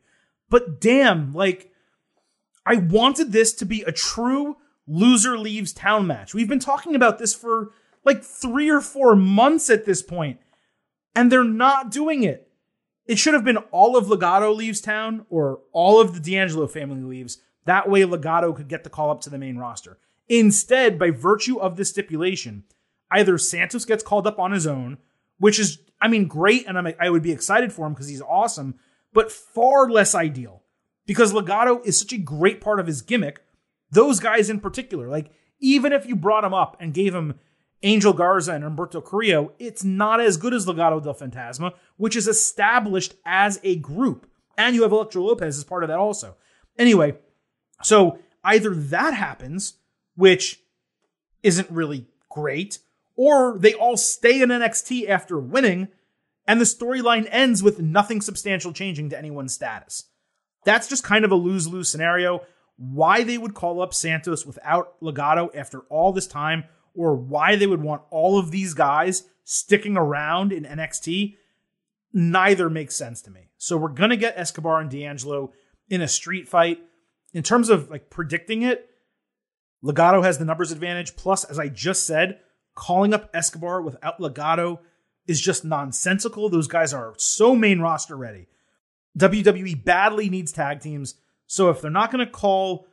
But 0.49 0.81
damn, 0.81 1.33
like 1.33 1.71
I 2.65 2.77
wanted 2.77 3.33
this 3.33 3.53
to 3.55 3.65
be 3.65 3.83
a 3.83 3.93
true 3.93 4.57
loser 4.87 5.39
leaves 5.39 5.73
town 5.73 6.07
match. 6.07 6.35
We've 6.35 6.49
been 6.49 6.59
talking 6.59 6.95
about 6.95 7.19
this 7.19 7.35
for 7.35 7.71
like 8.05 8.23
three 8.23 8.71
or 8.71 8.81
four 8.81 9.17
months 9.17 9.69
at 9.69 9.85
this 9.85 10.03
point, 10.03 10.39
and 11.15 11.31
they're 11.31 11.45
not 11.45 11.91
doing 11.91 12.23
it. 12.23 12.49
It 13.07 13.19
should 13.19 13.35
have 13.35 13.45
been 13.45 13.59
all 13.71 13.97
of 13.97 14.07
Legado 14.07 14.55
leaves 14.55 14.81
town 14.81 15.27
or 15.31 15.61
all 15.73 16.01
of 16.01 16.15
the 16.15 16.21
D'Angelo 16.21 16.67
family 16.67 17.03
leaves. 17.03 17.39
That 17.65 17.89
way, 17.89 18.03
Legado 18.03 18.55
could 18.55 18.69
get 18.69 18.85
the 18.85 18.91
call 18.91 19.11
up 19.11 19.21
to 19.23 19.31
the 19.31 19.39
main 19.39 19.57
roster. 19.57 19.99
Instead, 20.29 20.99
by 20.99 21.11
virtue 21.11 21.59
of 21.59 21.77
this 21.77 21.91
stipulation, 21.91 22.65
either 23.11 23.39
Santos 23.39 23.85
gets 23.85 24.03
called 24.03 24.27
up 24.27 24.39
on 24.39 24.53
his 24.53 24.67
own, 24.67 24.99
which 25.39 25.59
is, 25.59 25.79
I 26.01 26.09
mean, 26.09 26.27
great, 26.27 26.67
and 26.67 26.77
I'm, 26.77 26.89
I 26.99 27.11
would 27.11 27.23
be 27.23 27.33
excited 27.33 27.73
for 27.73 27.87
him 27.87 27.93
because 27.93 28.09
he's 28.09 28.23
awesome, 28.23 28.77
but 29.13 29.31
far 29.31 29.89
less 29.89 30.15
ideal 30.15 30.63
because 31.07 31.33
Legado 31.33 31.85
is 31.87 31.99
such 31.99 32.13
a 32.13 32.19
great 32.19 32.61
part 32.61 32.81
of 32.81 32.87
his 32.87 33.03
gimmick 33.03 33.43
those 33.91 34.21
guys 34.21 34.51
in 34.51 34.61
particular, 34.61 35.09
like 35.09 35.31
even 35.61 35.93
if 35.93 36.07
you 36.07 36.17
brought 36.17 36.45
him 36.45 36.55
up 36.55 36.77
and 36.81 36.95
gave 36.95 37.15
him 37.15 37.39
Angel 37.83 38.13
Garza 38.13 38.53
and 38.53 38.65
Humberto 38.65 39.05
Carrillo, 39.05 39.53
it's 39.59 39.85
not 39.85 40.21
as 40.21 40.37
good 40.37 40.55
as 40.55 40.67
Legado 40.67 41.03
del 41.03 41.15
Fantasma, 41.15 41.73
which 41.97 42.17
is 42.17 42.27
established 42.27 43.15
as 43.25 43.61
a 43.63 43.77
group. 43.77 44.29
And 44.59 44.75
you 44.75 44.83
have 44.83 44.93
Elektra 44.93 45.23
Lopez 45.23 45.59
as 45.59 45.65
part 45.65 45.85
of 45.85 45.89
that 45.89 45.99
also. 45.99 46.37
Anyway, 46.79 47.17
so 47.83 48.19
either 48.43 48.75
that 48.75 49.15
happens, 49.15 49.75
which 50.17 50.61
isn't 51.43 51.71
really 51.71 52.07
great, 52.29 52.81
or 53.15 53.57
they 53.59 53.75
all 53.75 53.97
stay 53.97 54.43
in 54.43 54.51
NXT 54.51 55.09
after 55.09 55.39
winning, 55.39 55.89
and 56.47 56.61
the 56.61 56.65
storyline 56.65 57.29
ends 57.31 57.63
with 57.63 57.81
nothing 57.81 58.21
substantial 58.21 58.73
changing 58.73 59.11
to 59.11 59.19
anyone's 59.19 59.55
status. 59.55 60.05
That's 60.65 60.89
just 60.89 61.05
kind 61.05 61.25
of 61.25 61.31
a 61.31 61.37
lose 61.37 61.69
lose 61.69 61.89
scenario 61.89 62.43
why 62.77 63.23
they 63.23 63.39
would 63.39 63.55
call 63.55 63.81
up 63.81 63.95
Santos 63.95 64.45
without 64.45 65.01
Legado 65.01 65.49
after 65.55 65.81
all 65.89 66.13
this 66.13 66.27
time, 66.27 66.65
or 66.95 67.15
why 67.15 67.57
they 67.57 67.67
would 67.67 67.83
want 67.83 68.03
all 68.11 68.39
of 68.39 68.51
these 68.51 68.75
guys 68.75 69.25
sticking 69.45 69.97
around 69.97 70.53
in 70.53 70.65
NXT, 70.65 71.37
neither 72.13 72.69
makes 72.69 72.97
sense 72.97 73.23
to 73.23 73.31
me. 73.31 73.49
So 73.57 73.77
we're 73.77 73.89
gonna 73.89 74.17
get 74.17 74.39
Escobar 74.39 74.81
and 74.81 74.91
D'Angelo 74.91 75.53
in 75.89 76.03
a 76.03 76.09
street 76.09 76.49
fight. 76.49 76.81
In 77.33 77.43
terms 77.43 77.69
of 77.69 77.91
like 77.91 78.11
predicting 78.11 78.63
it, 78.63 78.91
Legado 79.87 80.23
has 80.25 80.39
the 80.39 80.45
numbers 80.45 80.73
advantage. 80.73 81.17
Plus, 81.17 81.45
as 81.45 81.59
I 81.59 81.69
just 81.69 82.07
said, 82.07 82.41
calling 82.75 83.15
up 83.15 83.31
Escobar 83.33 83.81
without 83.81 84.19
Legado 84.19 84.81
is 85.27 85.41
just 85.41 85.65
nonsensical. 85.65 86.49
Those 86.49 86.69
guys 86.69 86.93
are 86.93 87.15
so 87.17 87.55
main 87.55 87.81
roster 87.81 88.17
ready. 88.17 88.49
WWE 89.19 89.85
badly 89.85 90.29
needs 90.29 90.53
tag 90.53 90.81
teams. 90.81 91.15
So 91.47 91.71
if 91.71 91.81
they're 91.81 91.91
not 91.91 92.11
going 92.11 92.25
to 92.25 92.31
call 92.31 92.87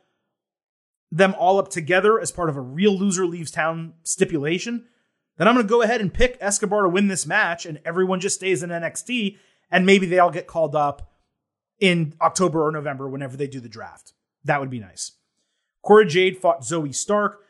them 1.10 1.34
all 1.38 1.58
up 1.58 1.68
together 1.68 2.18
as 2.18 2.32
part 2.32 2.48
of 2.48 2.56
a 2.56 2.60
real 2.60 2.96
loser 2.96 3.26
leaves 3.26 3.50
town 3.50 3.94
stipulation, 4.02 4.86
then 5.36 5.48
I'm 5.48 5.54
going 5.54 5.66
to 5.66 5.70
go 5.70 5.82
ahead 5.82 6.00
and 6.00 6.14
pick 6.14 6.38
Escobar 6.40 6.82
to 6.82 6.88
win 6.88 7.08
this 7.08 7.26
match 7.26 7.66
and 7.66 7.80
everyone 7.84 8.20
just 8.20 8.36
stays 8.36 8.62
in 8.62 8.70
NXT 8.70 9.36
and 9.70 9.84
maybe 9.84 10.06
they 10.06 10.18
all 10.18 10.30
get 10.30 10.46
called 10.46 10.74
up 10.74 11.12
in 11.78 12.14
October 12.20 12.66
or 12.66 12.70
November 12.70 13.08
whenever 13.08 13.36
they 13.36 13.46
do 13.46 13.60
the 13.60 13.68
draft. 13.68 14.12
That 14.44 14.60
would 14.60 14.70
be 14.70 14.78
nice. 14.80 15.12
Cora 15.84 16.06
Jade 16.06 16.38
fought 16.38 16.62
Zoey 16.62 16.94
Stark 16.94 17.40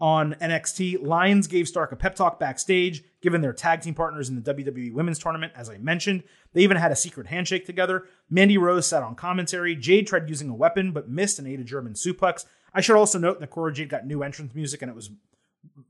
on 0.00 0.34
NXT. 0.34 1.06
Lyons 1.06 1.46
gave 1.46 1.68
Stark 1.68 1.92
a 1.92 1.96
pep 1.96 2.16
talk 2.16 2.38
backstage, 2.38 3.04
given 3.22 3.40
their 3.40 3.52
tag 3.52 3.80
team 3.80 3.94
partners 3.94 4.28
in 4.28 4.34
the 4.34 4.54
WWE 4.54 4.92
Women's 4.92 5.18
Tournament, 5.18 5.52
as 5.56 5.70
I 5.70 5.78
mentioned. 5.78 6.24
They 6.52 6.62
even 6.62 6.76
had 6.76 6.92
a 6.92 6.96
secret 6.96 7.28
handshake 7.28 7.64
together. 7.64 8.04
Mandy 8.28 8.58
Rose 8.58 8.86
sat 8.86 9.02
on 9.02 9.14
commentary. 9.14 9.76
Jade 9.76 10.06
tried 10.06 10.28
using 10.28 10.50
a 10.50 10.54
weapon, 10.54 10.92
but 10.92 11.08
missed 11.08 11.38
and 11.38 11.46
ate 11.46 11.60
a 11.60 11.64
German 11.64 11.94
suplex. 11.94 12.44
I 12.74 12.80
should 12.80 12.96
also 12.96 13.18
note 13.18 13.40
that 13.40 13.50
Cora 13.50 13.72
Jade 13.72 13.88
got 13.88 14.06
new 14.06 14.22
entrance 14.22 14.54
music, 14.54 14.82
and 14.82 14.90
it 14.90 14.96
was 14.96 15.10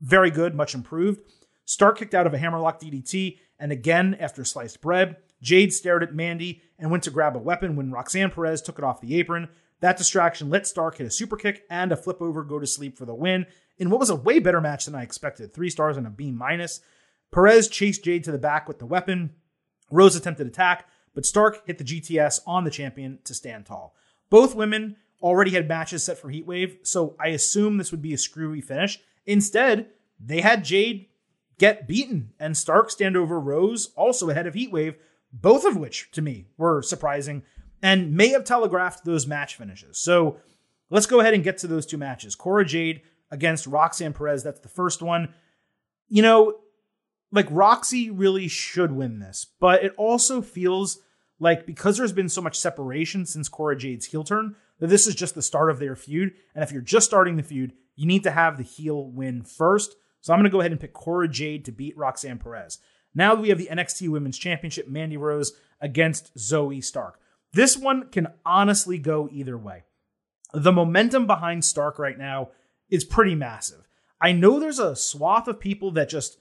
very 0.01 0.31
good, 0.31 0.55
much 0.55 0.75
improved. 0.75 1.21
Stark 1.65 1.99
kicked 1.99 2.15
out 2.15 2.27
of 2.27 2.35
a 2.35 2.39
hammerlock 2.39 2.81
DDT, 2.81 3.39
and 3.59 3.73
again, 3.73 4.17
after 4.21 4.45
sliced 4.45 4.81
bread, 4.81 5.17
Jade 5.43 5.73
stared 5.73 6.03
at 6.03 6.15
Mandy 6.15 6.63
and 6.79 6.91
went 6.91 7.03
to 7.05 7.11
grab 7.11 7.37
a 7.37 7.41
weapon 7.41 7.75
when 7.75 7.91
Roxanne 7.91 8.31
Perez 8.31 8.63
took 8.63 8.79
it 8.79 8.85
off 8.85 9.01
the 9.01 9.19
apron. 9.19 9.49
That 9.81 9.97
distraction 9.97 10.49
let 10.49 10.67
Stark 10.67 10.99
hit 10.99 11.07
a 11.07 11.11
super 11.11 11.37
kick 11.37 11.65
and 11.71 11.93
a 11.93 11.97
flip 11.97 12.23
over 12.23 12.43
go 12.43 12.59
to 12.59 12.67
sleep 12.67 12.97
for 12.97 13.05
the 13.05 13.15
win 13.15 13.47
in 13.79 13.91
what 13.91 14.01
was 14.01 14.11
a 14.11 14.17
way 14.17 14.39
better 14.39 14.61
match 14.61 14.87
than 14.87 14.95
I 14.95 15.03
expected. 15.03 15.53
Three 15.53 15.71
stars 15.71 15.97
and 15.97 16.07
a 16.07 16.11
B 16.11 16.31
minus. 16.31 16.81
Perez 17.33 17.69
chased 17.69 18.05
Jade 18.05 18.25
to 18.25 18.33
the 18.33 18.39
back 18.39 18.69
with 18.69 18.79
the 18.79 18.87
weapon. 18.87 19.35
Rose 19.91 20.17
attempted 20.17 20.47
attack, 20.47 20.89
but 21.15 21.27
Stark 21.27 21.67
hit 21.67 21.79
the 21.79 21.85
GTS 21.85 22.41
on 22.47 22.65
the 22.65 22.71
champion 22.71 23.19
to 23.25 23.35
stand 23.35 23.67
tall. 23.67 23.95
Both 24.31 24.55
women 24.55 24.97
already 25.23 25.53
had 25.53 25.69
matches 25.69 26.05
set 26.05 26.19
for 26.19 26.31
Heatwave, 26.31 26.79
so 26.87 27.15
I 27.21 27.29
assume 27.29 27.77
this 27.77 27.91
would 27.91 28.03
be 28.03 28.15
a 28.15 28.19
screwy 28.19 28.61
finish. 28.61 28.99
Instead, 29.25 29.91
they 30.19 30.41
had 30.41 30.65
Jade 30.65 31.07
get 31.59 31.87
beaten 31.87 32.33
and 32.39 32.57
Stark 32.57 32.91
stand 32.91 33.17
over 33.17 33.39
Rose, 33.39 33.93
also 33.97 34.31
ahead 34.31 34.47
of 34.47 34.55
Heatwave, 34.55 34.97
both 35.33 35.65
of 35.65 35.77
which 35.77 36.11
to 36.13 36.23
me 36.23 36.47
were 36.57 36.83
surprising 36.83 37.43
and 37.87 38.13
may 38.13 38.31
have 38.31 38.43
telegraphed 38.43 39.05
those 39.05 39.29
match 39.29 39.55
finishes. 39.55 39.97
So 39.97 40.39
let's 40.91 41.07
go 41.07 41.21
ahead 41.21 41.35
and 41.35 41.45
get 41.45 41.59
to 41.59 41.69
those 41.69 41.87
two 41.87 41.97
matches. 41.97 42.35
Cora 42.35 42.65
Jade 42.65 43.03
against 43.31 43.69
Roxanne 43.69 44.13
Perez. 44.13 44.43
That's 44.43 44.59
the 44.59 44.69
first 44.69 45.03
one. 45.03 45.33
You 46.09 46.23
know, 46.23 46.59
like 47.31 47.47
Roxy 47.49 48.11
really 48.11 48.49
should 48.49 48.91
win 48.91 49.21
this, 49.21 49.47
but 49.61 49.85
it 49.85 49.95
also 49.97 50.43
feels 50.43 50.99
like 51.39 51.65
because 51.65 51.97
there's 51.97 52.11
been 52.11 52.29
so 52.29 52.41
much 52.41 52.59
separation 52.59 53.25
since 53.25 53.49
Cora 53.49 53.77
Jade's 53.77 54.07
heel 54.07 54.25
turn, 54.25 54.57
that 54.81 54.89
this 54.89 55.07
is 55.07 55.15
just 55.15 55.37
the 55.37 55.43
start 55.43 55.71
of 55.71 55.79
their 55.79 55.95
feud. 55.95 56.33
And 56.57 56.65
if 56.65 56.73
you're 56.73 56.83
just 56.83 57.07
starting 57.07 57.37
the 57.37 57.45
feud, 57.45 57.73
you 57.95 58.07
need 58.07 58.25
to 58.25 58.33
have 58.33 58.57
the 58.57 58.65
heel 58.65 59.05
win 59.13 59.45
first. 59.45 59.95
So 60.23 60.33
I'm 60.33 60.41
going 60.41 60.51
to 60.51 60.53
go 60.53 60.59
ahead 60.59 60.73
and 60.73 60.81
pick 60.81 60.93
Cora 60.93 61.29
Jade 61.29 61.65
to 61.67 61.73
beat 61.73 61.97
Roxanne 61.97 62.39
Perez. 62.39 62.81
Now 63.15 63.37
we 63.37 63.51
have 63.51 63.59
the 63.59 63.69
NXT 63.71 64.09
Women's 64.09 64.39
Championship, 64.39 64.89
Mandy 64.89 65.17
Rose 65.17 65.53
against 65.81 66.35
Zoey 66.37 66.83
Stark. 66.83 67.21
This 67.53 67.77
one 67.77 68.09
can 68.11 68.29
honestly 68.45 68.99
go 68.99 69.29
either 69.31 69.57
way. 69.57 69.85
The 70.53 70.73
momentum 70.73 71.27
behind 71.27 71.65
Stark 71.65 71.99
right 71.99 72.19
now 72.19 72.51
is 72.91 73.05
pretty 73.05 73.35
massive. 73.35 73.89
I 74.21 74.33
know 74.33 74.59
there's 74.59 74.79
a 74.79 74.97
swath 74.97 75.49
of 75.49 75.61
people 75.61 75.93
that 75.93 76.09
just 76.09 76.39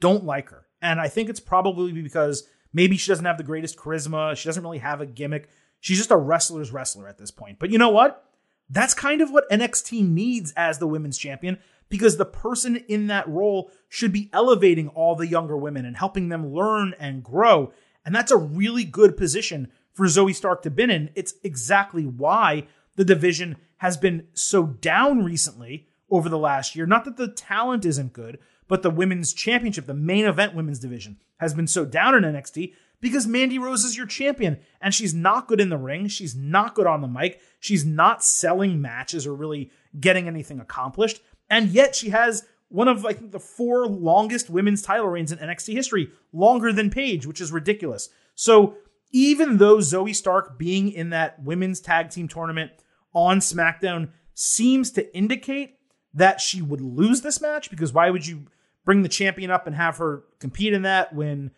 don't 0.00 0.24
like 0.24 0.50
her. 0.50 0.66
And 0.82 1.00
I 1.00 1.08
think 1.08 1.28
it's 1.28 1.40
probably 1.40 1.92
because 1.92 2.44
maybe 2.72 2.96
she 2.96 3.10
doesn't 3.10 3.24
have 3.24 3.38
the 3.38 3.44
greatest 3.44 3.76
charisma. 3.76 4.36
She 4.36 4.48
doesn't 4.48 4.62
really 4.62 4.78
have 4.78 5.00
a 5.00 5.06
gimmick. 5.06 5.48
She's 5.80 5.98
just 5.98 6.10
a 6.10 6.16
wrestler's 6.16 6.72
wrestler 6.72 7.08
at 7.08 7.18
this 7.18 7.30
point. 7.30 7.58
But 7.58 7.70
you 7.70 7.78
know 7.78 7.90
what? 7.90 8.24
That's 8.68 8.94
kind 8.94 9.20
of 9.20 9.30
what 9.30 9.48
NXT 9.50 10.08
needs 10.08 10.52
as 10.56 10.78
the 10.78 10.86
women's 10.86 11.18
champion 11.18 11.58
because 11.88 12.16
the 12.16 12.24
person 12.24 12.76
in 12.88 13.06
that 13.08 13.28
role 13.28 13.70
should 13.88 14.12
be 14.12 14.30
elevating 14.32 14.88
all 14.88 15.14
the 15.14 15.26
younger 15.26 15.56
women 15.56 15.84
and 15.84 15.96
helping 15.96 16.28
them 16.28 16.52
learn 16.52 16.94
and 16.98 17.22
grow. 17.22 17.72
And 18.04 18.14
that's 18.14 18.32
a 18.32 18.36
really 18.36 18.84
good 18.84 19.16
position 19.16 19.70
for 19.94 20.06
Zoey 20.06 20.34
Stark 20.34 20.62
to 20.62 20.70
be 20.70 20.84
in. 20.84 21.10
It's 21.14 21.34
exactly 21.42 22.04
why 22.04 22.66
the 22.96 23.04
division 23.04 23.56
has 23.78 23.96
been 23.96 24.26
so 24.34 24.64
down 24.64 25.24
recently 25.24 25.86
over 26.10 26.28
the 26.28 26.38
last 26.38 26.76
year. 26.76 26.86
Not 26.86 27.04
that 27.06 27.16
the 27.16 27.28
talent 27.28 27.84
isn't 27.84 28.12
good, 28.12 28.38
but 28.68 28.82
the 28.82 28.90
women's 28.90 29.32
championship, 29.32 29.86
the 29.86 29.94
main 29.94 30.24
event 30.24 30.54
women's 30.54 30.78
division, 30.78 31.18
has 31.38 31.54
been 31.54 31.66
so 31.66 31.84
down 31.84 32.14
in 32.14 32.22
NXT 32.22 32.72
because 33.00 33.26
Mandy 33.26 33.58
Rose 33.58 33.84
is 33.84 33.96
your 33.96 34.06
champion 34.06 34.58
and 34.80 34.94
she's 34.94 35.12
not 35.12 35.48
good 35.48 35.60
in 35.60 35.68
the 35.68 35.76
ring. 35.76 36.08
She's 36.08 36.34
not 36.34 36.74
good 36.74 36.86
on 36.86 37.00
the 37.00 37.08
mic. 37.08 37.40
She's 37.60 37.84
not 37.84 38.24
selling 38.24 38.80
matches 38.80 39.26
or 39.26 39.34
really 39.34 39.70
getting 39.98 40.26
anything 40.26 40.60
accomplished. 40.60 41.20
And 41.50 41.68
yet 41.68 41.94
she 41.94 42.10
has 42.10 42.46
one 42.68 42.88
of, 42.88 43.04
I 43.04 43.12
think, 43.12 43.30
the 43.32 43.40
four 43.40 43.86
longest 43.86 44.48
women's 44.48 44.82
title 44.82 45.06
reigns 45.06 45.30
in 45.30 45.38
NXT 45.38 45.74
history, 45.74 46.10
longer 46.32 46.72
than 46.72 46.90
Paige, 46.90 47.26
which 47.26 47.40
is 47.40 47.52
ridiculous. 47.52 48.08
So 48.34 48.76
even 49.14 49.58
though 49.58 49.76
Zoey 49.76 50.12
Stark 50.12 50.58
being 50.58 50.90
in 50.90 51.10
that 51.10 51.40
women's 51.40 51.80
tag 51.80 52.10
team 52.10 52.26
tournament 52.26 52.72
on 53.14 53.38
SmackDown 53.38 54.10
seems 54.34 54.90
to 54.90 55.16
indicate 55.16 55.78
that 56.12 56.40
she 56.40 56.60
would 56.60 56.80
lose 56.80 57.20
this 57.20 57.40
match 57.40 57.70
because 57.70 57.92
why 57.92 58.10
would 58.10 58.26
you 58.26 58.46
bring 58.84 59.02
the 59.02 59.08
champion 59.08 59.52
up 59.52 59.68
and 59.68 59.76
have 59.76 59.98
her 59.98 60.24
compete 60.40 60.72
in 60.72 60.82
that 60.82 61.14
when 61.14 61.52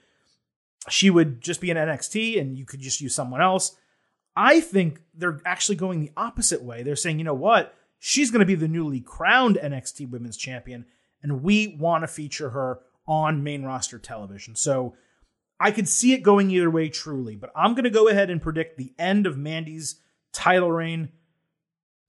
she 0.90 1.09
would 1.09 1.40
just 1.40 1.62
be 1.62 1.70
in 1.70 1.78
NXT 1.78 2.38
and 2.38 2.59
you 2.59 2.66
could 2.66 2.80
just 2.80 3.00
use 3.00 3.14
someone 3.14 3.40
else? 3.40 3.74
I 4.36 4.61
think 4.61 5.00
they're 5.14 5.40
actually 5.46 5.76
going 5.76 6.00
the 6.00 6.12
opposite 6.14 6.62
way. 6.62 6.82
They're 6.82 6.94
saying, 6.94 7.18
you 7.18 7.24
know 7.24 7.32
what? 7.32 7.74
She's 7.98 8.30
going 8.30 8.40
to 8.40 8.46
be 8.46 8.54
the 8.54 8.68
newly 8.68 9.00
crowned 9.00 9.57
NXT 9.57 10.11
Women's 10.11 10.36
Champion, 10.36 10.84
and 11.22 11.42
we 11.42 11.78
want 11.80 12.02
to 12.02 12.09
feature 12.09 12.50
her 12.50 12.80
on 13.09 13.42
main 13.42 13.62
roster 13.62 13.98
television. 13.98 14.54
So 14.54 14.94
I 15.59 15.70
could 15.70 15.88
see 15.88 16.12
it 16.12 16.22
going 16.22 16.50
either 16.50 16.70
way, 16.70 16.88
truly, 16.88 17.36
but 17.36 17.50
I'm 17.57 17.72
going 17.72 17.84
to 17.84 17.90
go 17.90 18.09
ahead 18.09 18.30
and 18.30 18.42
predict 18.42 18.76
the 18.76 18.92
end 18.98 19.26
of 19.26 19.38
Mandy's 19.38 20.00
title 20.32 20.70
reign. 20.70 21.11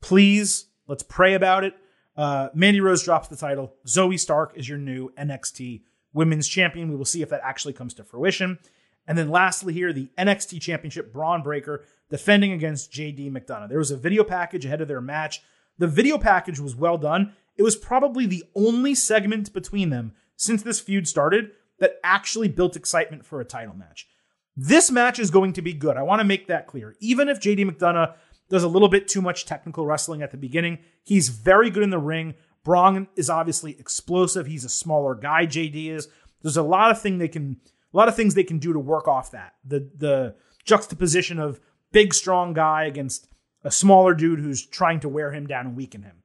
Please, 0.02 0.68
let's 0.88 1.04
pray 1.04 1.34
about 1.34 1.64
it. 1.64 1.74
Uh, 2.16 2.50
Mandy 2.54 2.82
Rose 2.82 3.04
drops 3.04 3.28
the 3.28 3.38
title. 3.38 3.76
Zoey 3.86 4.20
Stark 4.20 4.54
is 4.56 4.68
your 4.68 4.78
new 4.78 5.12
NXT 5.18 5.84
Women's 6.14 6.48
Champion. 6.48 6.90
We 6.90 6.96
will 6.96 7.06
see 7.06 7.22
if 7.22 7.30
that 7.30 7.42
actually 7.44 7.74
comes 7.74 7.94
to 7.96 8.04
fruition. 8.04 8.60
And 9.08 9.18
then 9.18 9.30
lastly, 9.30 9.74
here, 9.74 9.94
the 9.94 10.10
NXT 10.18 10.60
Championship, 10.60 11.14
Bron 11.14 11.42
Breakker 11.42 11.86
defending 12.10 12.52
against 12.52 12.92
JD 12.92 13.32
McDonough. 13.32 13.70
There 13.70 13.78
was 13.78 13.92
a 13.92 13.98
video 13.98 14.24
package 14.24 14.66
ahead 14.66 14.82
of 14.82 14.88
their 14.88 15.02
match. 15.02 15.42
The 15.78 15.88
video 15.88 16.18
package 16.18 16.60
was 16.60 16.76
well 16.76 16.98
done. 16.98 17.34
It 17.56 17.64
was 17.64 17.76
probably 17.76 18.26
the 18.26 18.44
only 18.56 18.94
segment 18.96 19.54
between 19.54 19.90
them 19.90 20.14
since 20.36 20.64
this 20.64 20.80
feud 20.80 21.08
started 21.08 21.52
that 21.80 22.00
actually 22.04 22.48
built 22.48 22.76
excitement 22.76 23.26
for 23.26 23.40
a 23.40 23.46
title 23.46 23.76
match. 23.76 24.08
This 24.56 24.90
match 24.90 25.20
is 25.20 25.30
going 25.30 25.54
to 25.54 25.62
be 25.62 25.74
good. 25.74 25.98
I 25.98 26.04
want 26.04 26.20
to 26.20 26.26
make 26.26 26.48
that 26.48 26.68
clear. 26.68 26.96
Even 27.00 27.30
if 27.30 27.40
JD 27.40 27.70
McDonough 27.70 28.16
does 28.50 28.64
a 28.64 28.68
little 28.68 28.90
bit 28.90 29.08
too 29.08 29.22
much 29.22 29.46
technical 29.46 29.86
wrestling 29.86 30.22
at 30.22 30.32
the 30.32 30.38
beginning. 30.38 30.80
He's 31.04 31.30
very 31.30 31.70
good 31.70 31.84
in 31.84 31.90
the 31.90 32.00
ring. 32.00 32.36
Bron 32.64 33.08
is 33.16 33.30
obviously 33.30 33.78
explosive. 33.80 34.48
He's 34.48 34.66
a 34.66 34.70
smaller 34.70 35.16
guy. 35.16 35.46
JD 35.46 35.90
is. 35.90 36.08
There's 36.42 36.58
a 36.58 36.64
lot 36.64 36.92
of 36.92 37.02
thing 37.02 37.18
they 37.18 37.28
can, 37.28 37.58
a 37.94 37.98
lot 37.98 38.08
of 38.08 38.16
things 38.16 38.34
they 38.34 38.44
can 38.44 38.60
do 38.60 38.74
to 38.74 38.80
work 38.80 39.08
off 39.08 39.32
that. 39.32 39.54
The 39.66 39.90
the 39.96 40.36
juxtaposition 40.66 41.40
of 41.40 41.60
big 41.92 42.14
strong 42.14 42.54
guy 42.54 42.86
against 42.86 43.28
a 43.64 43.72
smaller 43.72 44.14
dude 44.14 44.40
who's 44.40 44.66
trying 44.66 45.00
to 45.00 45.10
wear 45.10 45.32
him 45.32 45.48
down 45.48 45.66
and 45.66 45.76
weaken 45.76 46.04
him. 46.04 46.24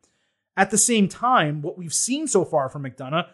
At 0.56 0.70
the 0.70 0.78
same 0.78 1.08
time, 1.08 1.62
what 1.62 1.78
we've 1.78 1.94
seen 1.94 2.26
so 2.26 2.44
far 2.44 2.68
from 2.68 2.84
McDonough 2.84 3.26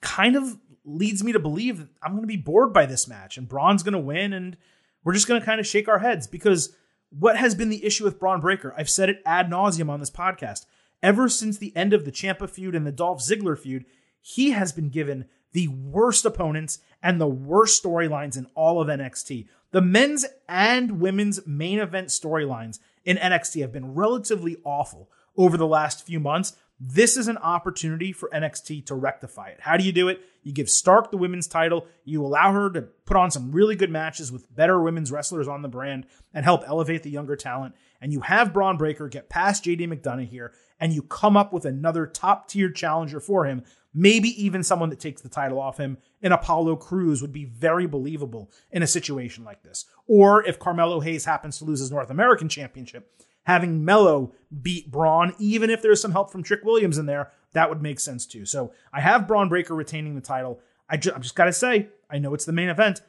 kind 0.00 0.36
of 0.36 0.58
leads 0.84 1.22
me 1.22 1.32
to 1.32 1.38
believe 1.38 1.78
that 1.78 1.88
I'm 2.02 2.12
going 2.12 2.22
to 2.22 2.26
be 2.26 2.36
bored 2.36 2.72
by 2.72 2.86
this 2.86 3.06
match 3.08 3.36
and 3.36 3.48
Bron's 3.48 3.82
going 3.82 3.92
to 3.92 3.98
win 3.98 4.32
and 4.32 4.56
we're 5.04 5.14
just 5.14 5.28
going 5.28 5.40
to 5.40 5.46
kind 5.46 5.60
of 5.60 5.66
shake 5.66 5.88
our 5.88 5.98
heads 5.98 6.26
because 6.26 6.74
what 7.10 7.36
has 7.36 7.54
been 7.54 7.68
the 7.68 7.84
issue 7.84 8.04
with 8.04 8.18
Bron 8.18 8.40
Breakker? 8.40 8.74
I've 8.76 8.90
said 8.90 9.08
it 9.08 9.22
ad 9.26 9.50
nauseum 9.50 9.90
on 9.90 10.00
this 10.00 10.10
podcast. 10.10 10.66
Ever 11.02 11.28
since 11.28 11.58
the 11.58 11.74
end 11.76 11.92
of 11.92 12.04
the 12.04 12.12
Ciampa 12.12 12.48
feud 12.48 12.74
and 12.74 12.86
the 12.86 12.92
Dolph 12.92 13.20
Ziggler 13.20 13.58
feud, 13.58 13.84
he 14.20 14.50
has 14.50 14.72
been 14.72 14.90
given 14.90 15.26
the 15.52 15.68
worst 15.68 16.24
opponents 16.24 16.78
and 17.02 17.20
the 17.20 17.26
worst 17.26 17.82
storylines 17.82 18.36
in 18.36 18.46
all 18.54 18.80
of 18.80 18.88
NXT. 18.88 19.48
The 19.72 19.80
men's 19.80 20.26
and 20.48 21.00
women's 21.00 21.46
main 21.46 21.78
event 21.78 22.08
storylines 22.08 22.78
in 23.04 23.16
NXT 23.16 23.62
have 23.62 23.72
been 23.72 23.94
relatively 23.94 24.56
awful 24.64 25.10
over 25.36 25.56
the 25.56 25.66
last 25.66 26.06
few 26.06 26.20
months. 26.20 26.56
This 26.82 27.18
is 27.18 27.28
an 27.28 27.36
opportunity 27.36 28.10
for 28.10 28.30
NXT 28.30 28.86
to 28.86 28.94
rectify 28.94 29.48
it. 29.48 29.58
How 29.60 29.76
do 29.76 29.84
you 29.84 29.92
do 29.92 30.08
it? 30.08 30.22
You 30.42 30.54
give 30.54 30.70
Stark 30.70 31.10
the 31.10 31.18
women's 31.18 31.46
title, 31.46 31.86
you 32.04 32.24
allow 32.24 32.52
her 32.52 32.70
to 32.70 32.80
put 32.80 33.18
on 33.18 33.30
some 33.30 33.52
really 33.52 33.76
good 33.76 33.90
matches 33.90 34.32
with 34.32 34.54
better 34.54 34.80
women's 34.80 35.12
wrestlers 35.12 35.46
on 35.46 35.60
the 35.60 35.68
brand 35.68 36.06
and 36.32 36.42
help 36.42 36.62
elevate 36.66 37.02
the 37.02 37.10
younger 37.10 37.36
talent, 37.36 37.74
and 38.00 38.14
you 38.14 38.22
have 38.22 38.54
Bron 38.54 38.78
Breakker 38.78 39.08
get 39.08 39.28
past 39.28 39.64
JD 39.64 39.92
McDonough 39.92 40.26
here, 40.26 40.54
and 40.80 40.94
you 40.94 41.02
come 41.02 41.36
up 41.36 41.52
with 41.52 41.66
another 41.66 42.06
top 42.06 42.48
tier 42.48 42.70
challenger 42.70 43.20
for 43.20 43.44
him, 43.44 43.62
maybe 43.92 44.28
even 44.42 44.62
someone 44.62 44.88
that 44.88 45.00
takes 45.00 45.20
the 45.20 45.28
title 45.28 45.60
off 45.60 45.76
him 45.76 45.98
in 46.22 46.32
Apollo 46.32 46.76
Crews 46.76 47.20
would 47.20 47.32
be 47.32 47.44
very 47.44 47.86
believable 47.86 48.50
in 48.70 48.82
a 48.82 48.86
situation 48.86 49.44
like 49.44 49.62
this. 49.62 49.84
Or 50.06 50.42
if 50.46 50.58
Carmelo 50.58 51.00
Hayes 51.00 51.26
happens 51.26 51.58
to 51.58 51.66
lose 51.66 51.80
his 51.80 51.90
North 51.90 52.08
American 52.08 52.48
Championship, 52.48 53.12
having 53.44 53.84
Mello 53.84 54.32
beat 54.62 54.90
Bron, 54.90 55.34
even 55.38 55.70
if 55.70 55.82
there's 55.82 56.00
some 56.00 56.12
help 56.12 56.30
from 56.30 56.42
Trick 56.42 56.64
Williams 56.64 56.98
in 56.98 57.06
there, 57.06 57.32
that 57.52 57.68
would 57.68 57.82
make 57.82 58.00
sense 58.00 58.26
too. 58.26 58.44
So 58.46 58.72
I 58.92 59.00
have 59.00 59.28
Bron 59.28 59.48
Breakker 59.48 59.74
retaining 59.74 60.14
the 60.14 60.20
title. 60.20 60.60
I 60.88 60.96
just, 60.96 61.14
I'm 61.14 61.22
just 61.22 61.34
got 61.34 61.46
to 61.46 61.52
say, 61.52 61.88
I 62.10 62.18
know 62.18 62.34
it's 62.34 62.44
the 62.44 62.52
main 62.52 62.68
event. 62.68 63.00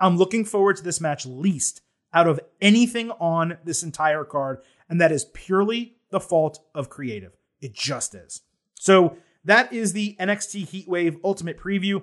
I'm 0.00 0.16
looking 0.16 0.44
forward 0.44 0.76
to 0.76 0.82
this 0.82 1.00
match 1.00 1.26
least 1.26 1.82
out 2.12 2.26
of 2.26 2.40
anything 2.60 3.10
on 3.12 3.58
this 3.64 3.82
entire 3.82 4.24
card, 4.24 4.60
and 4.88 5.00
that 5.00 5.12
is 5.12 5.26
purely 5.26 5.96
the 6.10 6.20
fault 6.20 6.60
of 6.74 6.90
creative. 6.90 7.36
It 7.60 7.74
just 7.74 8.14
is. 8.14 8.42
So 8.74 9.16
that 9.44 9.72
is 9.72 9.92
the 9.92 10.16
NXT 10.18 10.86
Heatwave 10.86 11.20
Ultimate 11.22 11.58
Preview. 11.58 12.02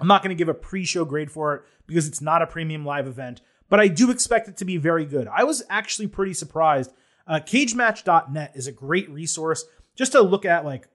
I'm 0.00 0.06
not 0.06 0.22
going 0.22 0.34
to 0.34 0.38
give 0.38 0.48
a 0.48 0.54
pre 0.54 0.84
show 0.84 1.04
grade 1.04 1.30
for 1.30 1.54
it 1.54 1.62
because 1.86 2.06
it's 2.06 2.20
not 2.20 2.42
a 2.42 2.46
premium 2.46 2.84
live 2.84 3.06
event, 3.06 3.40
but 3.68 3.80
I 3.80 3.88
do 3.88 4.10
expect 4.10 4.48
it 4.48 4.56
to 4.58 4.64
be 4.64 4.76
very 4.76 5.04
good. 5.04 5.28
I 5.28 5.44
was 5.44 5.62
actually 5.68 6.08
pretty 6.08 6.34
surprised. 6.34 6.92
Uh, 7.30 7.38
cagematch.net 7.38 8.50
is 8.56 8.66
a 8.66 8.72
great 8.72 9.08
resource 9.08 9.64
just 9.94 10.10
to 10.12 10.20
look 10.20 10.44
at 10.44 10.64
like 10.64 10.88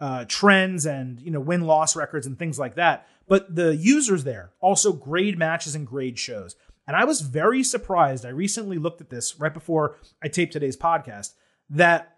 uh, 0.00 0.24
trends 0.26 0.86
and 0.86 1.20
you 1.20 1.30
know 1.30 1.38
win 1.38 1.60
loss 1.60 1.94
records 1.94 2.26
and 2.26 2.36
things 2.36 2.58
like 2.58 2.74
that. 2.74 3.06
But 3.28 3.54
the 3.54 3.76
users 3.76 4.24
there 4.24 4.50
also 4.58 4.92
grade 4.92 5.38
matches 5.38 5.76
and 5.76 5.86
grade 5.86 6.18
shows. 6.18 6.56
And 6.88 6.96
I 6.96 7.04
was 7.04 7.20
very 7.20 7.62
surprised. 7.62 8.26
I 8.26 8.30
recently 8.30 8.76
looked 8.76 9.00
at 9.00 9.08
this 9.08 9.38
right 9.38 9.54
before 9.54 9.96
I 10.20 10.26
taped 10.26 10.52
today's 10.52 10.76
podcast 10.76 11.34
that 11.70 12.16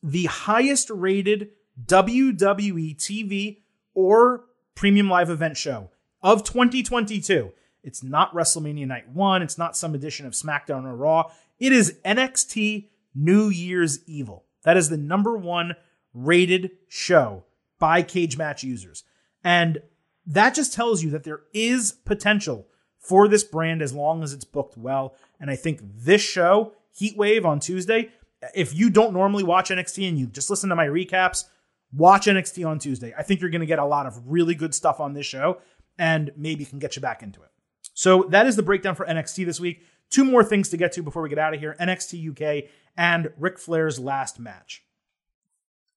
the 0.00 0.26
highest 0.26 0.88
rated 0.88 1.50
WWE 1.86 2.96
TV 2.96 3.62
or 3.94 4.44
premium 4.76 5.10
live 5.10 5.30
event 5.30 5.56
show 5.56 5.90
of 6.22 6.44
2022. 6.44 7.52
It's 7.82 8.02
not 8.02 8.34
WrestleMania 8.34 8.86
Night 8.86 9.08
1, 9.08 9.42
it's 9.42 9.58
not 9.58 9.76
some 9.76 9.94
edition 9.94 10.26
of 10.26 10.34
SmackDown 10.34 10.84
or 10.84 10.94
Raw. 10.94 11.32
It 11.58 11.72
is 11.72 11.98
NXT 12.04 12.88
New 13.14 13.48
Year's 13.48 14.00
Evil. 14.06 14.44
That 14.64 14.76
is 14.76 14.90
the 14.90 14.96
number 14.96 15.36
one 15.36 15.74
rated 16.12 16.72
show 16.88 17.44
by 17.78 18.02
Cagematch 18.02 18.62
users. 18.62 19.04
And 19.42 19.78
that 20.26 20.54
just 20.54 20.74
tells 20.74 21.02
you 21.02 21.10
that 21.10 21.24
there 21.24 21.42
is 21.54 21.92
potential 21.92 22.66
for 22.98 23.28
this 23.28 23.44
brand 23.44 23.80
as 23.80 23.92
long 23.92 24.22
as 24.22 24.32
it's 24.32 24.44
booked 24.44 24.76
well. 24.76 25.14
And 25.40 25.50
I 25.50 25.56
think 25.56 25.80
this 25.82 26.20
show, 26.20 26.72
Heatwave 26.98 27.44
on 27.44 27.60
Tuesday, 27.60 28.10
if 28.54 28.74
you 28.74 28.90
don't 28.90 29.12
normally 29.12 29.44
watch 29.44 29.70
NXT 29.70 30.08
and 30.08 30.18
you 30.18 30.26
just 30.26 30.50
listen 30.50 30.68
to 30.70 30.76
my 30.76 30.86
recaps, 30.86 31.44
watch 31.92 32.26
NXT 32.26 32.66
on 32.66 32.78
Tuesday. 32.78 33.14
I 33.16 33.22
think 33.22 33.40
you're 33.40 33.50
going 33.50 33.60
to 33.60 33.66
get 33.66 33.78
a 33.78 33.84
lot 33.84 34.06
of 34.06 34.20
really 34.26 34.54
good 34.54 34.74
stuff 34.74 35.00
on 35.00 35.12
this 35.14 35.26
show 35.26 35.58
and 35.98 36.32
maybe 36.36 36.64
can 36.64 36.78
get 36.78 36.96
you 36.96 37.02
back 37.02 37.22
into 37.22 37.42
it. 37.42 37.50
So 37.94 38.24
that 38.24 38.46
is 38.46 38.56
the 38.56 38.62
breakdown 38.62 38.94
for 38.94 39.06
NXT 39.06 39.46
this 39.46 39.60
week. 39.60 39.82
Two 40.10 40.24
more 40.24 40.44
things 40.44 40.68
to 40.70 40.76
get 40.76 40.92
to 40.92 41.02
before 41.02 41.22
we 41.22 41.28
get 41.28 41.38
out 41.38 41.54
of 41.54 41.60
here 41.60 41.76
NXT 41.80 42.30
UK 42.30 42.70
and 42.96 43.32
Ric 43.38 43.58
Flair's 43.58 43.98
last 43.98 44.38
match. 44.38 44.84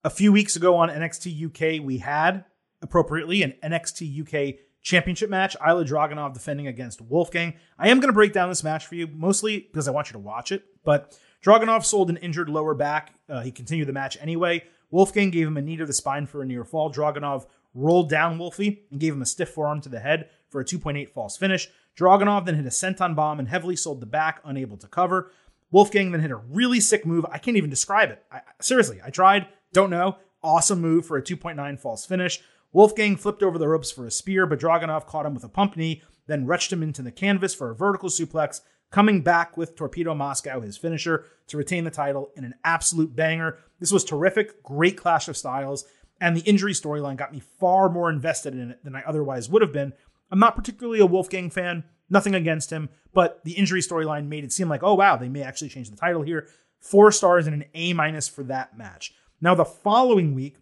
A 0.03 0.09
few 0.09 0.31
weeks 0.31 0.55
ago 0.55 0.75
on 0.77 0.89
NXT 0.89 1.79
UK, 1.79 1.85
we 1.85 1.97
had 1.97 2.45
appropriately 2.81 3.43
an 3.43 3.53
NXT 3.63 4.21
UK 4.21 4.59
championship 4.81 5.29
match. 5.29 5.57
Ilja 5.59 5.87
Dragunov 5.87 6.33
defending 6.33 6.67
against 6.67 7.01
Wolfgang. 7.01 7.53
I 7.77 7.89
am 7.89 7.99
going 7.99 8.09
to 8.09 8.13
break 8.13 8.33
down 8.33 8.49
this 8.49 8.63
match 8.63 8.85
for 8.85 8.95
you, 8.95 9.07
mostly 9.07 9.59
because 9.59 9.87
I 9.87 9.91
want 9.91 10.07
you 10.07 10.13
to 10.13 10.19
watch 10.19 10.51
it. 10.51 10.63
But 10.83 11.17
Dragunov 11.43 11.83
sold 11.83 12.09
an 12.09 12.17
injured 12.17 12.49
lower 12.49 12.73
back. 12.73 13.13
Uh, 13.27 13.41
he 13.41 13.51
continued 13.51 13.87
the 13.87 13.93
match 13.93 14.17
anyway. 14.21 14.63
Wolfgang 14.91 15.29
gave 15.29 15.47
him 15.47 15.57
a 15.57 15.61
knee 15.61 15.77
to 15.77 15.85
the 15.85 15.93
spine 15.93 16.25
for 16.25 16.41
a 16.41 16.45
near 16.45 16.63
fall. 16.63 16.91
Dragunov 16.91 17.45
rolled 17.73 18.09
down 18.09 18.39
Wolfie 18.39 18.83
and 18.89 18.99
gave 18.99 19.13
him 19.13 19.21
a 19.21 19.25
stiff 19.25 19.49
forearm 19.49 19.81
to 19.81 19.89
the 19.89 19.99
head 19.99 20.29
for 20.49 20.61
a 20.61 20.65
2.8 20.65 21.09
false 21.09 21.37
finish. 21.37 21.69
Dragunov 21.99 22.45
then 22.45 22.55
hit 22.55 22.65
a 22.65 22.69
senton 22.69 23.15
bomb 23.15 23.39
and 23.39 23.49
heavily 23.49 23.75
sold 23.75 23.99
the 23.99 24.05
back, 24.05 24.39
unable 24.45 24.77
to 24.77 24.87
cover. 24.87 25.31
Wolfgang 25.71 26.11
then 26.11 26.21
hit 26.21 26.31
a 26.31 26.37
really 26.37 26.79
sick 26.79 27.05
move. 27.05 27.25
I 27.31 27.37
can't 27.37 27.57
even 27.57 27.69
describe 27.69 28.09
it. 28.09 28.23
I, 28.31 28.41
seriously, 28.61 29.01
I 29.03 29.09
tried, 29.09 29.47
don't 29.73 29.89
know. 29.89 30.17
Awesome 30.41 30.79
move 30.79 31.05
for 31.05 31.17
a 31.17 31.21
2.9 31.21 31.79
false 31.79 32.05
finish. 32.05 32.41
Wolfgang 32.71 33.17
flipped 33.17 33.43
over 33.43 33.57
the 33.57 33.67
ropes 33.67 33.91
for 33.91 34.05
a 34.05 34.11
spear, 34.11 34.45
but 34.45 34.59
Dragunov 34.59 35.07
caught 35.07 35.25
him 35.25 35.33
with 35.33 35.43
a 35.43 35.49
pump 35.49 35.75
knee, 35.75 36.01
then 36.27 36.45
retched 36.45 36.71
him 36.71 36.83
into 36.83 37.01
the 37.01 37.11
canvas 37.11 37.53
for 37.53 37.69
a 37.69 37.75
vertical 37.75 38.09
suplex, 38.09 38.61
coming 38.91 39.21
back 39.21 39.57
with 39.57 39.75
Torpedo 39.75 40.15
Moscow, 40.15 40.61
his 40.61 40.77
finisher, 40.77 41.25
to 41.47 41.57
retain 41.57 41.83
the 41.83 41.91
title 41.91 42.31
in 42.35 42.43
an 42.43 42.55
absolute 42.63 43.15
banger. 43.15 43.57
This 43.79 43.91
was 43.91 44.05
terrific, 44.05 44.63
great 44.63 44.97
clash 44.97 45.27
of 45.27 45.37
styles, 45.37 45.85
and 46.21 46.35
the 46.35 46.41
injury 46.41 46.73
storyline 46.73 47.17
got 47.17 47.33
me 47.33 47.41
far 47.59 47.89
more 47.89 48.09
invested 48.09 48.53
in 48.53 48.71
it 48.71 48.83
than 48.83 48.95
I 48.95 49.03
otherwise 49.05 49.49
would 49.49 49.61
have 49.61 49.73
been. 49.73 49.93
I'm 50.31 50.39
not 50.39 50.55
particularly 50.55 50.99
a 50.99 51.05
Wolfgang 51.05 51.49
fan, 51.49 51.83
nothing 52.09 52.35
against 52.35 52.71
him, 52.71 52.89
but 53.13 53.43
the 53.43 53.53
injury 53.53 53.81
storyline 53.81 54.27
made 54.27 54.43
it 54.43 54.51
seem 54.51 54.69
like, 54.69 54.83
oh 54.83 54.95
wow, 54.95 55.15
they 55.15 55.29
may 55.29 55.41
actually 55.41 55.69
change 55.69 55.89
the 55.89 55.97
title 55.97 56.21
here. 56.21 56.47
Four 56.79 57.11
stars 57.11 57.47
and 57.47 57.55
an 57.55 57.69
A 57.73 57.93
minus 57.93 58.27
for 58.27 58.43
that 58.43 58.77
match. 58.77 59.13
Now, 59.41 59.55
the 59.55 59.65
following 59.65 60.35
week, 60.35 60.57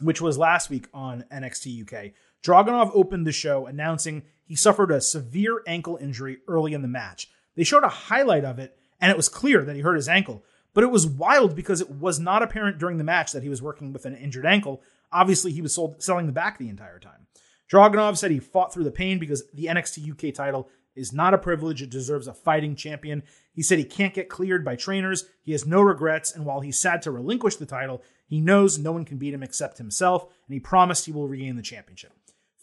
which 0.00 0.20
was 0.20 0.38
last 0.38 0.70
week 0.70 0.88
on 0.92 1.24
NXT 1.32 1.82
UK, 1.82 2.12
Dragunov 2.42 2.90
opened 2.94 3.26
the 3.26 3.32
show 3.32 3.66
announcing 3.66 4.22
he 4.44 4.56
suffered 4.56 4.90
a 4.90 5.00
severe 5.00 5.62
ankle 5.66 5.96
injury 6.00 6.38
early 6.46 6.74
in 6.74 6.82
the 6.82 6.88
match. 6.88 7.28
They 7.56 7.64
showed 7.64 7.84
a 7.84 7.88
highlight 7.88 8.44
of 8.44 8.58
it, 8.58 8.76
and 9.00 9.10
it 9.10 9.16
was 9.16 9.28
clear 9.28 9.64
that 9.64 9.76
he 9.76 9.82
hurt 9.82 9.96
his 9.96 10.08
ankle. 10.08 10.44
But 10.74 10.84
it 10.84 10.90
was 10.90 11.06
wild 11.06 11.54
because 11.54 11.80
it 11.80 11.90
was 11.90 12.18
not 12.18 12.42
apparent 12.42 12.78
during 12.78 12.98
the 12.98 13.04
match 13.04 13.32
that 13.32 13.42
he 13.42 13.48
was 13.48 13.62
working 13.62 13.92
with 13.92 14.04
an 14.06 14.16
injured 14.16 14.44
ankle. 14.44 14.82
Obviously, 15.12 15.52
he 15.52 15.62
was 15.62 15.72
sold, 15.72 16.02
selling 16.02 16.26
the 16.26 16.32
back 16.32 16.58
the 16.58 16.68
entire 16.68 16.98
time. 16.98 17.26
Dragunov 17.70 18.16
said 18.16 18.30
he 18.30 18.38
fought 18.38 18.72
through 18.72 18.84
the 18.84 18.90
pain 18.90 19.18
because 19.18 19.44
the 19.52 19.66
NXT 19.66 20.10
UK 20.10 20.34
title 20.34 20.68
is 20.94 21.12
not 21.12 21.34
a 21.34 21.38
privilege. 21.38 21.82
It 21.82 21.90
deserves 21.90 22.26
a 22.26 22.34
fighting 22.34 22.76
champion. 22.76 23.22
He 23.52 23.62
said 23.62 23.78
he 23.78 23.84
can't 23.84 24.14
get 24.14 24.28
cleared 24.28 24.64
by 24.64 24.76
trainers. 24.76 25.24
He 25.42 25.52
has 25.52 25.66
no 25.66 25.80
regrets. 25.80 26.34
And 26.34 26.44
while 26.44 26.60
he's 26.60 26.78
sad 26.78 27.02
to 27.02 27.10
relinquish 27.10 27.56
the 27.56 27.66
title, 27.66 28.02
he 28.26 28.40
knows 28.40 28.78
no 28.78 28.92
one 28.92 29.04
can 29.04 29.18
beat 29.18 29.34
him 29.34 29.42
except 29.42 29.78
himself. 29.78 30.24
And 30.46 30.54
he 30.54 30.60
promised 30.60 31.06
he 31.06 31.12
will 31.12 31.28
regain 31.28 31.56
the 31.56 31.62
championship. 31.62 32.12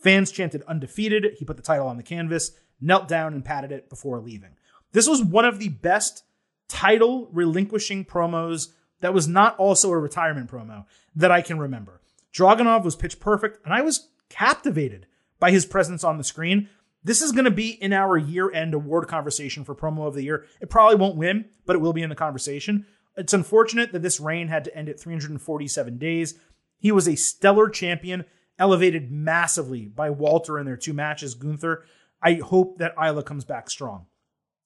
Fans 0.02 0.32
chanted 0.32 0.64
undefeated. 0.64 1.36
He 1.38 1.45
put 1.45 1.58
the 1.58 1.64
title 1.64 1.88
on 1.88 1.97
the 1.97 2.04
canvas, 2.04 2.52
knelt 2.80 3.08
down, 3.08 3.34
and 3.34 3.45
patted 3.45 3.72
it 3.72 3.89
before 3.89 4.20
leaving. 4.20 4.56
This 4.93 5.08
was 5.08 5.24
one 5.24 5.45
of 5.45 5.60
the 5.60 5.70
best 5.70 6.24
title 6.68 7.30
relinquishing 7.32 8.06
promos 8.06 8.70
that 9.02 9.14
was 9.14 9.28
not 9.28 9.58
also 9.58 9.91
a 9.91 9.99
retirement 9.99 10.49
promo 10.49 10.86
that 11.16 11.32
I 11.32 11.41
can 11.41 11.60
remember. 11.60 12.02
Dragunov 12.34 12.84
was 12.84 12.95
pitch 12.95 13.20
perfect, 13.20 13.64
and 13.66 13.74
I 13.74 13.82
was 13.82 14.10
captivated 14.32 15.08
by 15.40 15.52
his 15.52 15.66
presence 15.66 16.04
on 16.04 16.18
the 16.18 16.24
screen. 16.24 16.70
This 17.04 17.22
is 17.22 17.32
going 17.32 17.46
to 17.46 17.52
be 17.52 17.70
in 17.70 17.94
our 17.94 18.18
year 18.18 18.52
end 18.52 18.74
award 18.74 19.08
conversation 19.08 19.64
for 19.64 19.76
promo 19.76 20.08
of 20.08 20.14
the 20.14 20.24
year. 20.24 20.46
It 20.62 20.70
probably 20.70 20.96
won't 20.96 21.18
win, 21.18 21.46
but 21.66 21.76
it 21.76 21.80
will 21.80 21.94
be 21.94 22.04
in 22.04 22.10
the 22.10 22.16
conversation. 22.16 22.86
It's 23.18 23.34
unfortunate 23.34 23.92
that 23.92 24.02
this 24.02 24.20
reign 24.20 24.48
had 24.48 24.64
to 24.66 24.76
end 24.76 24.88
at 24.88 25.00
347 25.00 25.98
days. 25.98 26.36
He 26.80 26.92
was 26.92 27.08
a 27.08 27.16
stellar 27.16 27.70
champion, 27.70 28.26
elevated 28.58 29.12
massively 29.12 29.86
by 29.88 30.10
Walter 30.10 30.58
in 30.60 30.66
their 30.66 30.78
two 30.78 30.94
matches, 30.94 31.36
Gunther. 31.36 31.84
I 32.22 32.36
hope 32.36 32.78
that 32.78 32.96
Ilja 32.96 33.26
comes 33.26 33.44
back 33.44 33.70
strong. 33.70 34.06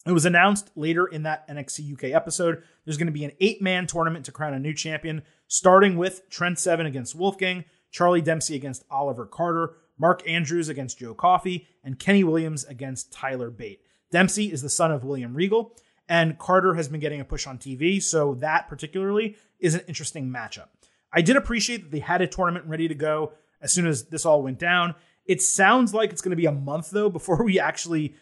It 0.05 0.11
was 0.11 0.25
announced 0.25 0.69
later 0.75 1.07
in 1.07 1.23
that 1.23 1.47
NXT 1.47 1.93
UK 1.93 2.03
episode. 2.15 2.61
There's 2.83 2.97
going 2.97 3.07
to 3.07 3.13
be 3.13 3.25
an 3.25 3.31
eight 3.39 3.61
man 3.61 3.87
tournament 3.87 4.25
to 4.25 4.31
crown 4.31 4.53
a 4.53 4.59
new 4.59 4.73
champion, 4.73 5.23
starting 5.47 5.97
with 5.97 6.29
Trent 6.29 6.59
Seven 6.59 6.85
against 6.85 7.15
Wolfgang, 7.15 7.65
Charlie 7.95 8.21
Dempsey 8.21 8.57
against 8.57 8.83
Oliver 8.91 9.25
Carter, 9.25 9.77
Mark 9.97 10.21
Andrews 10.27 10.67
against 10.67 10.99
Joe 10.99 11.13
Coffey, 11.13 11.65
and 11.81 11.97
Kenny 11.97 12.25
Williams 12.25 12.65
against 12.65 13.13
Tyler 13.13 13.49
Bate. 13.49 13.79
Dempsey 14.11 14.51
is 14.51 14.61
the 14.61 14.69
son 14.69 14.91
of 14.91 15.05
William 15.05 15.33
Regal, 15.33 15.73
and 16.09 16.37
Carter 16.37 16.73
has 16.73 16.89
been 16.89 16.99
getting 16.99 17.21
a 17.21 17.25
push 17.25 17.47
on 17.47 17.57
TV, 17.57 18.03
so 18.03 18.35
that 18.35 18.67
particularly 18.67 19.37
is 19.59 19.75
an 19.75 19.81
interesting 19.87 20.29
matchup. 20.29 20.67
I 21.13 21.21
did 21.21 21.37
appreciate 21.37 21.83
that 21.83 21.91
they 21.91 21.99
had 21.99 22.21
a 22.21 22.27
tournament 22.27 22.65
ready 22.65 22.89
to 22.89 22.95
go 22.95 23.31
as 23.61 23.71
soon 23.71 23.87
as 23.87 24.03
this 24.07 24.25
all 24.25 24.43
went 24.43 24.59
down. 24.59 24.95
It 25.25 25.41
sounds 25.41 25.93
like 25.93 26.11
it's 26.11 26.21
going 26.21 26.31
to 26.31 26.35
be 26.35 26.47
a 26.47 26.51
month, 26.51 26.89
though, 26.89 27.09
before 27.19 27.45
we 27.45 27.61
actually 27.61 28.15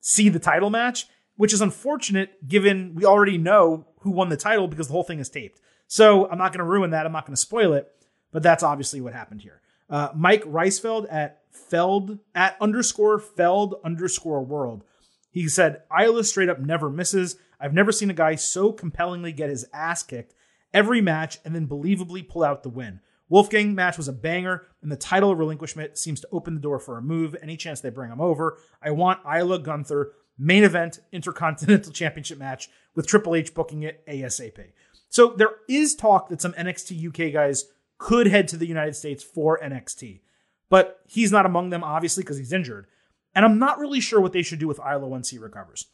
see 0.00 0.28
the 0.28 0.38
title 0.38 0.68
match 0.68 1.06
which 1.36 1.52
is 1.52 1.60
unfortunate 1.60 2.46
given 2.46 2.94
we 2.94 3.04
already 3.04 3.38
know 3.38 3.86
who 4.00 4.10
won 4.10 4.28
the 4.28 4.36
title 4.36 4.68
because 4.68 4.86
the 4.86 4.92
whole 4.92 5.02
thing 5.02 5.18
is 5.18 5.28
taped. 5.28 5.60
So 5.86 6.28
I'm 6.30 6.38
not 6.38 6.52
going 6.52 6.58
to 6.58 6.70
ruin 6.70 6.90
that. 6.90 7.06
I'm 7.06 7.12
not 7.12 7.26
going 7.26 7.34
to 7.34 7.40
spoil 7.40 7.72
it, 7.74 7.90
but 8.34 8.42
that's 8.42 8.64
obviously 8.64 9.00
what 9.00 9.14
happened 9.14 9.40
here. 9.40 9.62
Uh, 9.88 10.08
Mike 10.14 10.42
Reisfeld 10.42 11.06
at 11.10 11.42
Feld 11.50 12.18
at 12.34 12.56
underscore 12.60 13.20
Feld 13.20 13.76
underscore 13.84 14.44
World. 14.44 14.82
He 15.30 15.48
said, 15.48 15.82
Ilja 15.90 16.24
straight 16.24 16.48
up 16.48 16.58
never 16.58 16.90
misses. 16.90 17.36
I've 17.60 17.72
never 17.72 17.92
seen 17.92 18.10
a 18.10 18.14
guy 18.14 18.34
so 18.34 18.72
compellingly 18.72 19.32
get 19.32 19.50
his 19.50 19.66
ass 19.72 20.02
kicked 20.02 20.34
every 20.74 21.00
match 21.00 21.38
and 21.44 21.54
then 21.54 21.68
believably 21.68 22.28
pull 22.28 22.42
out 22.42 22.64
the 22.64 22.68
win. 22.68 23.00
Wolfgang 23.28 23.74
match 23.74 23.96
was 23.96 24.08
a 24.08 24.12
banger, 24.12 24.66
and 24.82 24.90
the 24.90 24.96
title 24.96 25.34
relinquishment 25.34 25.96
seems 25.96 26.20
to 26.20 26.28
open 26.30 26.54
the 26.54 26.60
door 26.60 26.78
for 26.78 26.98
a 26.98 27.02
move 27.02 27.36
any 27.40 27.56
chance 27.56 27.80
they 27.80 27.88
bring 27.88 28.10
him 28.10 28.20
over. 28.20 28.58
I 28.82 28.90
want 28.90 29.24
Ilja 29.24 29.62
Gunther 29.62 30.12
main 30.36 30.64
event 30.64 30.98
Intercontinental 31.12 31.92
Championship 31.92 32.38
match 32.38 32.68
with 32.96 33.06
Triple 33.06 33.36
H 33.36 33.54
booking 33.54 33.84
it 33.84 34.04
ASAP. 34.06 34.72
So 35.08 35.34
there 35.36 35.52
is 35.68 35.94
talk 35.94 36.28
that 36.28 36.42
some 36.42 36.54
NXT 36.54 37.06
UK 37.08 37.32
guys 37.32 37.66
could 38.04 38.26
head 38.26 38.48
to 38.48 38.56
the 38.56 38.66
United 38.66 38.94
States 38.94 39.24
for 39.24 39.58
NXT, 39.58 40.20
but 40.68 41.00
he's 41.06 41.32
not 41.32 41.46
among 41.46 41.70
them, 41.70 41.82
obviously, 41.82 42.22
because 42.22 42.36
he's 42.36 42.52
injured. 42.52 42.86
And 43.34 43.44
I'm 43.44 43.58
not 43.58 43.78
really 43.78 44.00
sure 44.00 44.20
what 44.20 44.32
they 44.32 44.42
should 44.42 44.58
do 44.58 44.68
with 44.68 44.78
Ilja 44.78 45.08
once 45.08 45.30
he 45.30 45.38
recovers. 45.38 45.86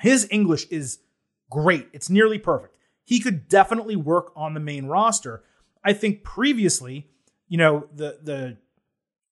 His 0.00 0.28
English 0.30 0.66
is 0.66 0.98
great, 1.50 1.88
it's 1.94 2.10
nearly 2.10 2.38
perfect. 2.38 2.76
He 3.04 3.20
could 3.20 3.48
definitely 3.48 3.96
work 3.96 4.32
on 4.36 4.52
the 4.52 4.60
main 4.60 4.86
roster. 4.86 5.44
I 5.82 5.92
think 5.92 6.24
previously, 6.24 7.08
you 7.48 7.56
know, 7.56 7.88
the 7.94 8.18
the 8.22 8.58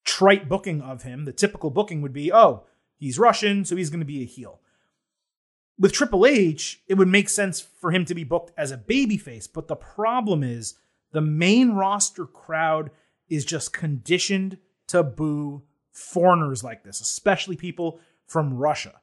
trite 0.05 0.49
booking 0.49 0.81
of 0.81 1.03
him, 1.03 1.25
the 1.25 1.33
typical 1.33 1.69
booking 1.69 2.01
would 2.01 2.13
be, 2.13 2.31
oh, 2.33 2.65
He's 2.97 3.19
Russian, 3.19 3.65
so 3.65 3.75
he's 3.75 3.89
going 3.89 3.99
to 3.99 4.05
be 4.05 4.21
a 4.21 4.25
heel. 4.25 4.61
With 5.77 5.91
Triple 5.91 6.25
H, 6.25 6.81
it 6.87 6.93
would 6.93 7.07
make 7.07 7.29
sense 7.29 7.59
for 7.59 7.91
him 7.91 8.05
to 8.05 8.15
be 8.15 8.23
booked 8.23 8.51
as 8.57 8.71
a 8.71 8.77
babyface, 8.77 9.47
but 9.51 9.67
the 9.67 9.75
problem 9.75 10.41
is 10.41 10.75
the 11.11 11.21
main 11.21 11.71
roster 11.71 12.25
crowd 12.25 12.91
is 13.29 13.45
just 13.45 13.73
conditioned 13.73 14.57
to 14.87 15.03
boo 15.03 15.63
foreigners 15.91 16.63
like 16.63 16.83
this, 16.83 17.01
especially 17.01 17.55
people 17.55 17.99
from 18.27 18.53
Russia. 18.53 18.93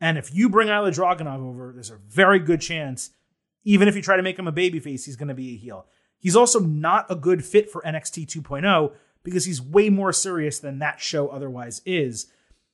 And 0.00 0.18
if 0.18 0.34
you 0.34 0.48
bring 0.48 0.68
Ilja 0.68 0.94
Dragunov 0.94 1.40
over, 1.40 1.72
there's 1.72 1.90
a 1.90 1.96
very 2.08 2.38
good 2.38 2.60
chance, 2.60 3.10
even 3.64 3.88
if 3.88 3.96
you 3.96 4.02
try 4.02 4.16
to 4.16 4.22
make 4.22 4.38
him 4.38 4.48
a 4.48 4.52
babyface, 4.52 5.04
he's 5.04 5.16
going 5.16 5.28
to 5.28 5.34
be 5.34 5.54
a 5.54 5.56
heel. 5.56 5.86
He's 6.18 6.36
also 6.36 6.60
not 6.60 7.06
a 7.10 7.16
good 7.16 7.44
fit 7.44 7.70
for 7.70 7.82
NXT 7.82 8.26
2.0 8.26 8.92
because 9.22 9.44
he's 9.44 9.62
way 9.62 9.88
more 9.90 10.12
serious 10.12 10.58
than 10.58 10.78
that 10.80 11.00
show 11.00 11.28
otherwise 11.28 11.82
is. 11.86 12.26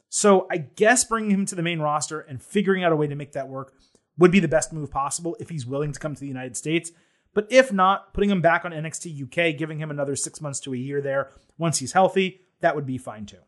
So 0.08 0.46
I 0.50 0.58
guess 0.58 1.04
bringing 1.04 1.30
him 1.30 1.46
to 1.46 1.54
the 1.54 1.62
main 1.62 1.80
roster 1.80 2.20
and 2.20 2.42
figuring 2.42 2.82
out 2.82 2.92
a 2.92 2.96
way 2.96 3.06
to 3.06 3.14
make 3.14 3.32
that 3.32 3.48
work 3.48 3.74
would 4.16 4.30
be 4.30 4.40
the 4.40 4.48
best 4.48 4.72
move 4.72 4.90
possible 4.90 5.36
if 5.38 5.50
he's 5.50 5.66
willing 5.66 5.92
to 5.92 6.00
come 6.00 6.14
to 6.14 6.20
the 6.20 6.26
United 6.26 6.56
States. 6.56 6.90
But 7.34 7.46
if 7.50 7.72
not, 7.72 8.14
putting 8.14 8.30
him 8.30 8.40
back 8.40 8.64
on 8.64 8.72
NXT 8.72 9.24
UK, 9.24 9.56
giving 9.56 9.78
him 9.78 9.90
another 9.90 10.16
six 10.16 10.40
months 10.40 10.60
to 10.60 10.74
a 10.74 10.78
year 10.78 11.00
there 11.00 11.30
once 11.56 11.78
he's 11.78 11.92
healthy, 11.92 12.40
that 12.60 12.74
would 12.74 12.86
be 12.86 12.98
fine 12.98 13.26
too. 13.26 13.38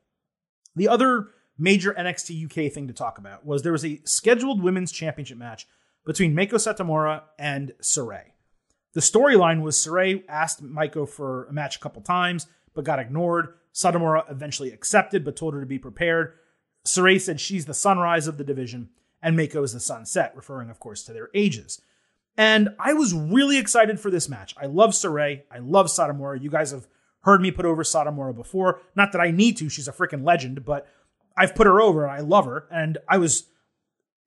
The 0.77 0.89
other 0.89 1.29
major 1.59 1.93
NXT 1.93 2.45
UK 2.45 2.73
thing 2.73 2.87
to 2.89 2.95
talk 2.95 3.19
about 3.19 3.45
was 3.45 3.63
there 3.63 3.73
was 3.73 3.85
a 3.85 4.01
scheduled 4.05 4.63
women's 4.63 4.93
championship 4.93 5.39
match 5.39 5.67
between 6.05 6.35
Meiko 6.35 6.55
Satomura 6.55 7.23
and 7.39 7.73
Sarray. 7.83 8.33
The 8.93 9.01
storyline 9.01 9.63
was 9.63 9.77
Sarray 9.77 10.25
asked 10.29 10.65
Meiko 10.65 11.09
for 11.09 11.45
a 11.47 11.53
match 11.53 11.77
a 11.77 11.79
couple 11.79 12.03
times, 12.03 12.47
but 12.75 12.85
got 12.85 12.99
ignored. 12.99 13.55
Satomura 13.73 14.29
eventually 14.31 14.73
accepted, 14.73 15.25
but 15.25 15.37
told 15.37 15.55
her 15.55 15.61
to 15.61 15.67
be 15.67 15.79
prepared. 15.79 16.33
Sarray 16.85 17.21
said 17.21 17.41
she's 17.41 17.67
the 17.67 17.75
sunrise 17.75 18.27
of 18.27 18.39
the 18.39 18.45
division, 18.45 18.89
and 19.23 19.39
Meiko 19.39 19.63
is 19.63 19.75
the 19.75 19.81
sunset, 19.81 20.33
referring, 20.35 20.71
of 20.71 20.81
course, 20.81 21.05
to 21.05 21.13
their 21.13 21.29
ages. 21.35 21.81
And 22.37 22.71
I 22.79 22.93
was 22.95 23.13
really 23.13 23.59
excited 23.59 24.01
for 24.01 24.11
this 24.11 24.29
match. 24.29 24.55
I 24.61 24.67
love 24.67 24.91
Sarray. 24.91 25.43
I 25.51 25.59
love 25.59 25.87
Satomura. 25.87 26.41
You 26.41 26.51
guys 26.51 26.71
have 26.71 26.87
heard 27.21 27.41
me 27.41 27.51
put 27.51 27.67
over 27.67 27.83
Satomura 27.83 28.35
before. 28.35 28.81
Not 28.95 29.13
that 29.13 29.21
I 29.21 29.31
need 29.31 29.57
to, 29.59 29.69
she's 29.69 29.89
a 29.89 29.93
freaking 29.93 30.25
legend, 30.25 30.65
but 30.65 30.87
I've 31.37 31.55
put 31.55 31.67
her 31.67 31.81
over. 31.81 32.09
I 32.09 32.21
love 32.21 32.47
her. 32.47 32.67
And 32.71 32.99
I 33.09 33.19
was 33.19 33.45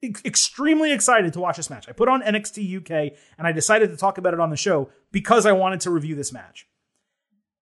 extremely 0.04 0.92
excited 0.92 1.34
to 1.34 1.40
watch 1.40 1.58
this 1.58 1.70
match. 1.70 1.88
I 1.88 1.94
put 1.94 2.10
on 2.10 2.22
NXT 2.22 2.78
UK 2.78 3.18
and 3.38 3.48
I 3.48 3.52
decided 3.52 3.90
to 3.90 3.98
talk 3.98 4.18
about 4.18 4.34
it 4.34 4.40
on 4.40 4.50
the 4.50 4.58
show 4.58 4.90
because 5.12 5.46
I 5.46 5.54
wanted 5.54 5.80
to 5.82 5.92
review 5.92 6.16
this 6.16 6.34
match. 6.34 6.68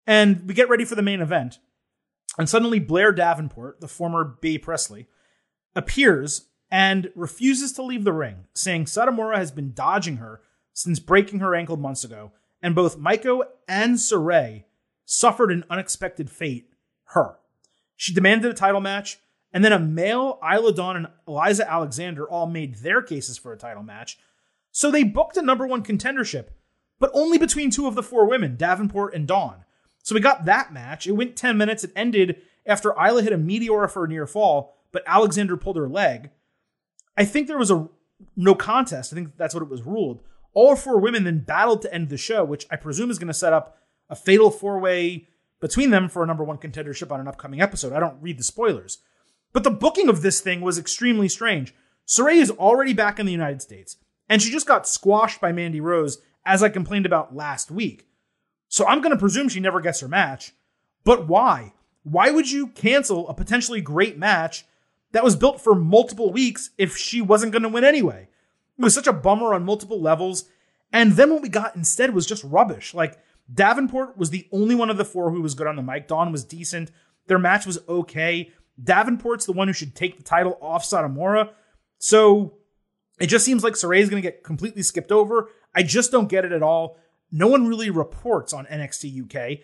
And 0.07 0.47
we 0.47 0.53
get 0.53 0.69
ready 0.69 0.85
for 0.85 0.95
the 0.95 1.01
main 1.01 1.21
event. 1.21 1.59
And 2.37 2.49
suddenly 2.49 2.79
Blair 2.79 3.11
Davenport, 3.11 3.81
the 3.81 3.87
former 3.87 4.23
Bea 4.23 4.57
Priestley, 4.57 5.07
appears 5.75 6.47
and 6.71 7.09
refuses 7.15 7.71
to 7.73 7.83
leave 7.83 8.03
the 8.03 8.13
ring, 8.13 8.45
saying 8.53 8.85
Satomura 8.85 9.37
has 9.37 9.51
been 9.51 9.73
dodging 9.73 10.17
her 10.17 10.41
since 10.73 10.99
breaking 10.99 11.39
her 11.39 11.55
ankle 11.55 11.77
months 11.77 12.03
ago, 12.03 12.31
and 12.61 12.75
both 12.75 12.99
Meiko 12.99 13.43
and 13.67 13.95
Sarray 13.95 14.65
suffered 15.05 15.51
an 15.51 15.65
unexpected 15.69 16.29
fate, 16.29 16.69
her. 17.05 17.37
She 17.95 18.13
demanded 18.13 18.51
a 18.51 18.53
title 18.53 18.81
match, 18.81 19.17
and 19.51 19.65
then 19.65 19.71
Amale 19.71 20.37
Isla 20.43 20.73
Dawn 20.73 20.95
and 20.95 21.07
Eliza 21.27 21.69
Alexander 21.69 22.29
all 22.29 22.45
made 22.45 22.75
their 22.75 23.01
cases 23.01 23.37
for 23.37 23.51
a 23.51 23.57
title 23.57 23.83
match. 23.83 24.19
So 24.71 24.91
they 24.91 25.03
booked 25.03 25.37
a 25.37 25.41
number 25.41 25.65
one 25.65 25.83
contendership, 25.83 26.49
but 26.99 27.11
only 27.13 27.37
between 27.37 27.71
two 27.71 27.87
of 27.87 27.95
the 27.95 28.03
four 28.03 28.29
women, 28.29 28.55
Davenport 28.55 29.15
and 29.15 29.27
Dawn. 29.27 29.65
So 30.03 30.13
we 30.15 30.21
got 30.21 30.45
that 30.45 30.71
match. 30.71 31.07
It 31.07 31.13
went 31.13 31.35
10 31.35 31.57
minutes. 31.57 31.83
It 31.83 31.91
ended 31.95 32.41
after 32.65 32.93
Isla 32.93 33.23
hit 33.23 33.33
a 33.33 33.37
meteor 33.37 33.87
for 33.87 34.05
a 34.05 34.07
near 34.07 34.27
fall, 34.27 34.75
but 34.91 35.03
Alexander 35.05 35.57
pulled 35.57 35.77
her 35.77 35.89
leg. 35.89 36.29
I 37.17 37.25
think 37.25 37.47
there 37.47 37.57
was 37.57 37.71
a 37.71 37.87
no 38.35 38.55
contest. 38.55 39.13
I 39.13 39.15
think 39.15 39.37
that's 39.37 39.53
what 39.53 39.63
it 39.63 39.69
was 39.69 39.83
ruled. 39.83 40.21
All 40.53 40.75
four 40.75 40.99
women 40.99 41.23
then 41.23 41.39
battled 41.39 41.81
to 41.83 41.93
end 41.93 42.09
the 42.09 42.17
show, 42.17 42.43
which 42.43 42.65
I 42.71 42.75
presume 42.75 43.11
is 43.11 43.19
going 43.19 43.27
to 43.27 43.33
set 43.33 43.53
up 43.53 43.77
a 44.09 44.15
fatal 44.15 44.49
four 44.51 44.79
way 44.79 45.27
between 45.59 45.91
them 45.91 46.09
for 46.09 46.23
a 46.23 46.27
number 46.27 46.43
one 46.43 46.57
contendership 46.57 47.11
on 47.11 47.19
an 47.19 47.27
upcoming 47.27 47.61
episode. 47.61 47.93
I 47.93 47.99
don't 47.99 48.21
read 48.21 48.39
the 48.39 48.43
spoilers. 48.43 48.99
But 49.51 49.63
the 49.63 49.71
booking 49.71 50.09
of 50.09 50.21
this 50.21 50.41
thing 50.41 50.61
was 50.61 50.77
extremely 50.77 51.27
strange. 51.27 51.73
Sarray 52.07 52.37
is 52.37 52.51
already 52.51 52.93
back 52.93 53.19
in 53.19 53.25
the 53.25 53.31
United 53.31 53.61
States, 53.61 53.97
and 54.27 54.41
she 54.41 54.51
just 54.51 54.67
got 54.67 54.87
squashed 54.87 55.41
by 55.41 55.51
Mandy 55.51 55.81
Rose, 55.81 56.19
as 56.45 56.63
I 56.63 56.69
complained 56.69 57.05
about 57.05 57.35
last 57.35 57.69
week. 57.69 58.07
So 58.67 58.85
I'm 58.87 59.01
going 59.01 59.11
to 59.11 59.19
presume 59.19 59.49
she 59.49 59.59
never 59.59 59.81
gets 59.81 59.99
her 59.99 60.07
match. 60.07 60.53
But 61.03 61.27
why? 61.27 61.73
Why 62.03 62.31
would 62.31 62.49
you 62.49 62.67
cancel 62.67 63.27
a 63.27 63.33
potentially 63.33 63.81
great 63.81 64.17
match 64.17 64.65
that 65.11 65.23
was 65.23 65.35
built 65.35 65.61
for 65.61 65.75
multiple 65.75 66.31
weeks 66.31 66.69
if 66.77 66.97
she 66.97 67.21
wasn't 67.21 67.51
going 67.51 67.63
to 67.63 67.69
win 67.69 67.83
anyway? 67.83 68.27
It 68.77 68.83
was 68.83 68.93
such 68.93 69.07
a 69.07 69.13
bummer 69.13 69.53
on 69.53 69.65
multiple 69.65 70.01
levels. 70.01 70.45
And 70.91 71.13
then 71.13 71.31
what 71.31 71.41
we 71.41 71.49
got 71.49 71.75
instead 71.75 72.13
was 72.13 72.25
just 72.25 72.43
rubbish. 72.43 72.93
Like, 72.93 73.19
Davenport 73.53 74.17
was 74.17 74.29
the 74.29 74.47
only 74.51 74.75
one 74.75 74.89
of 74.89 74.97
the 74.97 75.05
four 75.05 75.31
who 75.31 75.41
was 75.41 75.55
good 75.55 75.67
on 75.67 75.75
the 75.75 75.81
mic. 75.81 76.07
Dawn 76.07 76.31
was 76.31 76.43
decent. 76.43 76.91
Their 77.27 77.39
match 77.39 77.65
was 77.65 77.79
okay. 77.87 78.51
Davenport's 78.81 79.45
the 79.45 79.53
one 79.53 79.67
who 79.67 79.73
should 79.73 79.95
take 79.95 80.17
the 80.17 80.23
title 80.23 80.57
off 80.61 80.85
Satomura. 80.85 81.49
So 81.97 82.53
it 83.19 83.27
just 83.27 83.45
seems 83.45 83.63
like 83.63 83.73
Sarray 83.73 83.99
is 83.99 84.09
going 84.09 84.21
to 84.21 84.27
get 84.27 84.43
completely 84.43 84.83
skipped 84.83 85.11
over. 85.11 85.49
I 85.75 85.83
just 85.83 86.11
don't 86.11 86.29
get 86.29 86.45
it 86.45 86.51
at 86.51 86.63
all. 86.63 86.97
No 87.31 87.47
one 87.47 87.67
really 87.67 87.89
reports 87.89 88.53
on 88.53 88.65
NXT 88.65 89.25
UK, 89.25 89.59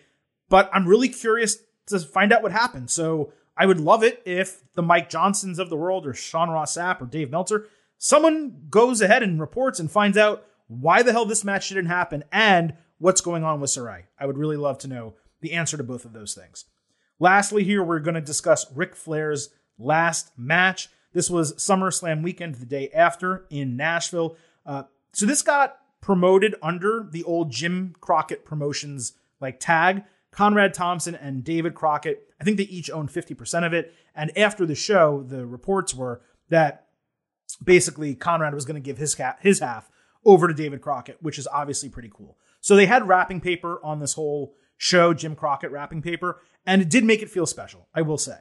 but 0.48 0.70
I'm 0.72 0.86
really 0.86 1.08
curious 1.08 1.58
to 1.86 1.98
find 1.98 2.32
out 2.32 2.42
what 2.42 2.52
happened. 2.52 2.90
So 2.90 3.32
I 3.56 3.66
would 3.66 3.80
love 3.80 4.02
it 4.02 4.22
if 4.24 4.62
the 4.74 4.82
Mike 4.82 5.08
Johnsons 5.08 5.58
of 5.58 5.70
the 5.70 5.76
world 5.76 6.06
or 6.06 6.14
Sean 6.14 6.50
Ross 6.50 6.76
Sapp 6.76 7.00
or 7.00 7.06
Dave 7.06 7.30
Meltzer, 7.30 7.66
someone 7.98 8.66
goes 8.68 9.00
ahead 9.00 9.22
and 9.22 9.40
reports 9.40 9.80
and 9.80 9.90
finds 9.90 10.18
out 10.18 10.44
why 10.68 11.02
the 11.02 11.12
hell 11.12 11.24
this 11.24 11.44
match 11.44 11.68
didn't 11.68 11.86
happen 11.86 12.24
and 12.30 12.74
what's 12.98 13.20
going 13.20 13.44
on 13.44 13.60
with 13.60 13.70
Sarray. 13.70 14.04
I 14.18 14.26
would 14.26 14.38
really 14.38 14.56
love 14.56 14.78
to 14.78 14.88
know 14.88 15.14
the 15.40 15.52
answer 15.52 15.76
to 15.76 15.84
both 15.84 16.04
of 16.04 16.12
those 16.12 16.34
things. 16.34 16.64
Lastly, 17.18 17.64
here 17.64 17.82
we're 17.82 18.00
going 18.00 18.14
to 18.14 18.20
discuss 18.20 18.66
Ric 18.74 18.94
Flair's 18.94 19.50
last 19.78 20.32
match. 20.36 20.88
This 21.12 21.30
was 21.30 21.54
SummerSlam 21.54 22.22
weekend, 22.22 22.56
the 22.56 22.66
day 22.66 22.90
after 22.90 23.46
in 23.48 23.76
Nashville. 23.76 24.36
Uh, 24.66 24.84
so 25.12 25.24
this 25.24 25.40
got 25.40 25.78
promoted 26.02 26.56
under 26.62 27.08
the 27.10 27.24
old 27.24 27.50
Jim 27.50 27.94
Crockett 28.00 28.44
Promotions 28.44 29.14
like 29.40 29.58
tag. 29.58 30.04
Conrad 30.36 30.74
Thompson 30.74 31.14
and 31.14 31.42
David 31.42 31.74
Crockett, 31.74 32.28
I 32.38 32.44
think 32.44 32.58
they 32.58 32.64
each 32.64 32.90
owned 32.90 33.08
50% 33.08 33.66
of 33.66 33.72
it. 33.72 33.94
And 34.14 34.36
after 34.36 34.66
the 34.66 34.74
show, 34.74 35.24
the 35.26 35.46
reports 35.46 35.94
were 35.94 36.20
that 36.50 36.88
basically 37.64 38.14
Conrad 38.14 38.54
was 38.54 38.66
going 38.66 38.74
to 38.74 38.84
give 38.84 38.98
his, 38.98 39.16
his 39.40 39.60
half 39.60 39.90
over 40.26 40.46
to 40.46 40.52
David 40.52 40.82
Crockett, 40.82 41.22
which 41.22 41.38
is 41.38 41.48
obviously 41.48 41.88
pretty 41.88 42.10
cool. 42.12 42.36
So 42.60 42.76
they 42.76 42.84
had 42.84 43.08
wrapping 43.08 43.40
paper 43.40 43.80
on 43.82 43.98
this 43.98 44.12
whole 44.12 44.54
show, 44.76 45.14
Jim 45.14 45.34
Crockett 45.34 45.70
wrapping 45.70 46.02
paper, 46.02 46.42
and 46.66 46.82
it 46.82 46.90
did 46.90 47.04
make 47.04 47.22
it 47.22 47.30
feel 47.30 47.46
special, 47.46 47.88
I 47.94 48.02
will 48.02 48.18
say. 48.18 48.40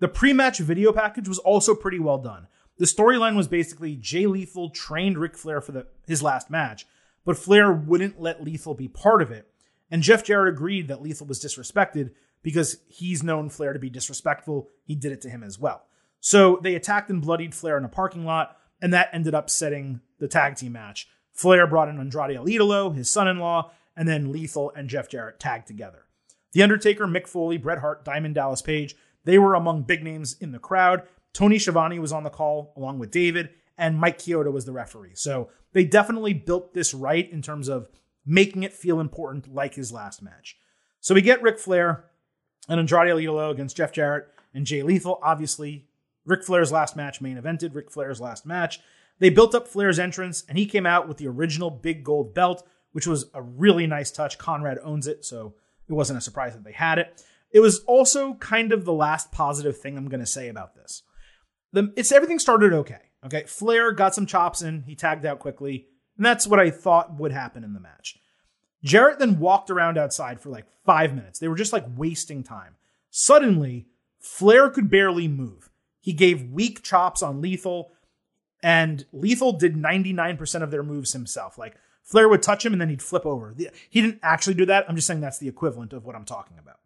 The 0.00 0.08
pre 0.08 0.32
match 0.32 0.58
video 0.58 0.92
package 0.92 1.28
was 1.28 1.38
also 1.38 1.76
pretty 1.76 2.00
well 2.00 2.18
done. 2.18 2.48
The 2.78 2.86
storyline 2.86 3.36
was 3.36 3.46
basically 3.46 3.94
Jay 3.94 4.26
Lethal 4.26 4.70
trained 4.70 5.16
Ric 5.16 5.36
Flair 5.36 5.60
for 5.60 5.70
the, 5.70 5.86
his 6.08 6.24
last 6.24 6.50
match, 6.50 6.86
but 7.24 7.38
Flair 7.38 7.72
wouldn't 7.72 8.20
let 8.20 8.42
Lethal 8.42 8.74
be 8.74 8.88
part 8.88 9.22
of 9.22 9.30
it. 9.30 9.48
And 9.90 10.02
Jeff 10.02 10.24
Jarrett 10.24 10.52
agreed 10.52 10.88
that 10.88 11.02
Lethal 11.02 11.26
was 11.26 11.42
disrespected 11.42 12.10
because 12.42 12.78
he's 12.88 13.22
known 13.22 13.48
Flair 13.48 13.72
to 13.72 13.78
be 13.78 13.90
disrespectful. 13.90 14.68
He 14.84 14.94
did 14.94 15.12
it 15.12 15.20
to 15.22 15.30
him 15.30 15.42
as 15.42 15.58
well. 15.58 15.84
So 16.20 16.58
they 16.62 16.74
attacked 16.74 17.10
and 17.10 17.22
bloodied 17.22 17.54
Flair 17.54 17.78
in 17.78 17.84
a 17.84 17.88
parking 17.88 18.24
lot, 18.24 18.56
and 18.80 18.92
that 18.92 19.10
ended 19.12 19.34
up 19.34 19.48
setting 19.48 20.00
the 20.18 20.28
tag 20.28 20.56
team 20.56 20.72
match. 20.72 21.08
Flair 21.32 21.66
brought 21.66 21.88
in 21.88 21.98
Andrade 21.98 22.36
El 22.36 22.46
Idolo, 22.46 22.94
his 22.94 23.10
son 23.10 23.28
in 23.28 23.38
law, 23.38 23.70
and 23.96 24.08
then 24.08 24.32
Lethal 24.32 24.72
and 24.74 24.88
Jeff 24.88 25.08
Jarrett 25.08 25.38
tagged 25.38 25.66
together. 25.66 26.06
The 26.52 26.62
Undertaker, 26.62 27.06
Mick 27.06 27.26
Foley, 27.26 27.58
Bret 27.58 27.78
Hart, 27.78 28.04
Diamond 28.04 28.34
Dallas 28.34 28.62
Page, 28.62 28.96
they 29.24 29.38
were 29.38 29.54
among 29.54 29.82
big 29.82 30.02
names 30.02 30.36
in 30.40 30.52
the 30.52 30.58
crowd. 30.58 31.02
Tony 31.32 31.58
Schiavone 31.58 31.98
was 31.98 32.12
on 32.12 32.22
the 32.22 32.30
call 32.30 32.72
along 32.76 32.98
with 32.98 33.10
David, 33.10 33.50
and 33.76 33.98
Mike 33.98 34.18
Chioda 34.18 34.50
was 34.50 34.64
the 34.64 34.72
referee. 34.72 35.14
So 35.14 35.50
they 35.72 35.84
definitely 35.84 36.32
built 36.32 36.72
this 36.72 36.94
right 36.94 37.30
in 37.30 37.42
terms 37.42 37.68
of 37.68 37.88
making 38.26 38.64
it 38.64 38.72
feel 38.72 39.00
important 39.00 39.54
like 39.54 39.74
his 39.74 39.92
last 39.92 40.20
match. 40.20 40.56
So 41.00 41.14
we 41.14 41.22
get 41.22 41.42
Ric 41.42 41.58
Flair 41.58 42.06
and 42.68 42.80
Andrade 42.80 43.10
El 43.10 43.18
Idolo 43.18 43.50
against 43.50 43.76
Jeff 43.76 43.92
Jarrett 43.92 44.28
and 44.52 44.66
Jay 44.66 44.82
Lethal. 44.82 45.20
Obviously, 45.22 45.86
Ric 46.24 46.42
Flair's 46.42 46.72
last 46.72 46.96
match 46.96 47.20
main 47.20 47.36
evented, 47.36 47.74
Ric 47.74 47.90
Flair's 47.90 48.20
last 48.20 48.44
match. 48.44 48.80
They 49.18 49.30
built 49.30 49.54
up 49.54 49.68
Flair's 49.68 49.98
entrance, 49.98 50.44
and 50.48 50.58
he 50.58 50.66
came 50.66 50.84
out 50.84 51.08
with 51.08 51.16
the 51.16 51.28
original 51.28 51.70
big 51.70 52.04
gold 52.04 52.34
belt, 52.34 52.66
which 52.92 53.06
was 53.06 53.30
a 53.32 53.40
really 53.40 53.86
nice 53.86 54.10
touch. 54.10 54.36
Conrad 54.36 54.78
owns 54.82 55.06
it, 55.06 55.24
so 55.24 55.54
it 55.88 55.92
wasn't 55.92 56.18
a 56.18 56.22
surprise 56.22 56.54
that 56.54 56.64
they 56.64 56.72
had 56.72 56.98
it. 56.98 57.22
It 57.50 57.60
was 57.60 57.80
also 57.84 58.34
kind 58.34 58.72
of 58.72 58.84
the 58.84 58.92
last 58.92 59.32
positive 59.32 59.78
thing 59.78 59.96
I'm 59.96 60.08
going 60.08 60.20
to 60.20 60.26
say 60.26 60.48
about 60.48 60.74
this. 60.74 61.02
The, 61.72 61.92
it's 61.96 62.12
everything 62.12 62.38
started 62.38 62.72
okay. 62.72 62.98
Okay, 63.24 63.44
Flair 63.46 63.92
got 63.92 64.14
some 64.14 64.26
chops 64.26 64.62
in. 64.62 64.82
He 64.82 64.94
tagged 64.94 65.24
out 65.24 65.38
quickly, 65.38 65.86
and 66.16 66.24
that's 66.24 66.46
what 66.46 66.60
I 66.60 66.70
thought 66.70 67.18
would 67.18 67.32
happen 67.32 67.64
in 67.64 67.74
the 67.74 67.80
match. 67.80 68.18
Jarrett 68.82 69.18
then 69.18 69.38
walked 69.38 69.70
around 69.70 69.98
outside 69.98 70.40
for 70.40 70.50
like 70.50 70.66
five 70.84 71.14
minutes. 71.14 71.38
They 71.38 71.48
were 71.48 71.56
just 71.56 71.72
like 71.72 71.84
wasting 71.96 72.42
time. 72.42 72.76
Suddenly, 73.10 73.86
Flair 74.20 74.70
could 74.70 74.90
barely 74.90 75.28
move. 75.28 75.70
He 76.00 76.12
gave 76.12 76.50
weak 76.50 76.82
chops 76.82 77.22
on 77.22 77.40
Lethal, 77.40 77.92
and 78.62 79.04
Lethal 79.12 79.52
did 79.52 79.74
99% 79.74 80.62
of 80.62 80.70
their 80.70 80.82
moves 80.82 81.12
himself. 81.12 81.58
Like 81.58 81.76
Flair 82.02 82.28
would 82.28 82.42
touch 82.42 82.64
him 82.64 82.72
and 82.72 82.80
then 82.80 82.88
he'd 82.88 83.02
flip 83.02 83.26
over. 83.26 83.54
He 83.90 84.00
didn't 84.00 84.20
actually 84.22 84.54
do 84.54 84.66
that. 84.66 84.88
I'm 84.88 84.94
just 84.94 85.08
saying 85.08 85.20
that's 85.20 85.38
the 85.38 85.48
equivalent 85.48 85.92
of 85.92 86.04
what 86.04 86.14
I'm 86.14 86.24
talking 86.24 86.58
about. 86.58 86.78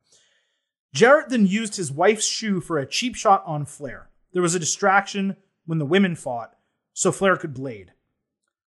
Jarrett 0.95 1.29
then 1.29 1.47
used 1.47 1.77
his 1.77 1.93
wife's 1.93 2.27
shoe 2.27 2.61
for 2.61 2.79
a 2.79 2.87
cheap 2.87 3.15
shot 3.15 3.45
on 3.47 3.67
Flair. 3.67 4.09
There 4.33 4.43
was 4.43 4.55
a 4.55 4.61
distraction 4.61 5.37
when 5.67 5.79
the 5.79 5.87
women 5.87 6.17
fought, 6.17 6.57
so 6.93 7.13
Flair 7.13 7.37
could 7.37 7.55
blade. 7.55 7.93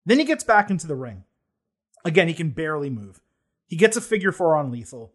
Then 0.05 0.19
he 0.19 0.25
gets 0.25 0.43
back 0.43 0.69
into 0.69 0.87
the 0.87 0.95
ring. 0.95 1.23
Again, 2.05 2.27
he 2.27 2.33
can 2.33 2.49
barely 2.49 2.89
move. 2.89 3.21
He 3.67 3.75
gets 3.75 3.97
a 3.97 4.01
figure 4.01 4.31
four 4.31 4.55
on 4.55 4.71
Lethal. 4.71 5.13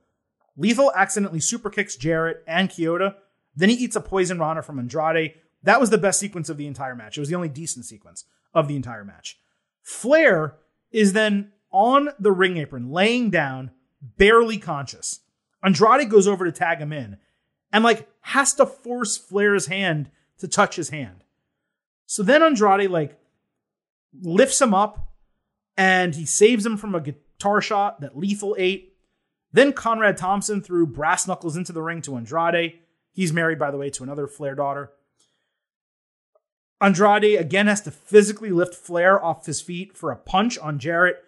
Lethal 0.56 0.92
accidentally 0.94 1.40
super 1.40 1.70
kicks 1.70 1.96
Jarrett 1.96 2.44
and 2.46 2.68
Chioda. 2.68 3.16
Then 3.56 3.68
he 3.68 3.74
eats 3.74 3.96
a 3.96 4.00
poison 4.00 4.38
rana 4.38 4.62
from 4.62 4.78
Andrade. 4.78 5.34
That 5.62 5.80
was 5.80 5.90
the 5.90 5.98
best 5.98 6.20
sequence 6.20 6.48
of 6.48 6.56
the 6.56 6.66
entire 6.66 6.94
match. 6.94 7.16
It 7.16 7.20
was 7.20 7.28
the 7.28 7.34
only 7.34 7.48
decent 7.48 7.86
sequence 7.86 8.24
of 8.52 8.68
the 8.68 8.76
entire 8.76 9.04
match. 9.04 9.38
Flair 9.82 10.56
is 10.92 11.12
then 11.12 11.52
on 11.72 12.10
the 12.20 12.32
ring 12.32 12.56
apron, 12.56 12.90
laying 12.90 13.30
down, 13.30 13.70
barely 14.00 14.58
conscious. 14.58 15.20
Andrade 15.62 16.10
goes 16.10 16.28
over 16.28 16.44
to 16.44 16.52
tag 16.52 16.78
him 16.78 16.92
in 16.92 17.18
and 17.72 17.82
like 17.82 18.08
has 18.20 18.54
to 18.54 18.66
force 18.66 19.16
Flair's 19.16 19.66
hand 19.66 20.10
to 20.38 20.46
touch 20.46 20.76
his 20.76 20.90
hand. 20.90 21.24
So 22.06 22.22
then 22.22 22.42
Andrade 22.42 22.90
like 22.90 23.18
lifts 24.22 24.60
him 24.60 24.74
up 24.74 25.12
and 25.76 26.14
he 26.14 26.26
saves 26.26 26.64
him 26.64 26.76
from 26.76 26.94
a 26.94 27.00
guitar 27.00 27.60
shot 27.60 28.00
that 28.00 28.16
Lethal 28.16 28.54
ate. 28.58 28.96
Then 29.52 29.72
Conrad 29.72 30.16
Thompson 30.16 30.60
threw 30.60 30.86
brass 30.86 31.26
knuckles 31.26 31.56
into 31.56 31.72
the 31.72 31.82
ring 31.82 32.02
to 32.02 32.16
Andrade. 32.16 32.78
He's 33.12 33.32
married, 33.32 33.58
by 33.58 33.70
the 33.70 33.76
way, 33.76 33.90
to 33.90 34.02
another 34.02 34.26
Flair 34.26 34.54
daughter. 34.54 34.92
Andrade 36.80 37.38
again 37.38 37.68
has 37.68 37.80
to 37.82 37.90
physically 37.90 38.50
lift 38.50 38.74
Flair 38.74 39.22
off 39.24 39.46
his 39.46 39.60
feet 39.60 39.96
for 39.96 40.10
a 40.10 40.16
punch 40.16 40.58
on 40.58 40.78
Jarrett. 40.78 41.22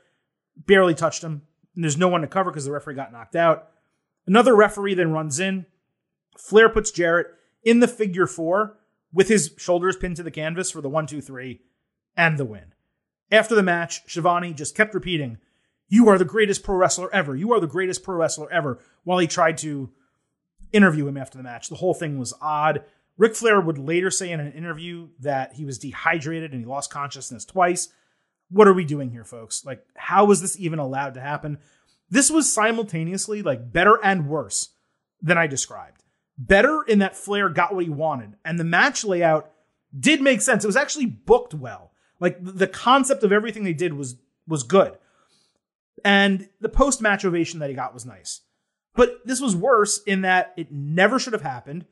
Barely 0.57 0.95
touched 0.95 1.23
him. 1.23 1.43
And 1.75 1.85
there's 1.85 1.97
no 1.97 2.09
one 2.09 2.23
to 2.23 2.27
cover 2.27 2.51
because 2.51 2.65
the 2.65 2.73
referee 2.73 2.95
got 2.95 3.13
knocked 3.13 3.37
out. 3.37 3.71
Another 4.27 4.57
referee 4.57 4.95
then 4.95 5.13
runs 5.13 5.39
in. 5.39 5.67
Flair 6.37 6.69
puts 6.69 6.91
Jarrett 6.91 7.29
in 7.63 7.81
the 7.81 7.89
figure 7.89 8.27
four 8.27 8.79
with 9.13 9.29
his 9.29 9.53
shoulders 9.57 9.97
pinned 9.97 10.17
to 10.17 10.23
the 10.23 10.31
canvas 10.31 10.71
for 10.71 10.81
the 10.81 10.89
one, 10.89 11.07
two, 11.07 11.21
three, 11.21 11.61
and 12.17 12.39
the 12.39 12.45
win. 12.45 12.73
After 13.31 13.55
the 13.55 13.63
match, 13.63 14.03
Schiavone 14.07 14.53
just 14.53 14.77
kept 14.77 14.95
repeating, 14.95 15.39
You 15.89 16.09
are 16.09 16.19
the 16.19 16.25
greatest 16.25 16.63
pro 16.63 16.77
wrestler 16.77 17.13
ever. 17.13 17.35
You 17.35 17.53
are 17.53 17.61
the 17.61 17.67
greatest 17.67 18.03
pro 18.03 18.17
wrestler 18.17 18.51
ever, 18.53 18.79
while 19.05 19.19
he 19.19 19.27
tried 19.27 19.59
to 19.59 19.91
interview 20.73 21.07
him 21.07 21.17
after 21.17 21.37
the 21.37 21.45
match. 21.45 21.69
The 21.69 21.77
whole 21.77 21.95
thing 21.95 22.19
was 22.19 22.35
odd. 22.41 22.85
Ric 23.17 23.35
Flair 23.35 23.61
would 23.61 23.79
later 23.79 24.11
say 24.11 24.31
in 24.31 24.41
an 24.41 24.53
interview 24.53 25.09
that 25.21 25.55
he 25.55 25.65
was 25.65 25.79
dehydrated 25.79 26.53
and 26.53 26.61
he 26.61 26.67
lost 26.67 26.91
consciousness 26.91 27.45
twice. 27.45 27.89
What 28.51 28.69
are 28.69 28.75
we 28.75 28.85
doing 28.85 29.11
here, 29.11 29.25
folks? 29.25 29.65
Like, 29.65 29.85
how 29.97 30.27
was 30.27 30.41
this 30.41 30.59
even 30.61 30.79
allowed 30.79 31.15
to 31.15 31.21
happen? 31.21 31.59
This 32.11 32.31
was 32.31 32.53
simultaneously 32.53 33.43
like 33.43 33.73
better 33.73 33.99
and 34.03 34.29
worse 34.29 34.71
than 35.21 35.39
I 35.39 35.47
described. 35.47 36.05
Better 36.39 36.83
in 36.83 36.99
that 36.99 37.17
Flair 37.17 37.49
got 37.49 37.75
what 37.75 37.85
he 37.85 37.91
wanted, 37.91 38.35
and 38.45 38.61
the 38.61 38.65
match 38.65 39.05
layout 39.05 39.51
did 39.99 40.21
make 40.21 40.43
sense. 40.43 40.63
It 40.63 40.69
was 40.69 40.77
actually 40.77 41.07
booked 41.07 41.55
well. 41.55 41.93
Like 42.21 42.39
the 42.41 42.67
concept 42.67 43.23
of 43.23 43.33
everything 43.33 43.65
they 43.65 43.73
did 43.73 43.95
was 43.95 44.17
was 44.47 44.63
good. 44.63 44.97
And 46.05 46.49
the 46.61 46.69
post 46.69 47.01
match 47.01 47.25
ovation 47.25 47.61
that 47.61 47.71
he 47.71 47.77
got 47.77 47.95
was 47.95 48.07
nice. 48.07 48.43
But 48.95 49.21
this 49.25 49.41
was 49.41 49.55
worse 49.55 50.03
in 50.05 50.23
that 50.23 50.55
it 50.57 50.73
never 50.73 51.19
should 51.19 51.33
have 51.33 51.43
happened. 51.43 51.85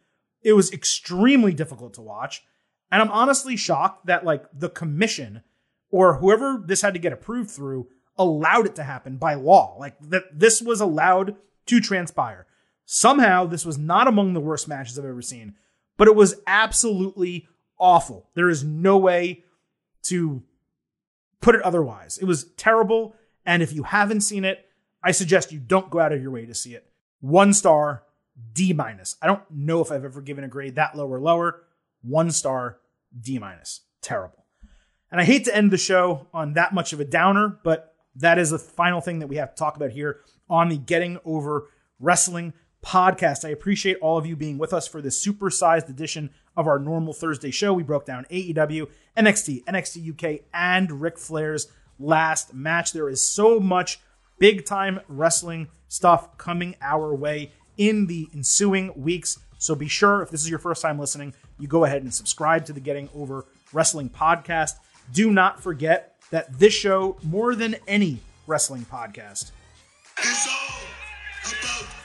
It 0.42 0.55
was 0.55 0.72
extremely 0.72 1.52
difficult 1.52 1.94
to 1.94 2.02
watch. 2.02 2.44
And 2.90 3.02
I'm 3.02 3.10
honestly 3.10 3.56
shocked 3.56 4.06
that 4.06 4.24
like 4.24 4.44
the 4.52 4.68
commission 4.68 5.42
or 5.90 6.18
whoever 6.18 6.62
this 6.64 6.82
had 6.82 6.94
to 6.94 7.01
get 7.01 7.12
approved 7.12 7.51
through 7.51 7.88
allowed 8.16 8.66
it 8.66 8.74
to 8.76 8.84
happen 8.84 9.16
by 9.16 9.34
law. 9.34 9.76
Like 9.78 9.96
that 10.01 10.24
this 10.38 10.62
was 10.62 10.80
allowed 10.80 11.36
to 11.66 11.80
transpire. 11.80 12.46
Somehow 12.86 13.46
this 13.46 13.64
was 13.64 13.78
not 13.78 14.06
among 14.06 14.32
the 14.32 14.40
worst 14.40 14.68
matches 14.68 14.98
I've 14.98 15.05
ever 15.05 15.22
seen, 15.22 15.55
but 15.96 16.09
it 16.09 16.14
was 16.14 16.36
absolutely 16.46 17.48
awful. 17.78 18.28
There 18.34 18.51
is 18.51 18.62
no 18.62 18.98
way 18.98 19.44
to 20.05 20.43
put 21.40 21.55
it 21.55 21.62
otherwise. 21.62 22.18
It 22.18 22.24
was 22.24 22.44
terrible. 22.56 23.14
And 23.44 23.62
if 23.62 23.72
you 23.72 23.82
haven't 23.82 24.22
seen 24.22 24.44
it, 24.44 24.64
I 25.02 25.10
suggest 25.10 25.52
you 25.52 25.59
don't 25.59 25.90
go 25.90 26.01
out 26.01 26.12
of 26.12 26.22
your 26.22 26.31
way 26.31 26.47
to 26.47 26.55
see 26.55 26.74
it. 26.74 26.90
One 27.20 27.52
star, 27.52 28.05
D 28.52 28.72
minus. 28.72 29.16
I 29.20 29.26
don't 29.26 29.43
know 29.51 29.81
if 29.81 29.93
I've 29.93 30.05
ever 30.05 30.20
given 30.20 30.44
a 30.44 30.48
grade 30.48 30.76
that 30.76 30.97
low 30.97 31.06
or 31.06 31.20
lower. 31.20 31.62
One 32.02 32.31
star, 32.31 32.78
D 33.20 33.39
minus. 33.39 33.82
Terrible. 34.01 34.44
And 35.10 35.20
I 35.20 35.24
hate 35.24 35.44
to 35.44 35.55
end 35.55 35.70
the 35.70 35.78
show 35.78 36.26
on 36.32 36.55
that 36.55 36.74
much 36.74 36.93
of 36.93 37.01
a 37.01 37.05
downer, 37.05 37.59
but 37.62 37.94
that 38.16 38.39
is 38.39 38.51
the 38.51 38.59
final 38.59 39.01
thing 39.01 39.18
that 39.18 39.26
we 39.26 39.36
have 39.36 39.55
to 39.55 39.59
talk 39.59 39.76
about 39.76 39.90
here 39.90 40.20
on 40.48 40.68
the 40.68 40.76
Getting 40.76 41.18
Over 41.24 41.68
Wrestling 42.01 42.52
podcast. 42.85 43.44
I 43.44 43.51
appreciate 43.51 43.98
all 43.98 44.18
of 44.18 44.26
you 44.26 44.36
being 44.36 44.59
with 44.59 44.72
us 44.72 44.89
for 44.89 45.01
this 45.01 45.24
supersized 45.24 45.89
edition 45.89 46.31
of 46.56 46.66
our 46.66 46.78
normal 46.78 47.12
Thursday 47.12 47.51
show. 47.51 47.72
We 47.72 47.82
broke 47.82 48.06
down 48.06 48.26
AEW, 48.31 48.89
NXT, 49.16 49.64
NXT 49.64 50.10
UK, 50.12 50.40
and 50.52 51.01
Ric 51.01 51.18
Flair's 51.18 51.68
last 51.98 52.55
match. 52.55 52.93
There 52.93 53.09
is 53.09 53.22
so 53.22 53.60
much 53.60 54.01
big 54.39 54.64
time 54.64 55.01
wrestling 55.09 55.68
stuff 55.89 56.36
coming 56.39 56.76
our 56.81 57.14
way 57.14 57.52
in 57.76 58.06
the 58.06 58.28
ensuing 58.35 58.93
weeks. 58.97 59.39
So 59.59 59.74
be 59.74 59.89
sure, 59.89 60.22
if 60.22 60.31
this 60.31 60.43
is 60.43 60.51
your 60.51 60.59
first 60.59 60.82
time 60.82 60.98
listening, 60.98 61.35
you 61.59 61.68
go 61.68 61.85
ahead 61.85 62.02
and 62.02 62.12
subscribe 62.12 62.64
to 62.66 62.72
the 62.72 62.81
Getting 62.81 63.09
Over 63.14 63.47
Wrestling 63.72 64.10
podcast. 64.10 64.74
Do 65.12 65.31
not 65.31 65.62
forget 65.62 66.16
that 66.31 66.59
this 66.59 66.74
show, 66.74 67.16
more 67.22 67.55
than 67.55 67.76
any 67.86 68.18
wrestling 68.47 68.86
podcast, 68.90 69.52
is 70.22 70.48
all 70.48 70.81
about 71.43 72.03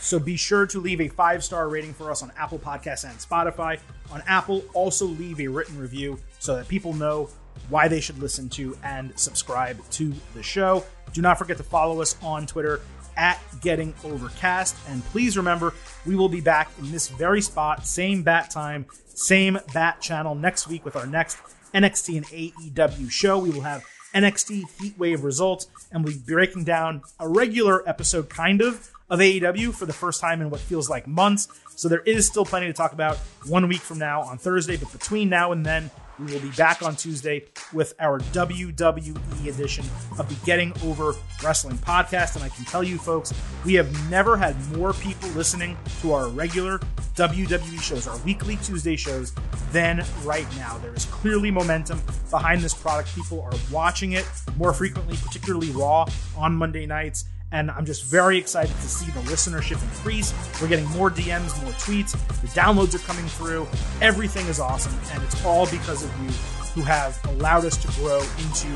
So 0.00 0.18
be 0.18 0.36
sure 0.36 0.66
to 0.66 0.80
leave 0.80 1.00
a 1.00 1.08
five 1.08 1.44
star 1.44 1.68
rating 1.68 1.92
for 1.94 2.10
us 2.10 2.22
on 2.22 2.32
Apple 2.36 2.58
Podcasts 2.58 3.08
and 3.08 3.18
Spotify. 3.18 3.78
On 4.10 4.22
Apple, 4.26 4.64
also 4.74 5.06
leave 5.06 5.40
a 5.40 5.46
written 5.46 5.78
review 5.78 6.18
so 6.38 6.56
that 6.56 6.68
people 6.68 6.92
know 6.92 7.28
why 7.68 7.88
they 7.88 8.00
should 8.00 8.18
listen 8.18 8.48
to 8.50 8.76
and 8.82 9.16
subscribe 9.18 9.78
to 9.90 10.12
the 10.34 10.42
show. 10.42 10.84
Do 11.12 11.22
not 11.22 11.38
forget 11.38 11.56
to 11.58 11.62
follow 11.62 12.00
us 12.00 12.16
on 12.22 12.46
Twitter 12.46 12.80
at 13.16 13.40
Getting 13.60 13.94
Overcast. 14.04 14.76
And 14.88 15.04
please 15.06 15.36
remember, 15.36 15.74
we 16.06 16.16
will 16.16 16.28
be 16.28 16.40
back 16.40 16.70
in 16.78 16.90
this 16.90 17.08
very 17.08 17.42
spot, 17.42 17.86
same 17.86 18.22
bat 18.22 18.50
time, 18.50 18.86
same 19.06 19.58
bat 19.74 20.00
channel 20.00 20.34
next 20.34 20.68
week 20.68 20.84
with 20.84 20.96
our 20.96 21.06
next 21.06 21.38
NXT 21.74 22.16
and 22.16 22.26
AEW 22.26 23.10
show. 23.10 23.38
We 23.38 23.50
will 23.50 23.60
have 23.60 23.84
NXT 24.14 24.62
Heatwave 24.78 25.22
results, 25.22 25.68
and 25.92 26.04
we'll 26.04 26.14
be 26.14 26.20
breaking 26.26 26.64
down 26.64 27.02
a 27.18 27.28
regular 27.28 27.88
episode, 27.88 28.28
kind 28.28 28.60
of, 28.60 28.90
of 29.10 29.18
AEW 29.18 29.74
for 29.74 29.86
the 29.86 29.92
first 29.92 30.20
time 30.20 30.40
in 30.40 30.50
what 30.50 30.60
feels 30.60 30.88
like 30.88 31.06
months. 31.06 31.48
So 31.74 31.88
there 31.88 32.00
is 32.00 32.26
still 32.26 32.44
plenty 32.44 32.66
to 32.66 32.72
talk 32.72 32.92
about 32.92 33.18
one 33.46 33.68
week 33.68 33.80
from 33.80 33.98
now 33.98 34.22
on 34.22 34.38
Thursday. 34.38 34.76
But 34.76 34.92
between 34.92 35.28
now 35.28 35.52
and 35.52 35.66
then, 35.66 35.90
we 36.18 36.32
will 36.32 36.40
be 36.40 36.50
back 36.50 36.82
on 36.82 36.96
Tuesday 36.96 37.44
with 37.72 37.94
our 37.98 38.20
WWE 38.20 39.46
edition 39.46 39.84
of 40.18 40.28
the 40.28 40.36
Getting 40.44 40.72
Over 40.84 41.14
Wrestling 41.42 41.78
podcast. 41.78 42.36
And 42.36 42.44
I 42.44 42.50
can 42.50 42.64
tell 42.66 42.82
you, 42.82 42.98
folks, 42.98 43.32
we 43.64 43.74
have 43.74 44.10
never 44.10 44.36
had 44.36 44.54
more 44.76 44.92
people 44.92 45.28
listening 45.30 45.76
to 46.02 46.12
our 46.12 46.28
regular 46.28 46.78
WWE 47.14 47.80
shows, 47.80 48.06
our 48.06 48.18
weekly 48.18 48.56
Tuesday 48.56 48.96
shows, 48.96 49.32
than 49.72 50.04
right 50.22 50.46
now. 50.56 50.76
There 50.78 50.94
is 50.94 51.06
clearly 51.06 51.50
momentum 51.50 52.02
behind 52.30 52.60
this 52.60 52.74
product. 52.74 53.14
People 53.14 53.40
are 53.40 53.52
watching 53.72 54.12
it 54.12 54.26
more 54.56 54.72
frequently, 54.72 55.16
particularly 55.16 55.70
Raw 55.70 56.06
on 56.36 56.54
Monday 56.54 56.86
nights 56.86 57.24
and 57.52 57.70
I'm 57.70 57.84
just 57.84 58.04
very 58.04 58.38
excited 58.38 58.74
to 58.74 58.88
see 58.88 59.10
the 59.12 59.20
listenership 59.20 59.82
increase. 59.82 60.32
We're 60.60 60.68
getting 60.68 60.88
more 60.90 61.10
DMs, 61.10 61.60
more 61.62 61.72
tweets, 61.72 62.12
the 62.40 62.48
downloads 62.48 62.94
are 62.94 63.04
coming 63.06 63.26
through. 63.26 63.66
Everything 64.00 64.46
is 64.46 64.60
awesome, 64.60 64.94
and 65.12 65.22
it's 65.22 65.44
all 65.44 65.66
because 65.66 66.04
of 66.04 66.10
you 66.22 66.30
who 66.74 66.82
have 66.82 67.18
allowed 67.28 67.64
us 67.64 67.76
to 67.76 67.88
grow 68.00 68.20
into 68.38 68.68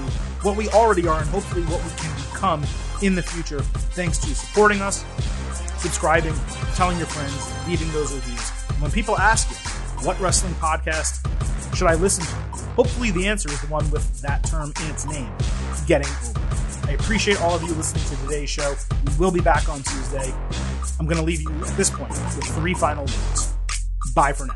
what 0.43 0.57
we 0.57 0.69
already 0.71 1.07
are 1.07 1.21
and 1.21 1.29
hopefully 1.29 1.63
what 1.67 1.83
we 1.85 1.91
can 1.97 2.33
become 2.33 2.65
in 3.03 3.15
the 3.15 3.23
future 3.23 3.61
thanks 3.93 4.19
to 4.19 4.35
supporting 4.35 4.81
us, 4.81 5.05
subscribing, 5.79 6.35
telling 6.75 6.99
your 6.99 7.07
friends, 7.07 7.53
leaving 7.69 7.91
those 7.93 8.13
reviews. 8.13 8.51
When 8.81 8.91
people 8.91 9.17
ask 9.19 9.49
you, 9.51 9.57
what 10.05 10.19
wrestling 10.21 10.55
podcast 10.55 11.25
should 11.77 11.87
I 11.87 11.95
listen 11.95 12.25
to? 12.25 12.65
Hopefully 12.75 13.13
the 13.13 13.29
answer 13.29 13.49
is 13.49 13.61
the 13.61 13.69
one 13.69 13.89
with 13.91 14.21
that 14.23 14.45
term 14.45 14.73
in 14.83 14.91
its 14.91 15.07
name, 15.07 15.31
getting 15.87 16.09
over. 16.09 16.64
I 16.87 16.93
appreciate 16.93 17.41
all 17.41 17.55
of 17.55 17.63
you 17.63 17.73
listening 17.75 18.05
to 18.05 18.17
today's 18.25 18.51
show. 18.51 18.75
We 19.07 19.17
will 19.17 19.31
be 19.31 19.41
back 19.41 19.69
on 19.69 19.83
Tuesday. 19.83 20.33
I'm 21.01 21.07
going 21.07 21.17
to 21.17 21.23
leave 21.23 21.41
you 21.41 21.51
at 21.65 21.77
this 21.77 21.89
point 21.91 22.11
with 22.11 22.45
three 22.55 22.75
final 22.75 23.05
words. 23.05 23.55
Bye 24.15 24.33
for 24.33 24.47
now. 24.47 24.55